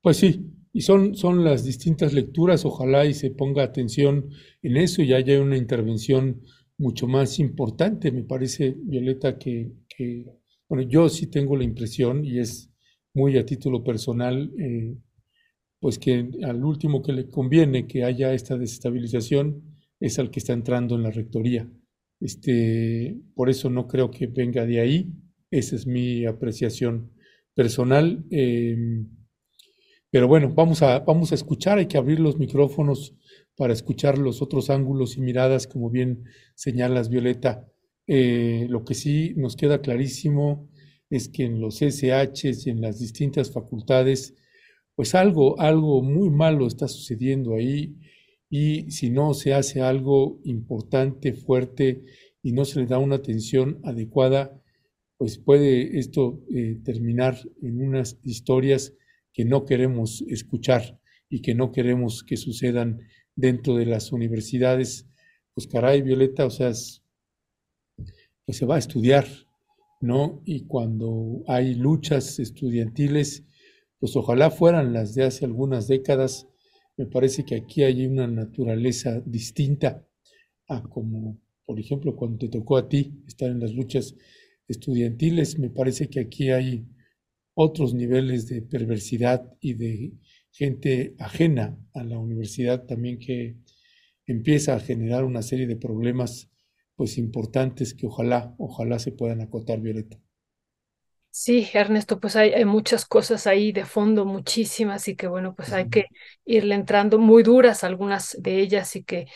Pues 0.02 0.18
sí, 0.18 0.44
y 0.70 0.82
son, 0.82 1.14
son 1.14 1.42
las 1.42 1.64
distintas 1.64 2.12
lecturas, 2.12 2.66
ojalá 2.66 3.06
y 3.06 3.14
se 3.14 3.30
ponga 3.30 3.62
atención 3.62 4.28
en 4.60 4.76
eso 4.76 5.00
y 5.00 5.14
haya 5.14 5.40
una 5.40 5.56
intervención 5.56 6.42
mucho 6.78 7.06
más 7.06 7.38
importante, 7.38 8.12
me 8.12 8.22
parece, 8.22 8.74
Violeta, 8.76 9.38
que, 9.38 9.72
bueno, 10.68 10.88
yo 10.88 11.08
sí 11.08 11.28
tengo 11.28 11.56
la 11.56 11.64
impresión, 11.64 12.24
y 12.24 12.38
es 12.38 12.70
muy 13.14 13.36
a 13.38 13.46
título 13.46 13.82
personal, 13.82 14.52
eh, 14.58 14.96
pues 15.80 15.98
que 15.98 16.30
al 16.42 16.64
último 16.64 17.02
que 17.02 17.12
le 17.12 17.28
conviene 17.28 17.86
que 17.86 18.04
haya 18.04 18.32
esta 18.32 18.56
desestabilización 18.56 19.62
es 20.00 20.18
al 20.18 20.30
que 20.30 20.40
está 20.40 20.52
entrando 20.52 20.96
en 20.96 21.02
la 21.02 21.10
rectoría. 21.10 21.70
Este, 22.20 23.16
por 23.34 23.50
eso 23.50 23.70
no 23.70 23.86
creo 23.86 24.10
que 24.10 24.26
venga 24.26 24.66
de 24.66 24.80
ahí, 24.80 25.12
esa 25.50 25.76
es 25.76 25.86
mi 25.86 26.24
apreciación 26.26 27.12
personal. 27.54 28.24
Em, 28.30 29.08
pero 30.10 30.28
bueno, 30.28 30.52
vamos 30.54 30.82
a, 30.82 31.00
vamos 31.00 31.32
a 31.32 31.34
escuchar, 31.34 31.78
hay 31.78 31.86
que 31.86 31.98
abrir 31.98 32.20
los 32.20 32.38
micrófonos 32.38 33.14
para 33.56 33.72
escuchar 33.72 34.18
los 34.18 34.42
otros 34.42 34.70
ángulos 34.70 35.16
y 35.16 35.20
miradas, 35.20 35.66
como 35.66 35.90
bien 35.90 36.24
señalas, 36.54 37.08
Violeta. 37.08 37.66
Eh, 38.06 38.66
lo 38.68 38.84
que 38.84 38.94
sí 38.94 39.34
nos 39.36 39.56
queda 39.56 39.80
clarísimo 39.80 40.68
es 41.10 41.28
que 41.28 41.44
en 41.44 41.60
los 41.60 41.80
SHs 41.80 42.66
y 42.66 42.70
en 42.70 42.80
las 42.80 42.98
distintas 42.98 43.50
facultades, 43.50 44.34
pues 44.94 45.14
algo, 45.14 45.58
algo 45.60 46.02
muy 46.02 46.30
malo 46.30 46.66
está 46.66 46.88
sucediendo 46.88 47.54
ahí 47.54 47.96
y 48.48 48.90
si 48.90 49.10
no 49.10 49.34
se 49.34 49.54
hace 49.54 49.80
algo 49.80 50.40
importante, 50.44 51.32
fuerte 51.32 52.04
y 52.42 52.52
no 52.52 52.64
se 52.64 52.80
le 52.80 52.86
da 52.86 52.98
una 52.98 53.16
atención 53.16 53.80
adecuada, 53.84 54.62
pues 55.16 55.38
puede 55.38 55.98
esto 55.98 56.44
eh, 56.54 56.78
terminar 56.84 57.38
en 57.62 57.82
unas 57.82 58.18
historias 58.22 58.94
que 59.32 59.44
no 59.44 59.64
queremos 59.64 60.22
escuchar 60.28 61.00
y 61.28 61.42
que 61.42 61.54
no 61.54 61.72
queremos 61.72 62.22
que 62.22 62.36
sucedan 62.36 63.00
dentro 63.36 63.76
de 63.76 63.86
las 63.86 64.10
universidades. 64.12 65.06
Pues 65.54 65.66
caray, 65.68 66.02
Violeta, 66.02 66.46
o 66.46 66.50
sea, 66.50 66.72
pues 68.44 68.58
se 68.58 68.66
va 68.66 68.76
a 68.76 68.78
estudiar, 68.78 69.26
¿no? 70.00 70.42
Y 70.44 70.66
cuando 70.66 71.44
hay 71.46 71.74
luchas 71.74 72.38
estudiantiles, 72.38 73.44
pues 73.98 74.16
ojalá 74.16 74.50
fueran 74.50 74.92
las 74.92 75.14
de 75.14 75.24
hace 75.24 75.44
algunas 75.44 75.86
décadas. 75.86 76.48
Me 76.96 77.06
parece 77.06 77.44
que 77.44 77.56
aquí 77.56 77.82
hay 77.82 78.06
una 78.06 78.26
naturaleza 78.26 79.22
distinta 79.24 80.06
a 80.68 80.82
como, 80.82 81.38
por 81.64 81.78
ejemplo, 81.78 82.16
cuando 82.16 82.38
te 82.38 82.48
tocó 82.48 82.76
a 82.76 82.88
ti 82.88 83.22
estar 83.26 83.50
en 83.50 83.60
las 83.60 83.72
luchas 83.72 84.14
estudiantiles, 84.68 85.58
me 85.58 85.70
parece 85.70 86.08
que 86.08 86.20
aquí 86.20 86.50
hay 86.50 86.86
otros 87.54 87.94
niveles 87.94 88.48
de 88.48 88.62
perversidad 88.62 89.52
y 89.60 89.74
de 89.74 90.12
gente 90.56 91.14
ajena 91.18 91.76
a 91.92 92.02
la 92.02 92.18
universidad 92.18 92.86
también 92.86 93.18
que 93.18 93.56
empieza 94.24 94.74
a 94.74 94.80
generar 94.80 95.24
una 95.24 95.42
serie 95.42 95.66
de 95.66 95.76
problemas 95.76 96.50
pues 96.94 97.18
importantes 97.18 97.92
que 97.92 98.06
ojalá, 98.06 98.54
ojalá 98.56 98.98
se 98.98 99.12
puedan 99.12 99.42
acotar, 99.42 99.80
Violeta. 99.80 100.18
Sí, 101.30 101.68
Ernesto, 101.74 102.18
pues 102.18 102.34
hay, 102.36 102.54
hay, 102.54 102.64
muchas 102.64 103.04
cosas 103.04 103.46
ahí 103.46 103.70
de 103.70 103.84
fondo, 103.84 104.24
muchísimas, 104.24 105.06
y 105.08 105.16
que 105.16 105.26
bueno, 105.26 105.54
pues 105.54 105.74
hay 105.74 105.90
que 105.90 106.06
irle 106.46 106.74
entrando 106.74 107.18
muy 107.18 107.42
duras 107.42 107.84
algunas 107.84 108.34
de 108.40 108.60
ellas 108.60 108.96
y 108.96 109.04
que 109.04 109.26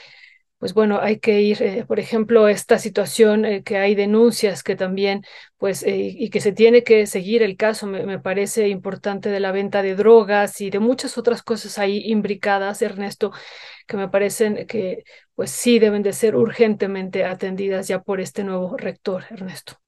pues 0.61 0.75
bueno, 0.75 1.01
hay 1.01 1.19
que 1.21 1.41
ir, 1.41 1.63
eh, 1.63 1.87
por 1.87 1.99
ejemplo, 1.99 2.47
esta 2.47 2.79
situación 2.79 3.47
eh, 3.47 3.63
que 3.63 3.79
hay 3.79 3.95
denuncias 3.95 4.63
que 4.63 4.77
también, 4.77 5.25
pues, 5.57 5.83
eh, 5.83 6.15
y 6.19 6.29
que 6.29 6.43
se 6.43 6.53
tiene 6.53 6.85
que 6.85 7.07
seguir 7.07 7.43
el 7.43 7.57
caso, 7.57 7.87
me, 7.87 8.19
parece 8.19 8.69
importante 8.69 9.31
de 9.31 9.41
la 9.41 9.53
venta 9.53 9.83
de 9.83 9.95
drogas 9.95 10.61
y 10.61 10.69
de 10.69 10.79
muchas 10.79 11.17
otras 11.17 11.43
cosas 11.43 11.79
ahí 11.79 12.03
imbricadas, 12.05 12.83
Ernesto, 12.83 13.33
que 13.87 13.97
me 13.97 14.11
parecen 14.11 14.67
que, 14.67 15.05
pues 15.35 15.51
sí, 15.51 15.79
deben 15.79 16.03
de 16.03 16.13
ser 16.13 16.37
urgentemente 16.37 17.25
atendidas 17.25 17.89
ya 17.89 18.03
por 18.03 18.21
este 18.21 18.45
nuevo 18.45 18.77
rector, 18.77 19.25
Ernesto. 19.31 19.79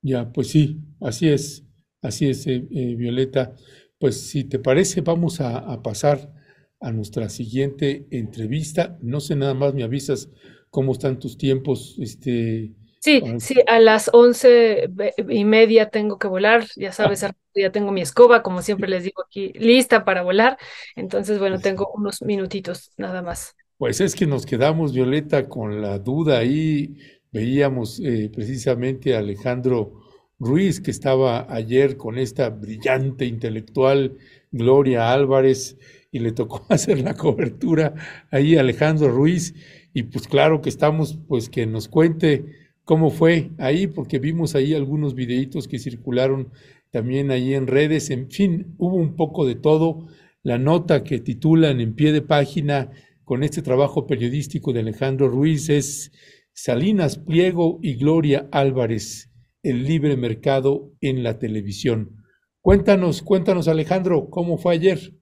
Ya, 0.00 0.32
pues 0.32 0.48
sí, 0.48 0.78
así 1.02 1.28
es, 1.28 1.66
así 2.00 2.30
es, 2.30 2.46
Violeta. 2.46 3.54
Pues 3.98 4.30
si 4.30 4.44
te 4.44 4.58
parece, 4.58 5.02
vamos 5.02 5.42
a 5.42 5.82
pasar 5.82 6.37
a 6.80 6.92
nuestra 6.92 7.28
siguiente 7.28 8.06
entrevista. 8.10 8.98
No 9.02 9.20
sé, 9.20 9.36
nada 9.36 9.54
más 9.54 9.74
me 9.74 9.82
avisas 9.82 10.28
cómo 10.70 10.92
están 10.92 11.18
tus 11.18 11.36
tiempos. 11.38 11.96
Este, 12.00 12.72
sí, 13.00 13.22
sí, 13.38 13.56
a 13.66 13.80
las 13.80 14.10
once 14.12 14.88
y 15.28 15.44
media 15.44 15.90
tengo 15.90 16.18
que 16.18 16.28
volar. 16.28 16.66
Ya 16.76 16.92
sabes, 16.92 17.24
ya 17.54 17.72
tengo 17.72 17.92
mi 17.92 18.00
escoba, 18.00 18.42
como 18.42 18.62
siempre 18.62 18.88
les 18.88 19.04
digo 19.04 19.22
aquí, 19.26 19.52
lista 19.54 20.04
para 20.04 20.22
volar. 20.22 20.58
Entonces, 20.96 21.38
bueno, 21.38 21.58
tengo 21.58 21.90
unos 21.94 22.22
minutitos 22.22 22.92
nada 22.96 23.22
más. 23.22 23.54
Pues 23.76 24.00
es 24.00 24.14
que 24.14 24.26
nos 24.26 24.44
quedamos, 24.44 24.92
Violeta, 24.92 25.48
con 25.48 25.80
la 25.80 25.98
duda 25.98 26.38
ahí. 26.38 26.96
Veíamos 27.30 28.00
eh, 28.00 28.30
precisamente 28.34 29.14
a 29.14 29.18
Alejandro 29.18 30.00
Ruiz, 30.38 30.80
que 30.80 30.90
estaba 30.90 31.46
ayer 31.52 31.96
con 31.96 32.18
esta 32.18 32.48
brillante 32.48 33.26
intelectual 33.26 34.16
Gloria 34.50 35.12
Álvarez 35.12 35.76
y 36.10 36.20
le 36.20 36.32
tocó 36.32 36.64
hacer 36.70 37.00
la 37.00 37.14
cobertura 37.14 37.94
ahí 38.30 38.56
a 38.56 38.60
Alejandro 38.60 39.10
Ruiz 39.10 39.54
y 39.92 40.04
pues 40.04 40.28
claro 40.28 40.60
que 40.60 40.68
estamos 40.68 41.18
pues 41.28 41.48
que 41.48 41.66
nos 41.66 41.88
cuente 41.88 42.44
cómo 42.84 43.10
fue 43.10 43.50
ahí 43.58 43.86
porque 43.86 44.18
vimos 44.18 44.54
ahí 44.54 44.74
algunos 44.74 45.14
videitos 45.14 45.68
que 45.68 45.78
circularon 45.78 46.50
también 46.90 47.30
ahí 47.30 47.54
en 47.54 47.66
redes, 47.66 48.10
en 48.10 48.30
fin, 48.30 48.74
hubo 48.78 48.96
un 48.96 49.14
poco 49.14 49.46
de 49.46 49.54
todo. 49.54 50.06
La 50.42 50.58
nota 50.58 51.04
que 51.04 51.18
titulan 51.18 51.80
en 51.80 51.94
pie 51.94 52.12
de 52.12 52.22
página 52.22 52.90
con 53.24 53.42
este 53.42 53.60
trabajo 53.60 54.06
periodístico 54.06 54.72
de 54.72 54.80
Alejandro 54.80 55.28
Ruiz 55.28 55.68
es 55.68 56.12
Salinas 56.52 57.18
Pliego 57.18 57.78
y 57.82 57.96
Gloria 57.96 58.48
Álvarez, 58.52 59.30
el 59.62 59.84
libre 59.84 60.16
mercado 60.16 60.92
en 61.00 61.22
la 61.22 61.38
televisión. 61.38 62.24
Cuéntanos, 62.62 63.22
cuéntanos 63.22 63.68
Alejandro, 63.68 64.30
¿cómo 64.30 64.56
fue 64.56 64.74
ayer? 64.74 65.17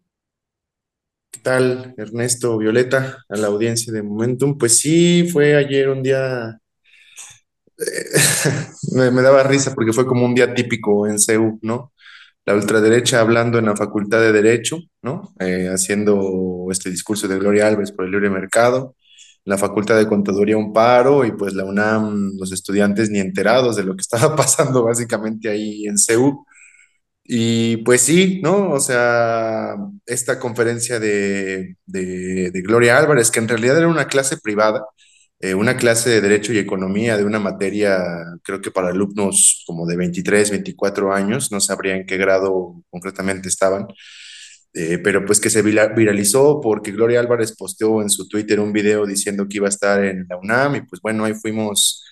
¿Qué 1.37 1.43
tal, 1.43 1.95
Ernesto, 1.99 2.57
Violeta, 2.57 3.19
a 3.29 3.37
la 3.37 3.49
audiencia 3.49 3.93
de 3.93 4.03
Momentum? 4.03 4.57
Pues 4.57 4.79
sí, 4.79 5.29
fue 5.31 5.55
ayer 5.55 5.91
un 5.91 6.03
día, 6.03 6.59
eh, 7.79 7.83
me, 9.13 9.23
daba 9.23 9.43
risa 9.43 9.75
porque 9.75 9.93
fue 9.93 10.07
como 10.07 10.25
un 10.25 10.35
día 10.35 10.55
típico 10.55 11.07
en 11.07 11.19
CEU, 11.19 11.59
¿no? 11.61 11.93
La 12.47 12.55
ultraderecha 12.55 13.21
hablando 13.21 13.59
en 13.59 13.67
la 13.67 13.77
Facultad 13.77 14.19
de 14.21 14.33
Derecho, 14.33 14.79
¿no? 15.03 15.35
Eh, 15.39 15.69
haciendo 15.69 16.69
este 16.71 16.89
discurso 16.89 17.29
de 17.29 17.39
Gloria 17.39 17.67
Álvarez 17.67 17.93
por 17.93 18.07
el 18.07 18.13
libre 18.13 18.31
mercado, 18.31 18.97
la 19.45 19.59
Facultad 19.59 19.99
de 19.99 20.09
Contaduría 20.09 20.57
un 20.57 20.73
paro 20.73 21.23
y 21.27 21.33
pues 21.33 21.53
la 21.53 21.65
UNAM, 21.65 22.33
los 22.39 22.51
estudiantes 22.51 23.11
ni 23.11 23.19
enterados 23.19 23.77
de 23.77 23.85
lo 23.85 23.95
que 23.95 24.01
estaba 24.01 24.35
pasando 24.37 24.85
básicamente 24.85 25.51
ahí 25.51 25.85
en 25.85 25.99
CEU. 25.99 26.47
Y 27.29 27.79
pues 27.79 28.03
sí, 28.03 28.41
¿no? 28.43 28.71
O 28.71 28.81
sea, 28.81 29.75
esta 30.07 30.39
conferencia 30.39 31.01
de, 31.01 31.77
de, 31.87 32.63
Gloria 32.63 32.99
Álvarez, 32.99 33.31
que 33.31 33.41
en 33.41 33.49
realidad 33.49 33.79
era 33.79 33.89
una 33.89 34.07
clase 34.07 34.37
privada, 34.39 34.85
eh, 35.41 35.55
una 35.55 35.77
clase 35.77 36.11
de 36.11 36.21
Derecho 36.21 36.53
y 36.53 36.59
Economía 36.59 37.17
de 37.17 37.25
una 37.25 37.41
materia, 37.41 37.99
creo 38.43 38.61
que 38.61 38.71
para 38.71 38.89
alumnos 38.91 39.65
como 39.67 39.87
de 39.87 39.97
23, 39.97 40.51
24 40.51 41.13
años, 41.13 41.51
no 41.51 41.61
sabría 41.61 41.97
en 41.97 42.07
qué 42.07 42.17
grado 42.17 42.83
concretamente 42.91 43.49
estaban, 43.49 43.87
eh, 44.75 44.99
pero 44.99 45.25
pues 45.25 45.41
que 45.41 45.51
se 45.51 45.63
viralizó 45.63 46.61
porque 46.61 46.93
Gloria 46.93 47.21
Álvarez 47.21 47.57
posteó 47.57 48.03
en 48.03 48.11
su 48.11 48.29
Twitter 48.29 48.61
un 48.61 48.73
video 48.73 49.07
diciendo 49.07 49.47
que 49.49 49.57
iba 49.57 49.67
a 49.67 49.71
estar 49.71 50.05
en 50.05 50.27
la 50.29 50.37
UNAM 50.37 50.77
y 50.77 50.83
pues 50.83 51.01
bueno, 51.03 51.25
ahí 51.25 51.35
fuimos 51.35 52.05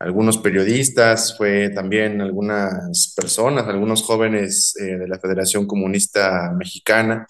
algunos 0.00 0.38
periodistas, 0.38 1.36
fue 1.36 1.68
también 1.68 2.22
algunas 2.22 3.12
personas, 3.14 3.68
algunos 3.68 4.02
jóvenes 4.02 4.74
eh, 4.80 4.96
de 4.96 5.06
la 5.06 5.18
Federación 5.18 5.66
Comunista 5.66 6.52
Mexicana, 6.58 7.26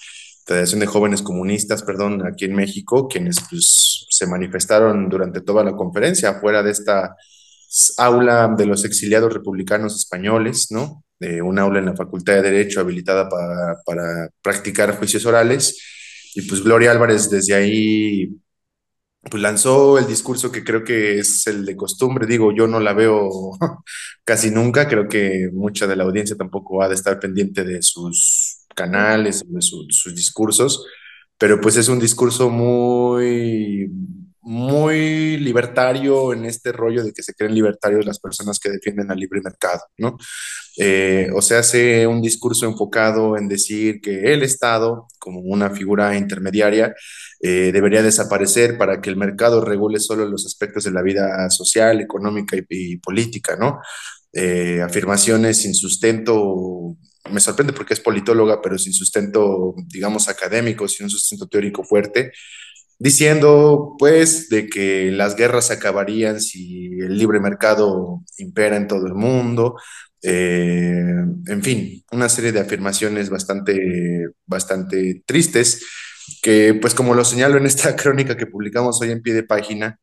Federación 0.47 0.79
de 0.79 0.87
Jóvenes 0.87 1.23
Comunistas, 1.23 1.83
perdón, 1.83 2.25
aquí 2.25 2.45
en 2.45 2.55
México, 2.55 3.09
quienes 3.09 3.39
pues, 3.51 4.07
se 4.09 4.27
manifestaron 4.29 5.09
durante 5.09 5.41
toda 5.41 5.65
la 5.65 5.73
conferencia 5.73 6.31
afuera 6.31 6.63
de 6.63 6.71
esta 6.71 7.17
aula 7.99 8.55
de 8.57 8.67
los 8.67 8.85
exiliados 8.85 9.33
republicanos 9.33 9.97
españoles, 9.97 10.69
¿no? 10.71 11.05
De 11.19 11.43
un 11.43 11.59
aula 11.59 11.81
en 11.81 11.87
la 11.87 11.97
Facultad 11.97 12.35
de 12.35 12.43
Derecho 12.43 12.81
habilitada 12.81 13.29
para, 13.29 13.81
para 13.85 14.31
practicar 14.43 14.97
juicios 14.97 15.27
orales. 15.27 15.77
Y 16.35 16.43
pues 16.43 16.63
Gloria 16.63 16.93
Álvarez 16.93 17.31
desde 17.31 17.55
ahí 17.55 18.31
pues 19.23 19.43
lanzó 19.43 19.99
el 19.99 20.07
discurso 20.07 20.51
que 20.51 20.65
creo 20.65 20.83
que 20.85 21.19
es 21.19 21.47
el 21.47 21.67
de 21.67 21.77
costumbre. 21.77 22.27
Digo, 22.27 22.53
yo 22.55 22.67
no 22.67 22.81
la 22.81 22.95
veo 22.95 23.31
casi 24.25 24.51
nunca, 24.51 24.89
creo 24.89 25.09
que 25.09 25.51
mucha 25.53 25.87
de 25.87 25.97
la 25.97 26.05
audiencia 26.05 26.37
tampoco 26.37 26.83
ha 26.83 26.89
de 26.89 26.95
estar 26.95 27.21
pendiente 27.21 27.65
de 27.65 27.83
sus 27.83 28.67
canales, 28.75 29.45
de 29.47 29.61
sus 29.63 30.15
discursos, 30.15 30.87
pero 31.37 31.61
pues 31.61 31.77
es 31.77 31.89
un 31.89 31.99
discurso 31.99 32.51
muy, 32.51 33.91
muy 34.43 35.37
libertario 35.37 36.33
en 36.33 36.47
este 36.47 36.73
rollo 36.73 37.05
de 37.05 37.13
que 37.13 37.23
se 37.23 37.35
creen 37.35 37.55
libertarios 37.55 38.07
las 38.07 38.19
personas 38.19 38.59
que 38.59 38.71
defienden 38.71 39.11
al 39.11 39.19
libre 39.19 39.41
mercado, 39.43 39.83
¿no? 39.99 40.17
Eh, 40.79 41.29
o 41.35 41.43
sea, 41.43 41.59
hace 41.59 42.07
un 42.07 42.23
discurso 42.23 42.67
enfocado 42.67 43.37
en 43.37 43.49
decir 43.49 44.01
que 44.01 44.33
el 44.33 44.43
Estado, 44.43 45.07
como 45.19 45.41
una 45.41 45.71
figura 45.71 46.17
intermediaria, 46.17 46.95
eh, 47.43 47.71
debería 47.73 48.03
desaparecer 48.03 48.79
para 48.79 49.01
que 49.01 49.11
el 49.11 49.17
mercado 49.17 49.63
regule 49.63 50.01
solo 50.01 50.25
los 50.27 50.47
aspectos 50.47 50.85
de 50.85 50.93
la 50.93 51.03
vida 51.03 51.51
social, 51.51 52.01
económica 52.01 52.57
y, 52.69 52.97
política, 52.99 53.57
¿no? 53.57 53.81
Eh, 54.33 54.81
afirmaciones 54.83 55.63
sin 55.63 55.75
sustento, 55.75 56.97
me 57.31 57.41
sorprende 57.41 57.73
porque 57.73 57.95
es 57.95 58.01
politóloga, 58.01 58.63
pero 58.63 58.79
sin 58.79 58.93
sustento, 58.93 59.75
digamos, 59.87 60.29
académico, 60.29 60.89
sin 60.89 61.05
un 61.05 61.11
sustento 61.11 61.47
teórico 61.49 61.85
fuerte, 61.85 62.33
diciendo, 63.01 63.97
pues, 63.99 64.49
de 64.49 64.69
que 64.69 65.11
las 65.11 65.35
guerras 65.35 65.73
acabarían 65.73 66.41
si 66.41 66.87
el 67.01 67.19
libre 67.19 67.41
mercado 67.41 68.23
impera 68.39 68.77
en 68.77 68.87
todo 68.87 69.07
el 69.07 69.15
mundo, 69.15 69.77
eh, 70.23 71.25
en 71.47 71.63
fin, 71.63 72.05
una 72.13 72.29
serie 72.29 72.53
de 72.53 72.61
afirmaciones 72.61 73.31
bastante, 73.31 74.29
bastante 74.47 75.23
tristes 75.27 75.83
que 76.43 76.75
pues 76.75 76.95
como 76.95 77.15
lo 77.15 77.25
señalo 77.25 77.57
en 77.59 77.67
esta 77.67 77.97
crónica 77.97 78.37
que 78.37 78.47
publicamos 78.47 79.01
hoy 79.01 79.11
en 79.11 79.23
pie 79.23 79.35
de 79.35 79.43
página, 79.45 79.99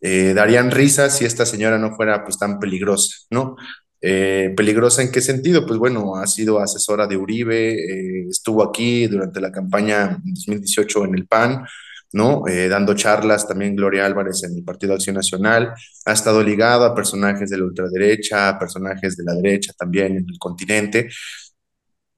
eh, 0.00 0.32
darían 0.34 0.70
risa 0.70 1.10
si 1.10 1.24
esta 1.24 1.46
señora 1.46 1.78
no 1.78 1.94
fuera 1.94 2.24
pues 2.24 2.38
tan 2.38 2.58
peligrosa, 2.58 3.16
¿no? 3.30 3.56
Eh, 4.00 4.52
¿Peligrosa 4.56 5.02
en 5.02 5.12
qué 5.12 5.20
sentido? 5.20 5.64
Pues 5.64 5.78
bueno, 5.78 6.16
ha 6.16 6.26
sido 6.26 6.58
asesora 6.58 7.06
de 7.06 7.16
Uribe, 7.16 7.74
eh, 7.74 8.26
estuvo 8.28 8.64
aquí 8.64 9.06
durante 9.06 9.40
la 9.40 9.52
campaña 9.52 10.18
2018 10.24 11.04
en 11.04 11.14
el 11.14 11.26
PAN, 11.28 11.64
¿no? 12.12 12.46
Eh, 12.46 12.68
dando 12.68 12.94
charlas 12.94 13.46
también 13.48 13.76
Gloria 13.76 14.06
Álvarez 14.06 14.42
en 14.44 14.56
el 14.56 14.64
Partido 14.64 14.94
Acción 14.94 15.16
Nacional, 15.16 15.72
ha 16.04 16.12
estado 16.12 16.42
ligado 16.42 16.84
a 16.84 16.94
personajes 16.94 17.50
de 17.50 17.58
la 17.58 17.64
ultraderecha, 17.64 18.48
a 18.48 18.58
personajes 18.58 19.16
de 19.16 19.24
la 19.24 19.34
derecha 19.34 19.72
también 19.76 20.16
en 20.16 20.26
el 20.28 20.38
continente. 20.38 21.08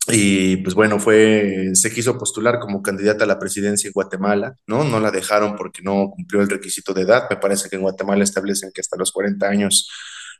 Y 0.09 0.59
pues 0.59 0.75
bueno, 0.75 0.99
fue, 1.01 1.71
se 1.73 1.91
quiso 1.93 2.19
postular 2.19 2.59
como 2.59 2.83
candidata 2.83 3.25
a 3.25 3.27
la 3.27 3.39
presidencia 3.39 3.89
en 3.89 3.93
Guatemala, 3.95 4.55
¿no? 4.67 4.85
No 4.85 5.01
la 5.01 5.11
dejaron 5.11 5.57
porque 5.57 5.81
no 5.83 6.11
cumplió 6.15 6.43
el 6.43 6.51
requisito 6.51 6.93
de 6.93 7.03
edad. 7.03 7.27
Me 7.31 7.37
parece 7.37 7.71
que 7.71 7.77
en 7.77 7.83
Guatemala 7.83 8.23
establecen 8.23 8.71
que 8.75 8.83
hasta 8.83 8.99
los 8.99 9.13
40 9.13 9.49
años 9.49 9.89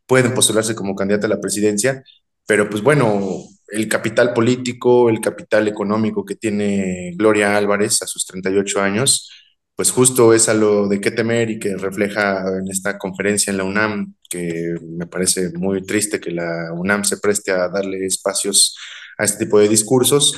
pueden 0.07 0.35
postularse 0.35 0.75
como 0.75 0.95
candidata 0.95 1.27
a 1.27 1.31
la 1.31 1.41
presidencia, 1.41 2.03
pero 2.47 2.69
pues 2.69 2.83
bueno, 2.83 3.39
el 3.69 3.89
capital 3.89 4.35
político, 4.35 5.09
el 5.09 5.21
capital 5.21 5.67
económico 5.69 6.25
que 6.25 6.37
tiene 6.37 7.13
Gloria 7.17 7.57
Álvarez 7.57 8.03
a 8.03 8.07
sus 8.07 8.27
38 8.27 8.81
años, 8.83 9.31
pues 9.77 9.91
justo 9.91 10.33
es 10.33 10.49
a 10.49 10.55
lo 10.55 10.89
de 10.89 11.01
qué 11.01 11.11
temer 11.11 11.51
y 11.51 11.59
que 11.59 11.77
refleja 11.77 12.45
en 12.59 12.71
esta 12.71 12.97
conferencia 12.97 13.51
en 13.51 13.57
la 13.57 13.65
UNAM, 13.65 14.15
que 14.31 14.75
me 14.83 15.07
parece 15.07 15.51
muy 15.55 15.85
triste 15.85 16.21
que 16.21 16.31
la 16.31 16.73
UNAM 16.73 17.05
se 17.05 17.19
preste 17.19 17.51
a 17.51 17.69
darle 17.69 18.07
espacios 18.07 18.77
a 19.19 19.25
este 19.25 19.45
tipo 19.45 19.59
de 19.59 19.69
discursos. 19.69 20.37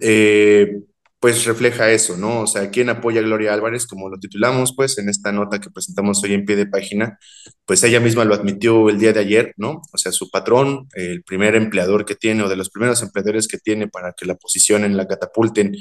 Eh, 0.00 0.80
pues 1.20 1.44
refleja 1.46 1.90
eso, 1.90 2.16
¿no? 2.16 2.42
O 2.42 2.46
sea, 2.46 2.70
¿quién 2.70 2.88
apoya 2.90 3.20
a 3.20 3.24
Gloria 3.24 3.52
Álvarez? 3.52 3.86
Como 3.88 4.08
lo 4.08 4.18
titulamos, 4.18 4.72
pues, 4.76 4.98
en 4.98 5.08
esta 5.08 5.32
nota 5.32 5.60
que 5.60 5.70
presentamos 5.70 6.22
hoy 6.22 6.34
en 6.34 6.44
pie 6.44 6.54
de 6.54 6.66
página, 6.66 7.18
pues 7.64 7.82
ella 7.82 7.98
misma 7.98 8.24
lo 8.24 8.34
admitió 8.34 8.88
el 8.88 9.00
día 9.00 9.12
de 9.12 9.20
ayer, 9.20 9.52
¿no? 9.56 9.82
O 9.92 9.98
sea, 9.98 10.12
su 10.12 10.30
patrón, 10.30 10.86
el 10.94 11.24
primer 11.24 11.56
empleador 11.56 12.04
que 12.04 12.14
tiene 12.14 12.44
o 12.44 12.48
de 12.48 12.54
los 12.54 12.70
primeros 12.70 13.02
empleadores 13.02 13.48
que 13.48 13.58
tiene 13.58 13.88
para 13.88 14.12
que 14.16 14.26
la 14.26 14.36
posicionen, 14.36 14.96
la 14.96 15.08
catapulten 15.08 15.74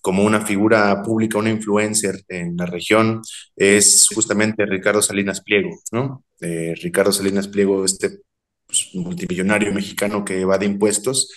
como 0.00 0.24
una 0.24 0.40
figura 0.40 1.02
pública, 1.02 1.38
una 1.38 1.50
influencer 1.50 2.22
en 2.28 2.56
la 2.56 2.66
región, 2.66 3.22
es 3.56 4.06
justamente 4.14 4.66
Ricardo 4.66 5.02
Salinas 5.02 5.42
Pliego, 5.42 5.70
¿no? 5.92 6.24
Eh, 6.40 6.74
Ricardo 6.82 7.12
Salinas 7.12 7.48
Pliego, 7.48 7.84
este 7.84 8.20
pues, 8.66 8.88
multimillonario 8.94 9.72
mexicano 9.72 10.24
que 10.24 10.44
va 10.44 10.58
de 10.58 10.66
impuestos 10.66 11.32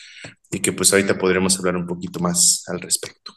y 0.52 0.60
que 0.60 0.72
pues 0.72 0.94
ahorita 0.94 1.18
podremos 1.18 1.58
hablar 1.58 1.76
un 1.76 1.88
poquito 1.88 2.20
más 2.20 2.64
al 2.68 2.80
respecto. 2.80 3.34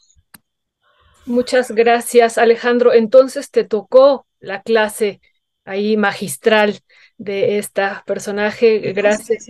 Muchas 1.24 1.72
gracias, 1.72 2.38
Alejandro. 2.38 2.92
Entonces 2.92 3.50
te 3.50 3.64
tocó 3.64 4.26
la 4.38 4.62
clase 4.62 5.20
ahí 5.64 5.96
magistral 5.96 6.78
de 7.18 7.58
esta 7.58 8.04
personaje. 8.06 8.92
Gracias, 8.92 9.46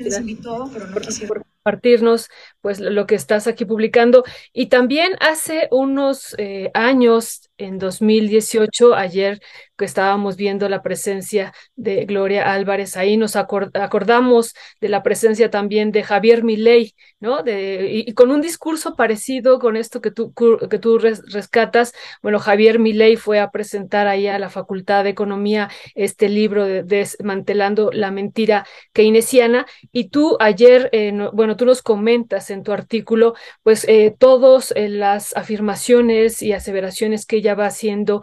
por, 1.29 1.45
compartirnos 1.67 2.29
pues 2.67 2.81
lo 2.81 3.07
que 3.07 3.15
estás 3.15 3.47
aquí 3.47 3.65
publicando. 3.65 4.25
Y 4.53 4.67
también 4.67 5.13
hace 5.21 5.69
unos 5.71 6.35
eh, 6.37 6.73
años, 6.75 7.49
en 7.59 7.79
2018, 7.79 8.95
ayer 8.95 9.41
que 9.77 9.85
estábamos 9.85 10.37
viendo 10.37 10.69
la 10.69 10.83
presencia 10.83 11.53
de 11.75 12.05
Gloria 12.07 12.53
Álvarez, 12.53 12.97
ahí 12.97 13.17
nos 13.17 13.37
acordamos 13.37 14.55
de 14.81 14.89
la 14.89 15.03
presencia 15.03 15.51
también 15.51 15.93
de 15.93 16.03
Javier 16.03 16.45
Milei, 16.45 16.95
¿no? 17.21 17.43
De, 17.43 18.05
y, 18.07 18.13
con 18.15 18.31
un 18.31 18.41
discurso 18.41 18.97
parecido 18.97 19.59
con 19.59 19.77
esto 19.77 20.01
que 20.01 20.11
tú, 20.11 20.33
que 20.35 20.79
tú 20.79 20.99
rescatas. 20.99 21.93
Bueno, 22.23 22.39
Javier 22.39 22.79
Milei 22.79 23.17
fue 23.17 23.39
a 23.39 23.51
presentar 23.51 24.07
ahí 24.07 24.27
a 24.27 24.39
la 24.39 24.51
Facultad 24.51 25.05
de 25.05 25.11
Economía 25.11 25.71
este 25.95 26.29
libro 26.29 26.65
de 26.65 26.83
Desmantelando 26.83 27.91
la 27.93 28.11
Mentira 28.11 28.67
Keynesiana. 28.93 29.67
Y 29.93 30.09
tú 30.09 30.37
ayer, 30.41 30.89
eh, 30.93 31.13
bueno, 31.33 31.57
tú 31.57 31.67
nos 31.67 31.83
comentas 31.83 32.51
en 32.51 32.56
tu 32.63 32.73
artículo, 32.73 33.35
pues 33.63 33.85
eh, 33.89 34.15
todas 34.19 34.73
eh, 34.77 34.89
las 34.89 35.37
afirmaciones 35.37 36.43
y 36.43 36.53
aseveraciones 36.53 37.27
que 37.27 37.37
ella 37.37 37.55
va 37.55 37.67
haciendo 37.67 38.23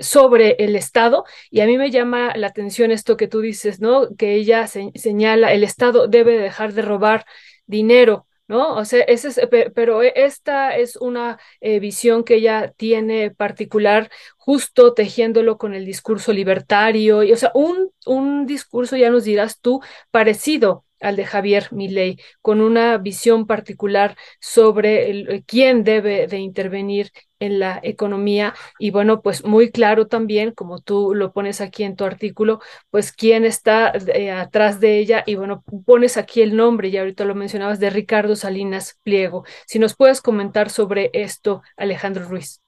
sobre 0.00 0.56
el 0.58 0.76
Estado. 0.76 1.24
Y 1.50 1.60
a 1.60 1.66
mí 1.66 1.78
me 1.78 1.90
llama 1.90 2.32
la 2.36 2.48
atención 2.48 2.90
esto 2.90 3.16
que 3.16 3.28
tú 3.28 3.40
dices, 3.40 3.80
¿no? 3.80 4.14
Que 4.16 4.34
ella 4.34 4.66
señala, 4.66 5.52
el 5.52 5.64
Estado 5.64 6.08
debe 6.08 6.38
dejar 6.38 6.72
de 6.74 6.82
robar 6.82 7.24
dinero. 7.66 8.26
¿no? 8.52 8.76
O 8.76 8.84
sea, 8.84 9.00
ese 9.04 9.28
es, 9.28 9.40
pero 9.74 10.02
esta 10.02 10.76
es 10.76 10.96
una 10.96 11.38
eh, 11.60 11.80
visión 11.80 12.22
que 12.22 12.34
ella 12.36 12.72
tiene 12.76 13.30
particular, 13.30 14.10
justo 14.36 14.92
tejiéndolo 14.94 15.56
con 15.58 15.74
el 15.74 15.86
discurso 15.86 16.32
libertario, 16.34 17.22
y, 17.22 17.32
o 17.32 17.36
sea, 17.36 17.50
un, 17.54 17.90
un 18.04 18.46
discurso, 18.46 18.96
ya 18.96 19.10
nos 19.10 19.24
dirás 19.24 19.60
tú, 19.60 19.80
parecido 20.10 20.84
al 21.02 21.16
de 21.16 21.26
Javier 21.26 21.68
Milei, 21.72 22.18
con 22.40 22.60
una 22.60 22.98
visión 22.98 23.46
particular 23.46 24.16
sobre 24.40 25.10
el, 25.10 25.44
quién 25.46 25.84
debe 25.84 26.26
de 26.26 26.38
intervenir 26.38 27.10
en 27.40 27.58
la 27.58 27.80
economía 27.82 28.54
y 28.78 28.90
bueno, 28.90 29.20
pues 29.20 29.44
muy 29.44 29.70
claro 29.70 30.06
también, 30.06 30.52
como 30.52 30.80
tú 30.80 31.14
lo 31.14 31.32
pones 31.32 31.60
aquí 31.60 31.82
en 31.82 31.96
tu 31.96 32.04
artículo, 32.04 32.60
pues 32.90 33.12
quién 33.12 33.44
está 33.44 33.92
eh, 34.14 34.30
atrás 34.30 34.78
de 34.78 34.98
ella 34.98 35.24
y 35.26 35.34
bueno, 35.34 35.64
pones 35.84 36.16
aquí 36.16 36.40
el 36.40 36.56
nombre, 36.56 36.88
y 36.88 36.96
ahorita 36.96 37.24
lo 37.24 37.34
mencionabas, 37.34 37.80
de 37.80 37.90
Ricardo 37.90 38.36
Salinas 38.36 38.98
Pliego. 39.02 39.44
Si 39.66 39.78
nos 39.78 39.96
puedes 39.96 40.20
comentar 40.20 40.70
sobre 40.70 41.10
esto, 41.12 41.62
Alejandro 41.76 42.24
Ruiz. 42.28 42.60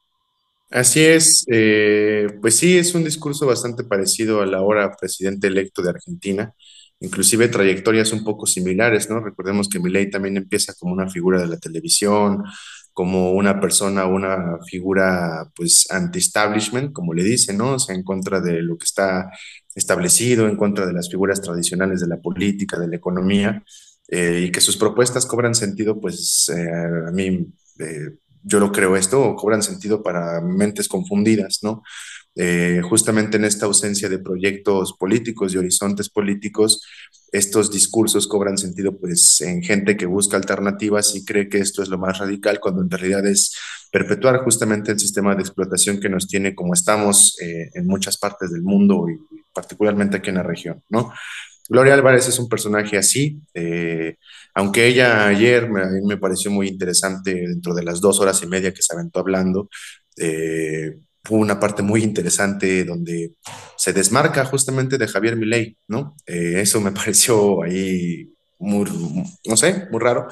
Así 0.71 1.05
es, 1.05 1.45
eh, 1.53 2.27
pues 2.41 2.57
sí, 2.57 2.77
es 2.77 2.95
un 2.97 3.05
discurso 3.05 3.47
bastante 3.47 3.85
parecido 3.85 4.41
al 4.41 4.55
ahora 4.55 4.97
presidente 4.99 5.47
electo 5.47 5.83
de 5.83 5.91
Argentina, 5.91 6.53
inclusive 7.01 7.49
trayectorias 7.49 8.13
un 8.13 8.25
poco 8.25 8.47
similares, 8.47 9.11
¿no? 9.11 9.21
Recordemos 9.21 9.69
que 9.69 9.81
Milei 9.81 10.11
también 10.11 10.37
empieza 10.37 10.75
como 10.75 10.93
una 10.93 11.09
figura 11.09 11.41
de 11.41 11.49
la 11.49 11.59
televisión, 11.59 12.43
como 12.93 13.33
una 13.33 13.61
persona, 13.61 14.07
una 14.07 14.59
figura 14.69 15.51
pues 15.55 15.91
anti-establishment, 15.91 16.93
como 16.93 17.13
le 17.13 17.25
dicen, 17.25 17.59
¿no? 17.59 17.73
O 17.73 17.79
sea, 17.79 17.95
en 17.95 18.05
contra 18.05 18.41
de 18.41 18.63
lo 18.63 18.79
que 18.79 18.85
está 18.85 19.31
establecido, 19.75 20.49
en 20.49 20.57
contra 20.57 20.87
de 20.87 20.93
las 20.93 21.11
figuras 21.11 21.43
tradicionales 21.43 22.01
de 22.01 22.07
la 22.07 22.19
política, 22.19 22.79
de 22.79 22.89
la 22.89 22.97
economía, 22.97 23.65
eh, 24.09 24.45
y 24.47 24.53
que 24.53 24.61
sus 24.61 24.77
propuestas 24.77 25.27
cobran 25.27 25.55
sentido, 25.55 26.01
pues 26.01 26.49
eh, 26.55 26.71
a 27.09 27.11
mí, 27.11 27.47
eh, 27.81 28.11
yo 28.43 28.61
lo 28.61 28.71
creo 28.71 28.97
esto, 28.97 29.35
cobran 29.35 29.63
sentido 29.63 30.03
para 30.03 30.41
mentes 30.41 30.87
confundidas, 30.87 31.61
¿no? 31.63 31.83
Eh, 32.37 32.81
justamente 32.83 33.37
en 33.37 33.45
esta 33.45 33.67
ausencia 33.67 34.09
de 34.09 34.19
proyectos 34.19 34.95
políticos 34.99 35.55
y 35.55 35.59
horizontes 35.59 36.09
políticos, 36.09 36.83
estos 37.31 37.71
discursos 37.71 38.27
cobran 38.27 38.59
sentido 38.59 38.97
pues 38.97 39.41
en 39.41 39.63
gente 39.63 39.97
que 39.97 40.07
busca 40.07 40.37
alternativas 40.37 41.15
y 41.15 41.25
cree 41.25 41.49
que 41.49 41.59
esto 41.59 41.83
es 41.83 41.89
lo 41.89 41.99
más 41.99 42.19
radical 42.19 42.59
cuando 42.61 42.83
en 42.83 42.91
realidad 42.91 43.25
es 43.27 43.57
perpetuar 43.91 44.39
justamente 44.43 44.91
el 44.93 44.99
sistema 44.99 45.35
de 45.35 45.43
explotación 45.43 46.01
que 46.01 46.09
nos 46.09 46.27
tiene 46.27 46.55
como 46.55 46.75
estamos 46.75 47.37
eh, 47.41 47.71
en 47.75 47.87
muchas 47.87 48.19
partes 48.19 48.51
del 48.51 48.63
mundo 48.63 49.07
y 49.09 49.17
particularmente 49.53 50.17
aquí 50.17 50.31
en 50.31 50.37
la 50.37 50.43
región, 50.43 50.83
¿no? 50.89 51.13
Gloria 51.69 51.95
Álvarez 51.95 52.29
es 52.29 52.39
un 52.39 52.49
personaje 52.49 52.99
así, 52.99 53.41
eh, 53.55 54.17
aunque 54.55 54.87
ella 54.87 55.27
ayer 55.27 55.71
me, 55.71 55.83
me, 56.03 56.19
pareció 56.19 56.51
muy 56.51 56.69
interesante 56.69 57.33
dentro 57.33 57.73
de 57.75 57.83
las 57.83 58.03
dos 58.03 58.21
horas 58.21 58.43
y 58.43 58.47
media 58.47 58.75
que 58.75 58.83
se 58.83 58.93
aventó 58.93 59.21
hablando, 59.21 59.71
fue 61.25 61.39
una 61.39 61.59
parte 61.59 61.83
muy 61.83 62.03
interesante 62.03 62.85
donde 62.85 63.33
se 63.77 63.93
desmarca 63.93 64.45
justamente 64.45 64.99
de 64.99 65.09
Javier 65.09 65.37
Milei, 65.37 65.77
¿no? 65.89 66.17
Eh, 66.27 66.61
eso 66.61 66.81
me 66.81 66.93
pareció 66.93 67.63
ahí 67.63 68.31
muy, 68.59 68.89
no 69.47 69.57
sé, 69.57 69.89
muy 69.91 70.01
raro, 70.01 70.29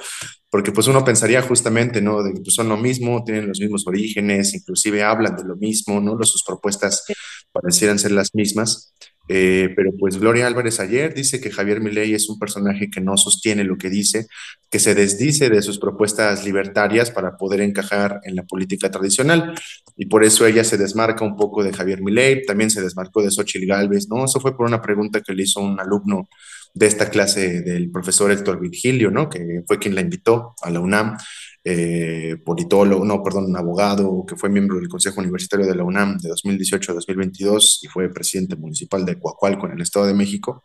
porque 0.50 0.72
pues 0.72 0.86
uno 0.86 1.04
pensaría 1.04 1.42
justamente, 1.42 2.00
¿no? 2.00 2.22
De 2.22 2.32
que 2.32 2.40
pues, 2.40 2.54
son 2.54 2.68
lo 2.68 2.76
mismo, 2.76 3.24
tienen 3.24 3.48
los 3.48 3.58
mismos 3.60 3.86
orígenes, 3.86 4.54
inclusive 4.54 5.02
hablan 5.02 5.36
de 5.36 5.44
lo 5.44 5.56
mismo, 5.56 6.00
¿no? 6.00 6.22
Sus 6.24 6.44
propuestas 6.44 7.04
parecieran 7.52 7.98
ser 7.98 8.12
las 8.12 8.34
mismas, 8.34 8.94
eh, 9.28 9.72
pero 9.76 9.92
pues 9.98 10.18
Gloria 10.18 10.46
Álvarez 10.46 10.80
ayer 10.80 11.14
dice 11.14 11.40
que 11.40 11.50
Javier 11.50 11.80
Milei 11.80 12.14
es 12.14 12.28
un 12.28 12.38
personaje 12.38 12.90
que 12.90 13.00
no 13.00 13.16
sostiene 13.16 13.64
lo 13.64 13.78
que 13.78 13.88
dice, 13.88 14.26
que 14.70 14.78
se 14.78 14.94
desdice 14.94 15.48
de 15.48 15.62
sus 15.62 15.78
propuestas 15.78 16.44
libertarias 16.44 17.10
para 17.10 17.36
poder 17.36 17.60
encajar 17.60 18.20
en 18.24 18.36
la 18.36 18.44
política 18.44 18.90
tradicional. 18.90 19.54
Y 19.96 20.06
por 20.06 20.24
eso 20.24 20.46
ella 20.46 20.64
se 20.64 20.78
desmarca 20.78 21.24
un 21.24 21.36
poco 21.36 21.62
de 21.62 21.72
Javier 21.72 22.02
Milei, 22.02 22.44
también 22.44 22.70
se 22.70 22.82
desmarcó 22.82 23.22
de 23.22 23.30
Xochitl 23.30 23.66
Gálvez, 23.66 24.08
¿no? 24.08 24.24
Eso 24.24 24.40
fue 24.40 24.56
por 24.56 24.66
una 24.66 24.82
pregunta 24.82 25.20
que 25.20 25.34
le 25.34 25.44
hizo 25.44 25.60
un 25.60 25.78
alumno 25.78 26.28
de 26.74 26.86
esta 26.86 27.10
clase 27.10 27.60
del 27.60 27.90
profesor 27.90 28.30
Héctor 28.30 28.58
Virgilio, 28.60 29.10
¿no? 29.10 29.28
Que 29.28 29.62
fue 29.66 29.78
quien 29.78 29.94
la 29.94 30.00
invitó 30.00 30.54
a 30.62 30.70
la 30.70 30.80
UNAM 30.80 31.16
eh, 31.64 32.36
politólogo, 32.44 33.04
no, 33.04 33.22
perdón, 33.22 33.46
un 33.46 33.56
abogado 33.56 34.24
que 34.26 34.36
fue 34.36 34.50
miembro 34.50 34.78
del 34.78 34.88
Consejo 34.88 35.20
Universitario 35.20 35.66
de 35.66 35.74
la 35.76 35.84
UNAM 35.84 36.18
de 36.18 36.28
2018 36.28 36.90
a 36.90 36.94
2022 36.96 37.80
y 37.84 37.86
fue 37.86 38.12
presidente 38.12 38.56
municipal 38.56 39.04
de 39.04 39.18
Coacualco 39.18 39.66
en 39.66 39.74
el 39.74 39.80
Estado 39.80 40.06
de 40.06 40.14
México. 40.14 40.62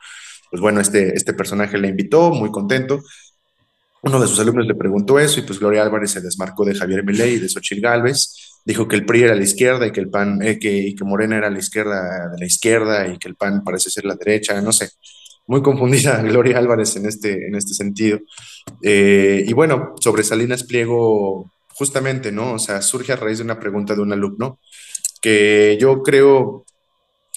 Pues 0.49 0.61
bueno, 0.61 0.80
este, 0.80 1.15
este 1.15 1.34
personaje 1.34 1.78
le 1.78 1.90
invitó, 1.90 2.32
muy 2.32 2.49
contento. 2.52 3.02
Uno 4.02 4.19
de 4.19 4.28
sus 4.28 4.40
alumnos 4.40 4.65
le 4.65 4.76
preguntó 4.76 5.19
eso 5.19 5.40
y 5.40 5.44
pues 5.44 5.60
Gloria 5.60 5.84
Álvarez 5.84 6.11
se 6.11 6.22
desmarcó 6.22 6.65
de 6.65 6.76
Javier 6.76 7.03
Milei 7.03 7.36
y 7.36 7.40
de 7.40 7.49
Xochitl 7.49 7.82
Gálvez. 7.82 8.60
Dijo 8.65 8.88
que 8.88 8.95
el 8.95 9.06
PRI 9.06 9.24
era 9.24 9.36
la 9.36 9.44
izquierda 9.44 9.86
y 9.88 9.91
que 9.91 9.99
el 9.99 10.10
PAN, 10.10 10.41
eh, 10.41 10.57
que, 10.60 10.72
y 10.72 10.95
que 10.95 11.03
Morena 11.03 11.38
era 11.38 11.49
la 11.49 11.60
izquierda 11.60 12.30
de 12.30 12.40
la 12.40 12.45
izquierda 12.45 13.07
y 13.07 13.18
que 13.18 13.28
el 13.28 13.36
PAN 13.36 13.64
parece 13.64 13.90
ser 13.90 14.06
la 14.06 14.15
derecha, 14.15 14.60
no 14.61 14.72
sé 14.72 14.90
muy 15.48 15.61
confundida 15.61 16.22
Gloria 16.24 16.60
Álvarez 16.60 16.95
en 16.98 17.06
este, 17.07 17.48
en 17.48 17.56
este 17.56 17.74
sentido. 17.74 18.19
Eh, 18.84 19.44
y 19.48 19.53
bueno, 19.53 19.95
sobre 19.99 20.24
Salinas 20.24 20.64
Pliego, 20.64 21.52
justamente, 21.69 22.32
¿no? 22.32 22.53
O 22.53 22.60
sea, 22.60 22.82
surge 22.82 23.14
a 23.14 23.15
raíz 23.15 23.40
de 23.40 23.45
una 23.45 23.60
pregunta 23.60 23.95
de 23.95 24.02
un 24.02 24.14
alumno 24.14 24.60
que 25.22 25.78
yo 25.80 26.03
creo, 26.03 26.65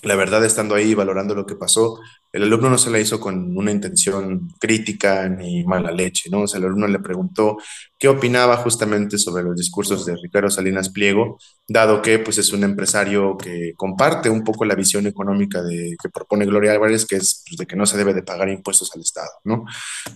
la 0.02 0.16
verdad, 0.16 0.44
estando 0.44 0.74
ahí 0.74 0.94
valorando 0.94 1.34
lo 1.34 1.46
que 1.46 1.56
pasó, 1.56 2.00
el 2.32 2.44
alumno 2.44 2.70
no 2.70 2.78
se 2.78 2.90
la 2.90 3.00
hizo 3.00 3.18
con 3.18 3.56
una 3.56 3.72
intención 3.72 4.48
crítica 4.58 5.28
ni 5.28 5.64
mala 5.64 5.90
leche, 5.90 6.30
¿no? 6.30 6.42
O 6.42 6.46
sea, 6.46 6.58
el 6.58 6.66
alumno 6.66 6.86
le 6.86 7.00
preguntó 7.00 7.56
qué 7.98 8.08
opinaba 8.08 8.56
justamente 8.58 9.18
sobre 9.18 9.42
los 9.42 9.56
discursos 9.56 10.06
de 10.06 10.16
Ricardo 10.16 10.48
Salinas 10.48 10.90
Pliego, 10.90 11.38
dado 11.68 12.00
que 12.00 12.18
pues 12.20 12.38
es 12.38 12.52
un 12.52 12.62
empresario 12.64 13.36
que 13.36 13.72
comparte 13.76 14.30
un 14.30 14.44
poco 14.44 14.64
la 14.64 14.74
visión 14.74 15.06
económica 15.06 15.62
de, 15.62 15.96
que 16.00 16.08
propone 16.08 16.46
Gloria 16.46 16.72
Álvarez, 16.72 17.04
que 17.04 17.16
es 17.16 17.44
pues, 17.46 17.58
de 17.58 17.66
que 17.66 17.76
no 17.76 17.84
se 17.84 17.98
debe 17.98 18.14
de 18.14 18.22
pagar 18.22 18.48
impuestos 18.48 18.90
al 18.94 19.00
Estado, 19.02 19.30
¿no? 19.44 19.64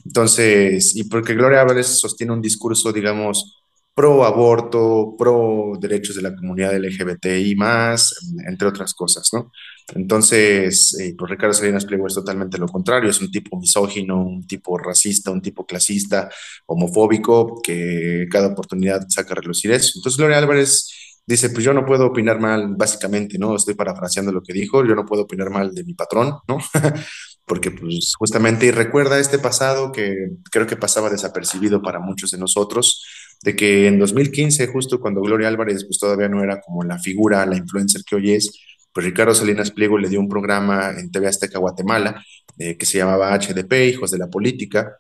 Entonces, 0.05 0.95
y 0.97 1.05
porque 1.05 1.35
Gloria 1.35 1.63
Álvarez 1.63 1.87
sostiene 1.99 2.33
un 2.33 2.41
discurso, 2.41 2.93
digamos, 2.93 3.65
pro 3.95 4.25
aborto, 4.25 5.15
pro 5.19 5.73
derechos 5.81 6.17
de 6.17 6.23
la 6.23 6.35
comunidad 6.35 6.75
LGBTI 6.77 7.55
más, 7.57 8.15
entre 8.47 8.69
otras 8.69 8.93
cosas, 8.95 9.29
¿no? 9.33 9.51
Entonces, 9.95 10.99
eh, 10.99 11.15
pues 11.17 11.31
Ricardo 11.31 11.53
Salinas 11.53 11.85
Pliego 11.85 12.07
es 12.07 12.15
totalmente 12.15 12.59
lo 12.59 12.67
contrario, 12.67 13.11
es 13.11 13.21
un 13.21 13.31
tipo 13.31 13.59
misógino, 13.59 14.25
un 14.25 14.47
tipo 14.47 14.79
racista, 14.79 15.31
un 15.31 15.43
tipo 15.43 15.67
clasista, 15.67 16.31
homofóbico, 16.67 17.61
que 17.63 18.27
cada 18.31 18.49
oportunidad 18.49 19.07
saca 19.09 19.33
a 19.35 19.37
relucir 19.37 19.73
eso. 19.73 19.93
Entonces, 19.97 20.17
Gloria 20.17 20.39
Álvarez 20.39 20.89
dice, 21.27 21.51
pues 21.51 21.65
yo 21.65 21.73
no 21.73 21.85
puedo 21.85 22.07
opinar 22.07 22.41
mal, 22.41 22.75
básicamente, 22.77 23.39
¿no? 23.39 23.57
Estoy 23.57 23.75
parafraseando 23.75 24.33
lo 24.33 24.43
que 24.43 24.53
dijo, 24.53 24.85
yo 24.85 24.95
no 24.95 25.07
puedo 25.07 25.23
opinar 25.23 25.51
mal 25.51 25.75
de 25.75 25.85
mi 25.85 25.95
patrón, 25.95 26.35
¿no? 26.49 26.59
Porque 27.47 27.71
pues 27.71 28.15
justamente 28.19 28.67
y 28.67 28.71
recuerda 28.71 29.19
este 29.19 29.39
pasado 29.39 29.93
que 29.93 30.31
creo 30.51 30.67
que 30.67 30.77
pasaba 30.77 31.11
desapercibido 31.11 31.83
para 31.83 32.01
muchos 32.01 32.31
de 32.31 32.39
nosotros, 32.39 33.05
de 33.43 33.55
que 33.55 33.87
en 33.87 33.99
2015, 33.99 34.67
justo 34.69 34.99
cuando 34.99 35.21
Gloria 35.21 35.49
Álvarez 35.49 35.85
pues 35.85 35.99
todavía 35.99 36.29
no 36.29 36.43
era 36.43 36.61
como 36.63 36.83
la 36.85 36.99
figura, 36.99 37.45
la 37.45 37.57
influencer 37.57 38.03
que 38.03 38.17
hoy 38.17 38.33
es, 38.33 38.51
pues 38.95 39.05
Ricardo 39.05 39.35
Salinas 39.35 39.73
Pliego 39.73 39.99
le 39.99 40.09
dio 40.09 40.21
un 40.21 40.29
programa 40.29 40.93
en 40.97 41.11
TV 41.11 41.27
Azteca 41.27 41.59
Guatemala 41.59 42.25
eh, 42.59 42.77
que 42.77 42.87
se 42.87 42.99
llamaba 42.99 43.37
HDP, 43.37 43.73
Hijos 43.89 44.13
de 44.13 44.19
la 44.19 44.29
Política, 44.29 44.97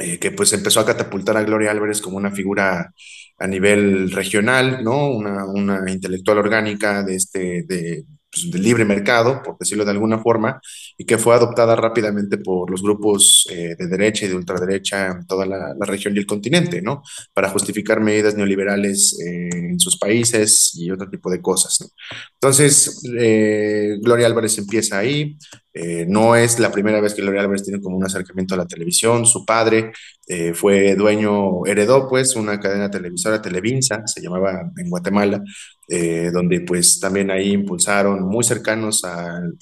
eh, 0.00 0.18
que 0.18 0.32
pues 0.32 0.52
empezó 0.54 0.80
a 0.80 0.86
catapultar 0.86 1.36
a 1.36 1.42
Gloria 1.42 1.70
Álvarez 1.70 2.00
como 2.00 2.16
una 2.16 2.30
figura 2.30 2.92
a 3.38 3.46
nivel 3.46 4.10
regional, 4.12 4.82
¿no? 4.82 5.10
Una, 5.10 5.44
una 5.44 5.90
intelectual 5.90 6.38
orgánica 6.38 7.02
de, 7.02 7.16
este, 7.16 7.64
de, 7.68 8.04
pues, 8.30 8.50
de 8.50 8.58
libre 8.58 8.84
mercado, 8.86 9.42
por 9.42 9.58
decirlo 9.58 9.84
de 9.84 9.90
alguna 9.90 10.18
forma, 10.18 10.60
y 11.00 11.04
que 11.04 11.16
fue 11.16 11.32
adoptada 11.32 11.76
rápidamente 11.76 12.38
por 12.38 12.68
los 12.68 12.82
grupos 12.82 13.46
eh, 13.50 13.76
de 13.78 13.86
derecha 13.86 14.26
y 14.26 14.28
de 14.28 14.34
ultraderecha 14.34 15.06
en 15.06 15.26
toda 15.28 15.46
la, 15.46 15.76
región 15.78 16.14
y 16.16 16.18
el 16.18 16.26
continente, 16.26 16.82
¿no? 16.82 17.02
Para 17.32 17.50
justificar 17.50 18.00
medidas 18.00 18.34
neoliberales 18.34 19.16
eh, 19.24 19.48
en 19.52 19.78
sus 19.78 19.96
países 19.96 20.72
y 20.74 20.90
otro 20.90 21.08
tipo 21.08 21.30
de 21.30 21.40
cosas, 21.40 21.78
¿no? 21.80 21.86
Entonces, 22.34 23.00
eh, 23.16 23.96
Gloria 24.02 24.26
Álvarez 24.26 24.58
empieza 24.58 24.98
ahí, 24.98 25.38
no 26.08 26.34
es 26.34 26.58
la 26.58 26.72
primera 26.72 27.00
vez 27.00 27.14
que 27.14 27.22
Gloria 27.22 27.40
Álvarez 27.40 27.62
tiene 27.62 27.80
como 27.80 27.96
un 27.96 28.04
acercamiento 28.04 28.54
a 28.54 28.58
la 28.58 28.66
televisión. 28.66 29.24
Su 29.24 29.46
padre 29.46 29.92
fue 30.54 30.96
dueño, 30.96 31.64
heredó 31.66 32.08
pues 32.08 32.34
una 32.34 32.58
cadena 32.58 32.90
televisora, 32.90 33.40
Televinsa, 33.40 34.04
se 34.04 34.20
llamaba 34.20 34.72
en 34.76 34.90
Guatemala, 34.90 35.40
donde 36.32 36.62
pues 36.62 36.98
también 36.98 37.30
ahí 37.30 37.52
impulsaron 37.52 38.24
muy 38.24 38.42
cercanos 38.42 39.04
al 39.04 39.56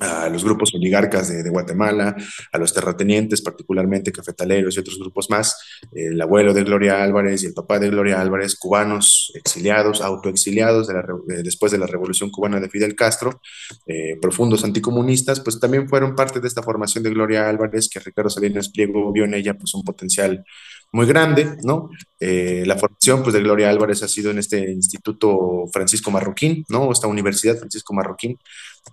a 0.00 0.28
los 0.28 0.44
grupos 0.44 0.74
oligarcas 0.74 1.28
de, 1.28 1.48
Guatemala, 1.50 2.16
a 2.52 2.58
los 2.58 2.72
terratenientes, 2.72 3.42
particularmente 3.42 4.12
cafetaleros 4.12 4.76
y 4.76 4.80
otros 4.80 4.98
grupos 4.98 5.28
más, 5.30 5.58
el 5.92 6.20
abuelo 6.20 6.54
de 6.54 6.64
Gloria 6.64 7.02
Álvarez 7.02 7.42
y 7.42 7.46
el 7.46 7.54
papá 7.54 7.78
de 7.78 7.90
Gloria 7.90 8.20
Álvarez, 8.20 8.56
cubanos 8.56 9.32
exiliados, 9.34 10.00
autoexiliados 10.00 10.88
después 11.26 11.72
de 11.72 11.78
la 11.78 11.86
revolución 11.86 12.30
cubana 12.30 12.60
de 12.60 12.68
Fidel 12.68 12.94
Castro, 12.94 13.40
eh, 13.86 14.16
profundos 14.20 14.64
anticomunistas, 14.64 15.40
pues 15.40 15.58
también 15.58 15.88
fueron 15.88 16.14
parte 16.14 16.40
de 16.40 16.48
esta 16.48 16.62
formación 16.62 17.04
de 17.04 17.10
Gloria 17.10 17.48
Álvarez, 17.48 17.88
que 17.88 18.00
Ricardo 18.00 18.30
Salinas 18.30 18.68
Pliego 18.70 19.12
vio 19.12 19.24
en 19.24 19.34
ella 19.34 19.54
pues 19.54 19.74
un 19.74 19.84
potencial 19.84 20.44
muy 20.92 21.06
grande, 21.06 21.56
¿no? 21.64 21.90
Eh, 22.18 22.64
la 22.66 22.76
formación 22.76 23.22
pues, 23.22 23.34
de 23.34 23.42
Gloria 23.42 23.68
Álvarez 23.68 24.02
ha 24.02 24.08
sido 24.08 24.30
en 24.30 24.38
este 24.38 24.70
Instituto 24.70 25.64
Francisco 25.72 26.10
Marroquín, 26.10 26.64
¿no? 26.68 26.90
Esta 26.90 27.06
Universidad 27.06 27.58
Francisco 27.58 27.92
Marroquín, 27.92 28.38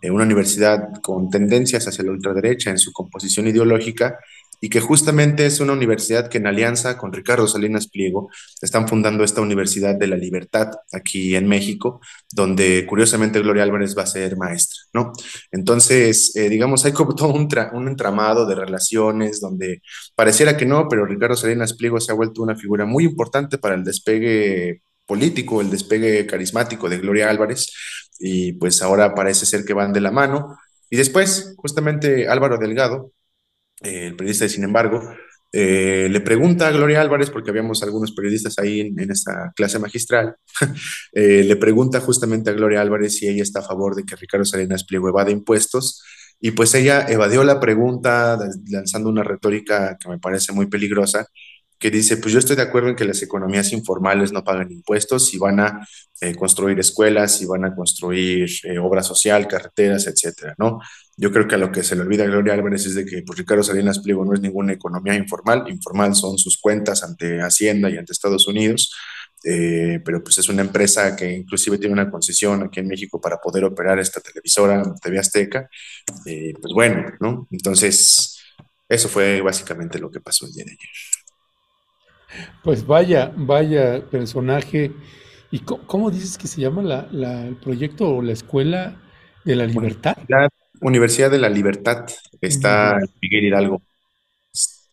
eh, 0.01 0.11
una 0.11 0.23
universidad 0.23 0.89
con 1.01 1.29
tendencias 1.29 1.87
hacia 1.87 2.03
la 2.03 2.11
ultraderecha 2.11 2.69
en 2.69 2.77
su 2.77 2.91
composición 2.91 3.47
ideológica 3.47 4.17
y 4.61 4.69
que 4.69 4.79
justamente 4.79 5.45
es 5.45 5.59
una 5.59 5.73
universidad 5.73 6.29
que 6.29 6.37
en 6.37 6.47
alianza 6.47 6.97
con 6.97 7.13
Ricardo 7.13 7.47
Salinas 7.47 7.87
Pliego 7.87 8.29
están 8.61 8.87
fundando 8.87 9.23
esta 9.23 9.41
Universidad 9.41 9.95
de 9.95 10.07
la 10.07 10.15
Libertad 10.15 10.71
aquí 10.91 11.35
en 11.35 11.47
México, 11.47 12.01
donde 12.31 12.85
curiosamente 12.87 13.41
Gloria 13.41 13.63
Álvarez 13.63 13.95
va 13.97 14.03
a 14.03 14.07
ser 14.07 14.37
maestra, 14.37 14.79
¿no? 14.93 15.11
Entonces, 15.51 16.35
eh, 16.35 16.49
digamos, 16.49 16.85
hay 16.85 16.93
como 16.93 17.13
todo 17.13 17.33
un, 17.33 17.47
un, 17.73 17.87
entramado 17.87 18.45
de 18.45 18.55
relaciones 18.55 19.39
donde 19.39 19.81
pareciera 20.15 20.57
que 20.57 20.65
no, 20.65 20.87
pero 20.89 21.05
Ricardo 21.05 21.35
Salinas 21.35 21.73
Pliego 21.73 21.99
se 21.99 22.11
ha 22.11 22.15
vuelto 22.15 22.41
una 22.41 22.55
figura 22.55 22.85
muy 22.85 23.03
importante 23.05 23.57
para 23.57 23.75
el 23.75 23.83
despegue 23.83 24.81
político, 25.05 25.61
el 25.61 25.69
despegue 25.69 26.25
carismático 26.25 26.89
de 26.89 26.97
Gloria 26.97 27.29
Álvarez, 27.29 27.71
y 28.19 28.53
pues 28.53 28.81
ahora 28.81 29.13
parece 29.13 29.45
ser 29.45 29.65
que 29.65 29.73
van 29.73 29.93
de 29.93 30.01
la 30.01 30.11
mano. 30.11 30.57
Y 30.89 30.97
después, 30.97 31.53
justamente 31.57 32.27
Álvaro 32.27 32.57
Delgado, 32.57 33.11
eh, 33.81 34.07
el 34.07 34.15
periodista 34.15 34.45
de 34.45 34.49
Sin 34.49 34.63
embargo, 34.63 35.01
eh, 35.51 36.09
le 36.09 36.19
pregunta 36.21 36.67
a 36.67 36.71
Gloria 36.71 36.99
Álvarez, 37.01 37.29
porque 37.29 37.49
habíamos 37.49 37.81
algunos 37.81 38.11
periodistas 38.13 38.59
ahí 38.59 38.81
en, 38.81 39.09
esta 39.11 39.53
clase 39.55 39.79
magistral, 39.79 40.35
eh, 41.13 41.43
le 41.45 41.55
pregunta 41.55 42.01
justamente 42.01 42.49
a 42.49 42.53
Gloria 42.53 42.81
Álvarez 42.81 43.15
si 43.15 43.27
ella 43.27 43.43
está 43.43 43.59
a 43.59 43.63
favor 43.63 43.95
de 43.95 44.03
que 44.03 44.17
Ricardo 44.17 44.43
Salinas 44.43 44.83
Pliego 44.83 45.09
evade 45.09 45.31
impuestos, 45.31 46.03
y 46.41 46.51
pues 46.51 46.75
ella 46.75 47.05
evadió 47.07 47.43
la 47.45 47.59
pregunta 47.61 48.37
lanzando 48.67 49.09
una 49.09 49.23
retórica 49.23 49.97
que 49.97 50.09
me 50.09 50.19
parece 50.19 50.51
muy 50.51 50.67
peligrosa, 50.67 51.27
que 51.77 51.91
dice, 51.91 52.17
pues 52.17 52.33
yo 52.33 52.39
estoy 52.39 52.55
de 52.55 52.61
acuerdo 52.61 52.89
en 52.89 52.95
que 52.95 53.05
las 53.05 53.21
economías 53.21 53.71
informales 53.73 54.31
no 54.31 54.43
pagan 54.43 54.71
impuestos 54.71 55.33
y 55.33 55.37
van 55.37 55.59
a 55.59 55.87
eh, 56.21 56.33
construir 56.33 56.79
escuelas 56.79 57.41
y 57.41 57.45
van 57.45 57.65
a 57.65 57.75
construir 57.75 58.49
eh, 58.63 58.79
obra 58.79 59.03
social, 59.03 59.47
carreteras, 59.47 60.07
etcétera, 60.07 60.55
¿no? 60.57 60.79
Yo 61.17 61.31
creo 61.31 61.47
que 61.47 61.55
a 61.55 61.57
lo 61.57 61.71
que 61.71 61.83
se 61.83 61.95
le 61.95 62.03
olvida 62.03 62.25
Gloria 62.25 62.53
Álvarez 62.53 62.85
es 62.85 62.95
de 62.95 63.05
que 63.05 63.21
pues, 63.23 63.37
Ricardo 63.37 63.63
Salinas 63.63 63.99
Pliego 63.99 64.23
no 64.23 64.33
es 64.33 64.39
ninguna 64.39 64.73
economía 64.73 65.15
informal, 65.15 65.65
informal 65.69 66.15
son 66.15 66.37
sus 66.37 66.57
cuentas 66.57 67.03
ante 67.03 67.41
Hacienda 67.41 67.89
y 67.89 67.97
ante 67.97 68.13
Estados 68.13 68.47
Unidos, 68.47 68.95
eh, 69.43 69.99
pero 70.05 70.23
pues 70.23 70.37
es 70.37 70.47
una 70.47 70.61
empresa 70.61 71.15
que 71.15 71.31
inclusive 71.31 71.77
tiene 71.77 71.93
una 71.93 72.09
concesión 72.09 72.63
aquí 72.63 72.79
en 72.79 72.87
México 72.87 73.19
para 73.19 73.37
poder 73.37 73.65
operar 73.65 73.99
esta 73.99 74.21
televisora 74.21 74.83
TV 75.01 75.19
Azteca, 75.19 75.69
pues 76.23 76.73
bueno, 76.73 77.13
¿no? 77.19 77.47
Entonces, 77.51 78.39
eso 78.87 79.09
fue 79.09 79.41
básicamente 79.41 79.99
lo 79.99 80.11
que 80.11 80.21
pasó 80.21 80.45
el 80.45 80.53
día 80.53 80.63
de 80.63 80.71
ayer. 80.71 80.89
Pues 82.63 82.85
vaya, 82.85 83.31
vaya 83.35 84.03
personaje. 84.09 84.91
¿Y 85.51 85.59
cómo, 85.59 85.83
cómo 85.85 86.11
dices 86.11 86.37
que 86.37 86.47
se 86.47 86.61
llama 86.61 86.81
la, 86.81 87.07
la, 87.11 87.45
el 87.47 87.55
proyecto 87.55 88.09
o 88.09 88.21
la 88.21 88.33
Escuela 88.33 89.01
de 89.43 89.55
la 89.55 89.65
Libertad? 89.65 90.17
La 90.27 90.49
Universidad 90.81 91.31
de 91.31 91.39
la 91.39 91.49
Libertad 91.49 92.05
está 92.41 92.97
en 92.97 93.09
Miguel 93.21 93.45
Hidalgo. 93.45 93.81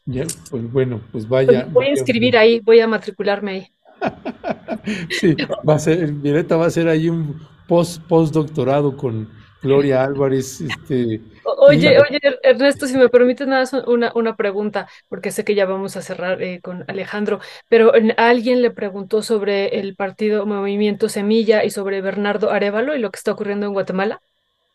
Ya, 0.04 0.24
pues 0.50 0.72
bueno, 0.72 1.00
pues 1.12 1.28
vaya. 1.28 1.66
Voy 1.70 1.86
a 1.86 1.92
escribir 1.92 2.36
ahí, 2.36 2.60
voy 2.60 2.80
a 2.80 2.88
matricularme 2.88 3.50
ahí. 3.52 3.66
sí, 5.10 5.36
va 5.68 5.74
a 5.74 5.78
ser, 5.78 6.12
Violeta 6.12 6.56
va 6.56 6.64
a 6.64 6.68
hacer 6.68 6.88
ahí 6.88 7.08
un 7.08 7.40
post 7.68 8.02
postdoctorado 8.08 8.96
con 8.96 9.28
Gloria 9.62 10.02
Álvarez. 10.04 10.60
Este, 10.60 11.20
oye, 11.58 11.98
oye, 12.00 12.20
Ernesto, 12.42 12.86
si 12.86 12.96
me 12.96 13.08
permites 13.08 13.46
nada 13.46 13.84
una, 13.86 14.12
una 14.14 14.36
pregunta, 14.36 14.88
porque 15.08 15.30
sé 15.30 15.44
que 15.44 15.54
ya 15.54 15.66
vamos 15.66 15.96
a 15.96 16.02
cerrar 16.02 16.42
eh, 16.42 16.60
con 16.62 16.84
Alejandro, 16.88 17.40
pero 17.68 17.92
alguien 18.16 18.62
le 18.62 18.70
preguntó 18.70 19.22
sobre 19.22 19.80
el 19.80 19.94
partido 19.96 20.46
Movimiento 20.46 21.08
Semilla 21.08 21.64
y 21.64 21.70
sobre 21.70 22.00
Bernardo 22.00 22.50
Arevalo 22.50 22.94
y 22.94 22.98
lo 22.98 23.10
que 23.10 23.18
está 23.18 23.32
ocurriendo 23.32 23.66
en 23.66 23.72
Guatemala. 23.72 24.20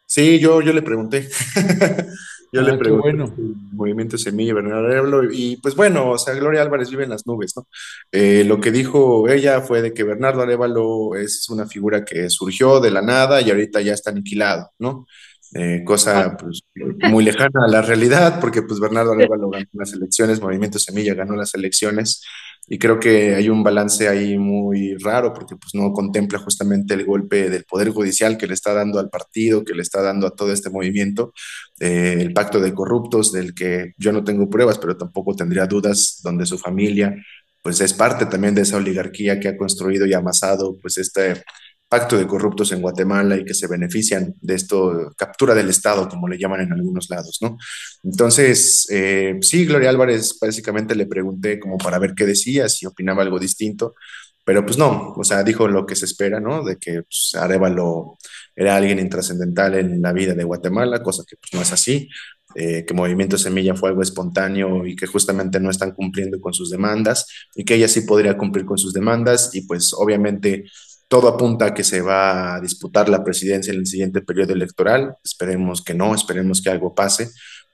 Sí, 0.06 0.40
yo, 0.40 0.62
yo 0.62 0.72
le 0.72 0.82
pregunté. 0.82 1.28
yo 2.54 2.62
ah, 2.62 2.64
le 2.64 2.78
pregunté 2.78 3.02
bueno. 3.02 3.34
Movimiento 3.74 4.18
Semilla, 4.18 4.54
Bernardo 4.54 4.88
Arevalo, 4.88 5.32
y 5.32 5.58
pues 5.58 5.76
bueno, 5.76 6.12
o 6.12 6.18
sea, 6.18 6.34
Gloria 6.34 6.62
Álvarez 6.62 6.90
vive 6.90 7.04
en 7.04 7.10
las 7.10 7.28
nubes, 7.28 7.54
¿no? 7.58 7.68
Eh, 8.12 8.44
lo 8.46 8.62
que 8.62 8.72
dijo 8.72 9.28
ella 9.28 9.62
fue 9.62 9.82
de 9.82 9.94
que 9.94 10.04
Bernardo 10.04 10.42
Arevalo 10.42 11.16
es 11.16 11.50
una 11.50 11.68
figura 11.68 12.06
que 12.06 12.30
surgió 12.30 12.80
de 12.80 12.92
la 12.92 13.02
nada 13.02 13.42
y 13.42 13.50
ahorita 13.52 13.82
ya 13.82 13.94
está 13.94 14.12
aniquilado, 14.12 14.72
¿no? 14.80 15.06
Eh, 15.54 15.84
cosa 15.86 16.36
pues, 16.38 16.62
muy 17.10 17.24
lejana 17.24 17.66
a 17.66 17.70
la 17.70 17.82
realidad, 17.82 18.40
porque 18.40 18.64
pues 18.64 18.80
Bernardo 18.80 19.14
Arevalo 19.14 19.50
ganó 19.50 19.66
las 19.74 19.94
elecciones, 19.94 20.42
Movimiento 20.42 20.78
Semilla 20.78 21.14
ganó 21.14 21.36
las 21.36 21.56
elecciones, 21.56 22.22
y 22.70 22.78
creo 22.80 23.00
que 23.00 23.34
hay 23.34 23.48
un 23.48 23.64
balance 23.64 24.10
ahí 24.10 24.38
muy 24.38 24.96
raro, 24.98 25.34
porque 25.34 25.56
pues 25.56 25.74
no 25.74 25.94
contempla 25.94 26.40
justamente 26.40 26.94
el 26.96 27.06
golpe 27.06 27.50
del 27.50 27.64
Poder 27.64 27.92
Judicial 27.92 28.38
que 28.38 28.46
le 28.46 28.54
está 28.54 28.74
dando 28.74 29.00
al 29.00 29.10
partido, 29.10 29.64
que 29.64 29.74
le 29.74 29.82
está 29.82 30.02
dando 30.02 30.28
a 30.28 30.36
todo 30.36 30.52
este 30.52 30.70
movimiento, 30.70 31.34
eh, 31.80 32.18
el 32.20 32.34
pacto 32.34 32.60
de 32.60 32.74
corruptos, 32.74 33.32
del 33.32 33.54
que 33.54 33.94
yo 33.98 34.12
no 34.12 34.26
tengo 34.26 34.50
pruebas, 34.50 34.78
pero 34.80 34.98
tampoco 34.98 35.34
tendría 35.34 35.66
dudas, 35.66 36.20
donde 36.24 36.46
su 36.46 36.58
familia 36.58 37.16
pues 37.64 37.82
es 37.82 37.94
parte 37.94 38.26
también 38.26 38.56
de 38.56 38.62
esa 38.62 38.78
oligarquía 38.78 39.42
que 39.42 39.50
ha 39.50 39.58
construido 39.58 40.06
y 40.06 40.14
amasado 40.14 40.78
pues 40.82 40.98
este 41.00 41.44
pacto 41.90 42.18
de 42.18 42.28
corruptos 42.28 42.72
en 42.72 42.82
Guatemala 42.82 43.38
y 43.38 43.46
que 43.46 43.54
se 43.54 43.68
benefician 43.68 44.36
de 44.42 44.56
esto, 44.56 45.14
captura 45.18 45.56
del 45.56 45.70
Estado, 45.70 46.10
como 46.10 46.28
le 46.28 46.38
llaman 46.38 46.62
en 46.62 46.74
algunos 46.74 47.10
lados, 47.10 47.38
¿no? 47.42 47.58
Entonces, 48.04 48.88
eh, 48.92 49.38
sí, 49.42 49.66
Gloria 49.66 49.90
Álvarez, 49.90 50.38
básicamente 50.42 50.96
le 50.96 51.06
pregunté 51.06 51.60
como 51.60 51.78
para 51.78 52.00
ver 52.00 52.14
qué 52.14 52.26
decía, 52.26 52.68
si 52.68 52.86
opinaba 52.86 53.24
algo 53.24 53.40
distinto, 53.40 53.96
pero 54.44 54.66
pues 54.66 54.78
no, 54.78 55.14
o 55.16 55.24
sea, 55.24 55.44
dijo 55.44 55.68
lo 55.68 55.86
que 55.86 55.96
se 55.96 56.06
espera, 56.06 56.40
¿no? 56.40 56.64
De 56.64 56.78
que 56.78 57.04
pues, 57.04 57.34
Arevalo 57.36 58.18
era 58.56 58.78
alguien 58.78 59.00
intrascendental 59.00 59.76
en 59.76 60.02
la 60.02 60.14
vida 60.14 60.34
de 60.34 60.44
Guatemala, 60.44 61.04
cosa 61.04 61.24
que 61.28 61.36
pues 61.38 61.54
no 61.54 61.62
es 61.62 61.72
así. 61.74 62.10
Eh, 62.56 62.86
que 62.86 62.94
Movimiento 62.94 63.38
Semilla 63.38 63.76
fue 63.76 63.90
algo 63.90 64.02
espontáneo 64.02 64.86
y 64.86 64.96
que 64.96 65.06
justamente 65.06 65.60
no 65.60 65.70
están 65.70 65.92
cumpliendo 65.92 66.40
con 66.40 66.54
sus 66.54 66.72
demandas 66.72 67.28
y 67.56 67.66
que 67.66 67.76
ella 67.76 67.90
sí 67.90 68.02
podría 68.02 68.38
cumplir 68.38 68.66
con 68.66 68.78
sus 68.78 68.94
demandas 68.94 69.54
y 69.54 69.62
pues 69.68 69.94
obviamente 69.94 70.64
todo 71.08 71.30
apunta 71.30 71.68
a 71.68 71.74
que 71.74 71.84
se 71.84 72.02
va 72.02 72.56
a 72.56 72.62
disputar 72.62 73.10
la 73.10 73.24
presidencia 73.24 73.72
en 73.72 73.80
el 73.80 73.88
siguiente 73.88 74.22
periodo 74.22 74.54
electoral. 74.54 75.16
Esperemos 75.24 75.82
que 75.84 75.94
no, 75.94 76.14
esperemos 76.14 76.62
que 76.62 76.70
algo 76.70 76.94
pase, 76.94 77.30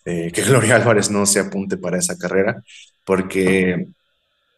eh, 0.06 0.32
que 0.32 0.42
Gloria 0.44 0.76
Álvarez 0.76 1.10
no 1.10 1.26
se 1.26 1.40
apunte 1.40 1.78
para 1.78 1.98
esa 1.98 2.18
carrera, 2.18 2.64
porque, 3.04 3.88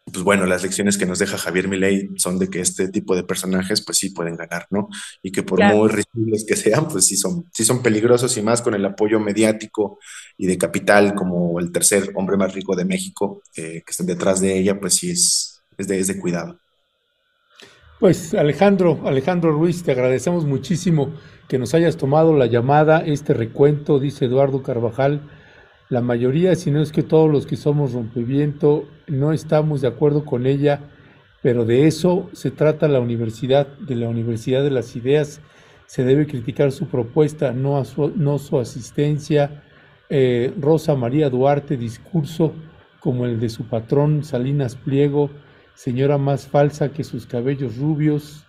pues 0.04 0.22
bueno, 0.22 0.44
las 0.46 0.62
lecciones 0.62 0.98
que 0.98 1.06
nos 1.06 1.18
deja 1.18 1.38
Javier 1.38 1.68
Milei 1.68 2.10
son 2.16 2.38
de 2.38 2.48
que 2.48 2.60
este 2.60 2.88
tipo 2.88 3.16
de 3.16 3.24
personajes, 3.24 3.82
pues 3.82 3.98
sí 3.98 4.10
pueden 4.10 4.36
ganar, 4.36 4.66
¿no? 4.70 4.88
Y 5.22 5.32
que 5.32 5.42
por 5.42 5.62
muy 5.64 5.88
risibles 5.88 6.44
que 6.46 6.56
sean, 6.56 6.86
pues 6.88 7.06
sí 7.06 7.16
son, 7.16 7.48
sí 7.54 7.64
son 7.64 7.82
peligrosos 7.82 8.36
y 8.36 8.42
más 8.42 8.60
con 8.60 8.74
el 8.74 8.84
apoyo 8.84 9.18
mediático 9.20 9.98
y 10.36 10.46
de 10.46 10.58
capital 10.58 11.14
como 11.14 11.58
el 11.60 11.72
tercer 11.72 12.12
hombre 12.14 12.36
más 12.36 12.52
rico 12.54 12.76
de 12.76 12.84
México 12.84 13.42
eh, 13.56 13.82
que 13.84 13.90
está 13.90 14.04
detrás 14.04 14.40
de 14.40 14.58
ella, 14.58 14.78
pues 14.78 14.94
sí 14.96 15.10
es, 15.10 15.62
es 15.78 15.88
de, 15.88 15.98
es 15.98 16.08
de 16.08 16.20
cuidado. 16.20 16.60
Pues 17.98 18.34
Alejandro, 18.34 19.00
Alejandro 19.06 19.52
Ruiz, 19.52 19.82
te 19.82 19.92
agradecemos 19.92 20.44
muchísimo 20.44 21.14
que 21.48 21.58
nos 21.58 21.72
hayas 21.72 21.96
tomado 21.96 22.36
la 22.36 22.44
llamada, 22.44 23.00
este 23.00 23.32
recuento, 23.32 23.98
dice 23.98 24.26
Eduardo 24.26 24.62
Carvajal. 24.62 25.22
La 25.88 26.02
mayoría, 26.02 26.54
si 26.56 26.70
no 26.70 26.82
es 26.82 26.92
que 26.92 27.02
todos 27.02 27.30
los 27.30 27.46
que 27.46 27.56
somos 27.56 27.94
rompeviento, 27.94 28.84
no 29.06 29.32
estamos 29.32 29.80
de 29.80 29.88
acuerdo 29.88 30.26
con 30.26 30.44
ella, 30.44 30.80
pero 31.40 31.64
de 31.64 31.86
eso 31.86 32.28
se 32.34 32.50
trata 32.50 32.86
la 32.86 33.00
universidad, 33.00 33.66
de 33.78 33.96
la 33.96 34.10
Universidad 34.10 34.62
de 34.62 34.72
las 34.72 34.94
Ideas. 34.94 35.40
Se 35.86 36.04
debe 36.04 36.26
criticar 36.26 36.72
su 36.72 36.88
propuesta, 36.88 37.52
no, 37.52 37.82
su, 37.86 38.12
no 38.14 38.38
su 38.38 38.58
asistencia. 38.58 39.62
Eh, 40.10 40.52
Rosa 40.60 40.96
María 40.96 41.30
Duarte, 41.30 41.78
discurso 41.78 42.52
como 43.00 43.24
el 43.24 43.40
de 43.40 43.48
su 43.48 43.64
patrón 43.64 44.22
Salinas 44.22 44.76
Pliego, 44.76 45.30
señora 45.76 46.18
más 46.18 46.48
falsa 46.48 46.92
que 46.92 47.04
sus 47.04 47.26
cabellos 47.26 47.76
rubios. 47.76 48.44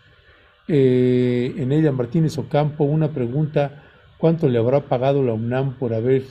Eh, 0.67 1.53
en 1.57 1.71
ella 1.71 1.91
Martínez 1.91 2.37
Ocampo, 2.37 2.85
una 2.85 3.09
pregunta, 3.11 3.83
¿cuánto 4.17 4.49
le 4.49 4.57
habrá 4.57 4.81
pagado 4.85 5.21
la 5.21 5.33
UNAM 5.33 5.75
por 5.75 5.93
haber 5.93 6.23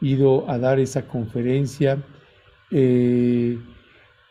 ido 0.00 0.48
a 0.48 0.58
dar 0.58 0.78
esa 0.78 1.06
conferencia? 1.06 1.98
Eh, 2.70 3.58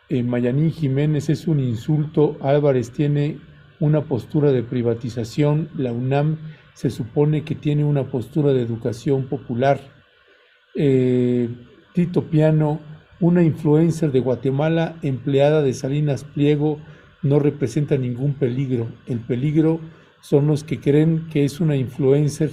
Mayanín 0.10 0.72
Jiménez 0.72 1.30
es 1.30 1.48
un 1.48 1.60
insulto, 1.60 2.38
Álvarez 2.42 2.92
tiene 2.92 3.40
una 3.80 4.02
postura 4.02 4.52
de 4.52 4.64
privatización, 4.64 5.70
la 5.76 5.92
UNAM 5.92 6.38
se 6.74 6.90
supone 6.90 7.44
que 7.44 7.56
tiene 7.56 7.84
una 7.84 8.04
postura 8.04 8.54
de 8.54 8.62
educación 8.62 9.28
popular. 9.28 9.80
Eh, 10.76 11.50
Tito 11.94 12.24
Piano, 12.26 12.80
una 13.20 13.44
influencer 13.44 14.12
de 14.12 14.20
Guatemala 14.20 14.98
empleada 15.02 15.62
de 15.62 15.74
Salinas 15.74 16.24
Pliego 16.24 16.80
no 17.22 17.40
representa 17.40 17.98
ningún 17.98 18.34
peligro. 18.34 18.88
El 19.08 19.20
peligro 19.20 19.80
son 20.22 20.48
los 20.48 20.64
que 20.64 20.80
creen 20.80 21.28
que 21.32 21.46
es 21.46 21.60
una 21.60 21.76
influencer, 21.76 22.52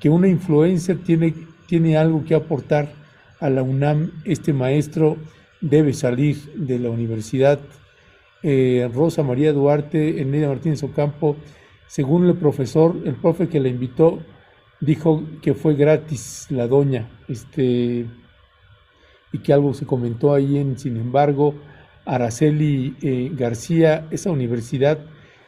que 0.00 0.10
una 0.10 0.28
influencer 0.28 0.98
tiene, 0.98 1.34
tiene 1.66 1.96
algo 1.96 2.24
que 2.24 2.34
aportar 2.34 2.92
a 3.40 3.50
la 3.50 3.62
UNAM. 3.62 4.12
Este 4.24 4.52
maestro 4.52 5.16
debe 5.60 5.92
salir 5.92 6.36
de 6.54 6.78
la 6.78 6.90
universidad. 6.90 7.58
Eh, 8.42 8.88
Rosa 8.94 9.22
María 9.22 9.52
Duarte, 9.52 10.20
Enelia 10.20 10.48
Martínez 10.48 10.82
Ocampo, 10.82 11.36
según 11.86 12.26
el 12.26 12.36
profesor, 12.36 12.96
el 13.04 13.14
profe 13.14 13.48
que 13.48 13.60
la 13.60 13.68
invitó, 13.68 14.20
dijo 14.80 15.24
que 15.42 15.54
fue 15.54 15.74
gratis 15.74 16.46
la 16.50 16.66
doña. 16.66 17.08
Este, 17.28 18.06
y 19.36 19.40
que 19.40 19.52
algo 19.52 19.74
se 19.74 19.84
comentó 19.84 20.32
ahí 20.32 20.56
en, 20.56 20.78
sin 20.78 20.96
embargo, 20.96 21.54
Araceli 22.06 22.96
eh, 23.02 23.30
García, 23.34 24.06
esa 24.10 24.30
universidad 24.30 24.98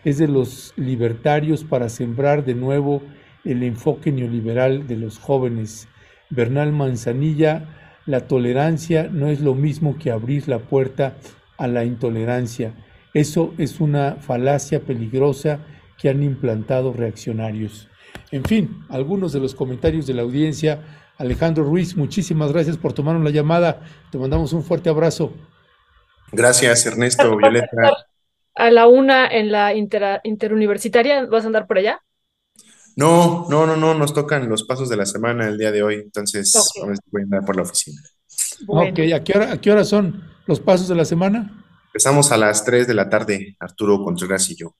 es 0.04 0.18
de 0.18 0.28
los 0.28 0.74
libertarios 0.76 1.64
para 1.64 1.88
sembrar 1.88 2.44
de 2.44 2.54
nuevo 2.54 3.00
el 3.46 3.62
enfoque 3.62 4.12
neoliberal 4.12 4.86
de 4.86 4.96
los 4.96 5.18
jóvenes. 5.18 5.88
Bernal 6.28 6.70
Manzanilla, 6.72 8.02
la 8.04 8.26
tolerancia 8.28 9.08
no 9.10 9.28
es 9.28 9.40
lo 9.40 9.54
mismo 9.54 9.96
que 9.98 10.10
abrir 10.10 10.48
la 10.48 10.58
puerta 10.58 11.16
a 11.56 11.66
la 11.66 11.86
intolerancia. 11.86 12.74
Eso 13.14 13.54
es 13.56 13.80
una 13.80 14.16
falacia 14.16 14.80
peligrosa 14.80 15.60
que 15.96 16.10
han 16.10 16.22
implantado 16.22 16.92
reaccionarios. 16.92 17.88
En 18.32 18.44
fin, 18.44 18.82
algunos 18.90 19.32
de 19.32 19.40
los 19.40 19.54
comentarios 19.54 20.06
de 20.06 20.12
la 20.12 20.22
audiencia 20.22 21.07
Alejandro 21.18 21.64
Ruiz, 21.64 21.96
muchísimas 21.96 22.52
gracias 22.52 22.76
por 22.76 22.92
tomar 22.92 23.16
la 23.16 23.30
llamada. 23.30 23.82
Te 24.10 24.18
mandamos 24.18 24.52
un 24.52 24.62
fuerte 24.62 24.88
abrazo. 24.88 25.32
Gracias, 26.30 26.86
Ernesto, 26.86 27.36
Violeta. 27.36 27.92
A 28.54 28.70
la 28.70 28.86
una 28.86 29.26
en 29.26 29.50
la 29.50 29.74
interuniversitaria, 29.74 31.26
¿vas 31.26 31.44
a 31.44 31.48
andar 31.48 31.66
por 31.66 31.78
allá? 31.78 32.00
No, 32.96 33.46
no, 33.48 33.66
no, 33.66 33.76
no, 33.76 33.94
nos 33.94 34.12
tocan 34.14 34.48
los 34.48 34.64
pasos 34.64 34.88
de 34.88 34.96
la 34.96 35.06
semana 35.06 35.46
el 35.46 35.58
día 35.58 35.70
de 35.70 35.82
hoy, 35.82 35.94
entonces 35.96 36.52
voy 37.12 37.22
a 37.22 37.24
andar 37.24 37.44
por 37.44 37.56
la 37.56 37.62
oficina. 37.62 38.00
Ok, 38.66 38.98
¿a 39.14 39.22
qué, 39.22 39.32
hora, 39.36 39.52
¿a 39.52 39.60
qué 39.60 39.70
hora 39.70 39.84
son 39.84 40.24
los 40.46 40.58
pasos 40.58 40.88
de 40.88 40.96
la 40.96 41.04
semana? 41.04 41.64
Empezamos 41.86 42.32
a 42.32 42.36
las 42.36 42.64
3 42.64 42.86
de 42.86 42.94
la 42.94 43.08
tarde, 43.08 43.56
Arturo 43.60 44.02
Contreras 44.02 44.50
y 44.50 44.56
yo. 44.56 44.74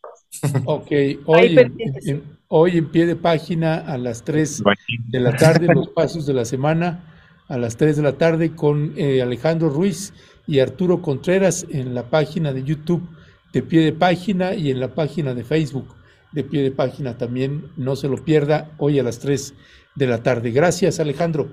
Ok, 0.64 0.90
hoy 1.26 1.58
en, 2.04 2.22
hoy 2.48 2.78
en 2.78 2.90
pie 2.90 3.06
de 3.06 3.16
página 3.16 3.76
a 3.76 3.98
las 3.98 4.24
3 4.24 4.62
de 5.08 5.20
la 5.20 5.36
tarde, 5.36 5.66
los 5.74 5.88
pasos 5.88 6.26
de 6.26 6.34
la 6.34 6.44
semana, 6.44 7.04
a 7.48 7.56
las 7.58 7.76
3 7.76 7.96
de 7.96 8.02
la 8.02 8.12
tarde 8.12 8.54
con 8.54 8.94
eh, 8.96 9.22
Alejandro 9.22 9.70
Ruiz 9.70 10.12
y 10.46 10.60
Arturo 10.60 11.02
Contreras 11.02 11.66
en 11.70 11.94
la 11.94 12.10
página 12.10 12.52
de 12.52 12.62
YouTube 12.64 13.08
de 13.52 13.62
pie 13.62 13.80
de 13.80 13.92
página 13.92 14.54
y 14.54 14.70
en 14.70 14.80
la 14.80 14.94
página 14.94 15.34
de 15.34 15.44
Facebook 15.44 15.94
de 16.32 16.44
pie 16.44 16.62
de 16.62 16.70
página 16.70 17.16
también. 17.16 17.72
No 17.76 17.96
se 17.96 18.08
lo 18.08 18.22
pierda 18.24 18.70
hoy 18.78 18.98
a 18.98 19.02
las 19.02 19.18
3 19.18 19.54
de 19.94 20.06
la 20.06 20.22
tarde. 20.22 20.50
Gracias, 20.50 21.00
Alejandro. 21.00 21.48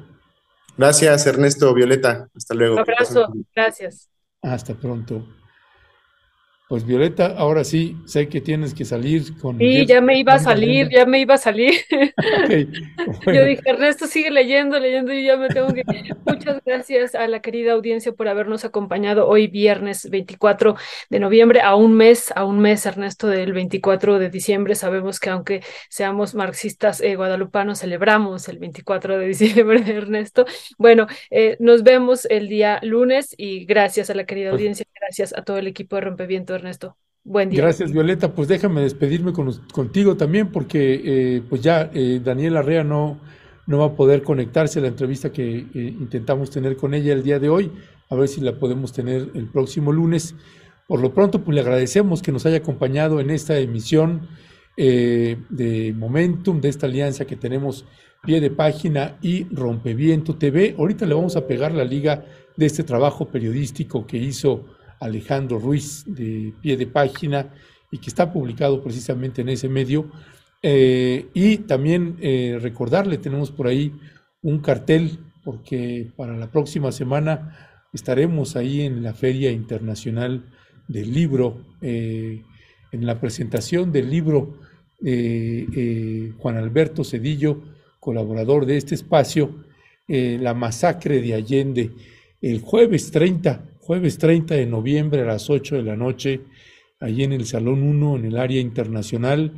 Gracias, 0.77 1.25
Ernesto, 1.25 1.73
Violeta. 1.73 2.29
Hasta 2.35 2.53
luego. 2.53 2.75
Un 2.75 2.81
abrazo. 2.81 3.33
Gracias. 3.55 4.09
Hasta 4.41 4.73
pronto. 4.73 5.25
Pues 6.67 6.83
Violeta, 6.83 7.35
ahora 7.37 7.63
sí, 7.63 7.95
sé 8.05 8.27
que 8.27 8.41
tienes 8.41 8.73
que 8.73 8.85
salir 8.85 9.37
con... 9.37 9.59
Sí, 9.59 9.85
ya 9.85 10.01
me 10.01 10.17
iba 10.17 10.33
a 10.33 10.39
salir, 10.39 10.89
ya 10.89 11.05
me 11.05 11.19
iba 11.19 11.35
a 11.35 11.37
salir. 11.37 11.73
Yo 13.27 13.45
dije, 13.45 13.61
Ernesto, 13.65 14.07
sigue 14.07 14.31
leyendo, 14.31 14.79
leyendo 14.79 15.13
y 15.13 15.25
ya 15.25 15.37
me 15.37 15.47
tengo 15.49 15.67
que... 15.67 15.83
Muchas 16.25 16.63
gracias 16.65 17.13
a 17.13 17.27
la 17.27 17.39
querida 17.41 17.73
audiencia 17.73 18.13
por 18.13 18.27
habernos 18.27 18.65
acompañado 18.65 19.27
hoy 19.27 19.45
viernes 19.45 20.09
24 20.09 20.75
de 21.11 21.19
noviembre, 21.19 21.61
a 21.61 21.75
un 21.75 21.93
mes, 21.93 22.33
a 22.35 22.45
un 22.45 22.59
mes, 22.59 22.83
Ernesto, 22.87 23.27
del 23.27 23.53
24 23.53 24.17
de 24.17 24.31
diciembre. 24.31 24.73
Sabemos 24.73 25.19
que 25.19 25.29
aunque 25.29 25.61
seamos 25.89 26.33
marxistas 26.33 26.99
eh, 26.99 27.15
guadalupanos, 27.15 27.81
celebramos 27.81 28.49
el 28.49 28.57
24 28.57 29.19
de 29.19 29.27
diciembre, 29.27 29.83
Ernesto. 29.85 30.45
Bueno, 30.79 31.05
eh, 31.29 31.57
nos 31.59 31.83
vemos 31.83 32.25
el 32.25 32.49
día 32.49 32.79
lunes 32.81 33.35
y 33.37 33.65
gracias 33.65 34.09
a 34.09 34.15
la 34.15 34.25
querida 34.25 34.49
pues 34.49 34.61
audiencia, 34.61 34.87
gracias 34.99 35.31
a 35.37 35.43
todo 35.43 35.59
el 35.59 35.67
equipo 35.67 35.97
de 35.97 36.01
Rompeviento 36.01 36.54
Ernesto. 36.55 36.97
Buen 37.27 37.49
día. 37.49 37.59
Gracias, 37.59 37.91
Violeta. 37.91 38.35
Pues 38.35 38.47
déjame 38.47 38.81
despedirme 38.81 39.33
contigo 39.33 40.15
también, 40.15 40.51
porque 40.51 41.01
eh, 41.03 41.41
pues 41.49 41.61
ya 41.61 41.89
eh, 41.91 42.21
Daniela 42.23 42.59
Arrea 42.59 42.83
no, 42.83 43.19
no 43.65 43.79
va 43.79 43.85
a 43.87 43.95
poder 43.95 44.21
conectarse 44.21 44.77
a 44.77 44.83
la 44.83 44.89
entrevista 44.89 45.31
que 45.31 45.57
eh, 45.57 45.65
intentamos 45.73 46.51
tener 46.51 46.77
con 46.77 46.93
ella 46.93 47.13
el 47.13 47.23
día 47.23 47.39
de 47.39 47.49
hoy. 47.49 47.71
A 48.11 48.15
ver 48.15 48.27
si 48.27 48.41
la 48.41 48.59
podemos 48.59 48.93
tener 48.93 49.31
el 49.33 49.47
próximo 49.47 49.91
lunes. 49.91 50.35
Por 50.87 51.01
lo 51.01 51.15
pronto, 51.15 51.43
pues 51.43 51.55
le 51.55 51.61
agradecemos 51.61 52.21
que 52.21 52.31
nos 52.31 52.45
haya 52.45 52.57
acompañado 52.57 53.19
en 53.19 53.31
esta 53.31 53.57
emisión 53.57 54.27
de 54.77 55.95
Momentum, 55.97 56.59
de 56.59 56.67
esta 56.67 56.85
alianza 56.85 57.25
que 57.25 57.37
tenemos 57.37 57.85
pie 58.25 58.41
de 58.41 58.51
página 58.51 59.17
y 59.21 59.45
Rompeviento 59.45 60.35
TV. 60.35 60.75
Ahorita 60.77 61.07
le 61.07 61.15
vamos 61.15 61.35
a 61.35 61.47
pegar 61.47 61.71
la 61.71 61.85
liga 61.85 62.25
de 62.57 62.65
este 62.65 62.83
trabajo 62.83 63.29
periodístico 63.29 64.05
que 64.05 64.17
hizo 64.17 64.65
Alejandro 65.05 65.59
Ruiz 65.59 66.03
de 66.05 66.53
pie 66.61 66.77
de 66.77 66.87
página 66.87 67.53
y 67.91 67.97
que 67.97 68.09
está 68.09 68.31
publicado 68.31 68.83
precisamente 68.83 69.41
en 69.41 69.49
ese 69.49 69.69
medio. 69.69 70.11
Eh, 70.61 71.27
y 71.33 71.57
también 71.59 72.17
eh, 72.21 72.57
recordarle, 72.61 73.17
tenemos 73.17 73.51
por 73.51 73.67
ahí 73.67 73.93
un 74.41 74.59
cartel 74.59 75.19
porque 75.43 76.11
para 76.15 76.35
la 76.35 76.51
próxima 76.51 76.91
semana 76.91 77.55
estaremos 77.93 78.55
ahí 78.55 78.81
en 78.81 79.03
la 79.03 79.13
Feria 79.13 79.51
Internacional 79.51 80.43
del 80.87 81.13
Libro, 81.13 81.61
eh, 81.81 82.41
en 82.91 83.05
la 83.05 83.19
presentación 83.19 83.91
del 83.91 84.09
libro 84.09 84.59
Juan 86.37 86.57
Alberto 86.57 87.03
Cedillo, 87.03 87.61
colaborador 87.99 88.65
de 88.65 88.77
este 88.77 88.95
espacio, 88.95 89.63
la 90.07 90.53
masacre 90.55 91.21
de 91.21 91.35
Allende, 91.35 91.91
el 92.41 92.61
jueves 92.61 93.11
30, 93.11 93.61
jueves 93.85 94.17
30 94.17 94.55
de 94.55 94.65
noviembre 94.65 95.21
a 95.21 95.25
las 95.25 95.47
8 95.47 95.75
de 95.75 95.83
la 95.83 95.95
noche, 95.95 96.41
allí 96.99 97.23
en 97.23 97.33
el 97.33 97.45
Salón 97.45 97.83
1, 97.83 98.15
en 98.15 98.25
el 98.25 98.37
área 98.37 98.59
internacional. 98.59 99.53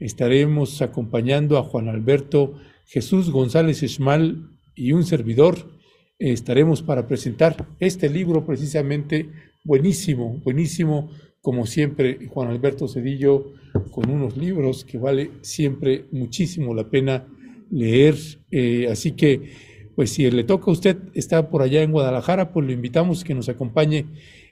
Estaremos 0.00 0.82
acompañando 0.82 1.56
a 1.56 1.62
Juan 1.62 1.88
Alberto 1.88 2.54
Jesús 2.86 3.30
González 3.30 3.84
Esmal 3.84 4.50
y 4.74 4.90
un 4.90 5.04
servidor. 5.04 5.78
estaremos 6.18 6.82
para 6.82 7.06
presentar 7.06 7.68
este 7.78 8.10
libro 8.10 8.44
precisamente 8.44 9.30
buenísimo, 9.62 10.40
buenísimo, 10.44 11.12
como 11.40 11.64
siempre, 11.64 12.18
Juan 12.26 12.48
Alberto 12.48 12.88
Cedillo, 12.88 13.52
con 13.92 14.10
unos 14.10 14.36
libros 14.36 14.84
que 14.84 14.98
vale 14.98 15.30
siempre 15.42 16.06
muchísimo 16.10 16.74
la 16.74 16.90
pena 16.90 17.28
leer. 17.70 18.16
Eh, 18.50 18.88
así 18.90 19.12
que, 19.12 19.71
pues 19.94 20.10
si 20.10 20.30
le 20.30 20.44
toca 20.44 20.70
a 20.70 20.74
usted, 20.74 20.98
está 21.14 21.50
por 21.50 21.62
allá 21.62 21.82
en 21.82 21.92
Guadalajara, 21.92 22.52
pues 22.52 22.66
lo 22.66 22.72
invitamos 22.72 23.22
a 23.22 23.24
que 23.24 23.34
nos 23.34 23.48
acompañe 23.48 24.06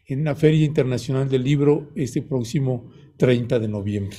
en 0.07 0.25
la 0.25 0.35
Feria 0.35 0.65
Internacional 0.65 1.29
del 1.29 1.45
Libro 1.45 1.91
este 1.95 2.23
próximo 2.23 2.91
30 3.17 3.59
de 3.59 3.69
noviembre. 3.69 4.17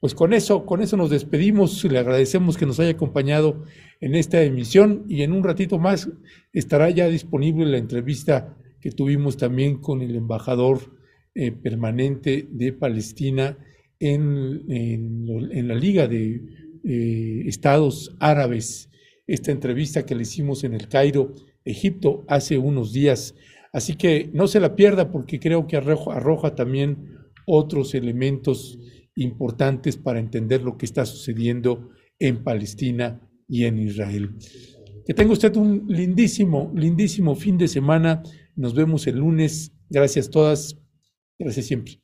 Pues 0.00 0.14
con 0.14 0.32
eso, 0.32 0.64
con 0.64 0.80
eso 0.80 0.96
nos 0.96 1.10
despedimos. 1.10 1.84
Le 1.84 1.98
agradecemos 1.98 2.56
que 2.56 2.64
nos 2.64 2.80
haya 2.80 2.90
acompañado 2.90 3.64
en 4.00 4.14
esta 4.14 4.42
emisión 4.42 5.04
y 5.08 5.22
en 5.22 5.32
un 5.32 5.44
ratito 5.44 5.78
más 5.78 6.08
estará 6.52 6.88
ya 6.88 7.06
disponible 7.08 7.66
la 7.66 7.76
entrevista 7.76 8.56
que 8.80 8.90
tuvimos 8.90 9.36
también 9.36 9.78
con 9.78 10.00
el 10.00 10.16
embajador 10.16 10.96
eh, 11.34 11.52
permanente 11.52 12.48
de 12.50 12.72
Palestina 12.72 13.58
en, 13.98 14.64
en, 14.68 15.68
la 15.68 15.74
Liga 15.74 16.08
de 16.08 16.40
eh, 16.82 17.42
Estados 17.46 18.16
Árabes. 18.18 18.89
Esta 19.30 19.52
entrevista 19.52 20.04
que 20.04 20.16
le 20.16 20.22
hicimos 20.22 20.64
en 20.64 20.74
el 20.74 20.88
Cairo, 20.88 21.32
Egipto, 21.64 22.24
hace 22.26 22.58
unos 22.58 22.92
días. 22.92 23.36
Así 23.72 23.94
que 23.94 24.28
no 24.34 24.48
se 24.48 24.58
la 24.58 24.74
pierda 24.74 25.12
porque 25.12 25.38
creo 25.38 25.68
que 25.68 25.76
arroja, 25.76 26.56
también 26.56 27.14
otros 27.46 27.94
elementos 27.94 28.76
importantes 29.14 29.96
para 29.96 30.18
entender 30.18 30.62
lo 30.62 30.76
que 30.76 30.84
está 30.84 31.06
sucediendo 31.06 31.90
en 32.18 32.42
Palestina 32.42 33.20
y 33.46 33.66
en 33.66 33.78
Israel. 33.78 34.34
Que 35.06 35.14
tenga 35.14 35.32
usted 35.32 35.54
un 35.54 35.84
lindísimo, 35.86 36.72
lindísimo 36.74 37.36
fin 37.36 37.56
de 37.56 37.68
semana. 37.68 38.24
Nos 38.56 38.74
vemos 38.74 39.06
el 39.06 39.18
lunes. 39.18 39.72
Gracias 39.88 40.28
todas. 40.28 40.76
Gracias 41.38 41.66
siempre. 41.66 41.99